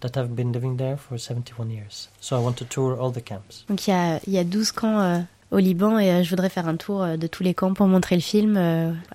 that 0.00 0.18
have 0.18 0.34
been 0.34 0.52
living 0.52 0.76
there 0.76 0.96
for 0.96 1.18
71 1.18 1.70
years. 1.70 2.08
So 2.20 2.36
I 2.36 2.42
want 2.42 2.54
to 2.54 2.64
tour 2.64 2.96
all 3.00 3.12
the 3.12 3.24
camps. 3.24 3.64
Donc 3.68 3.86
il 3.86 3.90
y 3.90 3.94
a, 3.94 4.20
il 4.26 4.32
y 4.32 4.38
a 4.38 4.44
12 4.44 4.72
camps 4.72 5.24
au 5.50 5.58
Liban 5.58 5.98
et 5.98 6.22
je 6.22 6.30
voudrais 6.30 6.50
faire 6.50 6.68
un 6.68 6.76
tour 6.76 7.04
de 7.04 7.26
tous 7.26 7.42
les 7.42 7.54
camps 7.54 7.74
pour 7.74 7.86
montrer 7.86 8.14
le 8.14 8.20
film 8.20 8.56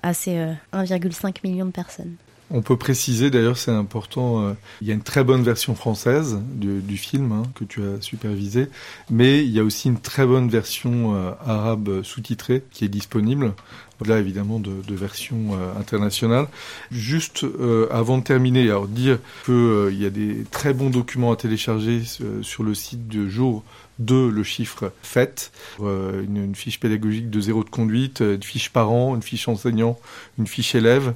à 0.02 0.12
ces 0.12 0.36
1,5 0.72 1.36
million 1.44 1.64
de 1.64 1.70
personnes. 1.70 2.16
On 2.56 2.62
peut 2.62 2.76
préciser, 2.76 3.30
d'ailleurs, 3.30 3.58
c'est 3.58 3.72
important, 3.72 4.44
euh, 4.44 4.52
il 4.80 4.86
y 4.86 4.92
a 4.92 4.94
une 4.94 5.02
très 5.02 5.24
bonne 5.24 5.42
version 5.42 5.74
française 5.74 6.38
du, 6.54 6.96
film 6.96 7.32
hein, 7.32 7.42
que 7.56 7.64
tu 7.64 7.82
as 7.82 8.00
supervisé, 8.00 8.68
mais 9.10 9.44
il 9.44 9.50
y 9.50 9.58
a 9.58 9.64
aussi 9.64 9.88
une 9.88 9.98
très 9.98 10.24
bonne 10.24 10.48
version 10.48 11.16
euh, 11.16 11.32
arabe 11.44 12.04
sous-titrée 12.04 12.62
qui 12.70 12.84
est 12.84 12.88
disponible. 12.88 13.54
Au-delà 14.00 14.20
évidemment 14.20 14.60
de, 14.60 14.70
de 14.86 14.94
versions 14.94 15.54
euh, 15.54 15.80
internationales. 15.80 16.46
Juste 16.92 17.44
avant 17.90 18.18
de 18.18 18.22
terminer, 18.22 18.62
alors 18.62 18.86
dire 18.86 19.18
qu'il 19.46 20.00
y 20.00 20.06
a 20.06 20.10
des 20.10 20.44
très 20.52 20.74
bons 20.74 20.90
documents 20.90 21.32
à 21.32 21.36
télécharger 21.36 22.02
sur 22.42 22.62
le 22.62 22.74
site 22.74 23.08
de 23.08 23.28
jour 23.28 23.64
de 23.98 24.28
le 24.28 24.42
chiffre 24.44 24.92
fait, 25.02 25.52
une, 25.80 26.36
une, 26.36 26.54
fiche 26.54 26.80
pédagogique 26.80 27.30
de 27.30 27.40
zéro 27.40 27.62
de 27.62 27.70
conduite, 27.70 28.20
une 28.20 28.42
fiche 28.42 28.70
parent, 28.70 29.14
une 29.14 29.22
fiche 29.22 29.48
enseignant, 29.48 29.98
une 30.38 30.48
fiche 30.48 30.74
élève. 30.74 31.14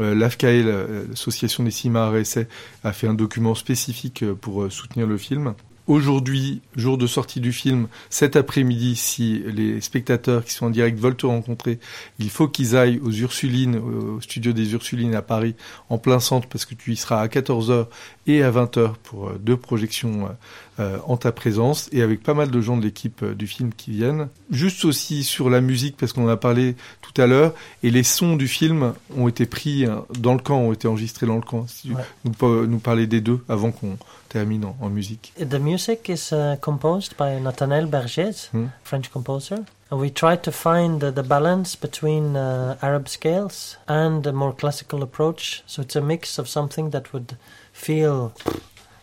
Euh, 0.00 0.14
L'AFCAE, 0.14 0.62
l'association 1.08 1.64
des 1.64 1.70
cinémas 1.70 2.12
essais, 2.14 2.48
a 2.84 2.92
fait 2.92 3.08
un 3.08 3.14
document 3.14 3.54
spécifique 3.54 4.22
euh, 4.22 4.34
pour 4.34 4.62
euh, 4.62 4.70
soutenir 4.70 5.06
le 5.06 5.16
film. 5.16 5.54
Aujourd'hui, 5.86 6.62
jour 6.74 6.98
de 6.98 7.06
sortie 7.06 7.38
du 7.38 7.52
film, 7.52 7.86
cet 8.10 8.34
après-midi, 8.34 8.96
si 8.96 9.44
les 9.46 9.80
spectateurs 9.80 10.44
qui 10.44 10.52
sont 10.52 10.66
en 10.66 10.70
direct 10.70 10.98
veulent 10.98 11.16
te 11.16 11.26
rencontrer, 11.26 11.78
il 12.18 12.28
faut 12.28 12.48
qu'ils 12.48 12.76
aillent 12.76 12.98
aux 13.04 13.12
Ursulines, 13.12 13.76
au 13.76 14.20
studio 14.20 14.52
des 14.52 14.72
Ursulines 14.72 15.14
à 15.14 15.22
Paris, 15.22 15.54
en 15.88 15.98
plein 15.98 16.18
centre, 16.18 16.48
parce 16.48 16.64
que 16.64 16.74
tu 16.74 16.92
y 16.92 16.96
seras 16.96 17.20
à 17.20 17.28
14h 17.28 17.86
et 18.26 18.42
à 18.42 18.50
20h 18.50 18.94
pour 19.04 19.30
deux 19.38 19.56
projections 19.56 20.28
euh, 20.78 20.98
en 21.06 21.16
ta 21.16 21.32
présence 21.32 21.88
et 21.90 22.02
avec 22.02 22.22
pas 22.22 22.34
mal 22.34 22.50
de 22.50 22.60
gens 22.60 22.76
de 22.76 22.82
l'équipe 22.82 23.22
euh, 23.22 23.34
du 23.34 23.46
film 23.46 23.72
qui 23.72 23.92
viennent. 23.92 24.28
Juste 24.50 24.84
aussi 24.84 25.24
sur 25.24 25.48
la 25.48 25.62
musique, 25.62 25.96
parce 25.96 26.12
qu'on 26.12 26.26
en 26.26 26.28
a 26.28 26.36
parlé 26.36 26.76
tout 27.00 27.18
à 27.20 27.26
l'heure, 27.26 27.54
et 27.82 27.90
les 27.90 28.02
sons 28.02 28.36
du 28.36 28.46
film 28.46 28.92
ont 29.16 29.26
été 29.26 29.46
pris 29.46 29.86
hein, 29.86 30.04
dans 30.18 30.34
le 30.34 30.40
camp, 30.40 30.58
ont 30.58 30.74
été 30.74 30.86
enregistrés 30.86 31.26
dans 31.26 31.36
le 31.36 31.40
camp. 31.40 31.66
Si 31.66 31.92
ouais. 31.92 32.02
nous, 32.24 32.66
nous 32.66 32.78
parler 32.78 33.06
des 33.06 33.22
deux 33.22 33.42
avant 33.48 33.72
qu'on 33.72 33.96
termine 34.28 34.66
en, 34.66 34.76
en, 34.80 34.90
musique. 34.90 35.32
The 35.38 35.58
music 35.58 36.10
is 36.10 36.30
uh, 36.32 36.56
composed 36.60 37.16
by 37.16 37.40
Nathanael 37.40 37.86
Bergès, 37.86 38.50
hmm. 38.52 38.66
French 38.84 39.10
composer. 39.10 39.64
And 39.90 39.98
we 39.98 40.10
try 40.10 40.36
to 40.36 40.50
find 40.50 41.02
uh, 41.02 41.10
the 41.10 41.22
balance 41.22 41.74
between 41.74 42.36
uh, 42.36 42.76
Arab 42.82 43.08
scales 43.08 43.78
and 43.88 44.26
a 44.26 44.32
more 44.32 44.52
classical 44.52 45.02
approach. 45.02 45.62
So 45.66 45.80
it's 45.80 45.96
a 45.96 46.02
mix 46.02 46.38
of 46.38 46.48
something 46.48 46.90
that 46.90 47.14
would 47.14 47.36
feel 47.72 48.34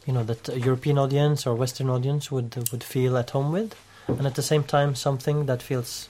you 0.05 0.13
know 0.13 0.23
that 0.23 0.49
a 0.49 0.59
European 0.59 0.97
audience 0.97 1.47
or 1.47 1.55
Western 1.55 1.89
audience 1.89 2.31
would 2.31 2.55
would 2.71 2.83
feel 2.83 3.17
at 3.17 3.31
home 3.31 3.51
with, 3.51 3.75
and 4.07 4.25
at 4.25 4.35
the 4.35 4.41
same 4.41 4.63
time 4.63 4.95
something 4.95 5.45
that 5.45 5.61
feels 5.61 6.09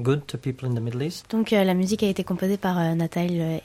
good 0.00 0.26
to 0.26 0.38
people 0.38 0.68
in 0.68 0.74
the 0.74 0.80
Middle 0.80 1.02
East. 1.02 1.26
Donc 1.30 1.52
euh, 1.52 1.64
la 1.64 1.74
musique 1.74 2.02
a 2.02 2.08
été 2.08 2.24
composée 2.24 2.56
par 2.56 2.78
euh, 2.78 2.94
Nathalie 2.94 3.40
euh, 3.40 3.58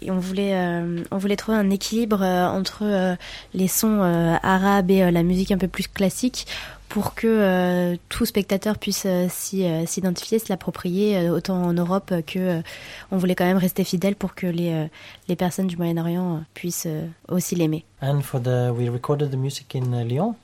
et 0.00 0.10
on 0.10 0.18
voulait 0.18 0.54
euh, 0.54 1.02
on 1.10 1.18
voulait 1.18 1.36
trouver 1.36 1.58
un 1.58 1.70
équilibre 1.70 2.22
entre 2.22 3.16
les 3.54 3.68
sons 3.68 4.00
arabes 4.42 4.90
et 4.90 5.10
la 5.10 5.22
musique 5.22 5.50
un 5.50 5.58
peu 5.58 5.68
plus 5.68 5.88
classique 5.88 6.46
pour 6.88 7.14
que 7.14 7.96
tout 8.08 8.24
spectateur 8.24 8.78
puisse 8.78 9.06
s'identifier, 9.28 10.38
se 10.38 10.46
l'approprier, 10.48 11.28
autant 11.28 11.62
en 11.62 11.72
Europe 11.72 12.14
que 12.26 12.62
on 13.10 13.18
voulait 13.18 13.34
quand 13.34 13.44
même 13.44 13.58
rester 13.58 13.84
fidèle 13.84 14.16
pour 14.16 14.34
que 14.34 14.46
les, 14.46 14.88
les 15.28 15.36
personnes 15.36 15.66
du 15.66 15.76
Moyen-Orient 15.76 16.42
puissent 16.54 16.88
aussi 17.28 17.56
l'aimer. 17.56 17.84
And 18.00 18.22
for 18.22 18.40
the, 18.40 18.72
we 18.74 18.88
recorded 18.88 19.30
the 19.30 19.36
music 19.36 19.74
in 19.74 20.04
Lyon. 20.04 20.34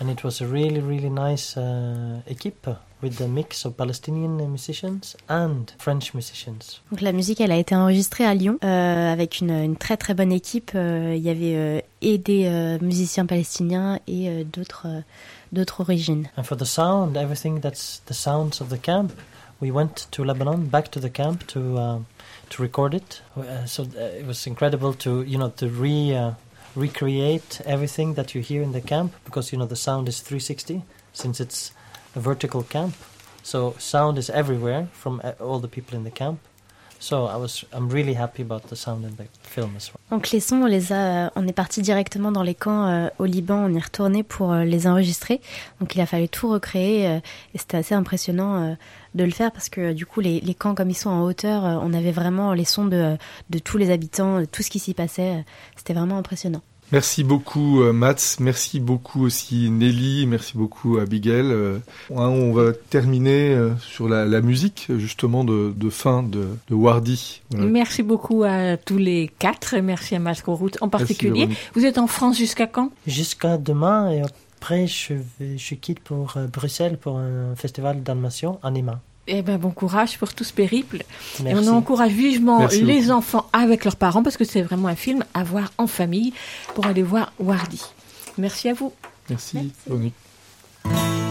And 0.00 0.08
it 0.08 0.24
was 0.24 0.40
a 0.40 0.46
really, 0.46 0.80
really 0.80 1.10
nice 1.10 1.58
uh, 1.58 2.22
équipe 2.26 2.66
with 3.02 3.20
a 3.20 3.28
mix 3.28 3.66
of 3.66 3.76
Palestinian 3.76 4.38
musicians 4.50 5.14
and 5.28 5.72
French 5.78 6.14
musicians. 6.14 6.80
Donc 6.90 7.02
la 7.02 7.12
musique, 7.12 7.40
elle 7.40 7.52
a 7.52 7.56
été 7.56 7.74
enregistrée 7.74 8.24
à 8.24 8.34
Lyon 8.34 8.58
euh, 8.64 9.12
avec 9.12 9.40
une, 9.40 9.50
une, 9.50 9.76
très 9.76 9.98
très 9.98 10.14
bonne 10.14 10.32
équipe. 10.32 10.72
Euh, 10.74 11.14
il 11.16 11.22
y 11.22 11.28
avait 11.28 11.54
euh, 11.54 11.80
et 12.00 12.16
des 12.16 12.46
euh, 12.46 12.78
musiciens 12.80 13.26
palestiniens 13.26 13.98
et 14.06 14.28
euh, 14.28 14.44
d'autres 14.44 14.86
d'autres 15.52 15.80
origines. 15.80 16.28
And 16.36 16.44
for 16.44 16.56
the 16.56 16.64
sound, 16.64 17.16
everything 17.16 17.60
that's 17.60 18.00
the 18.06 18.14
sounds 18.14 18.60
of 18.60 18.68
the 18.70 18.80
camp, 18.80 19.12
we 19.60 19.70
went 19.70 20.08
to 20.12 20.24
Lebanon, 20.24 20.58
back 20.58 20.90
to 20.92 21.00
the 21.00 21.10
camp 21.12 21.46
to 21.48 21.76
uh, 21.76 21.98
to 22.50 22.62
record 22.62 22.94
it. 22.94 23.22
Uh, 23.36 23.66
so 23.66 23.82
it 23.82 24.26
was 24.26 24.46
incredible 24.46 24.94
to 24.94 25.22
you 25.22 25.38
know 25.38 25.50
to 25.56 25.68
re 25.68 26.14
uh, 26.14 26.32
recreate 26.74 27.60
everything 27.64 28.14
that 28.14 28.34
you 28.34 28.40
hear 28.40 28.62
in 28.62 28.72
the 28.72 28.80
camp 28.80 29.12
because 29.24 29.52
you 29.52 29.58
know 29.58 29.66
the 29.66 29.76
sound 29.76 30.08
is 30.08 30.20
360 30.20 30.82
since 31.12 31.40
it's 31.40 31.72
a 32.14 32.20
vertical 32.20 32.62
camp. 32.62 32.94
So 33.42 33.74
sound 33.78 34.18
is 34.18 34.30
everywhere 34.30 34.88
from 34.92 35.20
uh, 35.24 35.32
all 35.40 35.58
the 35.58 35.68
people 35.68 35.96
in 35.96 36.04
the 36.04 36.10
camp. 36.10 36.40
So 37.00 37.26
I 37.26 37.36
was, 37.36 37.64
I'm 37.72 37.88
really 37.88 38.14
happy 38.14 38.42
about 38.42 38.68
the 38.68 38.76
sound 38.76 39.04
in 39.04 39.16
the 39.16 39.24
film 39.42 39.70
as 39.76 39.90
well. 39.90 40.00
Donc 40.10 40.30
les 40.30 40.40
sons, 40.40 40.62
on 40.62 41.30
on 41.34 41.48
est 41.48 41.52
parti 41.52 41.80
directement 41.80 42.30
dans 42.30 42.42
les 42.42 42.54
camps 42.54 42.86
euh, 42.86 43.08
au 43.18 43.24
Liban, 43.24 43.56
on 43.56 43.74
est 43.74 43.82
retourné 43.82 44.22
pour 44.22 44.52
euh, 44.52 44.64
les 44.64 44.86
enregistrer. 44.86 45.40
Donc 45.80 45.94
il 45.94 46.00
a 46.02 46.06
fallu 46.06 46.28
tout 46.28 46.50
recréer 46.50 47.08
euh, 47.08 47.20
et 47.54 47.58
c'était 47.58 47.78
assez 47.78 47.94
impressionnant 47.94 48.76
de 49.14 49.24
le 49.24 49.30
faire 49.30 49.50
parce 49.50 49.70
que 49.70 49.94
du 49.94 50.04
coup 50.04 50.20
les, 50.20 50.40
les 50.40 50.54
camps 50.54 50.74
comme 50.74 50.90
ils 50.90 50.94
sont 50.94 51.08
en 51.08 51.22
hauteur, 51.22 51.62
on 51.82 51.94
avait 51.94 52.12
vraiment 52.12 52.52
les 52.52 52.66
sons 52.66 52.84
de, 52.84 53.16
de 53.48 53.58
tous 53.58 53.78
les 53.78 53.90
habitants, 53.90 54.40
de 54.40 54.44
tout 54.44 54.62
ce 54.62 54.68
qui 54.68 54.78
s'y 54.78 54.92
passait. 54.92 55.44
C'était 55.76 55.94
vraiment 55.94 56.18
impressionnant. 56.18 56.60
Merci 56.92 57.22
beaucoup 57.22 57.82
euh, 57.82 57.92
Mats, 57.92 58.36
merci 58.40 58.80
beaucoup 58.80 59.24
aussi 59.24 59.70
Nelly, 59.70 60.26
merci 60.26 60.56
beaucoup 60.56 60.98
Abigail. 60.98 61.46
Euh, 61.46 61.78
on 62.10 62.52
va 62.52 62.72
terminer 62.72 63.54
euh, 63.54 63.70
sur 63.78 64.08
la, 64.08 64.24
la, 64.24 64.40
musique 64.40 64.88
justement 64.98 65.44
de, 65.44 65.72
de 65.76 65.90
fin 65.90 66.22
de, 66.22 66.48
de 66.68 66.74
Wardy. 66.74 67.42
Merci 67.54 68.02
beaucoup 68.02 68.42
à 68.42 68.76
tous 68.76 68.98
les 68.98 69.30
quatre 69.38 69.76
merci 69.78 70.16
à 70.16 70.18
Mats 70.18 70.42
Route 70.46 70.78
en 70.80 70.88
particulier. 70.88 71.48
Vous 71.74 71.84
êtes 71.84 71.98
en 71.98 72.08
France 72.08 72.36
jusqu'à 72.36 72.66
quand? 72.66 72.90
Jusqu'à 73.06 73.56
demain 73.56 74.10
et 74.10 74.22
après 74.22 74.86
je, 74.88 75.14
vais, 75.38 75.58
je 75.58 75.74
quitte 75.76 76.00
pour 76.00 76.34
Bruxelles 76.52 76.98
pour 76.98 77.18
un 77.18 77.54
festival 77.54 78.02
d'animation 78.02 78.58
Anima. 78.64 79.00
Eh 79.26 79.42
ben, 79.42 79.58
bon 79.58 79.70
courage 79.70 80.18
pour 80.18 80.34
tout 80.34 80.44
ce 80.44 80.52
périple. 80.52 81.04
Merci. 81.42 81.64
Et 81.64 81.68
on 81.68 81.72
encourage 81.72 82.12
vivement 82.12 82.60
Merci 82.60 82.82
les 82.82 83.00
beaucoup. 83.02 83.10
enfants 83.12 83.46
avec 83.52 83.84
leurs 83.84 83.96
parents 83.96 84.22
parce 84.22 84.36
que 84.36 84.44
c'est 84.44 84.62
vraiment 84.62 84.88
un 84.88 84.96
film 84.96 85.24
à 85.34 85.44
voir 85.44 85.72
en 85.78 85.86
famille 85.86 86.32
pour 86.74 86.86
aller 86.86 87.02
voir 87.02 87.32
Wardy. 87.38 87.82
Merci 88.38 88.68
à 88.70 88.74
vous. 88.74 88.92
Merci. 89.28 89.72
Merci. 89.88 91.29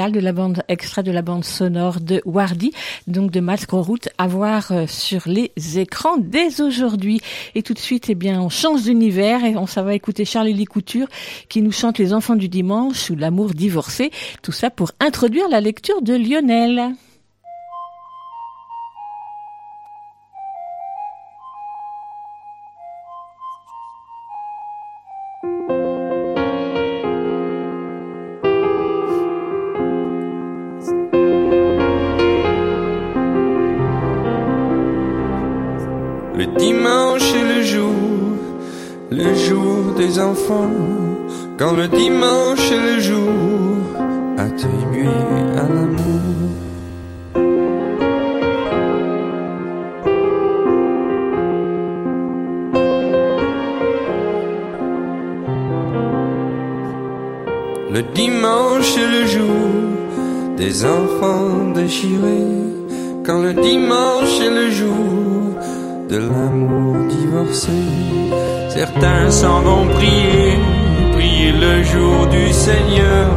De 0.00 0.18
la 0.18 0.32
bande 0.32 0.62
extrait 0.68 1.02
de 1.02 1.12
la 1.12 1.20
bande 1.20 1.44
sonore 1.44 2.00
de 2.00 2.22
Wardy, 2.24 2.72
donc 3.06 3.30
de 3.30 3.40
Masque 3.40 3.72
Route, 3.72 4.08
à 4.16 4.26
voir 4.26 4.72
sur 4.86 5.22
les 5.26 5.52
écrans 5.78 6.16
dès 6.16 6.62
aujourd'hui. 6.62 7.20
Et 7.54 7.62
tout 7.62 7.74
de 7.74 7.78
suite, 7.78 8.06
eh 8.08 8.14
bien, 8.14 8.40
on 8.40 8.48
change 8.48 8.84
d'univers 8.84 9.44
et 9.44 9.56
on 9.56 9.66
va 9.66 9.94
écouter 9.94 10.24
Charlie 10.24 10.64
Couture 10.64 11.06
qui 11.50 11.60
nous 11.60 11.70
chante 11.70 11.98
Les 11.98 12.14
enfants 12.14 12.34
du 12.34 12.48
dimanche 12.48 13.10
ou 13.10 13.14
l'amour 13.14 13.50
divorcé. 13.50 14.10
Tout 14.42 14.52
ça 14.52 14.70
pour 14.70 14.92
introduire 15.00 15.50
la 15.50 15.60
lecture 15.60 16.00
de 16.00 16.14
Lionel. 16.14 16.94
le 39.10 39.34
jour 39.34 39.94
des 39.96 40.20
enfants, 40.20 40.70
quand 41.58 41.72
le 41.72 41.88
dimanche 41.88 42.70
est 42.70 42.94
le 42.94 43.00
jour 43.00 43.28
attribué 44.38 45.08
à 45.56 45.62
l'amour. 45.62 46.20
Le 57.92 58.02
dimanche 58.14 58.96
est 58.96 59.10
le 59.10 59.26
jour 59.26 60.56
des 60.56 60.84
enfants 60.84 61.72
déchirés, 61.74 62.46
quand 63.26 63.42
le 63.42 63.54
dimanche 63.54 64.40
est 64.40 64.50
le 64.50 64.70
jour 64.70 65.19
de 66.10 66.18
l'amour 66.18 67.06
divorcé. 67.08 67.70
Certains 68.68 69.30
s'en 69.30 69.60
vont 69.60 69.86
prier, 69.94 70.58
prier 71.12 71.52
le 71.52 71.82
jour 71.84 72.26
du 72.26 72.52
Seigneur, 72.52 73.28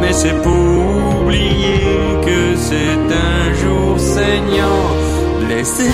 mais 0.00 0.12
c'est 0.12 0.40
pour 0.42 1.22
oublier 1.22 1.80
que 2.24 2.56
c'est 2.56 3.02
un 3.30 3.52
jour 3.62 3.98
saignant, 3.98 4.82
blessé 5.44 5.90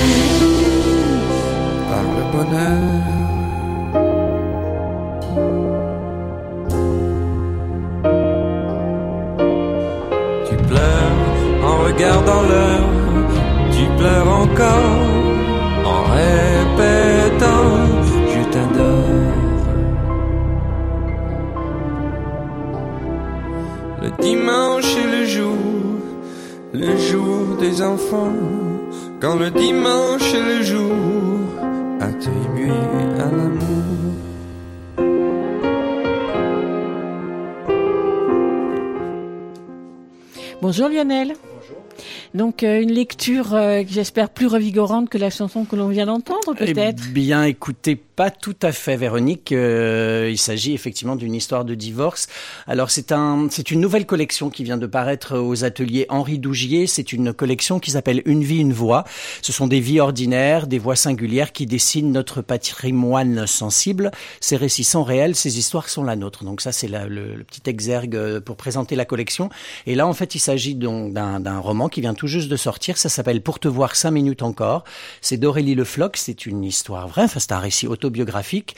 par 1.90 2.04
le 2.16 2.24
bonheur. 2.36 3.17
Des 27.58 27.82
enfants, 27.82 28.32
quand 29.20 29.36
le 29.36 29.50
dimanche 29.50 30.32
est 30.34 30.58
le 30.58 30.62
jour 30.62 30.94
attribué 32.00 32.70
à 33.18 33.30
l'amour. 33.36 34.14
Bonjour 40.62 40.88
Lionel. 40.88 41.34
Donc 42.34 42.62
euh, 42.62 42.80
une 42.82 42.92
lecture 42.92 43.54
euh, 43.54 43.82
j'espère 43.88 44.30
plus 44.30 44.46
revigorante 44.46 45.08
que 45.08 45.18
la 45.18 45.30
chanson 45.30 45.64
que 45.64 45.76
l'on 45.76 45.88
vient 45.88 46.06
d'entendre 46.06 46.54
peut-être. 46.54 47.02
Eh 47.08 47.12
bien, 47.12 47.44
écoutez, 47.44 47.96
pas 47.96 48.30
tout 48.30 48.56
à 48.62 48.72
fait, 48.72 48.96
Véronique. 48.96 49.52
Euh, 49.52 50.28
il 50.30 50.38
s'agit 50.38 50.72
effectivement 50.74 51.16
d'une 51.16 51.34
histoire 51.34 51.64
de 51.64 51.74
divorce. 51.74 52.26
Alors, 52.66 52.90
c'est 52.90 53.12
un, 53.12 53.48
c'est 53.50 53.70
une 53.70 53.80
nouvelle 53.80 54.06
collection 54.06 54.50
qui 54.50 54.64
vient 54.64 54.76
de 54.76 54.86
paraître 54.86 55.38
aux 55.38 55.64
ateliers 55.64 56.06
Henri 56.08 56.38
Dougier. 56.38 56.86
C'est 56.86 57.12
une 57.12 57.32
collection 57.32 57.78
qui 57.80 57.90
s'appelle 57.92 58.22
Une 58.26 58.42
vie, 58.44 58.58
une 58.58 58.72
voix. 58.72 59.04
Ce 59.42 59.52
sont 59.52 59.66
des 59.66 59.80
vies 59.80 60.00
ordinaires, 60.00 60.66
des 60.66 60.78
voix 60.78 60.96
singulières 60.96 61.52
qui 61.52 61.66
dessinent 61.66 62.12
notre 62.12 62.42
patrimoine 62.42 63.46
sensible. 63.46 64.10
Ces 64.40 64.56
récits 64.56 64.84
sont 64.84 65.02
réels, 65.04 65.34
ces 65.34 65.58
histoires 65.58 65.88
sont 65.88 66.04
la 66.04 66.16
nôtre. 66.16 66.44
Donc 66.44 66.60
ça, 66.60 66.72
c'est 66.72 66.88
la- 66.88 67.06
le, 67.06 67.34
le 67.36 67.44
petit 67.44 67.68
exergue 67.70 68.40
pour 68.40 68.56
présenter 68.56 68.96
la 68.96 69.04
collection. 69.04 69.48
Et 69.86 69.94
là, 69.94 70.06
en 70.06 70.12
fait, 70.12 70.34
il 70.34 70.40
s'agit 70.40 70.74
donc 70.74 71.12
d'un, 71.12 71.40
d'un 71.40 71.58
roman 71.58 71.88
qui 71.88 72.00
vient 72.00 72.14
tout 72.14 72.26
juste 72.28 72.48
de 72.48 72.56
sortir. 72.56 72.96
Ça 72.96 73.08
s'appelle 73.08 73.42
Pour 73.42 73.58
te 73.58 73.68
voir 73.68 73.96
cinq 73.96 74.12
minutes 74.12 74.42
encore. 74.42 74.84
C'est 75.20 75.36
d'Aurélie 75.36 75.74
Le 75.74 75.84
Floch. 75.84 76.12
C'est 76.16 76.46
une 76.46 76.64
histoire 76.64 77.08
vraie. 77.08 77.26
C'est 77.28 77.52
un 77.52 77.58
récit 77.58 77.86
autobiographique. 77.86 78.76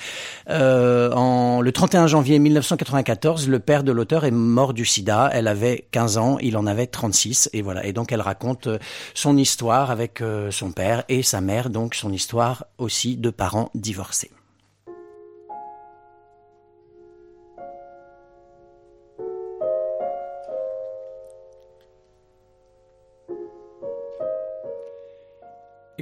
Euh, 0.49 1.13
en, 1.13 1.61
le 1.61 1.73
31 1.73 2.07
janvier 2.07 2.39
1994, 2.39 3.49
le 3.49 3.59
père 3.59 3.85
de 3.85 3.93
l'auteur 3.93 4.25
est 4.25 4.31
mort 4.31 4.75
du 4.75 4.85
sida. 4.85 5.31
Elle 5.33 5.49
avait 5.49 5.87
15 5.91 6.19
ans, 6.19 6.39
il 6.41 6.57
en 6.57 6.67
avait 6.67 6.87
36. 6.87 7.51
Et 7.53 7.63
voilà. 7.63 7.85
Et 7.85 7.93
donc, 7.93 8.13
elle 8.13 8.21
raconte 8.21 8.67
euh, 8.67 8.79
son 9.15 9.37
histoire 9.37 9.91
avec 9.91 10.21
euh, 10.21 10.51
son 10.51 10.73
père 10.73 11.05
et 11.09 11.23
sa 11.23 11.41
mère. 11.41 11.71
Donc, 11.71 11.95
son 11.95 12.13
histoire 12.13 12.65
aussi 12.79 13.17
de 13.17 13.31
parents 13.31 13.71
divorcés. 13.75 14.31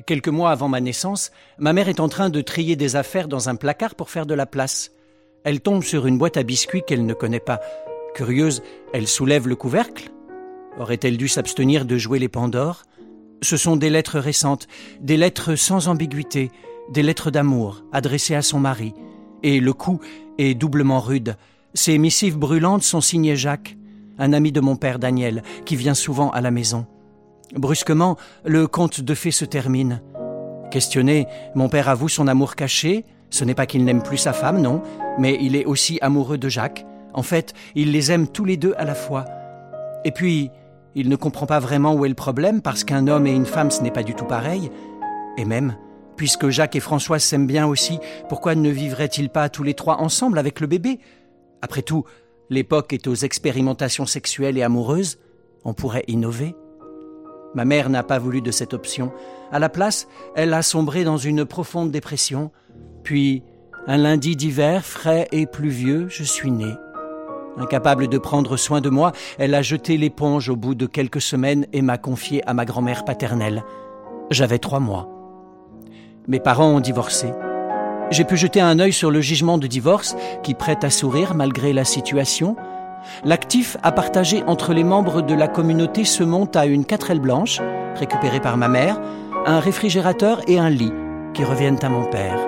Quelques 0.06 0.28
mois 0.28 0.50
avant 0.50 0.68
ma 0.68 0.80
naissance, 0.80 1.30
ma 1.58 1.72
mère 1.72 1.88
est 1.88 2.00
en 2.00 2.08
train 2.08 2.30
de 2.30 2.40
trier 2.40 2.76
des 2.76 2.96
affaires 2.96 3.28
dans 3.28 3.48
un 3.48 3.56
placard 3.56 3.94
pour 3.94 4.10
faire 4.10 4.26
de 4.26 4.34
la 4.34 4.46
place. 4.46 4.90
Elle 5.44 5.60
tombe 5.60 5.82
sur 5.82 6.06
une 6.06 6.18
boîte 6.18 6.36
à 6.36 6.42
biscuits 6.42 6.82
qu'elle 6.86 7.06
ne 7.06 7.14
connaît 7.14 7.40
pas. 7.40 7.60
Curieuse, 8.14 8.62
elle 8.92 9.08
soulève 9.08 9.48
le 9.48 9.56
couvercle. 9.56 10.10
Aurait-elle 10.78 11.16
dû 11.16 11.28
s'abstenir 11.28 11.84
de 11.84 11.96
jouer 11.96 12.18
les 12.18 12.28
Pandores? 12.28 12.82
Ce 13.42 13.56
sont 13.56 13.76
des 13.76 13.90
lettres 13.90 14.18
récentes, 14.18 14.68
des 15.00 15.16
lettres 15.16 15.54
sans 15.54 15.88
ambiguïté, 15.88 16.50
des 16.92 17.02
lettres 17.02 17.30
d'amour 17.30 17.82
adressées 17.92 18.34
à 18.34 18.42
son 18.42 18.60
mari. 18.60 18.94
Et 19.42 19.60
le 19.60 19.72
coup 19.72 20.00
est 20.38 20.54
doublement 20.54 21.00
rude. 21.00 21.36
Ces 21.74 21.98
missives 21.98 22.38
brûlantes 22.38 22.82
sont 22.82 23.00
signées 23.00 23.36
Jacques, 23.36 23.76
un 24.18 24.32
ami 24.32 24.52
de 24.52 24.60
mon 24.60 24.76
père 24.76 24.98
Daniel, 24.98 25.42
qui 25.64 25.76
vient 25.76 25.94
souvent 25.94 26.30
à 26.30 26.40
la 26.40 26.50
maison. 26.50 26.86
Brusquement, 27.54 28.16
le 28.44 28.66
conte 28.66 29.00
de 29.00 29.14
fées 29.14 29.30
se 29.30 29.44
termine. 29.44 30.02
Questionné, 30.70 31.26
mon 31.54 31.68
père 31.68 31.88
avoue 31.88 32.08
son 32.08 32.28
amour 32.28 32.56
caché. 32.56 33.04
Ce 33.30 33.44
n'est 33.44 33.54
pas 33.54 33.66
qu'il 33.66 33.84
n'aime 33.84 34.02
plus 34.02 34.18
sa 34.18 34.32
femme, 34.32 34.60
non, 34.60 34.82
mais 35.18 35.36
il 35.40 35.56
est 35.56 35.64
aussi 35.64 35.98
amoureux 36.00 36.38
de 36.38 36.48
Jacques. 36.48 36.86
En 37.14 37.22
fait, 37.22 37.52
il 37.74 37.92
les 37.92 38.12
aime 38.12 38.28
tous 38.28 38.44
les 38.44 38.56
deux 38.56 38.74
à 38.76 38.84
la 38.84 38.94
fois. 38.94 39.24
Et 40.04 40.12
puis, 40.12 40.50
il 40.94 41.08
ne 41.08 41.16
comprend 41.16 41.46
pas 41.46 41.58
vraiment 41.58 41.94
où 41.94 42.04
est 42.04 42.08
le 42.10 42.14
problème, 42.14 42.62
parce 42.62 42.84
qu'un 42.84 43.06
homme 43.06 43.26
et 43.26 43.32
une 43.32 43.46
femme, 43.46 43.70
ce 43.70 43.82
n'est 43.82 43.90
pas 43.90 44.02
du 44.02 44.14
tout 44.14 44.24
pareil. 44.24 44.70
Et 45.36 45.44
même, 45.44 45.76
puisque 46.16 46.48
Jacques 46.48 46.76
et 46.76 46.80
Françoise 46.80 47.22
s'aiment 47.22 47.46
bien 47.46 47.66
aussi, 47.66 47.98
pourquoi 48.28 48.54
ne 48.54 48.70
vivraient-ils 48.70 49.30
pas 49.30 49.48
tous 49.48 49.62
les 49.62 49.74
trois 49.74 50.00
ensemble 50.00 50.38
avec 50.38 50.60
le 50.60 50.66
bébé? 50.66 51.00
Après 51.62 51.82
tout, 51.82 52.04
l'époque 52.50 52.92
est 52.92 53.06
aux 53.06 53.14
expérimentations 53.14 54.06
sexuelles 54.06 54.58
et 54.58 54.62
amoureuses. 54.62 55.18
On 55.64 55.74
pourrait 55.74 56.04
innover. 56.08 56.54
Ma 57.54 57.64
mère 57.64 57.88
n'a 57.88 58.02
pas 58.02 58.18
voulu 58.18 58.42
de 58.42 58.50
cette 58.50 58.74
option. 58.74 59.12
À 59.50 59.58
la 59.58 59.68
place, 59.68 60.08
elle 60.34 60.52
a 60.52 60.62
sombré 60.62 61.04
dans 61.04 61.16
une 61.16 61.44
profonde 61.44 61.90
dépression. 61.90 62.50
Puis, 63.02 63.42
un 63.86 63.96
lundi 63.96 64.36
d'hiver, 64.36 64.84
frais 64.84 65.28
et 65.32 65.46
pluvieux, 65.46 66.08
je 66.08 66.22
suis 66.22 66.50
né. 66.50 66.74
Incapable 67.56 68.06
de 68.06 68.18
prendre 68.18 68.56
soin 68.56 68.80
de 68.80 68.90
moi, 68.90 69.12
elle 69.38 69.54
a 69.54 69.62
jeté 69.62 69.96
l'éponge 69.96 70.48
au 70.48 70.56
bout 70.56 70.74
de 70.74 70.86
quelques 70.86 71.20
semaines 71.20 71.66
et 71.72 71.82
m'a 71.82 71.98
confié 71.98 72.46
à 72.48 72.54
ma 72.54 72.64
grand-mère 72.64 73.04
paternelle. 73.04 73.64
J'avais 74.30 74.58
trois 74.58 74.78
mois. 74.78 75.08
Mes 76.28 76.38
parents 76.38 76.68
ont 76.68 76.80
divorcé. 76.80 77.32
J'ai 78.10 78.24
pu 78.24 78.36
jeter 78.36 78.60
un 78.60 78.78
œil 78.78 78.92
sur 78.92 79.10
le 79.10 79.20
jugement 79.20 79.58
de 79.58 79.66
divorce 79.66 80.14
qui 80.42 80.54
prête 80.54 80.84
à 80.84 80.90
sourire 80.90 81.34
malgré 81.34 81.72
la 81.72 81.84
situation. 81.84 82.56
L'actif 83.24 83.76
à 83.82 83.93
partager 83.93 84.43
entre 84.47 84.72
les 84.72 84.85
membres 84.85 85.22
de 85.22 85.35
la 85.35 85.48
communauté 85.48 86.05
se 86.05 86.22
monte 86.22 86.56
à 86.56 86.66
une 86.66 86.85
quatrelle 86.85 87.20
blanche, 87.20 87.60
récupérée 87.97 88.40
par 88.40 88.56
ma 88.56 88.68
mère, 88.68 89.01
un 89.47 89.60
réfrigérateur 89.60 90.40
et 90.48 90.59
un 90.59 90.70
lit 90.70 90.93
qui 91.35 91.44
reviennent 91.44 91.82
à 91.82 91.89
mon 91.89 92.05
père. 92.05 92.39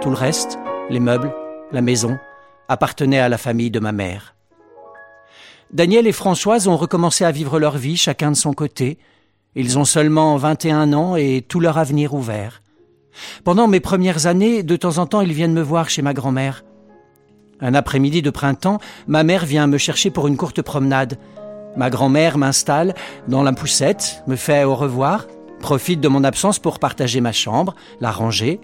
Tout 0.00 0.10
le 0.10 0.16
reste, 0.16 0.58
les 0.90 1.00
meubles, 1.00 1.32
la 1.72 1.80
maison, 1.80 2.18
appartenaient 2.68 3.20
à 3.20 3.28
la 3.28 3.38
famille 3.38 3.70
de 3.70 3.80
ma 3.80 3.92
mère. 3.92 4.34
Daniel 5.72 6.06
et 6.06 6.12
Françoise 6.12 6.68
ont 6.68 6.76
recommencé 6.76 7.24
à 7.24 7.32
vivre 7.32 7.58
leur 7.58 7.76
vie 7.76 7.96
chacun 7.96 8.30
de 8.30 8.36
son 8.36 8.52
côté. 8.52 8.98
Ils 9.54 9.78
ont 9.78 9.84
seulement 9.84 10.36
21 10.36 10.92
ans 10.92 11.16
et 11.16 11.44
tout 11.46 11.60
leur 11.60 11.78
avenir 11.78 12.14
ouvert. 12.14 12.62
Pendant 13.44 13.68
mes 13.68 13.80
premières 13.80 14.26
années, 14.26 14.62
de 14.62 14.76
temps 14.76 14.98
en 14.98 15.06
temps, 15.06 15.20
ils 15.20 15.32
viennent 15.32 15.52
me 15.52 15.62
voir 15.62 15.88
chez 15.88 16.02
ma 16.02 16.12
grand-mère. 16.12 16.64
Un 17.60 17.74
après-midi 17.74 18.22
de 18.22 18.30
printemps, 18.30 18.78
ma 19.06 19.22
mère 19.22 19.44
vient 19.44 19.66
me 19.66 19.78
chercher 19.78 20.10
pour 20.10 20.26
une 20.26 20.36
courte 20.36 20.62
promenade. 20.62 21.18
Ma 21.76 21.90
grand-mère 21.90 22.38
m'installe 22.38 22.94
dans 23.28 23.42
la 23.42 23.52
poussette, 23.52 24.22
me 24.26 24.36
fait 24.36 24.64
au 24.64 24.74
revoir, 24.74 25.26
profite 25.60 26.00
de 26.00 26.08
mon 26.08 26.24
absence 26.24 26.58
pour 26.58 26.78
partager 26.78 27.20
ma 27.20 27.32
chambre, 27.32 27.74
la 28.00 28.10
ranger. 28.10 28.60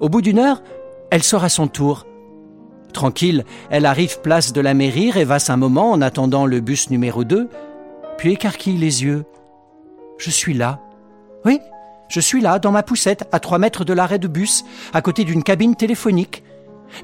Au 0.00 0.08
bout 0.08 0.22
d'une 0.22 0.38
heure, 0.38 0.62
elle 1.10 1.22
sort 1.22 1.44
à 1.44 1.48
son 1.48 1.68
tour. 1.68 2.06
Tranquille, 2.92 3.44
elle 3.70 3.86
arrive 3.86 4.20
place 4.20 4.52
de 4.52 4.60
la 4.60 4.74
mairie, 4.74 5.10
rêvasse 5.10 5.50
un 5.50 5.56
moment 5.56 5.90
en 5.90 6.02
attendant 6.02 6.46
le 6.46 6.60
bus 6.60 6.90
numéro 6.90 7.24
2, 7.24 7.48
puis 8.18 8.32
écarquille 8.32 8.78
les 8.78 9.04
yeux. 9.04 9.24
Je 10.18 10.30
suis 10.30 10.54
là. 10.54 10.80
Oui, 11.44 11.58
je 12.08 12.20
suis 12.20 12.40
là, 12.40 12.58
dans 12.58 12.70
ma 12.70 12.82
poussette, 12.82 13.26
à 13.32 13.40
trois 13.40 13.58
mètres 13.58 13.84
de 13.84 13.92
l'arrêt 13.92 14.18
de 14.18 14.28
bus, 14.28 14.64
à 14.92 15.00
côté 15.00 15.24
d'une 15.24 15.42
cabine 15.42 15.74
téléphonique. 15.74 16.44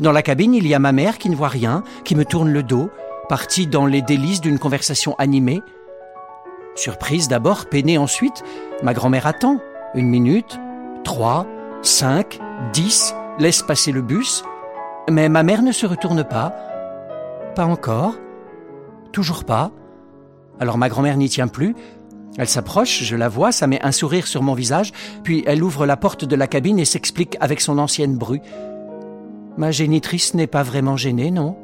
Dans 0.00 0.12
la 0.12 0.22
cabine, 0.22 0.54
il 0.54 0.66
y 0.66 0.74
a 0.74 0.78
ma 0.78 0.92
mère 0.92 1.18
qui 1.18 1.30
ne 1.30 1.36
voit 1.36 1.48
rien, 1.48 1.82
qui 2.04 2.14
me 2.14 2.24
tourne 2.24 2.50
le 2.50 2.62
dos, 2.62 2.90
partie 3.28 3.66
dans 3.66 3.86
les 3.86 4.02
délices 4.02 4.40
d'une 4.40 4.58
conversation 4.58 5.14
animée. 5.18 5.62
Surprise 6.74 7.28
d'abord, 7.28 7.66
peinée 7.66 7.98
ensuite, 7.98 8.44
ma 8.82 8.94
grand-mère 8.94 9.26
attend. 9.26 9.58
Une 9.94 10.08
minute, 10.08 10.58
trois, 11.02 11.46
cinq, 11.82 12.38
dix, 12.72 13.14
laisse 13.38 13.62
passer 13.62 13.92
le 13.92 14.02
bus. 14.02 14.44
Mais 15.10 15.28
ma 15.28 15.42
mère 15.42 15.62
ne 15.62 15.72
se 15.72 15.86
retourne 15.86 16.24
pas. 16.24 16.54
Pas 17.54 17.64
encore. 17.64 18.14
Toujours 19.12 19.44
pas. 19.44 19.72
Alors 20.60 20.78
ma 20.78 20.88
grand-mère 20.88 21.16
n'y 21.16 21.28
tient 21.28 21.48
plus. 21.48 21.74
Elle 22.36 22.48
s'approche, 22.48 23.02
je 23.02 23.16
la 23.16 23.28
vois, 23.28 23.50
ça 23.50 23.66
met 23.66 23.82
un 23.82 23.90
sourire 23.90 24.28
sur 24.28 24.42
mon 24.42 24.54
visage, 24.54 24.92
puis 25.24 25.42
elle 25.46 25.64
ouvre 25.64 25.86
la 25.86 25.96
porte 25.96 26.24
de 26.24 26.36
la 26.36 26.46
cabine 26.46 26.78
et 26.78 26.84
s'explique 26.84 27.36
avec 27.40 27.60
son 27.60 27.78
ancienne 27.78 28.16
bru. 28.16 28.40
Ma 29.58 29.72
génitrice 29.72 30.34
n'est 30.34 30.46
pas 30.46 30.62
vraiment 30.62 30.96
gênée, 30.96 31.32
non 31.32 31.56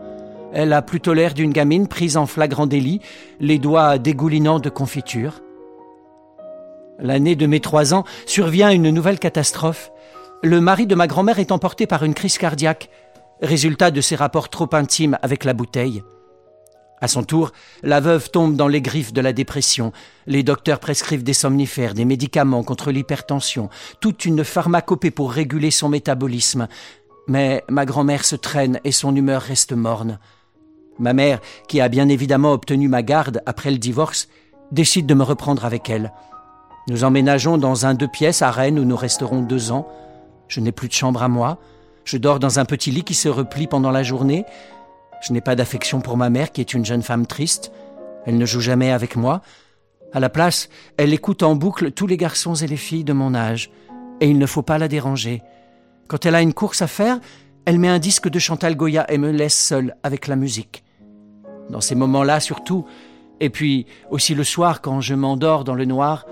Elle 0.52 0.72
a 0.72 0.82
plutôt 0.82 1.14
l'air 1.14 1.32
d'une 1.32 1.52
gamine 1.52 1.86
prise 1.86 2.16
en 2.16 2.26
flagrant 2.26 2.66
délit, 2.66 3.00
les 3.38 3.60
doigts 3.60 3.98
dégoulinants 3.98 4.58
de 4.58 4.68
confiture. 4.68 5.42
L'année 6.98 7.36
de 7.36 7.46
mes 7.46 7.60
trois 7.60 7.94
ans 7.94 8.02
survient 8.26 8.72
une 8.72 8.90
nouvelle 8.90 9.20
catastrophe. 9.20 9.92
Le 10.42 10.60
mari 10.60 10.88
de 10.88 10.96
ma 10.96 11.06
grand-mère 11.06 11.38
est 11.38 11.52
emporté 11.52 11.86
par 11.86 12.02
une 12.02 12.14
crise 12.14 12.36
cardiaque, 12.36 12.90
résultat 13.40 13.92
de 13.92 14.00
ses 14.00 14.16
rapports 14.16 14.48
trop 14.48 14.68
intimes 14.72 15.16
avec 15.22 15.44
la 15.44 15.52
bouteille. 15.52 16.02
À 17.00 17.06
son 17.06 17.22
tour, 17.22 17.52
la 17.82 18.00
veuve 18.00 18.30
tombe 18.30 18.56
dans 18.56 18.66
les 18.66 18.80
griffes 18.80 19.12
de 19.12 19.20
la 19.20 19.32
dépression. 19.32 19.92
Les 20.26 20.42
docteurs 20.42 20.80
prescrivent 20.80 21.22
des 21.22 21.32
somnifères, 21.32 21.94
des 21.94 22.04
médicaments 22.04 22.64
contre 22.64 22.90
l'hypertension, 22.90 23.68
toute 24.00 24.24
une 24.24 24.42
pharmacopée 24.42 25.10
pour 25.10 25.30
réguler 25.30 25.70
son 25.70 25.88
métabolisme. 25.88 26.66
Mais 27.26 27.64
ma 27.68 27.86
grand-mère 27.86 28.24
se 28.24 28.36
traîne 28.36 28.80
et 28.84 28.92
son 28.92 29.14
humeur 29.16 29.42
reste 29.42 29.72
morne. 29.72 30.18
Ma 30.98 31.12
mère, 31.12 31.40
qui 31.68 31.80
a 31.80 31.88
bien 31.88 32.08
évidemment 32.08 32.52
obtenu 32.52 32.88
ma 32.88 33.02
garde 33.02 33.42
après 33.46 33.70
le 33.70 33.78
divorce, 33.78 34.28
décide 34.72 35.06
de 35.06 35.14
me 35.14 35.22
reprendre 35.22 35.64
avec 35.64 35.90
elle. 35.90 36.12
Nous 36.88 37.04
emménageons 37.04 37.56
dans 37.56 37.86
un 37.86 37.94
deux 37.94 38.08
pièces 38.08 38.42
à 38.42 38.50
Rennes 38.50 38.78
où 38.78 38.84
nous 38.84 38.96
resterons 38.96 39.40
deux 39.40 39.72
ans. 39.72 39.88
Je 40.48 40.60
n'ai 40.60 40.72
plus 40.72 40.88
de 40.88 40.92
chambre 40.92 41.22
à 41.22 41.28
moi. 41.28 41.58
Je 42.04 42.18
dors 42.18 42.38
dans 42.38 42.58
un 42.58 42.66
petit 42.66 42.90
lit 42.90 43.04
qui 43.04 43.14
se 43.14 43.28
replie 43.28 43.66
pendant 43.66 43.90
la 43.90 44.02
journée. 44.02 44.44
Je 45.22 45.32
n'ai 45.32 45.40
pas 45.40 45.56
d'affection 45.56 46.00
pour 46.02 46.18
ma 46.18 46.28
mère 46.28 46.52
qui 46.52 46.60
est 46.60 46.74
une 46.74 46.84
jeune 46.84 47.02
femme 47.02 47.26
triste. 47.26 47.72
Elle 48.26 48.36
ne 48.36 48.44
joue 48.44 48.60
jamais 48.60 48.92
avec 48.92 49.16
moi. 49.16 49.40
À 50.12 50.20
la 50.20 50.28
place, 50.28 50.68
elle 50.98 51.14
écoute 51.14 51.42
en 51.42 51.56
boucle 51.56 51.90
tous 51.90 52.06
les 52.06 52.18
garçons 52.18 52.54
et 52.54 52.66
les 52.66 52.76
filles 52.76 53.04
de 53.04 53.14
mon 53.14 53.34
âge. 53.34 53.70
Et 54.20 54.28
il 54.28 54.38
ne 54.38 54.46
faut 54.46 54.62
pas 54.62 54.78
la 54.78 54.86
déranger. 54.86 55.42
Quand 56.08 56.26
elle 56.26 56.34
a 56.34 56.42
une 56.42 56.54
course 56.54 56.82
à 56.82 56.86
faire, 56.86 57.18
elle 57.64 57.78
met 57.78 57.88
un 57.88 57.98
disque 57.98 58.28
de 58.28 58.38
Chantal 58.38 58.76
Goya 58.76 59.10
et 59.10 59.18
me 59.18 59.30
laisse 59.30 59.58
seule 59.58 59.96
avec 60.02 60.26
la 60.26 60.36
musique. 60.36 60.84
Dans 61.70 61.80
ces 61.80 61.94
moments-là 61.94 62.40
surtout, 62.40 62.84
et 63.40 63.48
puis 63.50 63.86
aussi 64.10 64.34
le 64.34 64.44
soir 64.44 64.82
quand 64.82 65.00
je 65.00 65.14
m'endors 65.14 65.64
dans 65.64 65.74
le 65.74 65.86
noir, 65.86 66.26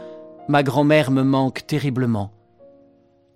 ma 0.49 0.63
grand-mère 0.63 1.11
me 1.11 1.23
manque 1.23 1.67
terriblement. 1.67 2.33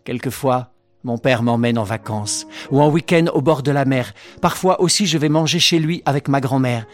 Quelquefois, 0.05 0.71
mon 1.05 1.19
père 1.19 1.43
m'emmène 1.43 1.79
en 1.79 1.85
vacances, 1.85 2.47
ou 2.71 2.81
en 2.81 2.91
week-end 2.91 3.27
au 3.33 3.41
bord 3.41 3.63
de 3.63 3.71
la 3.71 3.85
mer. 3.85 4.13
Parfois 4.43 4.81
aussi 4.81 5.07
je 5.07 5.19
vais 5.19 5.29
manger 5.29 5.59
chez 5.59 5.79
lui 5.79 6.03
avec 6.05 6.29
ma 6.29 6.41
grand-mère. 6.41 6.87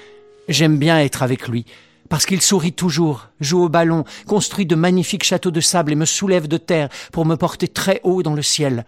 J'aime 0.49 0.79
bien 0.79 1.01
être 1.01 1.23
avec 1.23 1.49
lui, 1.49 1.67
parce 2.09 2.27
qu'il 2.27 2.43
sourit 2.43 2.73
toujours, 2.73 3.29
joue 3.41 3.65
au 3.65 3.69
ballon, 3.69 4.05
construit 4.27 4.67
de 4.67 4.75
magnifiques 4.77 5.25
châteaux 5.25 5.51
de 5.51 5.61
sable 5.61 5.93
et 5.93 5.97
me 5.97 6.05
soulève 6.05 6.47
de 6.47 6.59
terre 6.59 6.91
pour 7.11 7.25
me 7.25 7.37
porter 7.37 7.69
très 7.69 8.01
haut 8.05 8.23
dans 8.23 8.35
le 8.35 8.43
ciel. 8.43 8.85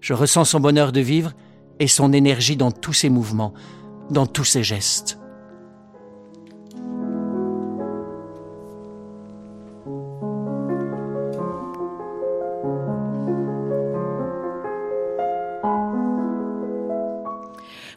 Je 0.00 0.14
ressens 0.14 0.44
son 0.44 0.60
bonheur 0.60 0.92
de 0.92 1.00
vivre 1.00 1.32
et 1.80 1.88
son 1.88 2.12
énergie 2.12 2.56
dans 2.56 2.72
tous 2.72 2.92
ses 2.92 3.08
mouvements, 3.08 3.54
dans 4.10 4.26
tous 4.26 4.44
ses 4.44 4.62
gestes. 4.62 5.18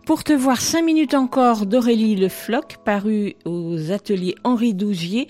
Pour 0.10 0.24
te 0.24 0.34
voir 0.34 0.60
cinq 0.60 0.82
minutes 0.82 1.14
encore 1.14 1.68
d'Aurélie 1.68 2.16
Le 2.16 2.30
Floch, 2.30 2.78
paru 2.84 3.36
aux 3.46 3.92
ateliers 3.92 4.34
Henri 4.44 4.74
Dougier 4.74 5.28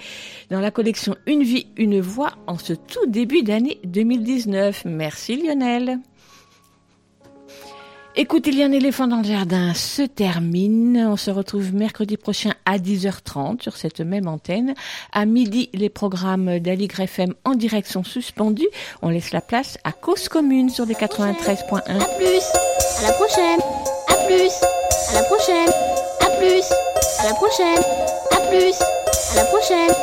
dans 0.49 0.61
la 0.61 0.71
collection 0.71 1.17
Une 1.27 1.43
vie, 1.43 1.67
une 1.75 1.99
voix 1.99 2.31
en 2.47 2.57
ce 2.57 2.71
tout 2.71 3.05
début 3.05 3.43
d'année 3.43 3.81
2019. 3.83 4.83
Merci 4.85 5.35
Lionel. 5.35 5.99
Écoute, 8.15 8.47
il 8.47 8.57
y 8.57 8.63
a 8.63 8.65
un 8.65 8.71
éléphant 8.71 9.07
dans 9.07 9.17
le 9.17 9.23
jardin 9.23 9.73
se 9.73 10.01
termine. 10.01 10.97
On 11.09 11.15
se 11.15 11.31
retrouve 11.31 11.73
mercredi 11.73 12.17
prochain 12.17 12.51
à 12.65 12.77
10h30 12.77 13.61
sur 13.61 13.77
cette 13.77 14.01
même 14.01 14.27
antenne. 14.27 14.73
À 15.13 15.25
midi, 15.25 15.69
les 15.73 15.89
programmes 15.89 16.59
d'Aligre 16.59 17.01
FM 17.01 17.33
en 17.45 17.55
direction 17.55 18.03
suspendus. 18.03 18.67
On 19.01 19.09
laisse 19.09 19.31
la 19.31 19.41
place 19.41 19.77
à 19.83 19.91
Cause 19.91 20.27
Commune 20.27 20.69
sur 20.69 20.85
les 20.85 20.95
93.1. 20.95 21.77
À 21.77 22.05
plus, 22.17 22.43
à 22.99 23.07
la 23.07 23.13
prochaine. 23.13 23.59
À 24.07 24.15
plus, 24.25 24.51
à 25.09 25.13
la 25.13 25.23
prochaine. 25.23 25.69
À 26.21 26.29
plus, 26.37 26.63
à 27.19 27.23
la 27.25 27.33
prochaine. 27.35 27.83
À 28.31 28.39
plus, 28.49 28.75
à 29.31 29.35
la 29.35 29.45
prochaine. 29.45 29.93